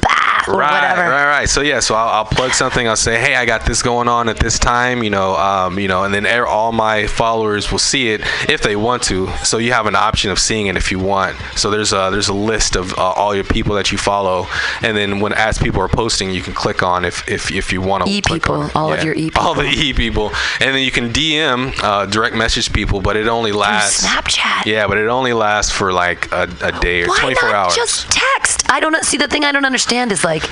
or 0.49 0.55
right, 0.59 0.72
whatever. 0.72 1.11
Right, 1.11 1.26
right. 1.26 1.49
So 1.49 1.61
yeah, 1.61 1.80
so 1.80 1.95
I'll, 1.95 2.09
I'll 2.09 2.24
plug 2.24 2.53
something. 2.53 2.86
I'll 2.88 2.97
say, 2.97 3.18
hey, 3.18 3.36
I 3.36 3.45
got 3.45 3.66
this 3.66 3.82
going 3.82 4.09
on 4.09 4.28
at 4.28 4.38
this 4.38 4.59
time, 4.59 5.03
you 5.03 5.11
know, 5.11 5.36
um, 5.36 5.78
you 5.78 5.88
know, 5.88 6.05
and 6.05 6.12
then 6.14 6.26
all 6.47 6.72
my 6.72 7.07
followers 7.07 7.70
will 7.70 7.78
see 7.78 8.09
it 8.09 8.22
if 8.49 8.62
they 8.62 8.76
want 8.76 9.03
to. 9.05 9.28
So 9.45 9.59
you 9.59 9.72
have 9.72 9.86
an 9.86 9.97
option 9.97 10.30
of 10.30 10.38
seeing 10.38 10.66
it 10.66 10.76
if 10.76 10.90
you 10.90 10.99
want. 10.99 11.36
So 11.57 11.70
there's 11.70 11.92
a 11.92 12.09
there's 12.11 12.28
a 12.28 12.34
list 12.34 12.76
of 12.76 12.92
uh, 12.99 13.03
all 13.03 13.34
your 13.34 13.45
people 13.45 13.74
that 13.76 13.92
you 13.92 13.99
follow, 13.99 14.47
and 14.82 14.97
then 14.97 15.20
when 15.20 15.32
as 15.32 15.59
people 15.59 15.80
are 15.80 15.88
posting, 15.88 16.30
you 16.30 16.42
can 16.42 16.55
click 16.55 16.82
on 16.82 17.05
if 17.05 17.28
if, 17.28 17.51
if 17.51 17.72
you 17.72 17.80
want 17.80 18.05
to. 18.05 18.11
E 18.11 18.22
people, 18.22 18.70
all 18.74 18.92
of 18.92 19.03
your 19.03 19.14
E 19.14 19.30
people. 19.30 19.42
All 19.45 19.55
the 19.55 19.64
E 19.64 19.92
people, 19.92 20.30
and 20.61 20.74
then 20.74 20.82
you 20.82 20.90
can 20.90 21.12
DM, 21.12 21.74
uh, 21.82 22.07
direct 22.07 22.34
message 22.34 22.72
people, 22.72 23.01
but 23.01 23.16
it 23.16 23.26
only 23.28 23.53
lasts. 23.53 24.07
Snapchat. 24.07 24.64
Yeah, 24.64 24.86
but 24.86 24.97
it 24.97 25.09
only 25.09 25.32
lasts 25.32 25.70
for 25.72 25.92
like 25.92 26.30
a, 26.32 26.49
a 26.62 26.72
day 26.80 27.03
or 27.03 27.09
Why 27.09 27.18
24 27.20 27.49
not 27.49 27.55
hours. 27.55 27.74
just 27.76 28.11
text? 28.11 28.53
I 28.69 28.81
don't. 28.81 28.95
See, 29.05 29.17
the 29.17 29.29
thing 29.29 29.45
I 29.45 29.53
don't 29.53 29.65
understand 29.65 30.11
is 30.12 30.25
like, 30.25 30.43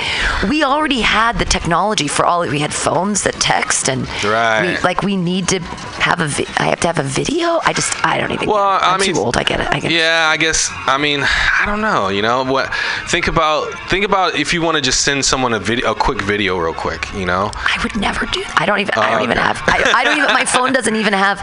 we 0.49 0.63
already 0.63 1.01
had 1.01 1.39
the 1.39 1.45
technology 1.45 2.09
for 2.09 2.25
all. 2.25 2.43
It 2.43 2.51
we 2.51 2.61
had 2.61 2.73
phones 2.73 3.23
that 3.25 3.35
text, 3.35 3.89
and 3.89 4.07
Right. 4.25 4.77
we, 4.77 4.79
like 4.83 5.03
we 5.03 5.17
need 5.17 5.49
to 5.49 5.59
have 5.61 6.21
a. 6.21 6.27
Vi- 6.27 6.47
I 6.59 6.67
have 6.67 6.81
to 6.81 6.87
have 6.87 6.99
a 6.99 7.03
video. 7.03 7.61
I 7.65 7.73
just, 7.73 7.93
I 8.05 8.19
don't 8.19 8.31
even. 8.31 8.49
Well, 8.49 8.79
get 8.79 8.85
it. 8.87 8.89
I'm 8.89 9.01
I 9.01 9.05
mean, 9.05 9.15
too 9.15 9.21
old. 9.21 9.37
I 9.37 9.43
get 9.45 9.61
it. 9.61 9.67
I 9.69 9.81
get 9.81 9.91
it. 9.91 9.95
Yeah, 9.97 10.29
I 10.31 10.37
guess. 10.37 10.71
I 10.87 10.99
mean, 10.99 11.23
I 11.25 11.65
don't 11.67 11.81
know. 11.81 12.09
You 12.09 12.23
know 12.23 12.45
what? 12.45 12.73
Think 13.09 13.27
about 13.29 13.73
think 13.89 14.05
about 14.05 14.37
if 14.37 14.53
you 14.55 14.63
want 14.63 14.77
to 14.77 14.81
just 14.83 15.03
send 15.03 15.25
someone 15.25 15.53
a 15.55 15.59
video, 15.59 15.91
a 15.91 15.95
quick 15.95 16.21
video, 16.23 16.59
real 16.59 16.75
quick. 16.75 17.13
You 17.15 17.27
know. 17.27 17.51
I 17.55 17.79
would 17.83 17.97
never 17.97 18.27
do. 18.27 18.43
That. 18.43 18.55
I 18.61 18.67
don't 18.67 18.79
even. 18.81 18.95
I 18.95 19.11
don't 19.11 19.21
Oh, 19.21 19.25
even 19.25 19.37
have. 19.39 19.61
I, 19.67 19.93
I 19.97 20.05
don't 20.05 20.19
even. 20.19 20.33
My 20.33 20.45
phone 20.45 20.73
doesn't 20.79 20.95
even 20.97 21.13
have. 21.13 21.41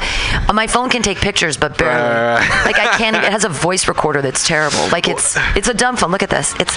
uh, 0.49 0.53
My 0.53 0.67
phone 0.67 0.89
can 0.89 1.01
take 1.01 1.17
pictures, 1.19 1.57
but 1.57 1.77
barely. 1.77 2.01
Right. 2.01 2.63
Like 2.65 2.77
I 2.79 2.95
can't. 2.97 3.15
It 3.17 3.23
has 3.31 3.43
a 3.43 3.49
voice 3.49 3.87
recorder 3.87 4.21
that's 4.21 4.47
terrible. 4.47 4.87
Like 4.91 5.07
it's. 5.09 5.35
It's 5.57 5.67
a 5.67 5.73
dumb 5.73 5.97
phone. 5.97 6.11
Look 6.11 6.23
at 6.23 6.29
this. 6.29 6.53
It's. 6.59 6.68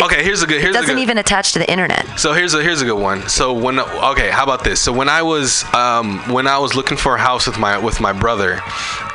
Okay, 0.00 0.22
here's 0.22 0.42
a 0.42 0.46
good. 0.46 0.56
It 0.56 0.62
Here's 0.62 0.76
a 0.76 0.80
doesn't 0.80 0.96
good, 0.96 1.02
even 1.02 1.18
attach 1.18 1.52
to 1.54 1.58
the 1.58 1.70
internet. 1.70 2.18
So 2.18 2.34
here's 2.34 2.52
a 2.52 2.62
here's 2.62 2.82
a 2.82 2.84
good 2.84 3.00
one. 3.00 3.26
So 3.28 3.52
when 3.54 3.80
okay, 3.80 4.30
how 4.30 4.42
about 4.44 4.62
this? 4.62 4.80
So 4.80 4.92
when 4.92 5.08
I 5.08 5.22
was 5.22 5.64
um, 5.72 6.18
when 6.30 6.46
I 6.46 6.58
was 6.58 6.74
looking 6.74 6.98
for 6.98 7.16
a 7.16 7.18
house 7.18 7.46
with 7.46 7.58
my 7.58 7.78
with 7.78 7.98
my 7.98 8.12
brother, 8.12 8.60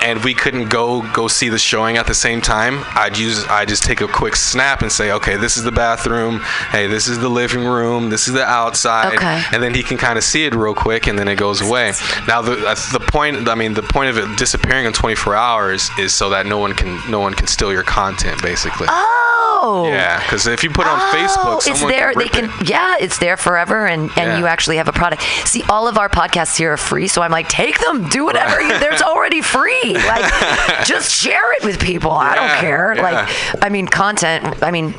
and 0.01 0.23
we 0.23 0.33
couldn't 0.33 0.69
go 0.69 1.03
go 1.13 1.27
see 1.27 1.49
the 1.49 1.59
showing 1.59 1.97
at 1.97 2.07
the 2.07 2.15
same 2.15 2.41
time, 2.41 2.81
I'd 2.95 3.17
use 3.17 3.45
I 3.45 3.65
just 3.65 3.83
take 3.83 4.01
a 4.01 4.07
quick 4.07 4.35
snap 4.35 4.81
and 4.81 4.91
say, 4.91 5.11
okay, 5.11 5.37
this 5.37 5.55
is 5.55 5.63
the 5.63 5.71
bathroom. 5.71 6.39
Hey, 6.71 6.87
this 6.87 7.07
is 7.07 7.19
the 7.19 7.29
living 7.29 7.63
room. 7.63 8.09
This 8.09 8.27
is 8.27 8.33
the 8.33 8.43
outside. 8.43 9.13
Okay. 9.13 9.43
And 9.53 9.61
then 9.61 9.75
he 9.75 9.83
can 9.83 9.97
kind 9.97 10.17
of 10.17 10.23
see 10.23 10.45
it 10.45 10.55
real 10.55 10.73
quick, 10.73 11.05
and 11.05 11.17
then 11.17 11.27
it 11.27 11.35
goes 11.35 11.61
away. 11.61 11.93
Now 12.27 12.41
the 12.41 12.55
the 12.91 12.99
point. 12.99 13.47
I 13.47 13.53
mean, 13.53 13.75
the 13.75 13.83
point 13.83 14.09
of 14.09 14.17
it 14.17 14.35
disappearing 14.37 14.85
in 14.85 14.93
24 14.93 15.35
hours 15.35 15.89
is 15.99 16.11
so 16.11 16.31
that 16.31 16.47
no 16.47 16.57
one 16.57 16.73
can 16.73 16.99
no 17.09 17.19
one 17.19 17.35
can 17.35 17.45
steal 17.45 17.71
your 17.71 17.83
content, 17.83 18.41
basically. 18.41 18.87
Oh. 18.89 19.30
Oh. 19.63 19.87
Yeah, 19.87 20.19
because 20.23 20.47
if 20.47 20.63
you 20.63 20.69
put 20.71 20.87
it 20.87 20.89
on 20.89 20.99
Oh, 20.99 21.13
Facebook, 21.15 21.67
it's 21.71 21.81
there. 21.81 22.13
They 22.15 22.27
can, 22.27 22.45
it. 22.45 22.67
yeah, 22.69 22.95
it's 22.99 23.19
there 23.19 23.37
forever, 23.37 23.85
and 23.85 24.03
and 24.17 24.17
Yeah. 24.17 24.37
you 24.39 24.47
actually 24.47 24.77
have 24.77 24.87
a 24.87 24.91
product. 24.91 25.21
See, 25.45 25.63
all 25.69 25.87
of 25.87 25.97
our 25.99 26.09
podcasts 26.09 26.57
here 26.57 26.73
are 26.73 26.77
free, 26.77 27.07
so 27.07 27.21
I'm 27.21 27.31
like, 27.31 27.47
take 27.47 27.79
them, 27.79 28.09
do 28.09 28.25
whatever. 28.25 28.59
you, 28.59 28.77
there's 28.79 29.01
already 29.01 29.41
free. 29.41 29.93
Like, 29.93 30.85
just 30.85 31.11
share 31.11 31.53
it 31.57 31.63
with 31.63 31.79
people. 31.79 32.11
I 32.11 32.35
don't 32.35 32.59
care. 32.59 32.93
yeah. 32.95 33.01
Like, 33.03 33.29
I 33.63 33.69
mean, 33.69 33.87
content. 33.87 34.63
I 34.63 34.71
mean. 34.71 34.95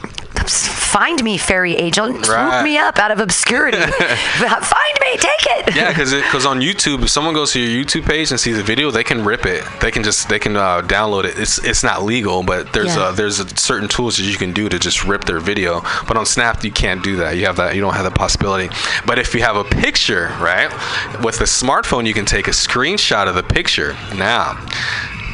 Find 0.49 1.23
me, 1.23 1.39
fairy 1.39 1.75
agent. 1.77 2.27
Swoop 2.27 2.65
me 2.65 2.77
up 2.79 2.99
out 2.99 3.11
of 3.11 3.21
obscurity. 3.21 3.79
Find 3.81 4.97
me, 5.01 5.17
take 5.17 5.47
it. 5.47 5.75
Yeah, 5.77 5.89
because 5.89 6.13
because 6.13 6.45
on 6.47 6.61
YouTube, 6.61 7.03
if 7.03 7.09
someone 7.11 7.35
goes 7.35 7.53
to 7.53 7.61
your 7.61 7.85
YouTube 7.85 8.05
page 8.07 8.31
and 8.31 8.39
sees 8.39 8.59
a 8.59 8.63
video, 8.63 8.91
they 8.91 9.05
can 9.05 9.25
rip 9.25 9.47
it. 9.47 9.65
They 9.81 9.91
can 9.91 10.03
just 10.03 10.29
they 10.29 10.39
can 10.39 10.57
uh, 10.57 10.83
download 10.83 11.25
it. 11.25 11.39
It's 11.39 11.59
it's 11.65 11.83
not 11.83 12.03
legal, 12.03 12.43
but 12.43 12.73
there's 12.73 12.95
Yeah. 12.97 13.03
uh 13.05 13.13
there's 13.13 13.39
a 13.41 13.49
certain 13.57 13.89
tools 13.89 14.17
that 14.19 14.25
you 14.25 14.37
can 14.37 14.53
do 14.53 14.69
to 14.69 14.79
just 14.79 15.05
rip 15.05 15.25
their 15.25 15.41
video. 15.41 15.81
But 16.07 16.17
on 16.17 16.27
Snap, 16.27 16.63
you 16.65 16.73
can't 16.73 17.03
do 17.03 17.17
that. 17.17 17.37
You 17.37 17.47
have 17.47 17.57
that. 17.57 17.75
You 17.75 17.81
don't 17.81 17.95
have 17.95 18.05
the 18.05 18.11
possibility. 18.11 18.69
But 19.07 19.19
if 19.19 19.35
you 19.35 19.43
have 19.43 19.57
a 19.57 19.65
picture, 19.65 20.29
right, 20.41 20.71
with 21.25 21.41
a 21.41 21.45
smartphone, 21.45 22.07
you 22.07 22.15
can 22.15 22.25
take 22.27 22.49
a 22.49 22.53
screenshot 22.53 23.29
of 23.29 23.35
the 23.35 23.43
picture. 23.43 23.97
Now. 24.15 24.59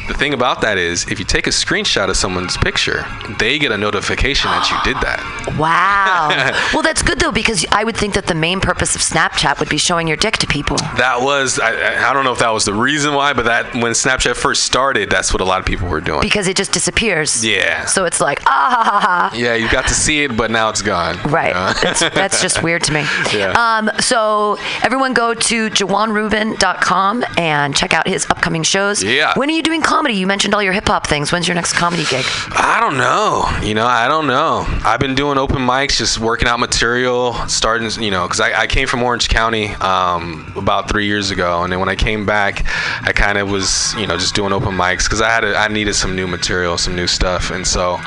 The 0.09 0.15
thing 0.15 0.33
about 0.33 0.61
that 0.61 0.77
is, 0.77 1.05
if 1.11 1.19
you 1.19 1.25
take 1.25 1.45
a 1.47 1.51
screenshot 1.51 2.09
of 2.09 2.17
someone's 2.17 2.57
picture, 2.57 3.05
they 3.37 3.59
get 3.59 3.71
a 3.71 3.77
notification 3.77 4.49
that 4.51 4.69
you 4.69 4.93
did 4.93 5.01
that. 5.01 5.19
Wow. 5.59 6.29
well, 6.73 6.81
that's 6.83 7.01
good 7.01 7.19
though 7.19 7.31
because 7.33 7.65
I 7.71 7.83
would 7.83 7.97
think 7.97 8.13
that 8.13 8.27
the 8.27 8.35
main 8.35 8.61
purpose 8.61 8.95
of 8.95 9.01
Snapchat 9.01 9.59
would 9.59 9.67
be 9.67 9.77
showing 9.77 10.07
your 10.07 10.15
dick 10.15 10.37
to 10.37 10.47
people. 10.47 10.77
That 10.95 11.21
was 11.21 11.59
I, 11.59 12.09
I- 12.09 12.13
don't 12.13 12.23
know 12.23 12.31
if 12.31 12.39
that 12.39 12.49
was 12.53 12.63
the 12.65 12.73
reason 12.73 13.13
why, 13.13 13.33
but 13.33 13.45
that 13.45 13.73
when 13.73 13.91
Snapchat 13.91 14.35
first 14.37 14.63
started, 14.63 15.09
that's 15.09 15.33
what 15.33 15.41
a 15.41 15.45
lot 15.45 15.59
of 15.59 15.65
people 15.65 15.87
were 15.89 15.99
doing. 16.01 16.21
because 16.21 16.47
it 16.47 16.55
just 16.55 16.71
disappears. 16.71 17.45
Yeah. 17.45 17.85
So 17.85 18.05
it's 18.05 18.21
like 18.21 18.39
ah 18.45 18.69
ha 18.71 18.83
ha 18.83 18.99
ha. 18.99 19.31
Yeah, 19.35 19.55
you 19.55 19.69
got 19.69 19.87
to 19.87 19.93
see 19.93 20.23
it, 20.23 20.37
but 20.37 20.49
now 20.49 20.69
it's 20.69 20.81
gone. 20.81 21.17
Right. 21.29 21.49
you 21.49 21.53
know? 21.55 21.73
that's, 21.81 21.99
that's 21.99 22.41
just 22.41 22.63
weird 22.67 22.83
to 22.83 22.93
me. 22.93 23.01
Yeah. 23.33 23.51
Um, 23.57 23.89
so 23.99 24.57
everyone 24.83 25.13
go 25.13 25.33
to 25.33 25.69
jawaanrubin.com 25.69 27.25
and 27.37 27.75
check 27.75 27.93
out 27.93 28.07
his 28.07 28.25
upcoming 28.29 28.63
shows. 28.63 29.03
Yeah. 29.03 29.33
When 29.35 29.49
are 29.49 29.53
you 29.53 29.63
doing 29.63 29.81
comedy? 29.99 30.13
You 30.17 30.27
mentioned 30.27 30.53
all 30.53 30.63
your 30.63 30.71
hip 30.71 30.87
hop 30.87 31.05
things. 31.07 31.33
When's 31.33 31.45
your 31.45 31.55
next 31.55 31.73
comedy 31.73 32.05
gig? 32.05 32.23
I 32.51 32.77
don't 32.79 32.97
know. 32.97 33.43
You 33.67 33.73
know, 33.73 33.85
I 33.85 34.07
don't 34.07 34.27
know. 34.27 34.63
I've 34.85 35.01
been 35.01 35.13
doing 35.13 35.37
open 35.37 35.57
mics, 35.57 35.97
just 35.97 36.19
working 36.19 36.47
out 36.47 36.57
material, 36.57 37.33
starting, 37.49 37.91
you 38.01 38.09
know, 38.09 38.25
because 38.25 38.39
I, 38.39 38.61
I 38.61 38.67
came 38.67 38.87
from 38.87 39.03
Orange 39.03 39.27
County 39.27 39.73
um, 39.81 40.53
about 40.55 40.87
three 40.87 41.05
years 41.05 41.31
ago, 41.31 41.63
and 41.63 41.73
then 41.73 41.81
when 41.81 41.89
I 41.89 41.97
came 41.97 42.25
back, 42.25 42.65
I 43.01 43.11
kind 43.11 43.37
of 43.37 43.51
was, 43.51 43.93
you 43.95 44.07
know, 44.07 44.15
just 44.15 44.35
doing 44.35 44.53
open 44.53 44.73
mics 44.73 45.03
because 45.03 45.19
I 45.19 45.29
had 45.29 45.43
a, 45.43 45.53
I 45.57 45.67
needed 45.67 45.95
some 45.95 46.15
new 46.15 46.27
material, 46.27 46.77
some 46.77 46.95
new 46.95 47.07
stuff, 47.07 47.51
and 47.51 47.67
so 47.67 47.97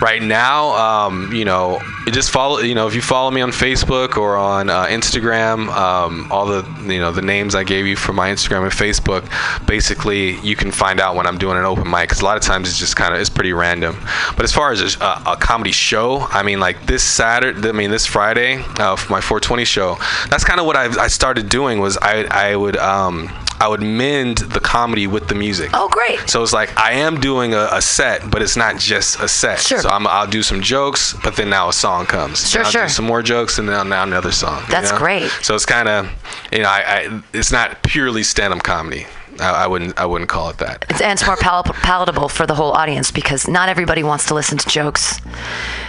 right 0.00 0.22
now, 0.22 0.70
um, 0.70 1.34
you 1.34 1.44
know, 1.44 1.82
just 2.12 2.30
follow, 2.30 2.60
you 2.60 2.74
know, 2.74 2.86
if 2.86 2.94
you 2.94 3.02
follow 3.02 3.30
me 3.30 3.42
on 3.42 3.50
Facebook 3.50 4.16
or 4.16 4.38
on 4.38 4.70
uh, 4.70 4.86
Instagram, 4.86 5.68
um, 5.68 6.32
all 6.32 6.46
the, 6.46 6.66
you 6.90 6.98
know, 6.98 7.12
the 7.12 7.20
names 7.20 7.54
I 7.54 7.62
gave 7.62 7.86
you 7.86 7.94
for 7.94 8.14
my 8.14 8.30
Instagram 8.30 8.62
and 8.62 8.72
Facebook, 8.72 9.28
basically 9.66 10.38
you 10.40 10.56
can 10.56 10.72
find 10.72 10.98
out 10.98 11.14
when 11.14 11.26
I'm 11.26 11.41
doing 11.42 11.58
an 11.58 11.64
open 11.64 11.90
mic 11.90 12.02
because 12.08 12.20
a 12.20 12.24
lot 12.24 12.36
of 12.36 12.42
times 12.44 12.68
it's 12.68 12.78
just 12.78 12.94
kind 12.94 13.12
of 13.12 13.20
it's 13.20 13.28
pretty 13.28 13.52
random. 13.52 13.96
But 14.36 14.44
as 14.44 14.52
far 14.52 14.70
as 14.70 14.80
a, 14.80 15.00
a, 15.00 15.22
a 15.32 15.36
comedy 15.36 15.72
show, 15.72 16.20
I 16.30 16.44
mean, 16.44 16.60
like 16.60 16.86
this 16.86 17.02
Saturday, 17.02 17.68
I 17.68 17.72
mean 17.72 17.90
this 17.90 18.06
Friday 18.06 18.62
uh, 18.78 18.94
for 18.94 19.10
my 19.10 19.20
420 19.20 19.64
show, 19.64 19.96
that's 20.30 20.44
kind 20.44 20.60
of 20.60 20.66
what 20.66 20.76
I, 20.76 20.84
I 21.02 21.08
started 21.08 21.48
doing 21.48 21.80
was 21.80 21.98
I 21.98 22.26
I 22.30 22.54
would 22.54 22.76
um 22.76 23.28
I 23.60 23.66
would 23.68 23.82
mend 23.82 24.38
the 24.38 24.60
comedy 24.60 25.08
with 25.08 25.26
the 25.26 25.34
music. 25.34 25.70
Oh, 25.74 25.88
great. 25.88 26.28
So 26.28 26.42
it's 26.44 26.52
like 26.52 26.76
I 26.78 26.92
am 26.92 27.20
doing 27.20 27.54
a, 27.54 27.68
a 27.72 27.82
set, 27.82 28.30
but 28.30 28.40
it's 28.40 28.56
not 28.56 28.78
just 28.78 29.20
a 29.20 29.26
set. 29.28 29.58
Sure. 29.60 29.80
So 29.80 29.88
I'm, 29.88 30.06
I'll 30.06 30.26
do 30.26 30.42
some 30.42 30.60
jokes, 30.60 31.14
but 31.24 31.36
then 31.36 31.50
now 31.50 31.68
a 31.68 31.72
song 31.72 32.06
comes. 32.06 32.48
Sure, 32.50 32.64
I'll 32.64 32.70
sure. 32.70 32.82
Do 32.84 32.88
some 32.88 33.04
more 33.04 33.22
jokes, 33.22 33.58
and 33.58 33.68
then 33.68 33.88
now 33.88 34.02
another 34.04 34.32
song. 34.32 34.62
you 34.62 34.68
That's 34.68 34.90
know? 34.92 34.98
great. 34.98 35.30
So 35.42 35.54
it's 35.54 35.66
kind 35.66 35.88
of, 35.88 36.10
you 36.52 36.60
know, 36.60 36.68
I, 36.68 36.82
I 36.86 37.22
it's 37.32 37.52
not 37.52 37.82
purely 37.82 38.22
stand-up 38.22 38.62
comedy. 38.62 39.06
I, 39.40 39.64
I 39.64 39.66
wouldn't 39.66 39.98
I 39.98 40.06
wouldn't 40.06 40.28
call 40.30 40.50
it 40.50 40.58
that. 40.58 40.84
It's, 40.90 41.00
and 41.00 41.12
it's 41.12 41.26
more 41.26 41.36
pal- 41.36 41.62
palatable 41.62 42.28
for 42.28 42.46
the 42.46 42.54
whole 42.54 42.72
audience 42.72 43.10
because 43.10 43.48
not 43.48 43.68
everybody 43.68 44.02
wants 44.02 44.26
to 44.26 44.34
listen 44.34 44.58
to 44.58 44.68
jokes 44.68 45.20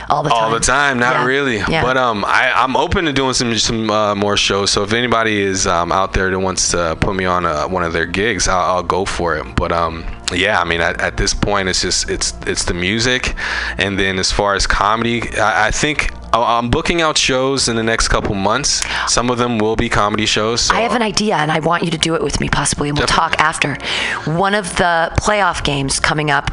all 0.10 0.24
the 0.24 0.30
time. 0.30 0.44
all 0.44 0.50
the 0.52 0.60
time 0.60 1.00
not 1.00 1.14
Yeah. 1.16 1.26
really 1.26 1.58
Yeah. 1.58 1.82
but 1.82 1.98
um 1.98 2.26
I, 2.26 2.52
i'm 2.56 2.76
open 2.76 3.06
to 3.06 3.14
doing 3.14 3.34
some 3.34 3.58
some 3.58 3.89
uh, 3.89 4.14
more 4.16 4.36
shows 4.38 4.70
so 4.72 4.84
if 4.84 4.91
anybody 4.94 5.39
is 5.41 5.66
um, 5.66 5.91
out 5.91 6.14
there 6.14 6.30
that 6.30 6.39
wants 6.39 6.72
to 6.72 6.98
put 7.00 7.16
me 7.16 7.26
on 7.26 7.46
uh, 7.46 7.68
one 7.68 7.84
of 7.84 7.94
their 7.94 8.06
gigs 8.06 8.48
I'll, 8.48 8.76
I'll 8.78 8.84
go 8.84 9.06
for 9.06 9.38
it 9.38 9.56
but 9.56 9.72
um 9.72 10.04
yeah 10.34 10.60
i 10.60 10.66
mean 10.66 10.82
at, 10.82 11.00
at 11.02 11.16
this 11.18 11.34
point 11.34 11.70
it's 11.70 11.82
just 11.82 12.10
it's 12.10 12.34
it's 12.46 12.66
the 12.66 12.74
music 12.74 13.34
and 13.78 13.98
then 13.98 14.20
as 14.20 14.32
far 14.32 14.56
as 14.56 14.68
comedy 14.68 15.22
i, 15.38 15.68
I 15.68 15.72
think 15.72 16.12
Oh, 16.36 16.43
I'm 16.43 16.71
booking 16.71 16.99
out 16.99 17.15
shows 17.15 17.67
in 17.67 17.75
the 17.75 17.84
next 17.84 18.07
couple 18.07 18.34
months. 18.34 18.81
Some 19.07 19.29
of 19.29 19.38
them 19.38 19.59
will 19.59 19.75
be 19.75 19.88
comedy 19.88 20.25
shows. 20.25 20.61
So 20.61 20.73
I 20.73 20.81
have 20.81 20.93
an 20.93 21.03
idea, 21.03 21.36
and 21.36 21.51
I 21.51 21.59
want 21.59 21.84
you 21.84 21.91
to 21.91 21.97
do 21.97 22.15
it 22.15 22.23
with 22.23 22.39
me, 22.39 22.49
possibly, 22.49 22.89
and 22.89 22.97
we'll 22.97 23.05
talk 23.05 23.36
after. 23.39 23.77
One 24.25 24.55
of 24.55 24.75
the 24.77 25.11
playoff 25.19 25.63
games 25.63 25.99
coming 25.99 26.31
up 26.31 26.49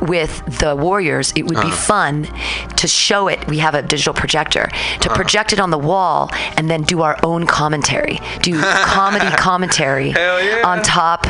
with 0.00 0.42
the 0.60 0.74
Warriors, 0.76 1.32
it 1.36 1.44
would 1.46 1.54
be 1.60 1.66
Uh-huh. 1.68 1.70
fun 1.76 2.28
to 2.76 2.86
show 2.88 3.28
it. 3.28 3.46
We 3.48 3.58
have 3.58 3.74
a 3.74 3.82
digital 3.82 4.14
projector 4.14 4.68
to 5.00 5.08
Uh-huh. 5.08 5.14
project 5.16 5.52
it 5.52 5.60
on 5.60 5.70
the 5.70 5.78
wall 5.78 6.30
and 6.56 6.70
then 6.70 6.82
do 6.82 7.02
our 7.02 7.16
own 7.22 7.46
commentary, 7.46 8.20
do 8.42 8.60
comedy 8.84 9.30
commentary 9.36 10.14
on 10.64 10.82
top 10.82 11.26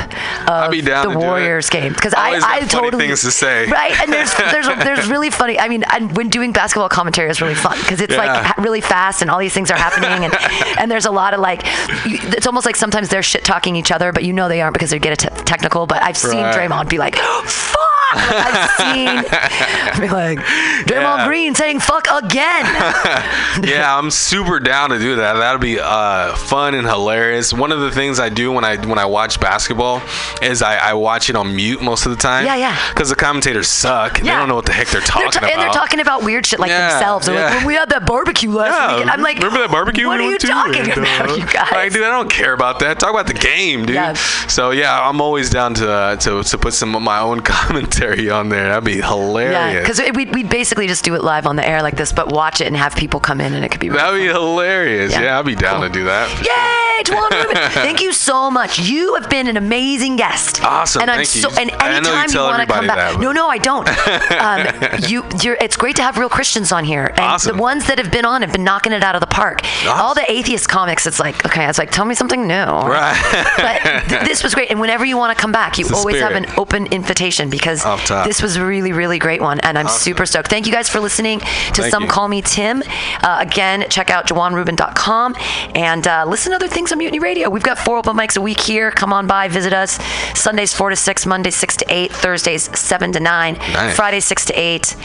of 0.48 0.70
be 0.70 0.80
the. 0.80 0.96
Warriors 1.16 1.70
game. 1.70 1.92
Because 1.92 2.14
I, 2.14 2.40
I 2.42 2.60
totally 2.60 3.06
things 3.06 3.22
to 3.22 3.30
say. 3.30 3.66
right, 3.66 3.98
and 4.00 4.12
there's 4.12 4.34
there's 4.52 4.66
there's 4.84 5.06
really 5.08 5.30
funny. 5.30 5.58
I 5.58 5.68
mean, 5.68 5.84
and 5.92 6.16
when 6.16 6.28
doing 6.28 6.52
basketball 6.52 6.88
commentary 6.88 7.30
is 7.30 7.40
really 7.40 7.54
fun 7.54 7.78
because 7.80 8.00
it's 8.00 8.16
like 8.16 8.26
Yeah. 8.26 8.42
ha- 8.44 8.54
really 8.58 8.80
fast 8.80 9.22
and 9.22 9.30
all 9.30 9.38
these 9.38 9.52
things 9.54 9.70
are 9.70 9.76
happening 9.78 10.24
and 10.24 10.34
and 10.78 10.90
there's 10.90 11.06
a 11.06 11.10
lot 11.10 11.34
of 11.34 11.40
like 11.40 11.62
it's 12.04 12.46
almost 12.46 12.66
like 12.66 12.76
sometimes 12.76 13.08
they're 13.08 13.22
shit 13.22 13.44
talking 13.44 13.76
each 13.76 13.90
other, 13.92 14.12
but 14.12 14.24
you 14.24 14.32
know 14.32 14.48
they 14.48 14.60
aren't 14.60 14.74
because 14.74 14.90
they 14.90 14.98
get 14.98 15.12
it 15.24 15.30
technical. 15.46 15.86
But 15.86 16.02
I've 16.02 16.16
seen 16.16 16.42
Right. 16.42 16.54
Draymond 16.54 16.88
be 16.88 16.98
like, 16.98 17.16
"Fuck." 17.16 17.80
Like, 18.16 18.46
I've 18.46 18.70
seen 18.76 20.00
be 20.00 20.08
like 20.08 20.38
Draymond 20.38 20.88
Yeah. 21.18 21.26
Green 21.26 21.54
saying 21.54 21.80
"fuck" 21.80 22.06
again. 22.10 22.64
yeah, 23.64 23.96
I'm 23.96 24.10
super 24.10 24.58
down 24.60 24.90
to 24.90 24.98
do 24.98 25.16
that. 25.16 25.34
That'll 25.34 25.60
be 25.60 25.78
uh, 25.80 26.34
fun 26.36 26.74
and 26.74 26.86
hilarious. 26.86 27.52
One 27.52 27.72
of 27.72 27.80
the 27.80 27.90
things 27.90 28.18
I 28.20 28.28
do 28.28 28.52
when 28.52 28.64
I 28.64 28.76
when 28.76 28.98
I 28.98 29.06
watch 29.06 29.40
basketball 29.40 30.02
is 30.42 30.62
I, 30.62 30.76
I 30.76 30.94
watch 30.94 31.30
it 31.30 31.36
on 31.36 31.54
mute 31.54 31.82
most 31.82 32.06
of 32.06 32.10
the 32.10 32.16
time. 32.18 32.44
Yeah, 32.44 32.56
yeah. 32.56 32.76
Because 32.90 33.08
the 33.08 33.16
commentators 33.16 33.68
suck. 33.68 34.18
They 34.20 34.26
Yeah. 34.26 34.38
don't 34.38 34.48
know 34.48 34.54
what 34.56 34.66
the 34.66 34.72
heck 34.72 34.88
they're 34.88 35.00
They're 35.00 35.06
talking 35.08 35.30
ta- 35.30 35.38
about. 35.38 35.50
and 35.52 35.60
they're 35.62 35.70
talking 35.70 36.00
about 36.00 36.22
weird 36.24 36.46
shit 36.46 36.58
like 36.60 36.70
Yeah, 36.70 36.90
themselves. 36.90 37.26
They're 37.26 37.34
like, 37.34 37.50
yeah. 37.52 37.56
when 37.58 37.66
we 37.66 37.74
had 37.74 37.90
that 37.90 38.06
barbecue 38.06 38.50
last 38.50 38.72
Yeah, 38.72 38.98
week, 39.04 39.12
I'm 39.12 39.22
like, 39.22 39.36
remember 39.38 39.58
that 39.60 39.70
barbecue 39.70 40.06
What 40.06 40.18
we 40.20 40.26
are 40.26 40.30
you 40.30 40.38
talking 40.38 40.82
And, 40.90 40.98
about, 40.98 41.30
uh, 41.30 41.34
you 41.34 41.46
guys? 41.46 41.72
Like, 41.72 41.92
dude, 41.92 42.02
I 42.04 42.10
don't 42.10 42.30
care 42.30 42.52
about 42.52 42.78
that. 42.80 42.98
Talk 42.98 43.10
about 43.10 43.26
the 43.26 43.34
game, 43.34 43.86
dude. 43.86 44.16
So 44.48 44.70
yeah, 44.70 45.00
I'm 45.08 45.20
always 45.20 45.50
down 45.50 45.74
to 45.74 45.90
uh, 45.90 46.16
to 46.16 46.42
to 46.42 46.58
put 46.58 46.72
some 46.74 46.94
of 46.94 47.02
my 47.02 47.18
own 47.20 47.40
commentary 47.56 48.05
on 48.30 48.48
there. 48.48 48.68
That'd 48.68 48.84
be 48.84 49.00
hilarious. 49.00 49.52
Yeah, 49.54 49.80
because 49.80 50.00
we 50.14 50.26
we 50.26 50.42
basically 50.44 50.86
just 50.86 51.04
do 51.04 51.14
it 51.14 51.22
live 51.22 51.46
on 51.46 51.56
the 51.56 51.66
air 51.66 51.82
like 51.82 51.96
this, 51.96 52.12
but 52.12 52.30
watch 52.32 52.60
it 52.60 52.66
and 52.66 52.76
have 52.76 52.94
people 52.94 53.20
come 53.20 53.40
in, 53.40 53.52
and 53.54 53.64
it 53.64 53.70
could 53.70 53.80
be. 53.80 53.88
really 53.88 54.00
That'd 54.00 54.20
be 54.20 54.26
hilarious. 54.28 55.12
Yeah. 55.12 55.22
Yeah, 55.22 55.38
I'd 55.38 55.46
be 55.46 55.54
down 55.54 55.80
to 55.82 55.88
do 55.88 56.04
that. 56.04 56.28
Yay, 56.44 57.02
Tuan 57.04 57.30
Rubin. 57.32 57.56
Thank 57.72 58.00
you 58.00 58.12
so 58.12 58.50
much. 58.50 58.78
You 58.78 59.14
have 59.16 59.28
been 59.28 59.46
an 59.48 59.56
amazing 59.56 60.16
guest. 60.16 60.62
Awesome, 60.62 61.02
And 61.02 61.10
I'm 61.10 61.16
thank 61.24 61.34
you. 61.34 61.42
so 61.42 61.50
and 61.60 61.70
I 61.72 62.00
know 62.00 62.10
you 62.10 62.32
you, 62.32 62.40
want 62.40 62.60
to 62.68 62.72
come 62.72 62.86
back. 62.86 62.96
that, 63.12 63.20
no, 63.20 63.32
no, 63.32 63.48
I 63.48 63.58
don't. 63.58 63.88
um, 64.32 65.00
you 65.08 65.24
you're 65.42 65.56
it's 65.60 65.76
great 65.76 65.96
to 65.96 66.02
have 66.02 66.16
real 66.18 66.28
Christians 66.28 66.72
on 66.72 66.84
here. 66.84 67.06
And 67.06 67.20
Awesome. 67.20 67.56
the 67.56 67.62
ones 67.62 67.86
that 67.86 67.98
have 67.98 68.10
been 68.12 68.24
on 68.24 68.42
have 68.42 68.52
been 68.52 68.64
knocking 68.64 68.92
it 68.92 69.02
out 69.02 69.14
of 69.14 69.20
the 69.20 69.26
park. 69.26 69.60
All 69.86 70.14
the 70.14 70.30
atheist 70.30 70.68
comics, 70.68 71.06
it's 71.06 71.18
like, 71.20 71.44
okay, 71.46 71.66
it's 71.68 71.78
like 71.78 71.90
tell 71.90 72.04
me 72.04 72.14
something 72.14 72.46
new. 72.46 72.54
Right. 72.54 73.16
But 73.56 74.08
th- 74.08 74.22
this 74.24 74.42
was 74.42 74.54
great. 74.54 74.70
And 74.70 74.80
whenever 74.80 75.04
you 75.04 75.16
want 75.16 75.36
to 75.36 75.40
come 75.40 75.52
back, 75.52 75.78
you 75.78 75.86
always 75.94 76.20
have 76.20 76.32
an 76.32 76.46
open 76.56 76.86
invitation 76.86 77.50
because. 77.50 77.84
This 78.26 78.42
was 78.42 78.56
a 78.56 78.64
really, 78.64 78.92
really 78.92 79.18
great 79.18 79.40
one. 79.40 79.60
And 79.60 79.78
I'm 79.78 79.86
Awesome. 79.86 80.00
super 80.02 80.26
stoked. 80.26 80.48
Thank 80.48 80.66
you 80.66 80.72
guys 80.72 80.88
for 80.88 81.00
listening 81.00 81.40
to 81.40 81.46
Thank 81.82 81.90
Some 81.90 82.02
you. 82.04 82.08
Call 82.08 82.28
Me 82.28 82.42
Tim. 82.42 82.82
Uh, 83.22 83.38
again, 83.40 83.86
check 83.90 84.10
out 84.10 84.26
JawaanRubin.com 84.26 85.34
and 85.74 86.06
uh, 86.06 86.24
listen 86.26 86.50
to 86.50 86.56
other 86.56 86.68
things 86.68 86.92
on 86.92 86.98
Mutiny 86.98 87.18
Radio. 87.18 87.48
We've 87.50 87.62
got 87.62 87.78
four 87.78 87.98
open 87.98 88.16
mics 88.16 88.36
a 88.36 88.40
week 88.40 88.60
here. 88.60 88.90
Come 88.90 89.12
on 89.12 89.26
by, 89.26 89.48
visit 89.48 89.72
us. 89.72 89.98
Sundays 90.38 90.74
4 90.74 90.90
to 90.90 90.96
6, 90.96 91.26
Mondays 91.26 91.56
6 91.56 91.76
to 91.78 91.86
8, 91.88 92.12
Thursdays 92.12 92.78
7 92.78 93.12
to 93.12 93.20
9, 93.20 93.54
Nice. 93.54 93.96
Fridays 93.96 94.24
6 94.24 94.44
to 94.46 94.54
8. 94.54 94.96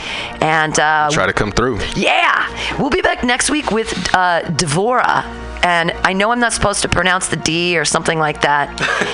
And 0.42 0.78
uh, 0.78 1.08
Try 1.10 1.26
to 1.26 1.32
come 1.32 1.52
through. 1.52 1.78
yeah, 1.94 2.48
we'll 2.78 2.90
be 2.90 3.02
back 3.02 3.22
next 3.24 3.50
week 3.50 3.70
with 3.70 3.92
uh, 4.14 4.42
Devora. 4.42 5.22
And 5.64 5.92
I 6.02 6.12
know 6.12 6.32
I'm 6.32 6.40
not 6.40 6.52
supposed 6.52 6.82
to 6.82 6.88
pronounce 6.88 7.28
the 7.28 7.36
D 7.36 7.78
or 7.78 7.84
something 7.84 8.18
like 8.18 8.40
that. 8.42 8.68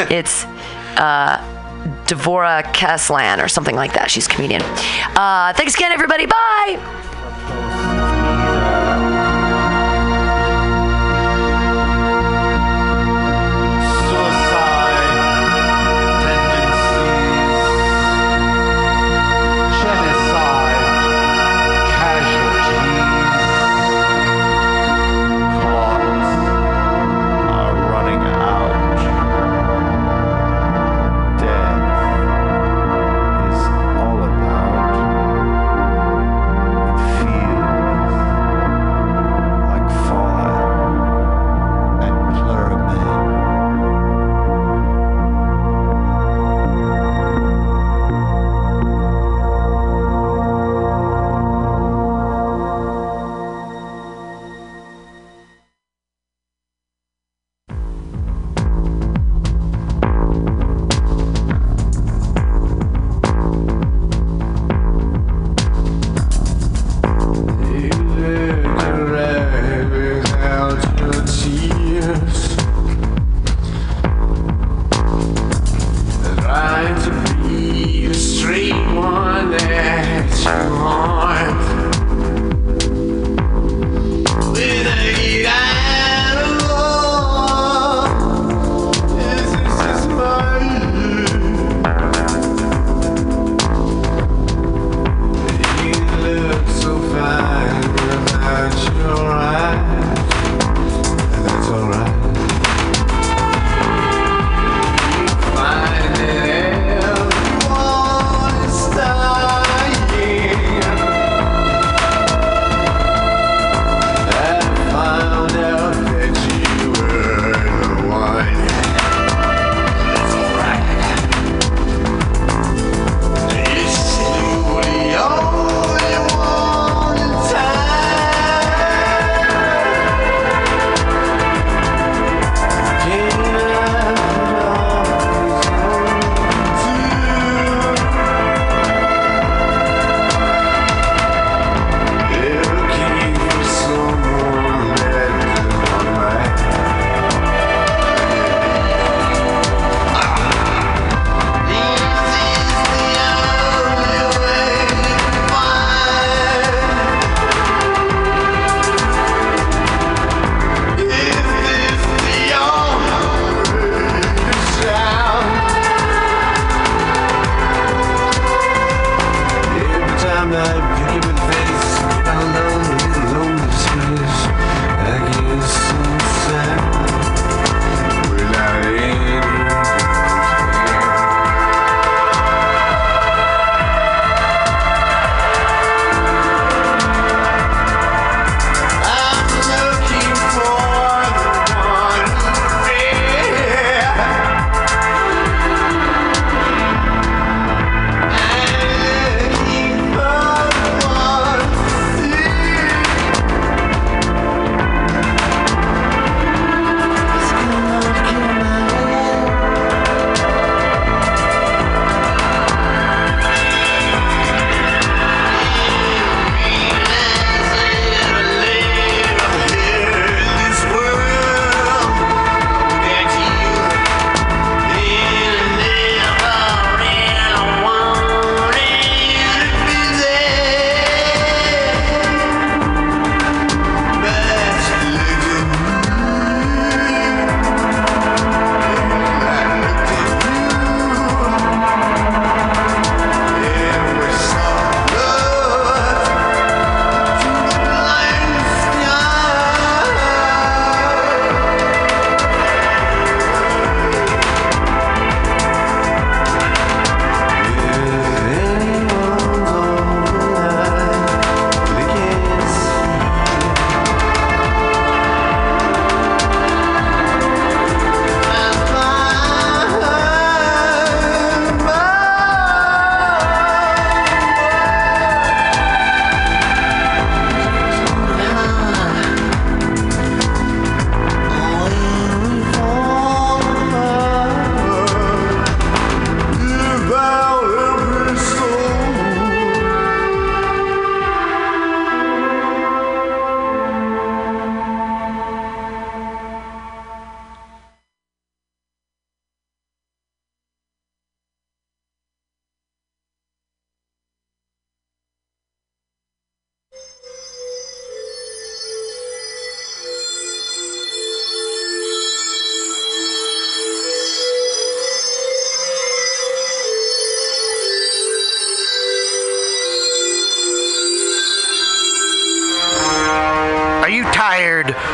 it's 0.10 0.44
uh, 0.98 1.57
Devora 2.06 2.62
Keslan 2.72 3.42
or 3.42 3.48
something 3.48 3.76
like 3.76 3.94
that. 3.94 4.10
She's 4.10 4.26
a 4.26 4.30
comedian. 4.30 4.62
Uh, 4.62 5.52
thanks 5.54 5.74
again, 5.74 5.92
everybody. 5.92 6.26
Bye. 6.26 7.74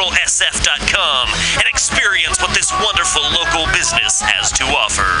www.subliminalsf.com 0.00 1.28
and 1.58 1.66
experience 1.68 2.40
what 2.40 2.54
this 2.54 2.72
wonderful 2.72 3.22
local 3.22 3.66
business 3.72 4.20
has 4.20 4.50
to 4.52 4.64
offer. 4.64 5.20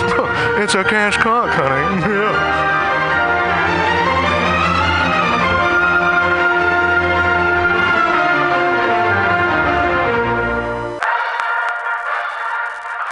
universe? 0.00 0.62
It's 0.62 0.74
a 0.74 0.84
cash 0.84 1.16
cock, 1.18 1.50
honey. 1.50 2.02
Yeah. 2.02 2.34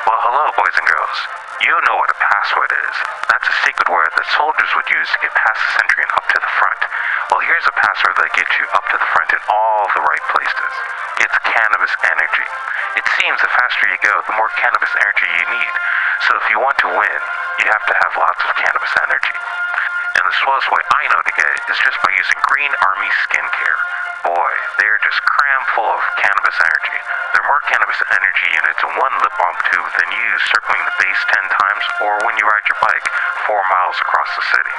Well, 0.06 0.20
hello, 0.22 0.46
boys 0.54 0.76
and 0.78 0.86
girls. 0.86 1.18
You 1.62 1.74
know 1.86 1.96
what 1.98 2.10
a 2.10 2.18
password 2.18 2.70
is. 2.70 2.96
That's 3.30 3.48
a 3.50 3.56
secret 3.66 3.88
word 3.90 4.10
that 4.14 4.26
soldiers 4.38 4.70
would 4.78 4.88
use 4.90 5.08
to 5.10 5.18
get 5.22 5.32
past 5.34 5.58
the 5.58 5.70
sentry 5.82 6.02
and 6.06 6.12
up 6.14 6.26
to 6.30 6.38
the 6.38 6.52
front. 6.58 6.80
Well, 7.30 7.42
here's 7.42 7.66
a 7.66 7.74
password 7.74 8.14
that 8.22 8.30
gets 8.38 8.52
you 8.58 8.66
up 8.74 8.86
to 8.90 8.96
the 8.98 9.08
front 9.10 9.30
in 9.34 9.42
all 9.50 9.90
the 9.94 10.02
right 10.06 10.24
places. 10.30 10.72
It's 11.22 11.36
cannabis 11.42 11.94
energy. 12.06 12.46
It 12.96 13.04
seems 13.20 13.36
the 13.44 13.52
faster 13.52 13.84
you 13.92 14.00
go, 14.00 14.14
the 14.24 14.36
more 14.40 14.48
cannabis 14.56 14.88
energy 15.04 15.28
you 15.28 15.46
need. 15.52 15.74
So 16.24 16.32
if 16.40 16.48
you 16.48 16.56
want 16.56 16.80
to 16.80 16.88
win, 16.88 17.20
you 17.60 17.66
have 17.68 17.84
to 17.84 17.94
have 17.94 18.12
lots 18.16 18.40
of 18.40 18.56
cannabis 18.56 18.92
energy. 19.04 19.36
And 20.16 20.24
the 20.24 20.36
slowest 20.40 20.72
way 20.72 20.80
I 20.80 21.02
know 21.12 21.20
to 21.20 21.34
get 21.36 21.44
it 21.44 21.60
is 21.68 21.76
just 21.84 22.00
by 22.00 22.08
using 22.16 22.40
Green 22.48 22.72
Army 22.80 23.10
Skincare. 23.28 23.78
Boy, 24.24 24.52
they're 24.80 24.96
just 25.04 25.20
crammed 25.28 25.68
full 25.76 25.92
of 25.92 26.00
cannabis 26.16 26.56
energy. 26.56 26.98
There 27.36 27.44
are 27.44 27.50
more 27.52 27.62
cannabis 27.68 28.00
energy 28.16 28.48
units 28.48 28.80
in 28.80 28.90
one 28.96 29.14
lip 29.20 29.34
balm 29.36 29.56
tube 29.68 29.92
than 30.00 30.08
you 30.16 30.22
use 30.32 30.42
circling 30.48 30.80
the 30.88 30.96
base 30.96 31.22
10 31.36 31.52
times 31.52 31.84
or 32.00 32.24
when 32.24 32.40
you 32.40 32.48
ride 32.48 32.64
your 32.64 32.80
bike 32.80 33.06
4 33.44 33.60
miles 33.60 34.00
across 34.00 34.30
the 34.40 34.44
city. 34.56 34.76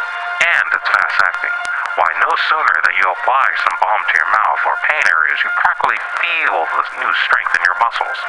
And 0.58 0.66
it's 0.74 0.90
fast 0.90 1.18
acting. 1.22 1.56
Why, 1.98 2.10
no 2.22 2.30
sooner 2.30 2.78
than 2.86 2.94
you 2.94 3.10
apply 3.10 3.48
some 3.58 3.78
balm 3.82 4.02
to 4.06 4.14
your 4.14 4.30
mouth 4.30 4.62
or 4.70 4.78
pain 4.86 5.02
areas, 5.10 5.42
you 5.42 5.50
practically 5.58 5.98
feel 6.22 6.58
the 6.78 6.84
new 7.02 7.14
strength 7.26 7.58
in 7.58 7.66
your 7.66 7.74
muscles. 7.82 8.20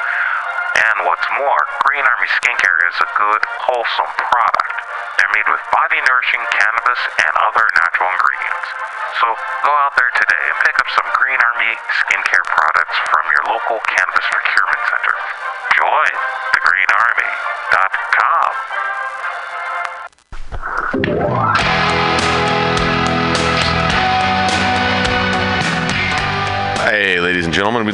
And 0.88 1.04
what's 1.04 1.28
more, 1.36 1.62
Green 1.84 2.00
Army 2.00 2.32
Skincare 2.32 2.80
is 2.88 2.96
a 3.04 3.08
good, 3.12 3.42
wholesome 3.68 4.12
product. 4.16 4.76
They're 5.20 5.34
made 5.36 5.48
with 5.52 5.60
body 5.68 6.00
nourishing 6.00 6.40
cannabis 6.48 7.00
and 7.20 7.32
other 7.44 7.68
natural 7.76 8.08
ingredients. 8.08 8.68
So 9.20 9.26
go 9.68 9.72
out 9.84 9.92
there 10.00 10.16
today 10.16 10.44
and 10.48 10.56
pick 10.64 10.80
up 10.80 10.88
some 10.96 11.08
Green 11.20 11.36
Army 11.36 11.72
skincare 12.06 12.46
products 12.48 12.96
from 13.12 13.24
your 13.36 13.44
local 13.52 13.84
cannabis 13.84 14.26
procurement 14.32 14.82
center. 14.88 15.14
Join 15.76 16.12
thegreenarmy.com. 16.56 17.97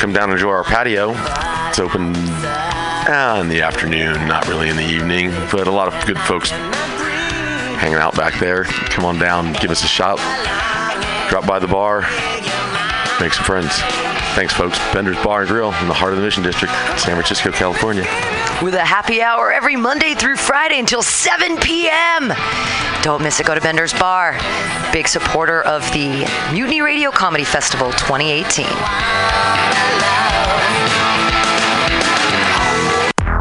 come 0.00 0.12
down 0.14 0.30
and 0.30 0.32
enjoy 0.32 0.48
our 0.48 0.64
patio. 0.64 1.12
It's 1.68 1.78
open 1.78 2.14
uh, 2.16 3.38
in 3.42 3.48
the 3.48 3.60
afternoon, 3.60 4.14
not 4.26 4.48
really 4.48 4.70
in 4.70 4.76
the 4.76 4.82
evening, 4.82 5.30
but 5.52 5.66
a 5.66 5.70
lot 5.70 5.92
of 5.92 6.06
good 6.06 6.18
folks 6.20 6.48
hanging 6.50 7.98
out 7.98 8.16
back 8.16 8.40
there. 8.40 8.64
Come 8.64 9.04
on 9.04 9.18
down, 9.18 9.52
give 9.52 9.70
us 9.70 9.84
a 9.84 9.86
shot, 9.86 10.16
drop 11.28 11.46
by 11.46 11.58
the 11.58 11.68
bar, 11.68 12.00
make 13.20 13.34
some 13.34 13.44
friends. 13.44 14.09
Thanks, 14.34 14.54
folks. 14.54 14.78
Bender's 14.94 15.16
Bar 15.24 15.40
and 15.40 15.48
Grill 15.48 15.74
in 15.82 15.88
the 15.88 15.94
heart 15.94 16.12
of 16.12 16.18
the 16.18 16.24
Mission 16.24 16.42
District, 16.42 16.72
San 16.96 17.14
Francisco, 17.14 17.50
California. 17.50 18.02
With 18.62 18.74
a 18.74 18.84
happy 18.84 19.20
hour 19.20 19.52
every 19.52 19.74
Monday 19.76 20.14
through 20.14 20.36
Friday 20.36 20.78
until 20.78 21.02
7 21.02 21.56
p.m. 21.58 22.32
Don't 23.02 23.22
miss 23.22 23.40
it. 23.40 23.46
Go 23.46 23.54
to 23.54 23.60
Bender's 23.60 23.92
Bar. 23.92 24.38
Big 24.92 25.08
supporter 25.08 25.62
of 25.62 25.82
the 25.92 26.26
Mutiny 26.52 26.80
Radio 26.80 27.10
Comedy 27.10 27.44
Festival 27.44 27.90
2018. 27.92 28.66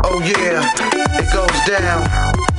Oh 0.05 0.21
yeah, 0.25 0.73
it 1.19 1.31
goes 1.31 1.79
down. 1.79 2.58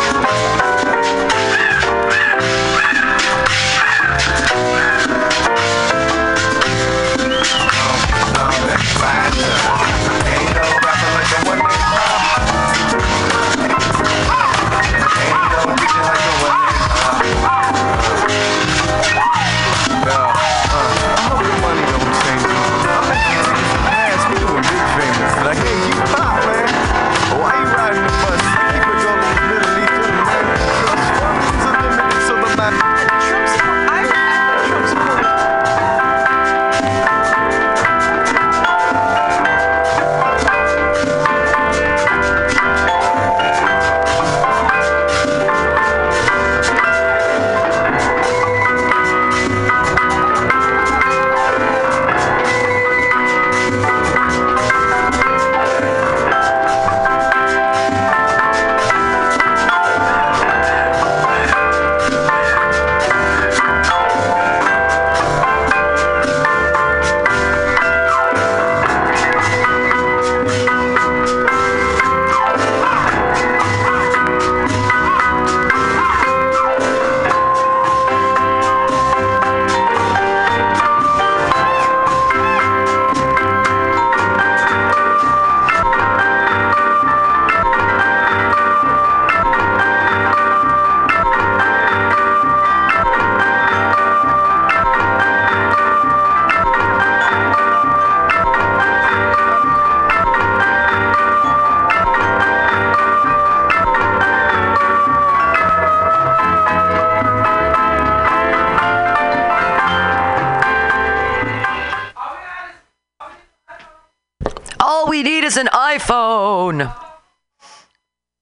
is 115.49 115.57
an 115.57 115.65
iPhone. 115.73 116.95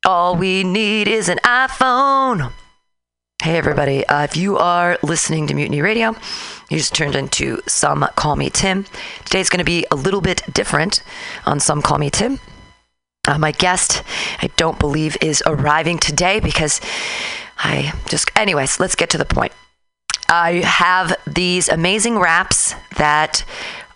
All 0.06 0.36
we 0.36 0.66
need 0.66 1.08
is 1.08 1.30
an 1.30 1.38
iPhone. 1.38 2.52
Hey, 3.42 3.58
everybody. 3.58 4.06
Uh, 4.08 4.26
if 4.26 4.36
you 4.36 4.58
are 4.58 4.98
listening 5.02 5.48
to 5.48 5.54
Mutiny 5.54 5.82
Radio, 5.82 6.18
you 6.70 6.78
just 6.78 6.94
turned 6.94 7.16
into 7.16 7.62
Some 7.66 8.06
Call 8.18 8.36
Me 8.36 8.50
Tim. 8.50 8.84
Today's 9.24 9.48
going 9.48 9.60
to 9.60 9.64
be 9.64 9.86
a 9.90 9.96
little 9.96 10.20
bit 10.20 10.44
different 10.52 11.02
on 11.46 11.62
Some 11.62 11.82
Call 11.82 11.98
Me 11.98 12.10
Tim. 12.10 12.42
Uh, 13.26 13.38
my 13.38 13.54
guest, 13.54 14.04
I 14.42 14.48
don't 14.58 14.78
believe, 14.78 15.16
is 15.22 15.42
arriving 15.46 16.00
today 16.00 16.42
because 16.42 16.82
I 17.58 17.94
just. 18.10 18.30
Anyways, 18.36 18.82
let's 18.82 18.96
get 18.96 19.10
to 19.12 19.18
the 19.18 19.24
point. 19.24 19.54
I 20.28 20.56
have 20.56 21.16
these 21.26 21.70
amazing 21.70 22.20
raps 22.20 22.76
that 22.98 23.46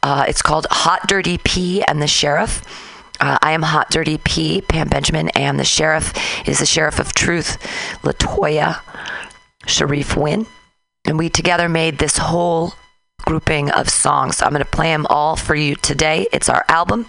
uh, 0.02 0.24
it's 0.30 0.42
called 0.42 0.66
Hot 0.72 1.10
Dirty 1.10 1.40
P 1.40 1.84
and 1.84 2.02
the 2.02 2.08
Sheriff. 2.08 2.88
Uh, 3.22 3.38
I 3.40 3.52
am 3.52 3.62
Hot 3.62 3.92
Dirty 3.92 4.18
P, 4.18 4.62
Pam 4.62 4.90
Benjamin, 4.90 5.30
and 5.30 5.60
the 5.60 5.64
sheriff 5.64 6.12
is 6.48 6.58
the 6.58 6.66
sheriff 6.66 7.00
of 7.00 7.14
truth, 7.14 7.60
Latoya 8.02 8.82
Sharif 9.68 10.18
Wynn. 10.18 10.48
And 11.06 11.20
we 11.20 11.30
together 11.30 11.70
made 11.70 12.00
this 12.00 12.18
whole 12.18 12.74
grouping 13.24 13.70
of 13.70 13.90
songs. 13.90 14.42
I'm 14.42 14.50
going 14.50 14.64
to 14.64 14.70
play 14.70 14.88
them 14.88 15.06
all 15.08 15.36
for 15.36 15.54
you 15.54 15.76
today. 15.76 16.28
It's 16.34 16.50
our 16.50 16.66
album. 16.68 17.06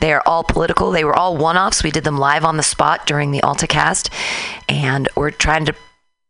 They 0.00 0.14
are 0.14 0.22
all 0.24 0.42
political. 0.42 0.90
They 0.90 1.04
were 1.04 1.14
all 1.14 1.36
one 1.36 1.58
offs. 1.58 1.84
We 1.84 1.90
did 1.90 2.04
them 2.04 2.16
live 2.16 2.44
on 2.44 2.56
the 2.56 2.62
spot 2.62 3.06
during 3.06 3.30
the 3.30 3.40
AltaCast, 3.40 4.10
and 4.70 5.06
we're 5.16 5.30
trying 5.30 5.66
to 5.66 5.74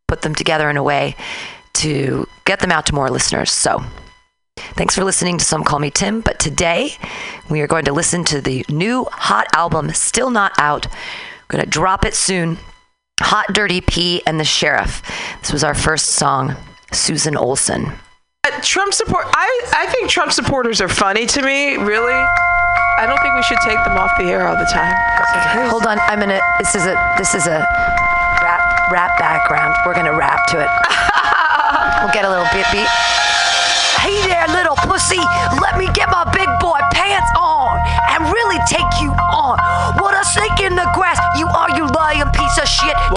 put 0.08 0.22
them 0.22 0.34
together 0.34 0.68
in 0.68 0.76
a 0.76 0.82
way 0.82 1.14
to 1.74 2.26
get 2.44 2.58
them 2.58 2.72
out 2.72 2.86
to 2.86 2.94
more 2.94 3.08
listeners. 3.08 3.52
So, 3.52 3.84
thanks 4.76 4.94
for 4.94 5.04
listening 5.04 5.38
to 5.38 5.44
Some 5.44 5.64
Call 5.64 5.78
Me 5.78 5.90
Tim. 5.90 6.20
But 6.20 6.38
today, 6.38 6.94
we 7.50 7.60
are 7.60 7.66
going 7.66 7.84
to 7.86 7.92
listen 7.92 8.24
to 8.24 8.40
the 8.40 8.64
new 8.68 9.06
hot 9.10 9.46
album, 9.54 9.90
still 9.90 10.30
not 10.30 10.52
out. 10.58 10.86
We're 10.86 11.58
going 11.58 11.64
to 11.64 11.70
drop 11.70 12.04
it 12.04 12.14
soon. 12.14 12.58
Hot 13.20 13.46
Dirty 13.52 13.80
P 13.80 14.22
and 14.26 14.38
the 14.38 14.44
Sheriff. 14.44 15.02
This 15.40 15.52
was 15.52 15.64
our 15.64 15.74
first 15.74 16.06
song, 16.10 16.54
Susan 16.92 17.36
Olson. 17.36 17.92
Uh, 18.44 18.60
Trump 18.62 18.92
support. 18.92 19.24
I 19.32 19.62
I 19.72 19.86
think 19.86 20.10
Trump 20.10 20.32
supporters 20.32 20.82
are 20.82 20.88
funny 20.88 21.24
to 21.24 21.40
me. 21.40 21.76
Really, 21.76 22.12
I 22.12 23.06
don't 23.06 23.18
think 23.22 23.34
we 23.34 23.42
should 23.42 23.58
take 23.64 23.82
them 23.84 23.96
off 23.96 24.12
the 24.18 24.24
air 24.24 24.46
all 24.46 24.56
the 24.56 24.66
time. 24.66 24.94
Hold 25.70 25.86
on, 25.86 25.98
I'm 26.00 26.20
gonna. 26.20 26.40
This 26.58 26.74
is 26.74 26.84
a 26.84 27.14
this 27.16 27.34
is 27.34 27.46
a 27.46 27.64
rap 28.42 28.92
rap 28.92 29.18
background. 29.18 29.74
We're 29.86 29.94
gonna 29.94 30.16
rap 30.16 30.46
to 30.48 30.60
it. 30.60 30.68
we'll 32.04 32.12
get 32.12 32.26
a 32.26 32.28
little 32.28 32.46
bit 32.52 32.66
beat. 32.70 33.25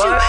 Of 0.05 0.28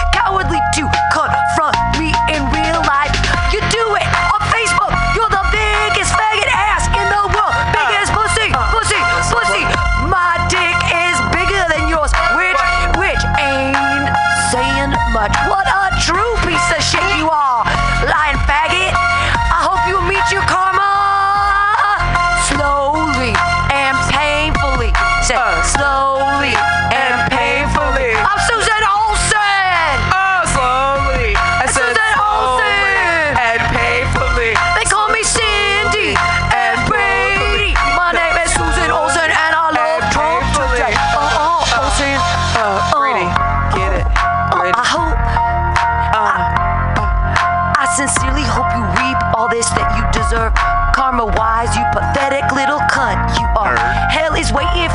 cunt. 53.01 53.39
You 53.39 53.47
are. 53.57 53.77
Hell 54.13 54.35
is 54.35 54.53
waiting 54.53 54.90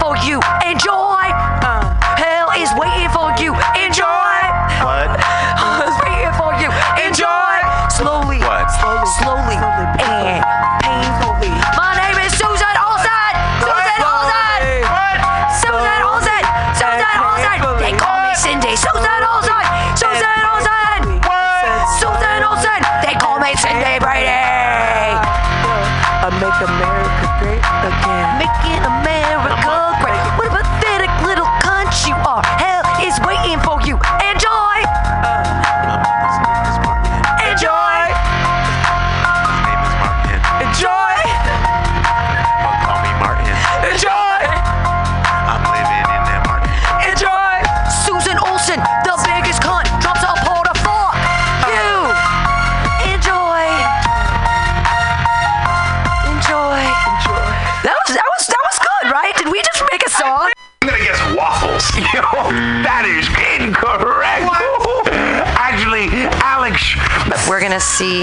Gonna 67.77 67.85
see 67.85 68.23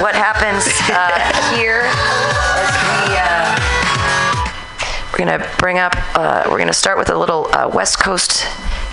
what 0.00 0.14
happens 0.14 0.64
uh, 0.88 1.10
here 1.56 1.82
as 1.82 2.70
we. 2.86 3.18
Uh, 3.18 3.58
we're 5.10 5.18
gonna 5.18 5.50
bring 5.58 5.80
up. 5.80 5.96
Uh, 6.16 6.44
we're 6.48 6.60
gonna 6.60 6.72
start 6.72 6.96
with 6.96 7.10
a 7.10 7.18
little 7.18 7.52
uh, 7.52 7.68
West 7.74 7.98
Coast 7.98 8.46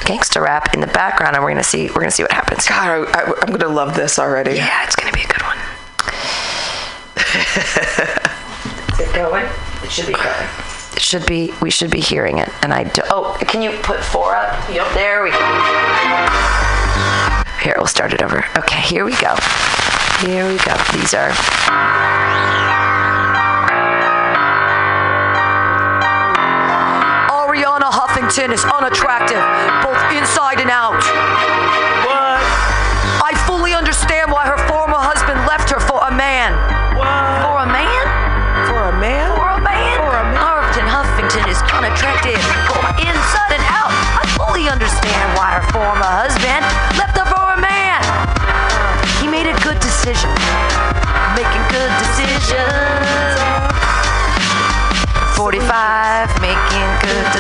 gangster 0.06 0.42
rap 0.42 0.74
in 0.74 0.80
the 0.80 0.88
background, 0.88 1.36
and 1.36 1.44
we're 1.44 1.52
gonna 1.52 1.64
see. 1.64 1.86
We're 1.86 2.02
gonna 2.02 2.10
see 2.10 2.24
what 2.24 2.32
happens. 2.32 2.66
God, 2.66 3.08
I, 3.14 3.32
I'm 3.44 3.56
gonna 3.56 3.72
love 3.72 3.96
this 3.96 4.18
already. 4.18 4.56
Yeah, 4.56 4.84
it's 4.86 4.96
gonna 4.96 5.14
be 5.14 5.22
a 5.22 5.28
good 5.28 5.44
one. 5.44 5.58
Is 8.94 9.08
it 9.08 9.14
going? 9.14 9.46
It 9.84 9.92
should 9.92 10.08
be 10.08 10.14
going. 10.14 10.50
It 10.96 11.02
should 11.04 11.28
be. 11.28 11.54
We 11.62 11.70
should 11.70 11.92
be 11.92 12.00
hearing 12.00 12.40
it. 12.40 12.50
And 12.64 12.74
I 12.74 12.86
do. 12.86 13.04
Oh, 13.12 13.38
can 13.42 13.62
you 13.62 13.70
put 13.84 14.00
four 14.00 14.36
up? 14.36 14.68
Yep. 14.68 14.96
There 14.96 15.22
we 15.22 15.30
go. 15.30 16.57
Here, 17.62 17.74
we'll 17.78 17.88
start 17.88 18.14
it 18.14 18.22
over. 18.22 18.46
Okay, 18.58 18.82
here 18.82 19.04
we 19.04 19.12
go. 19.18 19.36
Here 20.22 20.46
we 20.46 20.58
go. 20.62 20.78
These 20.94 21.14
are. 21.18 21.34
Arianna 27.34 27.90
Huffington 27.90 28.54
is 28.54 28.64
unattractive, 28.64 29.42
both 29.82 29.98
inside 30.14 30.62
and 30.62 30.70
out. 30.70 31.02
What? 32.06 32.42
I 33.26 33.34
fully 33.48 33.74
understand 33.74 34.32
why 34.32 34.46
her 34.46 34.58
former 34.70 35.02
husband 35.02 35.42
left 35.50 35.70
her 35.72 35.80
for 35.80 36.00
a 36.08 36.12
man. 36.14 36.54
What? 36.94 37.10
For 37.42 37.58
a 37.62 37.70
man? 37.70 38.06
For 38.70 38.82
a 38.90 38.96
man? 39.02 39.34
For 39.34 39.50
a 39.50 39.62
man? 39.62 39.98
For 39.98 40.14
a 40.14 40.24
man. 40.30 40.38
Huffington 40.38 40.88
Huffington 40.88 41.46
is 41.50 41.62
unattractive, 41.74 42.38
both 42.70 42.86
inside 43.02 43.58
and 43.58 43.66
out. 43.74 43.90
I 43.90 44.24
fully 44.38 44.70
understand 44.70 45.26
why 45.34 45.58
her 45.58 45.66
former 45.74 46.06
husband 46.06 46.27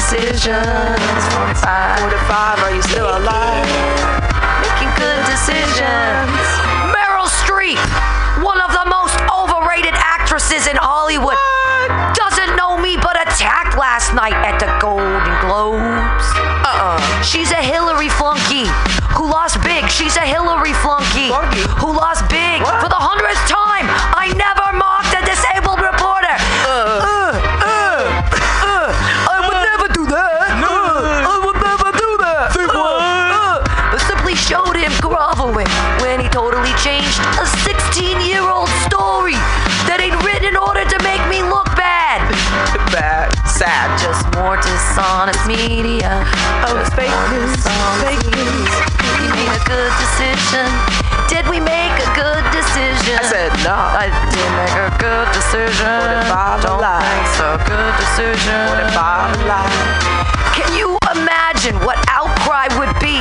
decisions. 0.09 1.19
45, 1.35 1.99
45, 1.99 2.59
are 2.63 2.73
you 2.73 2.81
still 2.81 3.11
alive? 3.11 3.67
Making 4.63 4.87
good 4.95 5.19
decisions. 5.27 6.31
Meryl 6.95 7.27
Streep, 7.43 7.75
one 8.39 8.61
of 8.63 8.71
the 8.71 8.87
most 8.87 9.19
overrated 9.27 9.91
actresses 9.99 10.67
in 10.67 10.77
Hollywood, 10.79 11.35
doesn't 12.15 12.55
know 12.55 12.79
me 12.79 12.95
but 12.95 13.19
attacked 13.19 13.75
last 13.75 14.15
night 14.15 14.37
at 14.47 14.63
the 14.63 14.71
Golden 14.79 15.35
Globes. 15.43 16.23
Uh 16.63 16.71
Uh-uh. 16.71 17.21
She's 17.21 17.51
a 17.51 17.59
Hillary 17.59 18.07
flunky 18.07 18.63
who 19.11 19.27
lost 19.27 19.59
big. 19.61 19.89
She's 19.91 20.15
a 20.15 20.23
Hillary 20.23 20.71
flunky, 20.71 21.27
flunky. 21.27 21.67
who 21.83 21.91
lost 21.91 22.23
big 22.29 22.36
Bad. 43.67 43.99
Just 43.99 44.23
more 44.39 44.55
dishonest 44.63 45.43
media. 45.43 46.23
Oh, 46.63 46.71
Just 46.79 46.95
fake 46.95 47.11
news. 47.35 47.59
Fake 47.99 48.23
news. 48.31 48.71
You 49.19 49.27
made 49.35 49.51
a 49.51 49.61
good 49.67 49.91
decision. 49.99 50.63
Did 51.27 51.43
we 51.51 51.59
make 51.59 51.91
a 51.99 52.09
good 52.15 52.43
decision? 52.55 53.19
I 53.19 53.27
said 53.27 53.51
no. 53.67 53.75
I 53.75 54.07
did 54.31 54.49
make 54.55 54.71
a 54.71 54.87
good 55.03 55.27
decision. 55.35 55.83
What 55.83 56.15
if 56.23 56.31
I'm 56.31 56.63
Don't 56.63 56.79
alive? 56.79 57.03
think 57.03 57.27
so. 57.35 57.47
Good 57.67 57.93
decision. 57.99 58.55
What 58.71 58.79
if 58.87 58.95
I'm 58.95 59.35
alive? 59.43 59.75
Can 60.55 60.71
you 60.79 60.95
imagine 61.11 61.75
what 61.83 61.99
outcry 62.07 62.71
would 62.79 62.95
be 63.03 63.19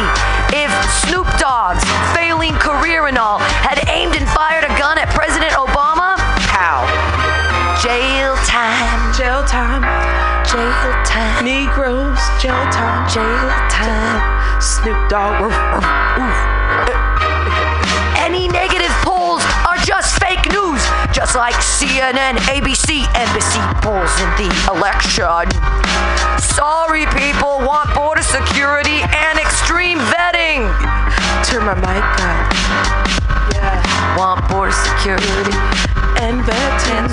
if 0.55 0.71
Snoop 1.03 1.27
Dogg's 1.43 1.83
failing 2.15 2.55
career 2.63 3.11
and 3.11 3.19
all 3.19 3.43
had 3.67 3.83
aimed 3.91 4.15
and 4.15 4.27
fired 4.31 4.63
a 4.63 4.71
gun 4.79 4.95
at 4.95 5.11
President 5.11 5.59
Obama? 5.59 6.15
How? 6.55 6.87
Jail 7.83 8.39
time. 8.47 9.11
Jail 9.13 9.43
time. 9.43 9.83
Jail 10.57 11.05
time. 11.05 11.45
Negroes. 11.45 12.19
Jail 12.41 12.65
time. 12.73 13.07
Jail 13.13 13.51
time. 13.69 14.25
Snoop 14.59 14.97
Dogg. 15.11 15.45
Oof, 15.45 15.53
oof. 15.53 16.39
Eh. 16.89 18.25
Any 18.25 18.49
negative 18.49 18.91
polls 19.05 19.45
are 19.69 19.77
just 19.85 20.19
fake 20.19 20.51
news, 20.51 20.81
just 21.13 21.37
like 21.37 21.57
CNN, 21.57 22.39
ABC, 22.49 23.05
NBC 23.13 23.61
polls 23.83 24.09
in 24.19 24.31
the 24.41 24.49
election. 24.73 25.45
Sorry, 26.41 27.05
people 27.13 27.61
want 27.61 27.95
border 27.95 28.23
security 28.23 29.05
and 29.13 29.39
extreme 29.39 29.99
vetting. 29.99 30.73
Turn 31.45 31.67
my 31.67 31.75
mic 31.75 32.03
up. 32.25 33.26
Want 34.19 34.41
border 34.49 34.73
security 34.73 35.53
And 36.25 36.41
veterans. 36.45 37.13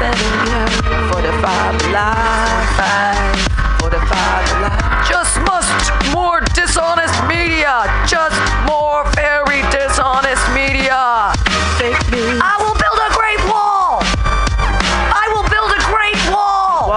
vetting. 0.00 0.68
For 1.10 1.20
the 1.22 1.32
five 1.42 1.74
alive. 1.88 2.68
Five. 2.76 3.36
For 3.80 3.90
the 3.90 4.00
five 4.10 4.44
alive. 4.58 5.08
Just 5.08 5.40
must 5.48 5.72
more 6.12 6.40
dishonest 6.54 7.16
media. 7.26 7.84
Just 8.06 8.36
more 8.68 9.04
very 9.16 9.62
dishonest 9.72 10.44
media. 10.52 11.32
Fake 11.80 12.00
news. 12.12 12.38
I 12.42 12.54
will 12.62 12.76
build 12.76 13.00
a 13.08 13.10
great 13.18 13.40
wall. 13.50 14.00
I 15.22 15.24
will 15.32 15.46
build 15.48 15.70
a 15.72 15.82
great 15.92 16.20
wall. 16.32 16.92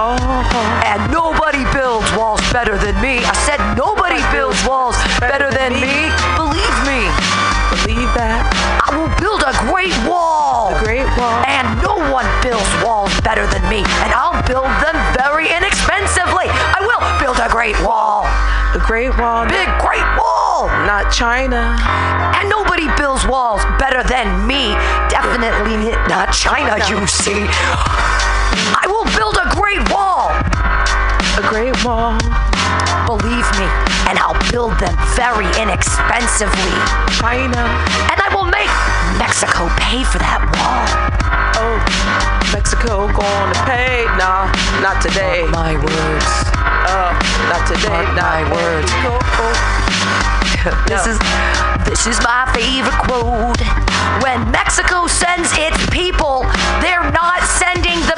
And 0.84 1.00
nobody 1.12 1.64
builds 1.72 2.08
walls 2.16 2.40
better 2.52 2.76
than 2.76 2.94
me. 3.00 3.24
I 3.24 3.34
said 3.46 3.60
nobody 3.76 4.20
builds 4.32 4.60
walls 4.66 4.96
better 5.20 5.47
build 14.48 14.72
them 14.80 14.96
very 15.12 15.44
inexpensively. 15.52 16.48
I 16.48 16.80
will 16.80 17.04
build 17.20 17.36
a 17.36 17.52
great 17.52 17.76
wall. 17.84 18.24
A 18.72 18.80
great 18.80 19.12
wall. 19.20 19.44
Big 19.44 19.68
great 19.84 20.08
wall. 20.16 20.72
Not 20.88 21.12
China. 21.12 21.76
And 22.32 22.48
nobody 22.48 22.88
builds 22.96 23.28
walls 23.28 23.60
better 23.76 24.00
than 24.00 24.48
me. 24.48 24.72
Definitely 25.12 25.92
not 26.08 26.32
China, 26.32 26.80
you 26.88 27.04
see. 27.06 27.44
I 28.72 28.88
will 28.88 29.04
build 29.12 29.36
a 29.36 29.52
great 29.52 29.84
wall. 29.92 30.32
A 31.36 31.44
great 31.44 31.76
wall. 31.84 32.16
Believe 33.04 33.48
me, 33.56 33.68
and 34.08 34.20
I'll 34.20 34.36
build 34.52 34.76
them 34.80 34.96
very 35.16 35.48
inexpensively. 35.60 36.76
China. 37.20 37.64
And 38.12 38.16
I 38.20 38.28
will 38.32 38.48
make 38.48 38.72
Mexico 39.16 39.68
pay 39.76 40.04
for 40.04 40.18
that 40.18 40.40
wall. 40.56 40.67
Not 44.94 45.02
today. 45.02 45.44
My 45.52 45.76
words. 45.76 46.30
Uh, 46.56 47.12
not 47.52 47.68
today. 47.68 47.92
Mark 47.92 48.08
not 48.16 48.24
my 48.24 48.42
words. 48.56 48.90
This 50.88 51.06
is 51.06 51.18
this 51.84 52.06
is 52.06 52.18
my 52.24 52.48
favorite 52.56 52.98
quote. 53.04 53.60
When 54.24 54.50
Mexico 54.50 55.06
sends 55.06 55.52
its 55.56 55.78
people, 55.90 56.44
they're 56.80 57.08
not 57.12 57.40
sending 57.44 58.00
the 58.10 58.17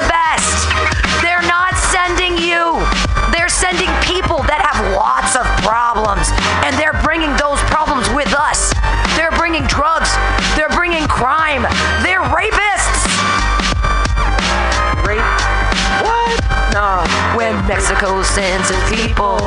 Sends 18.33 18.69
its 18.71 18.89
people, 18.89 19.37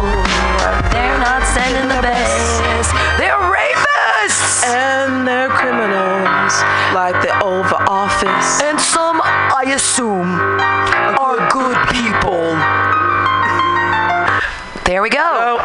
they're 0.93 1.19
not 1.19 1.43
sending 1.56 1.89
the 1.89 2.02
best. 2.02 2.93
They're 3.19 3.32
rapists. 3.48 4.62
And 4.66 5.27
they're 5.27 5.48
criminals, 5.48 6.52
like 6.93 7.16
the 7.23 7.32
Oval 7.43 7.78
Office. 7.89 8.61
And 8.62 8.78
some, 8.78 9.20
I 9.24 9.73
assume, 9.74 10.28
are 11.19 11.48
good 11.51 11.78
people. 11.97 12.52
There 14.85 15.01
we 15.02 15.09
go. 15.09 15.59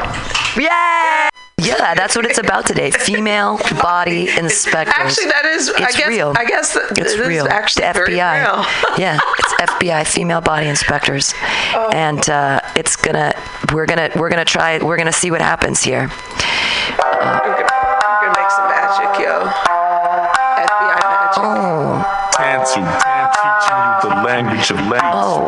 Yeah. 0.58 1.30
Yeah, 1.62 1.94
that's 1.94 2.16
what 2.16 2.26
it's 2.26 2.38
about 2.40 2.66
today. 2.66 2.90
Female 2.90 3.60
body 3.82 4.30
inspectors. 4.38 4.94
Actually, 4.96 5.26
that 5.28 5.46
is. 5.46 5.68
It's 5.68 5.82
I 5.82 5.92
guess. 5.92 6.08
real. 6.08 6.34
I 6.38 6.46
guess 6.46 6.74
that 6.74 6.98
It's 6.98 7.18
real. 7.18 7.48
actually 7.50 7.86
the 7.86 8.00
FBI. 8.00 8.44
real. 8.46 8.66
yeah, 8.98 9.20
FBI, 9.60 10.08
female 10.08 10.42
body 10.42 10.68
inspectors, 10.68 11.34
Oh. 11.76 11.90
and 11.94 12.28
uh, 12.30 12.60
it's 12.76 12.96
gonna. 12.96 13.34
We're 13.74 13.86
gonna. 13.86 14.10
We're 14.16 14.30
gonna 14.30 14.46
try. 14.46 14.80
We're 14.80 14.98
gonna 14.98 15.12
see 15.12 15.32
what 15.32 15.42
happens 15.42 15.84
here. 15.84 16.08
We're 16.10 17.04
gonna, 17.04 17.40
we're 17.44 18.22
gonna 18.24 18.40
make 18.40 18.52
some 18.52 18.68
magic, 18.72 19.20
yo. 19.20 19.46
FBI 19.46 20.98
magic. 21.04 21.44
Oh. 21.44 22.00
Tantu, 22.34 22.82
Tan 23.04 23.28
teaching 23.36 23.80
you 23.84 24.10
the 24.10 24.16
language 24.24 24.72
of 24.72 24.78
language. 24.88 25.02
Oh. 25.14 25.48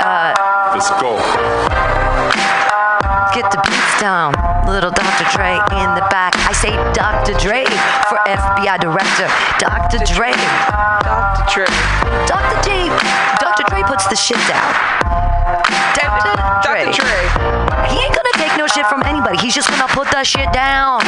Uh, 0.00 0.32
Let's 0.72 0.88
go. 1.00 1.18
Get 3.34 3.46
the 3.52 3.60
beats 3.62 4.00
down, 4.00 4.34
little 4.66 4.90
Dr. 4.90 5.24
Dre 5.36 5.54
in 5.78 5.88
the 5.94 6.02
back. 6.10 6.34
I 6.48 6.52
say 6.52 6.72
Dr. 6.92 7.32
Dre 7.38 7.62
for 8.10 8.18
FBI 8.26 8.80
director. 8.80 9.28
Dr. 9.62 9.98
Dre. 10.12 10.32
Dr. 11.04 11.44
Dre. 11.54 11.66
Puts 13.90 14.06
the 14.06 14.14
shit 14.14 14.38
down. 14.46 14.70
Dr. 15.98 16.30
Dre. 16.62 16.86
Dr. 16.86 17.02
Dre. 17.02 17.22
He 17.90 17.98
ain't 17.98 18.14
gonna 18.14 18.38
take 18.38 18.54
no 18.54 18.70
shit 18.70 18.86
from 18.86 19.02
anybody. 19.02 19.34
He's 19.42 19.50
just 19.52 19.66
gonna 19.66 19.90
put 19.90 20.06
that 20.14 20.22
shit 20.22 20.46
down. 20.54 21.02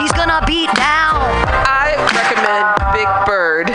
He's 0.00 0.16
gonna 0.16 0.40
beat 0.48 0.72
down. 0.72 1.28
I 1.68 1.92
recommend 2.08 2.72
Big 2.96 3.04
Bird 3.28 3.68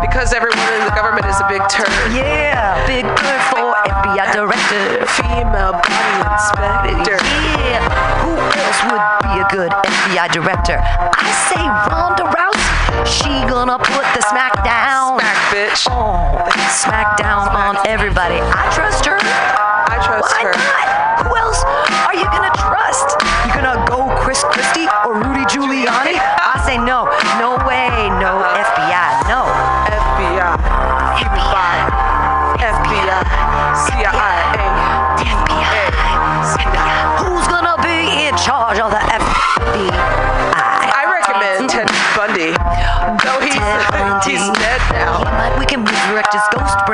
because 0.00 0.32
everyone 0.32 0.72
in 0.80 0.88
the 0.88 0.96
government 0.96 1.28
is 1.28 1.36
a 1.36 1.44
big 1.52 1.60
turd. 1.68 1.92
Yeah, 2.16 2.80
Big 2.88 3.04
Bird 3.04 3.42
for 3.52 3.76
FBI 3.76 4.32
director. 4.32 5.04
Female 5.20 5.76
body 5.76 6.16
inspector. 6.32 7.20
Yeah, 7.60 7.84
who 8.24 8.32
else 8.40 8.80
would 8.88 9.04
be 9.20 9.36
a 9.36 9.46
good 9.52 9.68
FBI 9.84 10.32
director? 10.32 10.80
I 10.80 11.28
say 11.52 11.60
Ronda 11.92 12.24
Rousey. 12.24 12.57
She 13.06 13.30
gonna 13.46 13.78
put 13.78 14.04
the 14.14 14.22
smack 14.28 14.64
down. 14.64 15.18
Smack, 15.20 15.38
bitch. 15.52 15.86
Oh, 15.90 16.38
smack 16.70 17.16
down 17.16 17.48
on 17.48 17.76
everybody. 17.86 18.40
I 18.40 18.64
trust 18.74 19.04
her. 19.06 19.18
I 19.20 19.96
trust 20.04 20.28
Why 20.34 20.42
her. 20.48 20.54
not? 20.54 21.26
Who 21.26 21.36
else 21.36 21.62
are 22.06 22.14
you 22.14 22.24
gonna 22.30 22.52
trust? 22.58 23.18
You 23.46 23.54
gonna 23.54 23.82
go 23.86 24.08
Chris 24.22 24.42
Christie 24.44 24.86
or 25.06 25.14
Rudy 25.14 25.44
Giuliani? 25.50 26.18
I 26.48 26.62
say 26.66 26.78
no. 26.78 27.06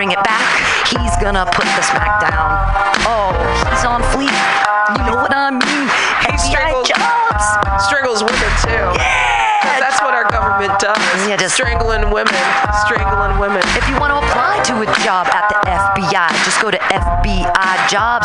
Bring 0.04 0.12
it 0.12 0.24
back. 0.24 0.44
He's 0.88 1.16
gonna 1.16 1.46
put 1.46 1.64
the 1.64 1.82
smack 1.82 2.20
down. 2.20 2.60
Oh, 3.08 3.32
he's 3.72 3.84
on 3.88 4.02
fleek. 4.12 4.36
You 4.92 5.04
know 5.08 5.16
what 5.16 5.32
I 5.32 5.48
mean? 5.48 5.88
He 6.28 6.36
FBI 6.36 6.84
strangles, 7.80 8.20
government 10.64 10.80
does. 10.80 11.28
Yeah, 11.28 11.36
just 11.36 11.54
strangling 11.54 12.10
women, 12.10 12.34
strangling 12.86 13.38
women. 13.38 13.62
If 13.76 13.88
you 13.88 13.98
want 14.00 14.12
to 14.12 14.18
apply 14.18 14.62
to 14.72 14.80
a 14.80 14.86
job 15.04 15.26
at 15.28 15.48
the 15.48 15.56
FBI, 15.64 16.28
just 16.44 16.60
go 16.60 16.70
to 16.70 16.78
FBIJobs.gov. 16.78 18.24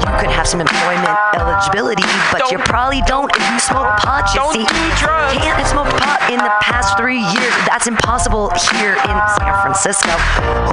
You 0.00 0.10
could 0.20 0.30
have 0.30 0.46
some 0.48 0.60
employment 0.60 1.16
eligibility, 1.34 2.04
but 2.32 2.50
you 2.50 2.58
probably 2.58 3.02
don't 3.06 3.30
if 3.36 3.42
you 3.50 3.58
smoke 3.60 3.88
pot. 4.00 4.32
You 4.34 4.40
Don't 4.40 4.52
see, 4.54 4.64
can't 4.64 5.58
have 5.58 5.68
smoked 5.68 5.92
pot 5.96 6.30
in 6.30 6.38
the 6.38 6.52
past 6.60 6.96
three 6.96 7.20
years. 7.20 7.52
That's 7.68 7.86
impossible 7.86 8.50
here 8.76 8.96
in 8.96 9.16
San 9.40 9.54
Francisco. 9.62 10.12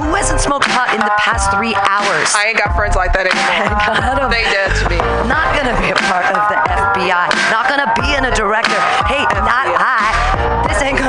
Who 0.00 0.14
hasn't 0.14 0.40
smoked 0.40 0.68
pot 0.68 0.94
in 0.94 1.00
the 1.00 1.12
past 1.18 1.50
three 1.52 1.74
hours? 1.74 2.32
I 2.34 2.48
ain't 2.48 2.58
got 2.58 2.74
friends 2.76 2.96
like 2.96 3.12
that 3.12 3.26
anymore. 3.28 4.20
They 4.32 4.44
dead 4.48 4.70
to 4.80 4.88
me. 4.88 4.96
Not 5.28 5.52
gonna 5.52 5.76
be 5.82 5.90
a 5.90 5.98
part 6.08 6.24
of 6.24 6.40
the 6.48 6.56
FBI. 6.56 7.28
Not 7.50 7.68
gonna 7.68 7.92
be 8.00 8.14
in 8.16 8.24
a 8.24 8.32
director. 8.34 8.78
Hey, 9.04 9.26
not 9.44 9.66
I. 9.68 9.71
This 9.71 9.71
ain't 9.71 9.71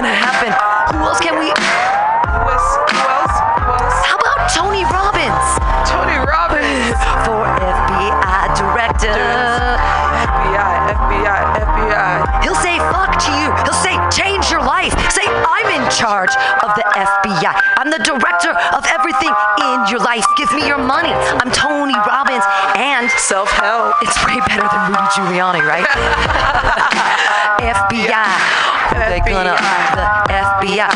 gonna 0.03 0.19
happen. 0.19 0.51
Who 0.91 0.99
else 0.99 1.19
can 1.23 1.39
we? 1.39 1.47
Who 1.47 2.43
else? 2.51 2.69
Who 2.91 2.99
else? 3.07 3.35
Who 3.63 3.71
else? 3.71 3.97
How 4.03 4.19
about 4.19 4.51
Tony 4.51 4.84
Robbins 4.91 5.47
Tony 5.88 6.19
Robbins. 6.19 6.99
for 7.23 7.47
FBI 7.47 8.43
director? 8.51 9.15
FBI, 9.15 10.75
FBI, 10.91 11.39
FBI. 11.55 12.43
He'll 12.43 12.59
say 12.59 12.84
fuck 12.91 13.15
to 13.15 13.31
you. 13.39 13.47
He'll 13.63 13.80
say 13.80 13.95
change 14.11 14.51
your 14.51 14.59
life. 14.59 14.91
Say 15.07 15.23
I'm 15.23 15.71
in 15.71 15.88
charge 15.88 16.35
of 16.67 16.75
the 16.75 16.84
FBI. 16.91 17.55
I'm 17.80 17.88
the 17.88 18.03
director 18.03 18.51
of 18.75 18.84
everything 18.91 19.31
in 19.63 19.88
your 19.88 20.03
life. 20.03 20.27
Give 20.35 20.51
me 20.51 20.67
your 20.67 20.84
money. 20.84 21.15
I'm 21.39 21.51
Tony 21.55 21.95
Robbins 21.95 22.43
and 22.75 23.07
self-help. 23.23 23.95
It's 24.03 24.19
way 24.27 24.35
better 24.51 24.67
than 24.67 24.91
Rudy 24.91 25.07
Giuliani, 25.15 25.63
right? 25.63 25.88
FBI. 27.63 28.72
They're 28.91 29.23
gonna 29.23 29.55
the 29.95 30.05
FBI. 30.34 30.89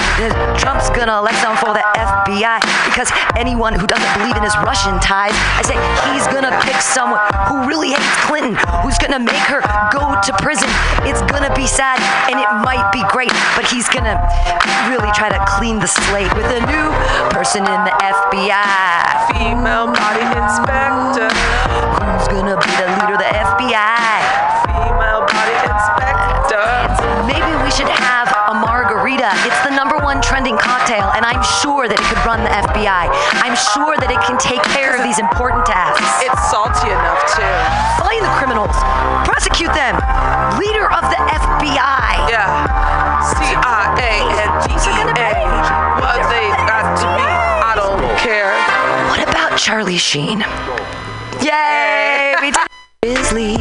Trump's 0.60 0.90
gonna 0.92 1.18
elect 1.20 1.38
someone 1.40 1.58
for 1.58 1.74
the 1.74 1.86
FBI 1.96 2.60
because 2.86 3.12
anyone 3.36 3.74
who 3.74 3.88
doesn't 3.88 4.14
believe 4.20 4.36
in 4.36 4.44
his 4.44 4.56
Russian 4.66 5.00
ties, 5.00 5.36
I 5.56 5.64
say 5.64 5.78
he's 6.12 6.28
gonna 6.28 6.52
pick 6.64 6.76
someone 6.82 7.20
who 7.48 7.68
really 7.68 7.96
hates 7.96 8.18
Clinton, 8.26 8.56
who's 8.84 8.98
gonna 8.98 9.20
make 9.20 9.44
her 9.48 9.62
go 9.92 10.20
to 10.20 10.32
prison. 10.42 10.70
It's 11.08 11.22
gonna 11.32 11.54
be 11.56 11.68
sad 11.68 12.00
and 12.30 12.40
it 12.40 12.52
might 12.66 12.92
be 12.92 13.04
great, 13.12 13.32
but 13.56 13.66
he's 13.70 13.88
gonna 13.90 14.18
really 14.90 15.12
try 15.14 15.30
to 15.30 15.40
clean 15.58 15.80
the 15.80 15.88
slate 15.88 16.34
with 16.36 16.48
a 16.48 16.62
new 16.66 16.88
person 17.30 17.64
in 17.64 17.80
the 17.86 17.94
FBI. 18.02 19.32
Female 19.32 19.88
body 19.94 20.26
inspector. 20.36 21.30
Who's 22.02 22.28
gonna 22.28 22.58
be 22.58 22.72
the 22.76 22.88
leader 22.98 23.14
of 23.14 23.22
the 23.22 23.30
FBI? 23.30 23.97
FBI. 32.58 33.06
I'm 33.46 33.54
sure 33.54 33.94
that 34.02 34.10
it 34.10 34.18
can 34.26 34.42
take 34.42 34.64
care 34.74 34.98
of 34.98 35.06
these 35.06 35.22
important 35.22 35.66
tasks. 35.70 36.02
It's 36.26 36.42
salty 36.50 36.90
enough 36.90 37.22
too. 37.38 37.54
Find 38.02 38.22
the 38.26 38.34
criminals, 38.42 38.74
prosecute 39.30 39.70
them. 39.78 39.94
Leader 40.58 40.90
of 40.90 41.06
the 41.06 41.20
FBI. 41.22 42.34
Yeah. 42.34 42.50
CIA 43.22 44.26
and 44.42 44.52
DEA. 44.66 45.34
What 46.02 46.22
they 46.34 46.50
got 46.66 46.98
to 46.98 47.08
be. 47.14 47.26
I 47.62 47.74
don't 47.78 48.02
care. 48.18 48.54
What 49.10 49.22
about 49.22 49.58
Charlie 49.60 49.98
Sheen? 50.02 50.42
Yay! 51.46 52.34
We 52.42 52.50
did 52.52 52.66
Grizzlies. 53.04 53.58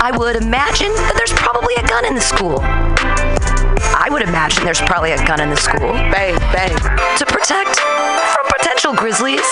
I 0.00 0.12
would 0.16 0.36
imagine 0.36 0.94
that 0.94 1.14
there's 1.16 1.32
probably 1.34 1.74
a 1.74 1.82
gun 1.86 2.06
in 2.06 2.14
the 2.14 2.20
school. 2.22 2.62
I 3.98 4.06
would 4.10 4.22
imagine 4.22 4.62
there's 4.62 4.80
probably 4.80 5.10
a 5.10 5.18
gun 5.26 5.40
in 5.40 5.50
the 5.50 5.58
school. 5.58 5.90
Bang, 6.14 6.38
bang. 6.54 6.70
To 7.18 7.26
protect 7.26 7.82
from 7.82 8.46
potential 8.46 8.94
grizzlies. 8.94 9.42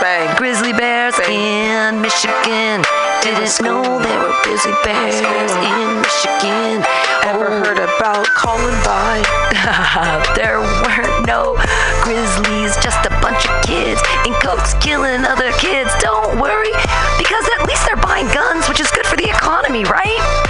Bang. 0.00 0.32
Grizzly 0.40 0.72
bears 0.72 1.12
in 1.28 2.00
Michigan. 2.00 2.80
Didn't 3.20 3.52
know 3.60 3.84
there 4.00 4.16
were 4.16 4.32
grizzly 4.48 4.72
bears 4.80 5.20
in 5.20 6.00
Michigan. 6.00 6.80
Ever 7.28 7.52
oh. 7.52 7.60
heard 7.60 7.84
about 7.84 8.24
Columbine? 8.32 9.28
there 10.32 10.64
weren't 10.64 11.28
no 11.28 11.60
grizzlies, 12.00 12.80
just 12.80 13.04
a 13.04 13.12
bunch 13.20 13.44
of 13.44 13.54
kids 13.60 14.00
in 14.24 14.32
coats 14.40 14.72
killing 14.80 15.28
other 15.28 15.52
kids. 15.60 15.92
Don't 16.00 16.40
worry, 16.40 16.72
because 17.20 17.44
at 17.60 17.68
least 17.68 17.84
they're 17.84 18.00
buying 18.00 18.26
guns, 18.32 18.68
which 18.72 18.80
is 18.80 18.90
good 18.90 19.06
for 19.06 19.16
the 19.16 19.28
economy, 19.28 19.84
right? 19.84 20.43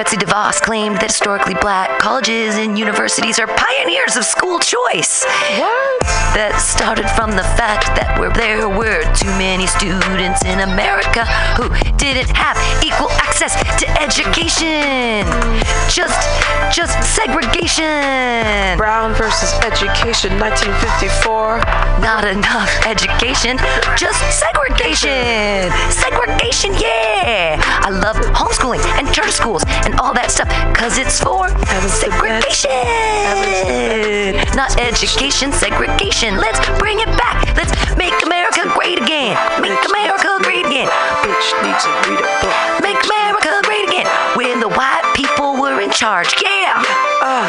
Betsy 0.00 0.16
DeVos 0.16 0.62
claimed 0.62 0.96
that 0.96 1.12
historically 1.12 1.52
black 1.60 1.98
colleges 1.98 2.56
and 2.56 2.78
universities 2.78 3.38
are 3.38 3.46
pioneers 3.46 4.16
of 4.16 4.24
school 4.24 4.58
choice. 4.58 5.28
What? 5.60 6.00
That 6.32 6.56
started 6.56 7.04
from 7.12 7.36
the 7.36 7.44
fact 7.52 7.92
that 8.00 8.16
there 8.32 8.64
were 8.64 9.04
too 9.12 9.28
many 9.36 9.68
students 9.68 10.40
in 10.48 10.64
America 10.64 11.28
who 11.52 11.68
didn't 12.00 12.32
have 12.32 12.56
equal 12.80 13.12
access 13.42 13.80
to 13.80 13.88
education. 14.02 15.24
Just, 15.88 16.20
just 16.76 16.92
segregation. 17.14 18.76
Brown 18.76 19.14
versus 19.14 19.52
Education, 19.64 20.38
1954. 20.38 21.58
Not 22.00 22.24
enough 22.24 22.68
education, 22.86 23.56
just 23.96 24.20
segregation. 24.36 25.72
Segregation, 25.88 26.72
yeah. 26.76 27.60
I 27.80 27.88
love 27.88 28.16
homeschooling 28.36 28.84
and 28.98 29.12
charter 29.14 29.32
schools 29.32 29.62
and 29.84 29.98
all 30.00 30.12
that 30.14 30.30
stuff 30.30 30.48
because 30.72 30.98
it's 30.98 31.20
for 31.20 31.48
segregation. 31.88 32.70
Not 34.54 34.78
education, 34.80 35.52
segregation. 35.52 36.36
Let's 36.36 36.60
bring 36.78 37.00
it 37.00 37.08
back. 37.16 37.56
Let's 37.56 37.72
make 37.96 38.14
America 38.22 38.68
great 38.76 39.00
again. 39.00 39.36
Make 39.60 39.80
America 39.88 40.28
great 40.42 40.66
again. 40.66 40.88
Bitch 41.24 41.48
needs 41.64 41.84
to 41.84 41.90
read 42.04 42.20
a 42.20 42.28
book. 42.44 42.79
America 43.04 43.60
great 43.64 43.88
again. 43.88 44.06
When 44.36 44.60
the 44.60 44.68
white 44.68 45.04
people 45.14 45.60
were 45.60 45.80
in 45.80 45.90
charge. 45.90 46.34
Yeah. 46.42 46.82
Uh, 47.22 47.46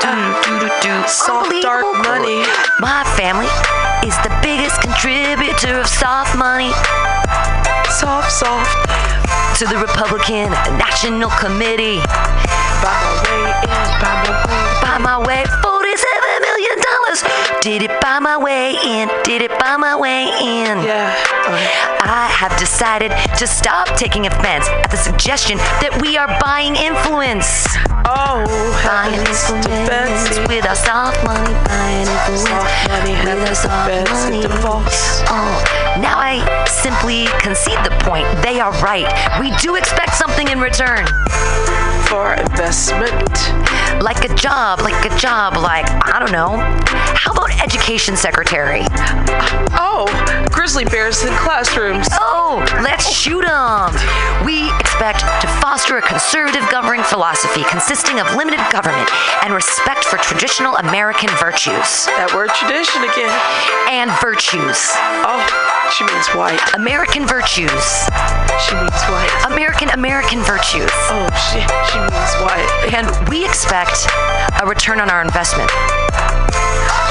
do, 0.00 0.12
do, 0.44 0.52
do, 0.60 0.68
do. 0.82 1.08
Soft 1.08 1.52
dark 1.62 1.86
money. 2.04 2.44
My 2.80 3.04
family 3.16 3.50
is 4.06 4.16
the 4.26 4.32
biggest 4.42 4.80
contributor 4.80 5.80
of 5.80 5.86
soft 5.86 6.36
money. 6.36 6.72
Soft, 7.88 8.32
soft. 8.32 8.68
To 9.58 9.66
the 9.66 9.76
Republican 9.76 10.50
National 10.78 11.30
Committee. 11.30 12.00
By 12.80 12.96
my 13.04 13.12
way 13.24 13.52
in, 13.64 13.80
by 14.00 14.12
my 14.24 14.40
way. 14.46 14.60
By 14.80 14.98
my 14.98 15.18
way, 15.26 15.44
$47 15.44 15.69
million. 17.10 17.60
Did 17.60 17.82
it 17.82 18.00
by 18.00 18.18
my 18.18 18.36
way 18.36 18.76
in, 18.84 19.08
did 19.24 19.42
it 19.42 19.50
by 19.58 19.76
my 19.76 19.96
way 19.96 20.24
in. 20.40 20.78
Yeah. 20.84 21.14
I 22.02 22.28
have 22.30 22.56
decided 22.58 23.12
to 23.38 23.46
stop 23.46 23.86
taking 23.96 24.26
offense 24.26 24.68
at 24.68 24.90
the 24.90 24.96
suggestion 24.96 25.58
that 25.82 26.00
we 26.00 26.16
are 26.16 26.28
buying 26.40 26.76
influence. 26.76 27.66
Oh, 28.06 28.46
buying 28.86 29.18
influence 29.20 30.38
with 30.48 30.66
our 30.66 30.74
soft 30.74 31.22
money, 31.24 31.52
buying 31.66 32.06
influence 32.06 32.48
Soft 32.48 32.88
money 32.88 33.12
with 33.12 33.48
our 33.48 33.54
soft 33.54 34.10
money. 34.10 34.42
Oh, 35.28 35.52
now 36.00 36.18
I 36.18 36.40
simply 36.66 37.26
concede 37.40 37.78
the 37.84 37.94
point. 38.00 38.26
They 38.42 38.60
are 38.60 38.72
right. 38.80 39.06
We 39.40 39.54
do 39.58 39.76
expect 39.76 40.14
something 40.14 40.48
in 40.48 40.60
return. 40.60 41.06
For 42.08 42.34
investment. 42.34 43.36
Like 43.98 44.24
a 44.24 44.34
job, 44.34 44.80
like 44.80 45.04
a 45.04 45.16
job, 45.18 45.56
like, 45.56 45.86
I 45.90 46.18
don't 46.18 46.32
know. 46.32 46.56
How 46.86 47.32
about 47.32 47.50
education 47.62 48.16
secretary? 48.16 48.82
Oh, 49.76 50.06
grizzly 50.50 50.84
bears 50.84 51.22
in 51.22 51.32
classrooms. 51.34 52.08
Oh, 52.12 52.64
let's 52.82 53.08
shoot 53.10 53.44
'em. 53.44 53.92
We 54.44 54.70
expect 55.00 55.40
to 55.40 55.48
foster 55.64 55.96
a 55.96 56.02
conservative 56.02 56.62
governing 56.68 57.02
philosophy 57.02 57.64
consisting 57.70 58.20
of 58.20 58.26
limited 58.36 58.60
government 58.70 59.08
and 59.42 59.54
respect 59.54 60.04
for 60.04 60.18
traditional 60.18 60.76
American 60.76 61.30
virtues. 61.40 62.04
That 62.20 62.28
word 62.36 62.52
tradition 62.52 63.00
again. 63.08 63.32
And 63.88 64.12
virtues. 64.20 64.76
Oh, 65.24 65.40
she 65.96 66.04
means 66.04 66.28
white. 66.36 66.60
American 66.76 67.24
virtues. 67.24 67.72
She 68.60 68.76
means 68.76 69.00
white. 69.08 69.32
American 69.48 69.88
American 69.96 70.44
virtues. 70.44 70.92
Oh, 71.08 71.24
she, 71.48 71.64
she 71.88 71.96
means 71.96 72.32
white. 72.44 72.68
And 72.92 73.08
we 73.32 73.48
expect 73.48 74.04
a 74.60 74.68
return 74.68 75.00
on 75.00 75.08
our 75.08 75.24
investment. 75.24 75.72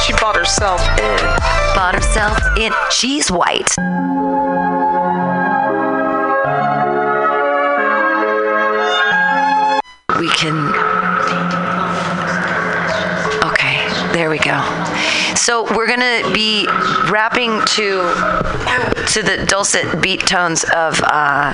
She 0.05 0.13
bought 0.21 0.37
herself 0.37 0.77
in. 1.01 1.17
Bought 1.73 1.97
herself 1.97 2.37
in. 2.53 2.69
She's 2.93 3.33
white. 3.33 3.73
Can. 10.35 10.67
Okay, 13.51 13.87
There 14.13 14.29
we 14.29 14.37
go. 14.39 14.57
So 15.35 15.63
we're 15.75 15.87
gonna 15.87 16.21
be 16.33 16.67
rapping 17.09 17.61
to 17.75 18.13
to 19.13 19.23
the 19.23 19.45
dulcet 19.47 20.01
beat 20.01 20.21
tones 20.27 20.63
of 20.65 20.99
uh, 21.03 21.53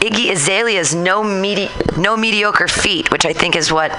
Iggy 0.00 0.30
Azalea's 0.32 0.94
"No 0.94 1.22
Medi- 1.22 1.70
No 1.96 2.16
Mediocre 2.16 2.68
Feet," 2.68 3.10
which 3.10 3.24
I 3.24 3.32
think 3.32 3.56
is 3.56 3.72
what 3.72 3.90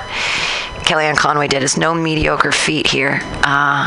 Kellyanne 0.84 1.18
Conway 1.18 1.48
did. 1.48 1.64
Is 1.64 1.77
"No 1.77 1.93
Mediocre 1.93 2.52
Feet" 2.52 2.88
here. 2.88 3.22
Uh, 3.43 3.85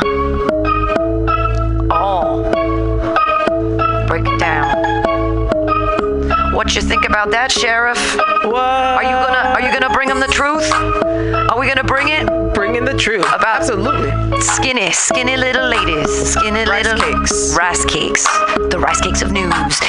oh, 1.91 2.43
break 4.07 4.25
it 4.27 4.39
down. 4.39 4.74
What 6.55 6.73
you 6.73 6.81
think 6.81 7.03
about 7.03 7.31
that, 7.31 7.51
Sheriff? 7.51 8.15
What? 8.15 8.55
Are 8.55 9.03
you 9.03 9.09
gonna 9.09 9.53
Are 9.55 9.61
you 9.61 9.77
gonna 9.77 9.93
bring 9.93 10.09
him 10.09 10.21
the 10.21 10.27
truth? 10.27 10.71
Are 10.71 11.59
we 11.59 11.67
gonna 11.67 11.83
bring 11.83 12.07
it? 12.07 12.44
Bring 12.55 12.75
in 12.75 12.85
the 12.85 12.93
truth. 12.93 13.25
About 13.25 13.57
Absolutely. 13.61 14.41
skinny, 14.41 14.91
skinny 14.91 15.35
little 15.37 15.67
ladies, 15.67 16.09
skinny 16.33 16.63
Rice 16.65 16.85
little 16.85 16.99
cakes. 17.19 17.53
rice 17.57 17.85
cakes, 17.85 18.23
the 18.69 18.79
rice 18.79 19.01
cakes 19.01 19.21
of 19.21 19.31
news. 19.31 19.79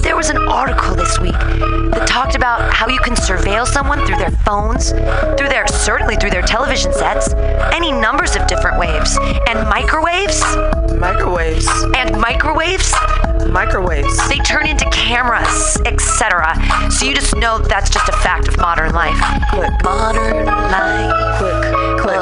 There 0.00 0.16
was 0.16 0.30
an 0.30 0.38
article 0.48 0.94
this 0.94 1.18
week 1.18 1.32
that 1.32 2.06
talked 2.06 2.34
about 2.36 2.72
how 2.72 2.88
you 2.88 2.98
can 3.00 3.14
surveil 3.14 3.66
someone 3.66 4.04
through 4.06 4.16
their 4.18 4.30
phones, 4.30 4.90
through 5.36 5.48
their 5.48 5.66
certainly 5.66 6.16
through 6.16 6.30
their 6.30 6.42
television 6.42 6.92
sets, 6.92 7.32
any 7.74 7.90
numbers 7.90 8.36
of 8.36 8.46
different 8.46 8.78
waves, 8.78 9.18
and 9.48 9.68
microwaves, 9.68 10.40
Microwaves. 10.96 11.66
and 11.96 12.18
microwaves. 12.20 12.92
Microwaves. 13.48 14.28
They 14.28 14.38
turn 14.38 14.66
into 14.66 14.88
cameras, 14.90 15.76
etc. 15.84 16.54
So 16.90 17.04
you 17.06 17.14
just 17.14 17.36
know 17.36 17.58
that's 17.58 17.90
just 17.90 18.08
a 18.08 18.12
fact 18.12 18.48
of 18.48 18.56
modern 18.58 18.92
life. 18.94 19.16
Click. 19.50 19.70
Modern 19.84 20.46
life. 20.46 21.38
Click. 21.38 21.98
Click. 22.04 22.20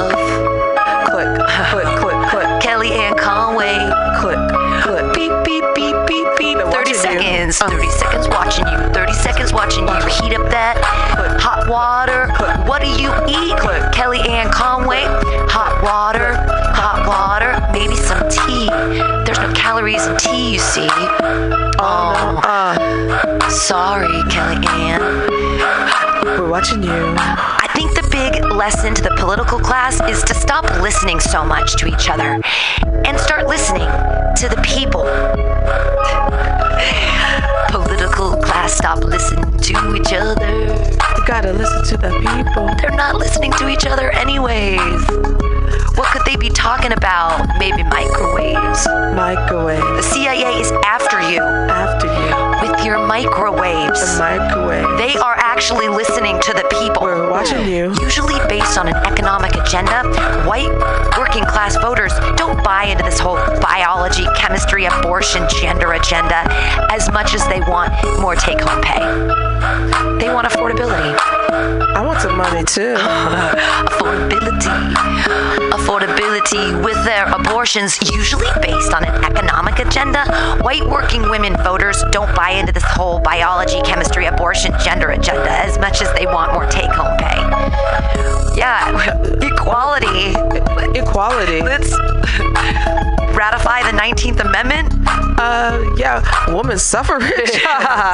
Click. 1.10 1.26
Click. 1.42 1.88
Click. 1.98 2.18
Click. 2.30 2.48
Kellyanne 2.62 3.18
Conway. 3.18 3.74
Click. 4.20 4.38
Click. 4.84 5.12
Beep, 5.12 5.32
beep, 5.44 5.64
beep, 5.74 5.96
beep, 6.06 6.26
beep. 6.38 6.56
They're 6.58 6.70
30 6.70 6.70
watching 6.70 6.94
you. 6.94 6.94
seconds. 6.94 7.60
Uh. 7.60 7.68
30 7.68 7.90
seconds 7.90 8.28
watching 8.28 8.66
you. 8.68 8.78
30 8.94 9.12
seconds 9.14 9.52
watching 9.52 9.88
you. 9.88 9.94
Heat 10.06 10.34
up 10.38 10.48
that 10.50 10.78
hot 11.42 11.68
water. 11.68 12.28
What 12.68 12.80
do 12.82 12.88
you 12.88 13.10
eat? 13.26 13.56
Kellyanne 13.92 14.52
Conway. 14.52 15.02
Hot 15.50 15.82
water. 15.82 16.34
Hot 16.78 17.04
water. 17.06 17.58
Maybe 17.72 17.96
some 17.96 18.22
tea. 18.30 18.66
There's 19.26 19.38
no 19.40 19.52
calories 19.54 20.06
in 20.06 20.16
tea, 20.16 20.52
you 20.52 20.58
see. 20.60 20.86
Oh, 21.84 22.40
Uh, 22.44 23.48
sorry, 23.50 24.06
Kellyanne. 24.30 25.02
we're 26.38 26.48
watching 26.48 26.82
you. 26.84 27.16
I 28.22 28.30
think 28.30 28.40
the 28.44 28.48
big 28.50 28.56
lesson 28.56 28.94
to 28.94 29.02
the 29.02 29.16
political 29.18 29.58
class 29.58 30.00
is 30.08 30.22
to 30.22 30.34
stop 30.34 30.62
listening 30.80 31.18
so 31.18 31.44
much 31.44 31.74
to 31.78 31.88
each 31.88 32.08
other 32.08 32.40
and 33.04 33.18
start 33.18 33.48
listening 33.48 33.88
to 34.36 34.48
the 34.48 34.62
people. 34.62 35.02
Political 37.68 38.36
class, 38.40 38.74
stop 38.74 39.02
listening 39.02 39.58
to 39.58 39.96
each 39.96 40.12
other. 40.12 40.38
You 40.38 41.26
gotta 41.26 41.52
listen 41.52 41.84
to 41.84 41.96
the 41.96 42.10
people. 42.20 42.70
They're 42.80 42.96
not 42.96 43.16
listening 43.16 43.50
to 43.54 43.68
each 43.68 43.86
other, 43.86 44.12
anyways. 44.12 45.02
What 45.96 46.06
could 46.12 46.22
they 46.24 46.36
be 46.36 46.48
talking 46.48 46.92
about? 46.92 47.58
Maybe 47.58 47.82
microwaves. 47.82 48.86
Microwave. 49.16 49.82
The 49.96 50.02
CIA 50.02 50.60
is 50.60 50.70
after 50.84 51.20
you 51.28 51.40
After 51.40 52.06
you. 52.06 52.11
Microwaves. 52.98 54.00
The 54.00 54.18
microwave. 54.18 54.98
They 54.98 55.16
are 55.18 55.34
actually 55.36 55.88
listening 55.88 56.40
to 56.40 56.52
the 56.52 56.64
people. 56.80 57.02
We're 57.02 57.30
watching 57.30 57.66
you. 57.66 57.94
Usually 58.00 58.38
based 58.48 58.78
on 58.78 58.88
an 58.88 58.96
economic 59.06 59.54
agenda, 59.54 60.02
white 60.46 60.72
working 61.18 61.44
class 61.44 61.76
voters 61.76 62.12
don't 62.36 62.62
buy 62.64 62.84
into 62.84 63.04
this 63.04 63.18
whole 63.18 63.36
biology, 63.60 64.24
chemistry, 64.36 64.86
abortion, 64.86 65.46
gender 65.60 65.92
agenda 65.92 66.44
as 66.90 67.10
much 67.12 67.34
as 67.34 67.46
they 67.48 67.60
want 67.60 67.92
more 68.20 68.34
take 68.34 68.60
home 68.60 68.82
pay. 68.82 69.51
They 70.18 70.32
want 70.32 70.48
affordability. 70.48 71.16
I 71.94 72.00
want 72.04 72.20
some 72.20 72.36
money 72.36 72.64
too. 72.64 72.94
affordability. 73.92 74.94
Affordability 75.70 76.84
with 76.84 77.02
their 77.04 77.26
abortions, 77.32 77.98
usually 78.10 78.48
based 78.60 78.92
on 78.92 79.04
an 79.04 79.24
economic 79.24 79.78
agenda. 79.78 80.24
White 80.62 80.84
working 80.86 81.22
women 81.30 81.56
voters 81.58 82.02
don't 82.10 82.34
buy 82.34 82.50
into 82.50 82.72
this 82.72 82.84
whole 82.84 83.20
biology, 83.20 83.80
chemistry, 83.82 84.26
abortion, 84.26 84.72
gender 84.82 85.10
agenda 85.10 85.50
as 85.50 85.78
much 85.78 86.02
as 86.02 86.12
they 86.14 86.26
want 86.26 86.52
more 86.52 86.66
take 86.66 86.90
home 86.90 87.16
pay. 87.18 87.38
Yeah, 88.56 88.90
equality. 89.42 90.34
Equality. 90.98 91.62
Let's 91.62 91.94
ratify 93.42 93.82
the 93.82 93.96
19th 93.98 94.38
Amendment. 94.46 94.94
Uh, 95.36 95.82
yeah. 95.96 96.22
Woman 96.54 96.78
suffrage. 96.78 97.22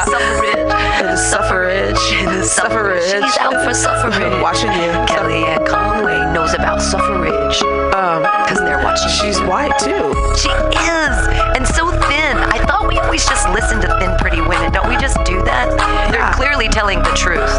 suffrage. 0.09 1.19
Suffrage. 1.19 1.99
Suffrage. 2.47 3.03
She's 3.05 3.37
out 3.37 3.63
for 3.63 3.75
suffrage. 3.75 4.41
Watching 4.41 4.73
you. 4.73 4.89
Kellyanne 5.05 5.67
Conway 5.67 6.33
knows 6.33 6.55
about 6.55 6.81
suffrage. 6.81 7.61
Um, 7.93 8.23
Because 8.23 8.61
they're 8.61 8.83
watching. 8.83 9.11
she's 9.21 9.39
white 9.43 9.77
too. 9.79 10.17
She 10.41 10.49
is, 10.49 11.17
and 11.57 11.67
so 11.69 11.91
thin. 12.09 12.39
I 12.39 12.65
thought 12.67 12.89
we 12.89 12.99
always 12.99 13.27
just 13.27 13.47
listen 13.51 13.83
to 13.83 13.99
thin, 13.99 14.17
pretty 14.17 14.41
women. 14.41 14.73
Don't 14.73 14.89
we 14.89 14.97
just 14.97 15.23
do 15.25 15.43
that? 15.45 15.69
They're 16.11 16.33
clearly 16.33 16.69
telling 16.69 17.01
the 17.01 17.13
truth. 17.13 17.53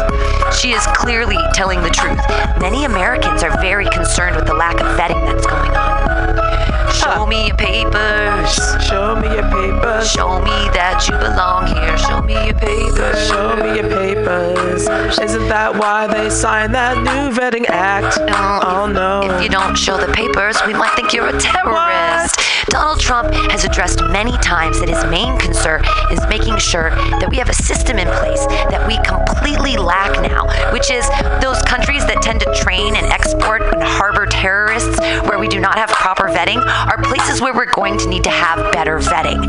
She 0.58 0.72
is 0.72 0.84
clearly 0.98 1.38
telling 1.54 1.82
the 1.82 1.90
truth. 1.90 2.18
Many 2.60 2.84
Americans 2.84 3.44
are 3.44 3.54
very 3.60 3.88
concerned 3.90 4.34
with 4.34 4.46
the 4.46 4.54
lack 4.54 4.80
of 4.80 4.86
vetting 4.98 5.22
that's 5.24 5.46
going 5.46 5.70
on. 5.70 6.59
Show 6.92 7.26
me 7.26 7.46
your 7.46 7.56
papers. 7.56 8.54
Show 8.84 9.16
me 9.16 9.28
your 9.34 9.48
papers. 9.50 10.10
Show 10.10 10.40
me 10.40 10.56
that 10.74 11.06
you 11.08 11.16
belong 11.18 11.66
here. 11.66 11.96
Show 11.98 12.22
me 12.22 12.34
your 12.34 12.54
papers. 12.54 13.26
Show 13.28 13.56
me 13.56 13.76
your 13.76 13.88
papers. 13.88 14.88
Isn't 15.18 15.48
that 15.48 15.76
why 15.76 16.06
they 16.06 16.30
signed 16.30 16.74
that 16.74 16.96
new 16.98 17.34
vetting 17.34 17.68
act? 17.68 18.18
Oh 18.20 18.86
no. 18.86 19.22
If 19.22 19.42
you 19.42 19.48
don't 19.48 19.76
show 19.76 19.96
the 19.96 20.12
papers, 20.12 20.56
we 20.66 20.74
might 20.74 20.94
think 20.96 21.12
you're 21.12 21.28
a 21.28 21.38
terrorist. 21.38 22.40
Donald 22.70 23.00
Trump 23.00 23.34
has 23.50 23.64
addressed 23.64 24.00
many 24.10 24.36
times 24.38 24.78
that 24.78 24.88
his 24.88 25.04
main 25.10 25.36
concern 25.38 25.82
is 26.12 26.20
making 26.28 26.56
sure 26.56 26.90
that 27.18 27.28
we 27.28 27.36
have 27.36 27.48
a 27.48 27.52
system 27.52 27.98
in 27.98 28.06
place 28.06 28.46
that 28.70 28.86
we 28.86 28.96
completely 29.02 29.76
lack 29.76 30.22
now, 30.22 30.46
which 30.72 30.88
is 30.90 31.02
those 31.42 31.60
countries 31.62 32.06
that 32.06 32.22
tend 32.22 32.38
to 32.38 32.54
train 32.54 32.94
and 32.94 33.06
export 33.06 33.62
and 33.74 33.82
harbor 33.82 34.24
terrorists 34.24 35.00
where 35.26 35.38
we 35.38 35.48
do 35.48 35.58
not 35.58 35.76
have 35.78 35.90
proper 35.90 36.28
vetting 36.28 36.62
are 36.64 37.02
places 37.02 37.40
where 37.40 37.52
we're 37.52 37.70
going 37.72 37.98
to 37.98 38.08
need 38.08 38.22
to 38.22 38.30
have 38.30 38.72
better 38.72 39.00
vetting. 39.00 39.42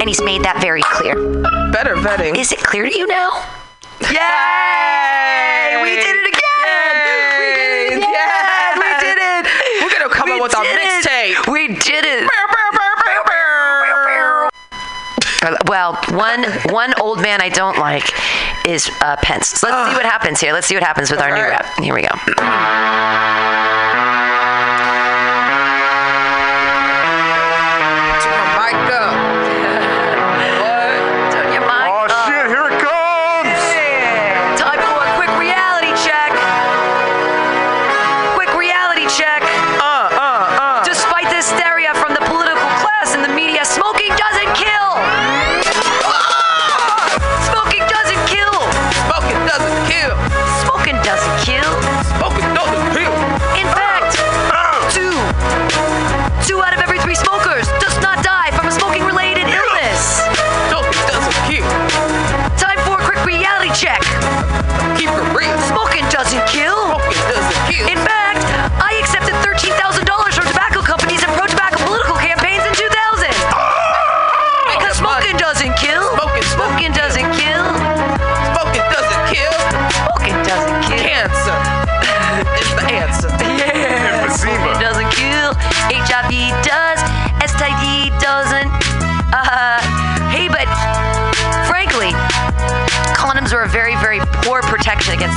And 0.00 0.08
he's 0.08 0.22
made 0.22 0.42
that 0.42 0.58
very 0.60 0.82
clear. 0.82 1.14
Better 1.70 1.94
vetting. 1.96 2.38
Is 2.38 2.52
it 2.52 2.60
clear 2.60 2.88
to 2.88 2.96
you 2.96 3.06
now? 3.06 3.36
Yay! 4.00 5.76
We 5.82 5.92
did 6.00 6.16
it 6.16 6.28
again! 6.32 6.96
We 7.36 7.48
did 7.52 7.68
it 7.68 7.96
again! 7.96 8.00
Yes! 8.00 8.80
We 8.80 8.88
did 9.04 9.18
it! 9.20 9.44
We're 9.84 9.92
gonna 9.92 10.12
come 10.12 10.32
up 10.32 10.42
with 10.42 10.56
our 10.56 10.64
mixtape. 10.64 11.52
We 11.52 11.68
did 11.68 12.04
it! 12.04 12.30
Uh, 15.46 15.55
Well, 15.68 15.98
one 16.10 16.44
one 16.70 16.94
old 17.00 17.20
man 17.20 17.40
I 17.40 17.48
don't 17.48 17.78
like 17.78 18.04
is 18.66 18.90
uh, 19.00 19.16
Pence. 19.22 19.48
So 19.48 19.68
let's 19.68 19.90
see 19.90 19.96
what 19.96 20.06
happens 20.06 20.40
here. 20.40 20.52
Let's 20.52 20.66
see 20.66 20.74
what 20.76 20.82
happens 20.84 21.10
with 21.10 21.20
our 21.20 21.30
new 21.30 21.42
Alright. 21.42 21.62
rep. 21.62 21.78
Here 21.84 21.94
we 21.94 22.02
go. 22.02 22.08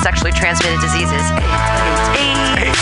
Sexually 0.02 0.32
transmitted 0.32 0.80
diseases. 0.80 1.26
AIDS, 2.16 2.80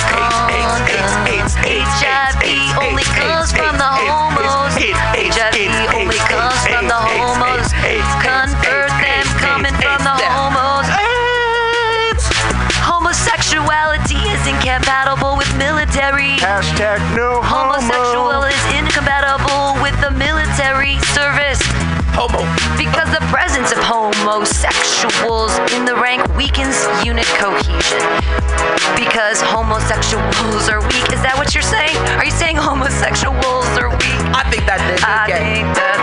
AIDS, 0.54 1.14
AIDS, 1.26 1.54
HIV 1.58 2.78
only 2.78 3.04
comes 3.18 3.52
from 3.52 3.78
the 3.78 3.90
homos. 3.90 4.74
HIV 4.78 5.74
only 5.98 6.22
comes 6.30 6.62
from 6.68 6.88
the 6.88 6.98
homos. 6.98 7.74
Convert 8.22 8.94
them 9.02 9.26
coming 9.42 9.74
from 9.82 10.00
the 10.06 10.14
homos. 10.30 10.86
Homosexuality 12.86 14.22
is 14.30 14.46
incompatible 14.46 15.38
with 15.38 15.50
military. 15.58 16.38
Hashtag 16.38 17.02
no 17.16 17.42
Homosexual 17.42 18.44
is 18.46 18.64
incompatible 18.78 19.82
with 19.82 19.98
the 20.02 20.12
military 20.12 21.00
service. 21.18 21.62
Homo. 22.14 22.46
Because 22.78 23.10
the 23.14 23.22
presence 23.30 23.72
of 23.72 23.80
homosexuals 23.82 25.54
in 25.74 25.86
the 25.86 25.97
weakens 26.48 26.88
unit 27.04 27.26
cohesion. 27.44 28.00
Because 28.96 29.42
homosexuals 29.42 30.70
are 30.70 30.80
weak. 30.80 31.12
Is 31.12 31.22
that 31.22 31.36
what 31.36 31.54
you're 31.54 31.62
saying? 31.62 31.98
Are 32.16 32.24
you 32.24 32.32
saying 32.32 32.56
homosexuals 32.56 33.68
are 33.76 33.90
weak? 33.90 34.22
I 34.32 34.48
think 34.50 34.64
that 34.64 34.80
nigga 34.80 35.04
I 35.04 35.28
think 35.28 35.76
that's 35.76 35.97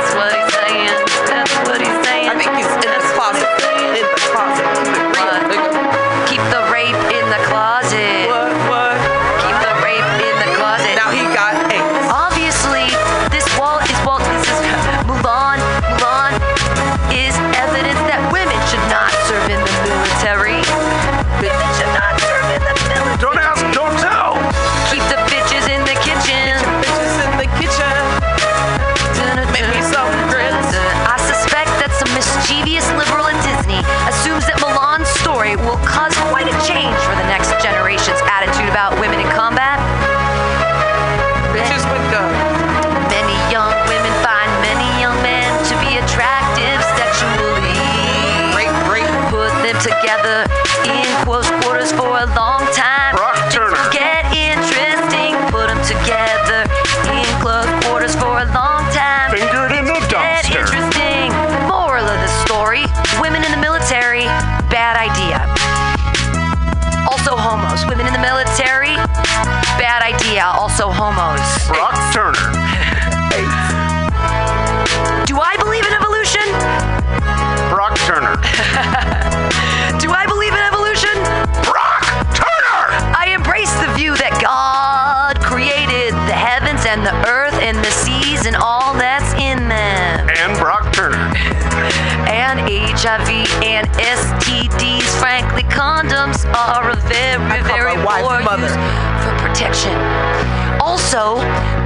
Also, 101.15 101.39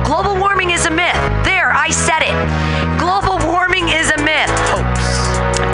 global 0.05 0.41
warming 0.41 0.71
is 0.71 0.87
a 0.87 0.91
myth. 0.91 1.13
There, 1.45 1.71
I 1.71 1.91
said 1.91 2.25
it. 2.25 2.33
Global 2.97 3.37
warming 3.45 3.89
is 3.93 4.09
a 4.09 4.17
myth. 4.25 4.49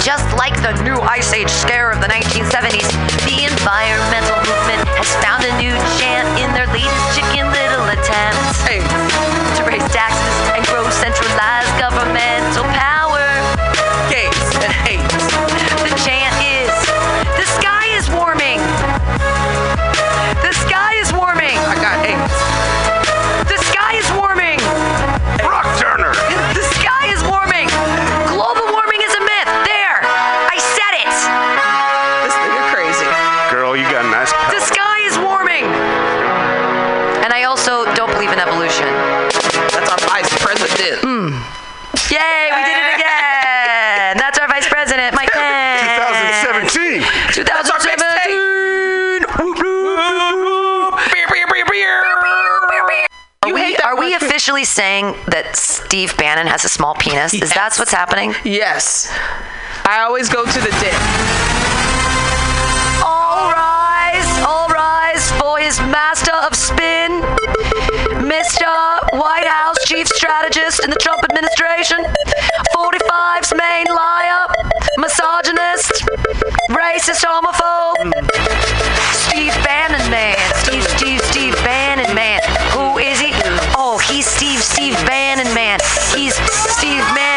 Just 0.03 0.27
like 0.35 0.59
the 0.59 0.75
new 0.83 0.99
Ice 0.99 1.33
Age 1.33 1.49
scare 1.49 1.93
of 1.93 2.01
the 2.01 2.09
1970s, 2.09 2.91
the 3.23 3.47
environmental 3.47 4.35
movement 4.43 4.83
has 4.99 5.07
found 5.23 5.47
a 5.47 5.55
new 5.63 5.71
chant 6.03 6.27
in 6.43 6.51
their 6.51 6.67
latest 6.75 6.99
Chicken 7.15 7.47
Little 7.55 7.87
attempt 7.95 8.67
AIDS. 8.67 8.91
to 9.55 9.63
raise 9.71 9.87
taxes 9.95 10.24
saying 54.75 55.15
that 55.29 55.55
Steve 55.55 56.17
Bannon 56.17 56.49
has 56.49 56.65
a 56.65 56.69
small 56.69 56.95
penis? 56.95 57.33
Is 57.33 57.55
that 57.55 57.79
what's 57.79 57.93
happening? 57.95 58.35
Yes. 58.43 59.07
I 59.87 60.03
always 60.03 60.29
go 60.29 60.43
to 60.43 60.61
the 60.61 60.75
dick. 60.83 60.99
All 63.07 63.55
rise, 63.55 64.31
all 64.43 64.67
rise 64.75 65.31
for 65.39 65.63
his 65.63 65.79
master 65.95 66.35
of 66.43 66.59
spin, 66.59 67.23
Mr. 68.27 68.67
White 69.15 69.47
House 69.47 69.79
chief 69.87 70.09
strategist 70.09 70.83
in 70.83 70.91
the 70.91 70.99
Trump 70.99 71.23
administration, 71.23 72.03
45's 72.75 73.55
main 73.55 73.87
liar, 73.87 74.51
misogynist, 74.99 76.03
racist 76.75 77.23
homophobe, 77.23 78.11
Steve 79.15 79.55
Bannon 79.63 80.11
man, 80.11 80.54
Steve 86.85 86.99
Bannon 87.15 87.34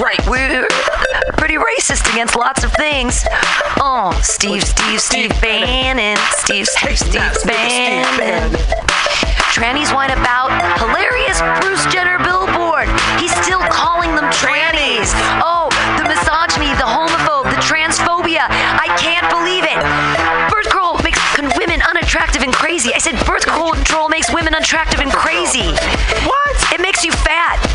right. 0.00 0.26
we're 0.26 0.66
pretty 1.36 1.56
racist 1.56 2.10
against 2.12 2.36
lots 2.36 2.64
of 2.64 2.72
things. 2.72 3.24
Oh, 3.76 4.18
Steve, 4.22 4.64
Steve, 4.64 5.00
Steve 5.00 5.30
Bannon. 5.40 6.16
Steve, 6.32 6.66
Steve, 6.66 6.98
Steve 6.98 7.34
Steve 7.34 7.46
Bannon. 7.46 8.52
Trannies 9.52 9.92
whine 9.92 10.10
about 10.10 10.48
hilarious 10.78 11.42
Bruce 11.60 11.84
Jenner 11.92 12.18
billboard. 12.24 12.88
He's 13.20 13.34
still 13.44 13.60
calling 13.68 14.14
them 14.16 14.24
trannies. 14.32 15.12
Oh, 15.44 15.68
the 16.00 16.08
misogyny, 16.08 16.72
the 16.80 16.88
homophobe, 16.88 17.50
the 17.52 17.60
transphobia. 17.60 18.48
I 18.48 18.88
can't 18.96 19.28
believe 19.28 19.64
it. 19.68 19.80
Birth 20.50 20.70
control 20.70 20.96
makes 21.04 21.20
women 21.58 21.82
unattractive 21.82 22.42
and 22.42 22.52
crazy. 22.52 22.94
I 22.94 22.98
said 22.98 23.14
birth 23.26 23.44
control 23.44 24.08
makes 24.08 24.32
women 24.32 24.54
unattractive 24.54 25.00
and 25.00 25.12
crazy. 25.12 25.74
What? 26.24 26.72
It 26.72 26.80
makes 26.80 27.04
you 27.04 27.12
fat. 27.12 27.69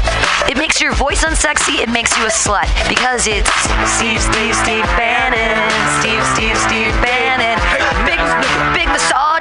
It 0.55 0.59
makes 0.59 0.79
your 0.79 0.93
voice 0.93 1.21
unsexy. 1.25 1.83
It 1.83 1.89
makes 1.89 2.17
you 2.17 2.23
a 2.23 2.29
slut 2.31 2.71
because 2.87 3.27
it's 3.27 3.51
Steve, 3.91 4.23
Steve, 4.23 4.55
Steve 4.55 4.87
Bannon, 4.95 5.59
Steve, 5.99 6.23
Steve, 6.31 6.55
Steve 6.55 6.95
Bannon, 7.03 7.59
big, 8.07 8.23
big 8.71 8.87
misogynist, 8.87 9.34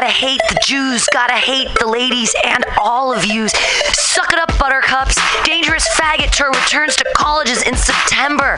gotta 0.00 0.12
hate 0.12 0.40
the 0.48 0.60
Jews, 0.64 1.04
gotta 1.12 1.34
hate 1.34 1.66
the 1.80 1.88
ladies 1.88 2.32
and 2.44 2.64
all 2.80 3.12
of 3.12 3.26
yous. 3.26 3.50
Suck 3.94 4.32
it 4.32 4.38
up, 4.38 4.56
Buttercups. 4.56 5.18
Dangerous 5.44 5.88
Faggot 5.98 6.30
Tour 6.30 6.52
returns 6.52 6.94
to 6.94 7.04
colleges 7.16 7.64
in 7.64 7.74
September 7.74 8.56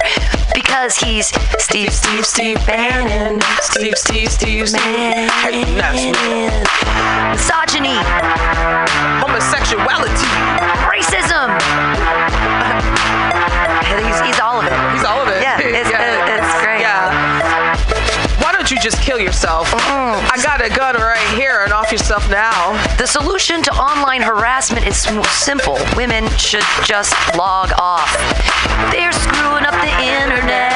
because 0.52 0.96
he's 0.96 1.28
Steve, 1.56 1.94
Steve, 1.94 2.26
Steve 2.26 2.58
Bannon. 2.66 3.40
Steve, 3.62 3.96
Steve, 3.96 4.30
Steve, 4.30 4.68
Steve. 4.68 5.30
Hate. 5.40 5.64
Misogyny, 7.32 7.96
Homosexuality. 9.24 10.28
racism. 10.92 11.56
he's, 14.04 14.20
he's 14.20 14.40
all 14.40 14.49
just 18.80 19.00
kill 19.02 19.18
yourself? 19.18 19.72
I 19.74 20.40
got 20.42 20.64
a 20.64 20.70
gun 20.70 20.94
right 20.96 21.28
here 21.36 21.60
and 21.62 21.72
off 21.72 21.92
yourself 21.92 22.28
now. 22.30 22.72
The 22.96 23.06
solution 23.06 23.62
to 23.62 23.72
online 23.72 24.22
harassment 24.22 24.86
is 24.86 24.96
simple. 25.28 25.78
Women 25.96 26.28
should 26.38 26.64
just 26.82 27.14
log 27.36 27.72
off. 27.78 28.10
They're 28.90 29.12
screwing 29.12 29.64
up 29.64 29.76
the 29.76 29.92
internet 30.00 30.69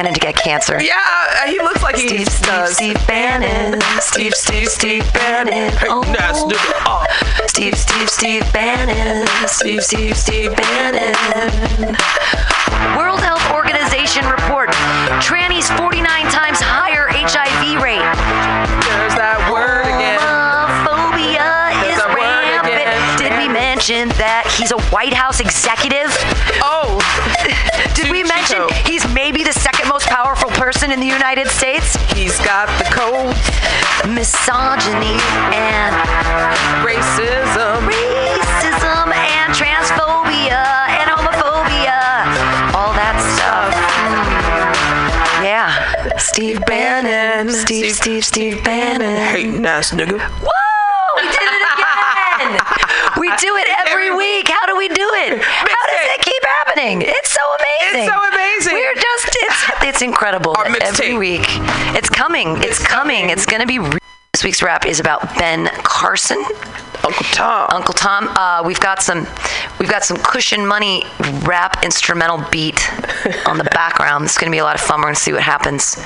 Bannon 0.00 0.14
to 0.14 0.20
get 0.20 0.34
cancer. 0.34 0.80
Yeah, 0.80 0.96
uh, 0.96 1.46
he 1.46 1.58
looks 1.58 1.82
like 1.82 1.94
he 1.96 2.08
Steve, 2.08 2.26
Steve, 2.26 2.46
does. 2.46 2.74
Steve 2.74 3.06
Bannon. 3.06 3.78
Steve, 4.00 4.32
Steve, 4.32 4.68
Steve 4.68 5.12
Bannon. 5.12 5.76
Oh. 5.82 6.00
nigga. 6.00 6.56
Oh. 6.88 7.04
Steve, 7.46 7.76
Steve, 7.76 8.08
Steve 8.08 8.50
Bannon. 8.50 9.28
Steve, 9.46 9.82
Steve, 9.82 10.16
Steve 10.16 10.56
Bannon. 10.56 11.92
World 12.96 13.20
Health 13.20 13.44
Organization 13.52 14.24
report: 14.24 14.70
trannies 15.20 15.68
49 15.76 16.00
times 16.32 16.60
higher 16.64 17.08
HIV 17.12 17.82
rate. 17.84 18.00
There's 18.88 19.14
that 19.20 19.36
word 19.52 19.84
again. 19.84 20.16
Homophobia 20.16 21.76
There's 21.84 21.98
is 21.98 22.04
rampant. 22.08 22.72
again. 22.72 23.18
Did 23.20 23.36
we 23.36 23.52
mention 23.52 24.08
that 24.16 24.48
he's 24.56 24.72
a 24.72 24.80
White 24.88 25.12
House 25.12 25.40
executive? 25.40 26.08
Oh. 26.64 26.96
Did 27.94 28.10
we 28.10 28.24
mention 28.24 28.62
he's 28.86 29.06
maybe 29.12 29.44
the 29.44 29.52
second 29.52 29.79
person 30.70 30.92
in 30.92 31.00
the 31.00 31.06
United 31.20 31.48
States? 31.48 31.96
He's 32.14 32.38
got 32.46 32.68
the 32.78 32.86
code. 32.94 33.34
Misogyny 34.06 35.18
and 35.50 35.94
Racism. 36.86 37.90
racism 37.90 39.10
and 39.10 39.50
transphobia 39.50 40.62
and 40.94 41.10
homophobia. 41.10 41.98
All 42.78 42.94
that 42.94 43.18
stuff. 43.34 43.74
Mm. 44.06 45.42
Yeah. 45.42 46.16
Steve 46.18 46.64
Bannon. 46.66 47.52
Steve, 47.52 47.90
Steve, 47.90 48.24
Steve 48.24 48.62
Bannon. 48.62 49.16
Hating 49.16 49.66
ass 49.66 49.90
nigga. 49.90 50.20
Whoa! 50.20 50.50
We 51.16 51.22
did 51.34 51.50
it 51.50 51.64
again! 51.74 52.60
we 53.18 53.26
do 53.42 53.56
it 53.56 53.68
every 53.82 54.14
week. 54.14 54.46
How 54.46 54.66
do 54.66 54.76
we 54.76 54.86
do 54.86 55.08
it? 55.26 55.42
How 55.42 55.84
does 55.90 56.06
it 56.14 56.20
keep 56.22 56.39
happening? 56.80 57.02
It's 57.06 57.30
so 57.30 57.40
amazing. 57.58 58.00
It's 58.00 58.12
so 58.12 58.28
amazing. 58.28 58.74
We're 58.74 58.94
just 58.94 59.36
it's 59.40 59.64
it's 59.82 60.02
incredible. 60.02 60.56
Every 60.58 61.16
week. 61.16 61.44
It's 61.96 62.08
coming. 62.08 62.56
It's, 62.58 62.78
coming. 62.78 63.30
It's 63.30 63.46
gonna 63.46 63.66
be 63.66 63.78
re- 63.78 63.98
this 64.32 64.44
week's 64.44 64.62
rap 64.62 64.86
is 64.86 65.00
about 65.00 65.22
Ben 65.36 65.66
Carson. 65.82 66.42
Uncle 67.02 67.24
Tom. 67.32 67.66
Uncle 67.70 67.94
Tom. 67.94 68.28
Uh, 68.36 68.62
we've 68.64 68.78
got 68.78 69.02
some, 69.02 69.26
we've 69.78 69.88
got 69.88 70.04
some 70.04 70.18
cushion 70.18 70.66
money 70.66 71.02
rap 71.42 71.82
instrumental 71.82 72.44
beat 72.50 72.78
on 73.46 73.56
the 73.56 73.64
background. 73.64 74.24
It's 74.24 74.36
going 74.36 74.50
to 74.52 74.54
be 74.54 74.58
a 74.58 74.64
lot 74.64 74.74
of 74.74 74.82
fun. 74.82 75.00
We're 75.00 75.06
going 75.06 75.14
to 75.14 75.20
see 75.20 75.32
what 75.32 75.42
happens. 75.42 75.96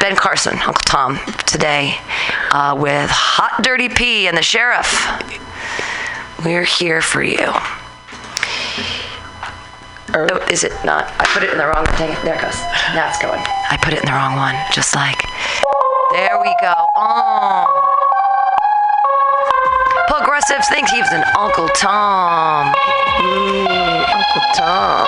Ben 0.00 0.14
Carson, 0.14 0.54
Uncle 0.54 0.82
Tom, 0.84 1.18
today 1.46 1.96
uh, 2.52 2.76
with 2.78 3.10
Hot 3.10 3.62
Dirty 3.64 3.88
P 3.88 4.28
and 4.28 4.36
the 4.36 4.42
Sheriff. 4.42 4.88
We're 6.44 6.64
here 6.64 7.02
for 7.02 7.22
you. 7.22 7.52
Oh, 10.14 10.38
is 10.50 10.64
it 10.64 10.72
not? 10.84 11.04
I 11.20 11.26
put 11.34 11.42
it 11.42 11.52
in 11.52 11.58
the 11.58 11.66
wrong. 11.66 11.84
Dang 12.00 12.08
it! 12.08 12.22
There 12.24 12.34
it 12.34 12.40
goes. 12.40 12.56
Now 12.96 13.08
it's 13.08 13.20
going. 13.20 13.40
I 13.44 13.76
put 13.82 13.92
it 13.92 14.00
in 14.00 14.06
the 14.06 14.16
wrong 14.16 14.36
one. 14.36 14.56
Just 14.72 14.94
like. 14.96 15.20
There 16.12 16.40
we 16.40 16.48
go. 16.62 16.72
Oh. 16.96 17.68
Progressives 20.08 20.66
think 20.68 20.88
he's 20.88 21.08
an 21.12 21.22
Uncle 21.36 21.68
Tom. 21.76 22.72
Mm, 23.20 24.08
Uncle 24.08 24.42
Tom. 24.56 25.06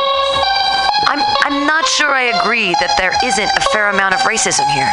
I'm 1.09 1.20
I'm 1.48 1.66
not 1.66 1.86
sure 1.86 2.10
I 2.10 2.36
agree 2.36 2.77
that 2.81 2.93
there 2.98 3.16
isn't 3.24 3.51
a 3.56 3.60
fair 3.72 3.89
amount 3.89 4.14
of 4.14 4.20
racism 4.20 4.68
here. 4.77 4.90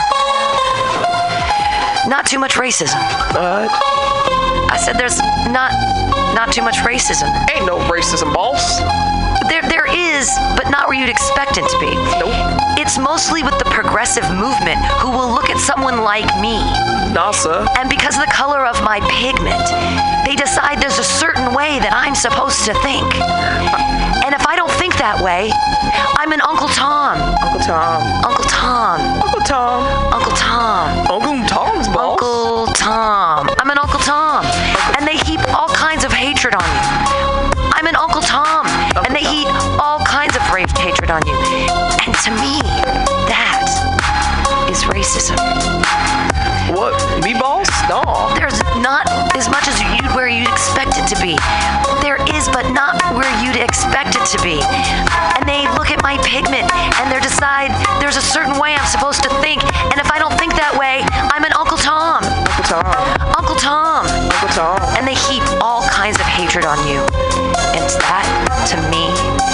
Not 2.07 2.25
too 2.25 2.39
much 2.39 2.53
racism. 2.53 3.03
But 3.35 3.67
I 4.71 4.79
said 4.79 4.97
there's 4.97 5.19
not 5.51 5.75
not 6.33 6.53
too 6.53 6.61
much 6.61 6.77
racism. 6.77 7.27
ain't 7.51 7.65
no 7.65 7.77
racism, 7.91 8.33
boss. 8.33 8.79
Is, 10.17 10.33
but 10.57 10.71
not 10.71 10.87
where 10.87 10.97
you'd 10.97 11.13
expect 11.13 11.57
it 11.61 11.69
to 11.69 11.77
be. 11.77 11.93
Nope. 12.17 12.33
It's 12.81 12.97
mostly 12.97 13.43
with 13.43 13.53
the 13.59 13.69
progressive 13.69 14.25
movement 14.33 14.81
who 14.97 15.11
will 15.11 15.29
look 15.29 15.51
at 15.51 15.59
someone 15.61 16.01
like 16.01 16.25
me 16.41 16.57
NASA. 17.13 17.69
and 17.77 17.87
because 17.87 18.17
of 18.17 18.25
the 18.25 18.33
color 18.33 18.65
of 18.65 18.81
my 18.81 18.97
pigment, 19.13 19.61
they 20.25 20.33
decide 20.35 20.81
there's 20.81 20.97
a 20.97 21.05
certain 21.05 21.53
way 21.53 21.77
that 21.85 21.93
I'm 21.93 22.15
supposed 22.15 22.65
to 22.65 22.73
think. 22.81 23.05
And 24.25 24.33
if 24.33 24.41
I 24.49 24.55
don't 24.57 24.73
think 24.81 24.97
that 24.97 25.21
way, 25.21 25.53
I'm 26.17 26.33
an 26.33 26.41
Uncle 26.41 26.69
Tom. 26.73 27.21
Uncle 27.37 27.61
Tom. 27.61 28.01
Uncle 28.25 28.49
Tom. 28.49 28.97
Uncle 29.21 29.45
Tom. 29.45 29.85
Uncle 30.17 30.33
Tom. 30.33 30.85
Uncle 31.13 31.45
Tom's 31.45 31.87
boss. 31.93 32.17
Uncle 32.17 32.65
Tom. 32.73 33.49
I'm 33.61 33.69
an 33.69 33.77
Uncle 33.77 34.01
Tom. 34.01 34.41
And 34.97 35.05
they 35.05 35.17
heap 35.29 35.45
all 35.53 35.69
kinds 35.69 36.03
of 36.03 36.11
hatred 36.11 36.55
on 36.57 36.65
you. 36.65 37.57
I'm 37.77 37.85
an 37.85 37.95
Uncle 37.95 38.21
Tom. 38.21 38.65
and 39.05 39.13
they 39.15 39.21
heap 39.21 39.47
all 39.77 39.99
kinds 41.07 41.07
of 41.07 41.07
ra- 41.07 41.07
hatred 41.07 41.11
on 41.11 41.21
you. 41.27 41.37
And 42.05 42.13
to 42.23 42.31
me, 42.41 42.61
that 43.27 43.67
is 44.69 44.83
racism. 44.83 45.37
What? 46.75 46.99
Me, 47.23 47.33
boss? 47.33 47.67
No. 47.87 48.03
There's 48.35 48.59
not 48.83 49.07
as 49.35 49.47
much 49.49 49.67
as 49.67 49.79
you 49.79 50.03
where 50.15 50.27
you'd 50.27 50.47
expect 50.49 50.99
it 50.99 51.07
to 51.15 51.17
be. 51.23 51.39
There 52.03 52.19
is, 52.35 52.47
but 52.49 52.67
not 52.71 52.99
where 53.15 53.27
you'd 53.43 53.55
expect 53.55 54.15
it 54.19 54.25
to 54.35 54.39
be. 54.43 54.59
And 55.39 55.47
they 55.47 55.63
look 55.79 55.91
at 55.91 56.03
my 56.03 56.19
pigment 56.27 56.67
and 56.99 57.05
they 57.11 57.19
decide 57.23 57.71
there's 58.01 58.17
a 58.17 58.21
certain 58.21 58.59
way 58.59 58.75
I'm 58.75 58.87
supposed 58.87 59.23
to 59.23 59.29
think. 59.39 59.63
And 59.63 59.97
if 59.99 60.11
I 60.11 60.19
don't 60.19 60.35
think 60.35 60.53
that 60.59 60.75
way, 60.75 61.07
I'm 61.31 61.43
an 61.47 61.53
Uncle 61.55 61.77
Tom. 61.79 62.23
Uncle 62.23 62.67
Tom. 62.67 62.83
Uncle 63.39 63.55
Tom. 63.55 64.03
Uncle 64.07 64.51
Tom. 64.51 64.79
And 64.99 65.07
they 65.07 65.15
heap 65.15 65.43
all 65.63 65.87
kinds 65.87 66.19
of 66.19 66.27
hatred 66.27 66.65
on 66.65 66.77
you. 66.87 66.99
And 67.71 67.85
that, 68.03 68.27
to 68.75 68.77
me, 68.91 69.07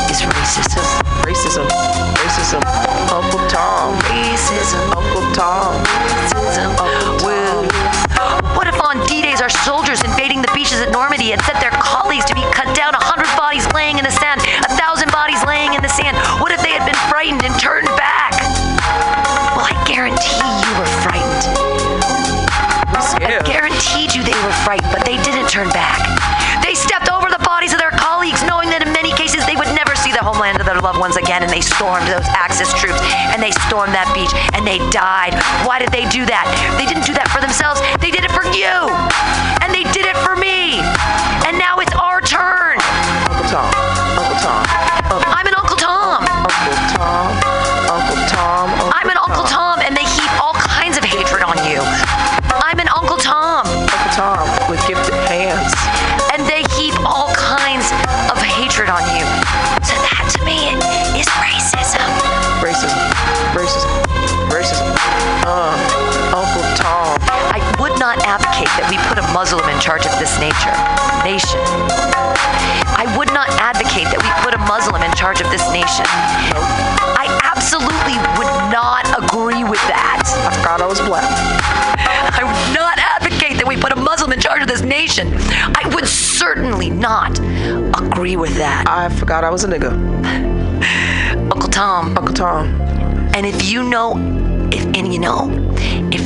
is 0.10 0.22
racism. 0.26 1.03
Racism. 1.24 1.66
Racism. 2.20 2.62
Uncle 3.10 3.40
Tom. 3.48 3.98
Racism. 4.12 4.84
Uncle 4.92 5.24
Tom. 5.32 5.84
Racism. 5.84 6.76
Uncle 6.78 7.26
Well, 7.26 7.64
what 8.56 8.68
if 8.68 8.80
on 8.84 9.00
D-days 9.08 9.40
our 9.40 9.50
soldiers 9.50 10.04
invading 10.04 10.42
the 10.42 10.52
beaches 10.54 10.82
at 10.82 10.92
Normandy 10.92 11.32
had 11.32 11.42
sent 11.44 11.60
their 11.62 11.72
colleagues 11.72 12.26
to 12.26 12.36
be 12.36 12.44
loved 30.84 31.00
ones 31.00 31.16
again, 31.16 31.42
and 31.42 31.50
they 31.50 31.62
stormed 31.62 32.06
those 32.08 32.28
Axis 32.36 32.72
troops, 32.76 33.00
and 33.32 33.42
they 33.42 33.52
stormed 33.66 33.96
that 33.96 34.12
beach, 34.12 34.32
and 34.54 34.68
they 34.68 34.78
died. 34.92 35.34
Why 35.66 35.80
did 35.80 35.90
they 35.90 36.04
do 36.12 36.28
that? 36.28 36.46
They 36.78 36.86
didn't 36.86 37.08
do 37.08 37.16
that 37.16 37.32
for 37.32 37.40
themselves, 37.40 37.80
they 38.04 38.12
did 38.12 38.28
it 38.28 38.32
for 38.36 38.44
you! 38.52 39.33
Charge 75.34 75.46
of 75.46 75.52
this 75.52 75.72
nation. 75.72 76.06
I 76.08 77.40
absolutely 77.44 78.18
would 78.38 78.54
not 78.72 79.06
agree 79.24 79.64
with 79.64 79.80
that. 79.88 80.22
I 80.46 80.56
forgot 80.58 80.82
I 80.82 80.88
was 80.88 81.00
black. 81.02 81.24
I 82.34 82.44
would 82.44 82.76
not 82.76 82.98
advocate 83.00 83.58
that 83.58 83.68
we 83.68 83.78
put 83.78 83.92
a 83.92 83.96
Muslim 83.96 84.32
in 84.34 84.40
charge 84.40 84.62
of 84.62 84.68
this 84.68 84.82
nation. 84.82 85.34
I 85.34 85.92
would 85.94 86.08
certainly 86.08 86.90
not 86.90 87.40
agree 87.40 88.36
with 88.36 88.56
that. 88.56 88.86
I 88.88 89.10
forgot 89.10 89.44
I 89.44 89.50
was 89.50 89.64
a 89.64 89.68
nigga. 89.68 89.92
Uncle 91.52 91.70
Tom. 91.70 92.18
Uncle 92.18 92.36
Tom. 92.36 92.68
And 93.36 93.46
if 93.46 93.70
you 93.70 93.84
know, 93.84 94.18
if 94.72 94.86
and 94.86 95.12
you 95.12 95.20
know, 95.20 95.50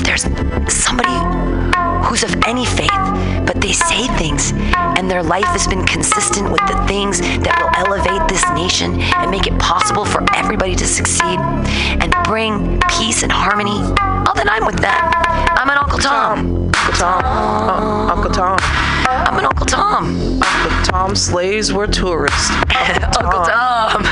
there's 0.08 0.24
somebody 0.72 1.12
who's 2.08 2.24
of 2.24 2.34
any 2.48 2.66
faith, 2.66 2.90
but 3.46 3.60
they 3.60 3.74
say 3.74 4.08
things 4.16 4.54
and 4.96 5.12
their 5.12 5.22
life 5.22 5.44
has 5.48 5.68
been 5.68 5.84
consistent 5.86 6.50
with 6.50 6.62
the 6.62 6.82
things 6.88 7.20
that 7.20 7.60
will 7.60 7.76
elevate 7.76 8.26
this 8.30 8.44
nation 8.56 9.02
and 9.02 9.30
make 9.30 9.48
it 9.48 9.60
possible 9.60 10.06
for 10.06 10.24
everybody 10.34 10.76
to 10.76 10.88
succeed 10.88 11.38
and 12.00 12.16
bring 12.24 12.80
peace 12.90 13.22
and 13.22 13.32
harmony, 13.32 13.80
oh, 13.84 14.34
then 14.34 14.48
I'm 14.48 14.66
with 14.66 14.80
that. 14.80 15.12
I'm 15.60 15.70
an 15.70 15.78
Uncle 15.78 16.00
Tom. 16.00 16.72
Uncle 16.74 16.94
Tom. 16.94 17.24
Uh, 17.26 18.14
Uncle 18.16 18.32
Tom. 18.32 18.58
I'm 19.08 19.40
an 19.40 19.46
Uncle 19.46 19.66
Tom. 19.66 20.42
Uncle 20.42 20.84
Tom 20.86 21.16
slaves 21.16 21.74
were 21.74 21.88
tourists. 21.88 22.50
Uncle 23.20 23.44
Tom. 23.44 24.04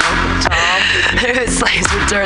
Slaves 1.47 1.93
were. 1.93 2.25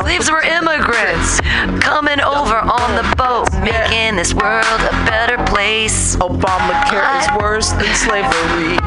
Slaves 0.00 0.30
were 0.30 0.42
immigrants 0.42 1.40
coming 1.80 2.20
over 2.20 2.56
on 2.56 2.96
the 2.96 3.14
boat, 3.16 3.48
making 3.62 4.16
this 4.16 4.34
world 4.34 4.64
a 4.64 4.94
better 5.06 5.42
place. 5.44 6.16
Obamacare 6.16 7.20
is 7.20 7.42
worse 7.42 7.70
than 7.70 7.94
slavery. 7.94 8.78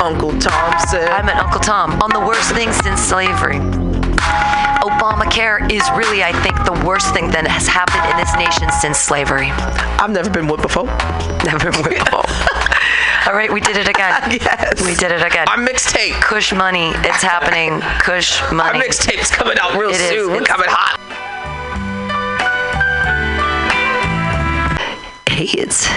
Uncle 0.00 0.32
Tom 0.38 0.78
said. 0.88 1.08
I'm 1.10 1.28
an 1.28 1.36
Uncle 1.36 1.60
Tom 1.60 2.00
on 2.02 2.10
the 2.10 2.20
worst 2.20 2.52
thing 2.54 2.72
since 2.72 3.00
slavery. 3.00 3.60
Obamacare 5.20 5.70
is 5.70 5.82
really, 5.90 6.22
I 6.24 6.32
think, 6.42 6.56
the 6.64 6.72
worst 6.86 7.12
thing 7.12 7.30
that 7.30 7.46
has 7.46 7.66
happened 7.68 8.08
in 8.10 8.16
this 8.16 8.32
nation 8.36 8.70
since 8.80 8.98
slavery. 8.98 9.50
I've 10.00 10.10
never 10.10 10.30
been 10.30 10.46
whipped 10.48 10.62
before. 10.62 10.86
Never 11.44 11.70
been 11.70 11.82
whipped 11.82 12.04
before. 12.04 12.24
All 13.26 13.34
right, 13.36 13.52
we 13.52 13.60
did 13.60 13.76
it 13.76 13.88
again. 13.88 14.12
yes. 14.30 14.80
We 14.84 14.94
did 14.94 15.12
it 15.12 15.22
again. 15.24 15.46
Our 15.48 15.58
mixtape. 15.58 16.20
Kush 16.22 16.52
money. 16.54 16.88
It's 17.04 17.22
happening. 17.22 17.80
Kush 18.00 18.40
Money. 18.52 18.78
Our 18.78 18.84
mixtape's 18.84 19.30
coming 19.30 19.58
out 19.60 19.74
real 19.74 19.90
It 19.90 20.00
is. 20.00 20.08
soon. 20.10 20.30
We're 20.32 20.42
It's- 20.42 20.48
coming 20.48 20.68
hot. 20.70 20.96
Hey, 25.28 25.44
it's 25.58 25.88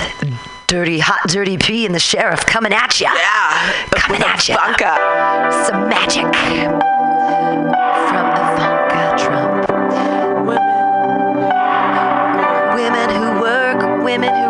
Dirty 0.67 0.99
Hot 0.99 1.19
Dirty 1.27 1.57
P 1.57 1.85
and 1.85 1.93
the 1.95 1.99
Sheriff 1.99 2.45
coming 2.45 2.73
at 2.73 2.99
ya. 2.99 3.11
Yeah. 3.13 3.73
Coming 3.91 4.21
at 4.21 4.47
ya. 4.47 4.55
Ivanka. 4.55 5.65
Some 5.67 5.89
magic 5.89 6.25
women 14.13 14.42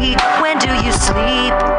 When 0.00 0.56
do 0.56 0.72
you 0.82 0.92
sleep? 0.92 1.69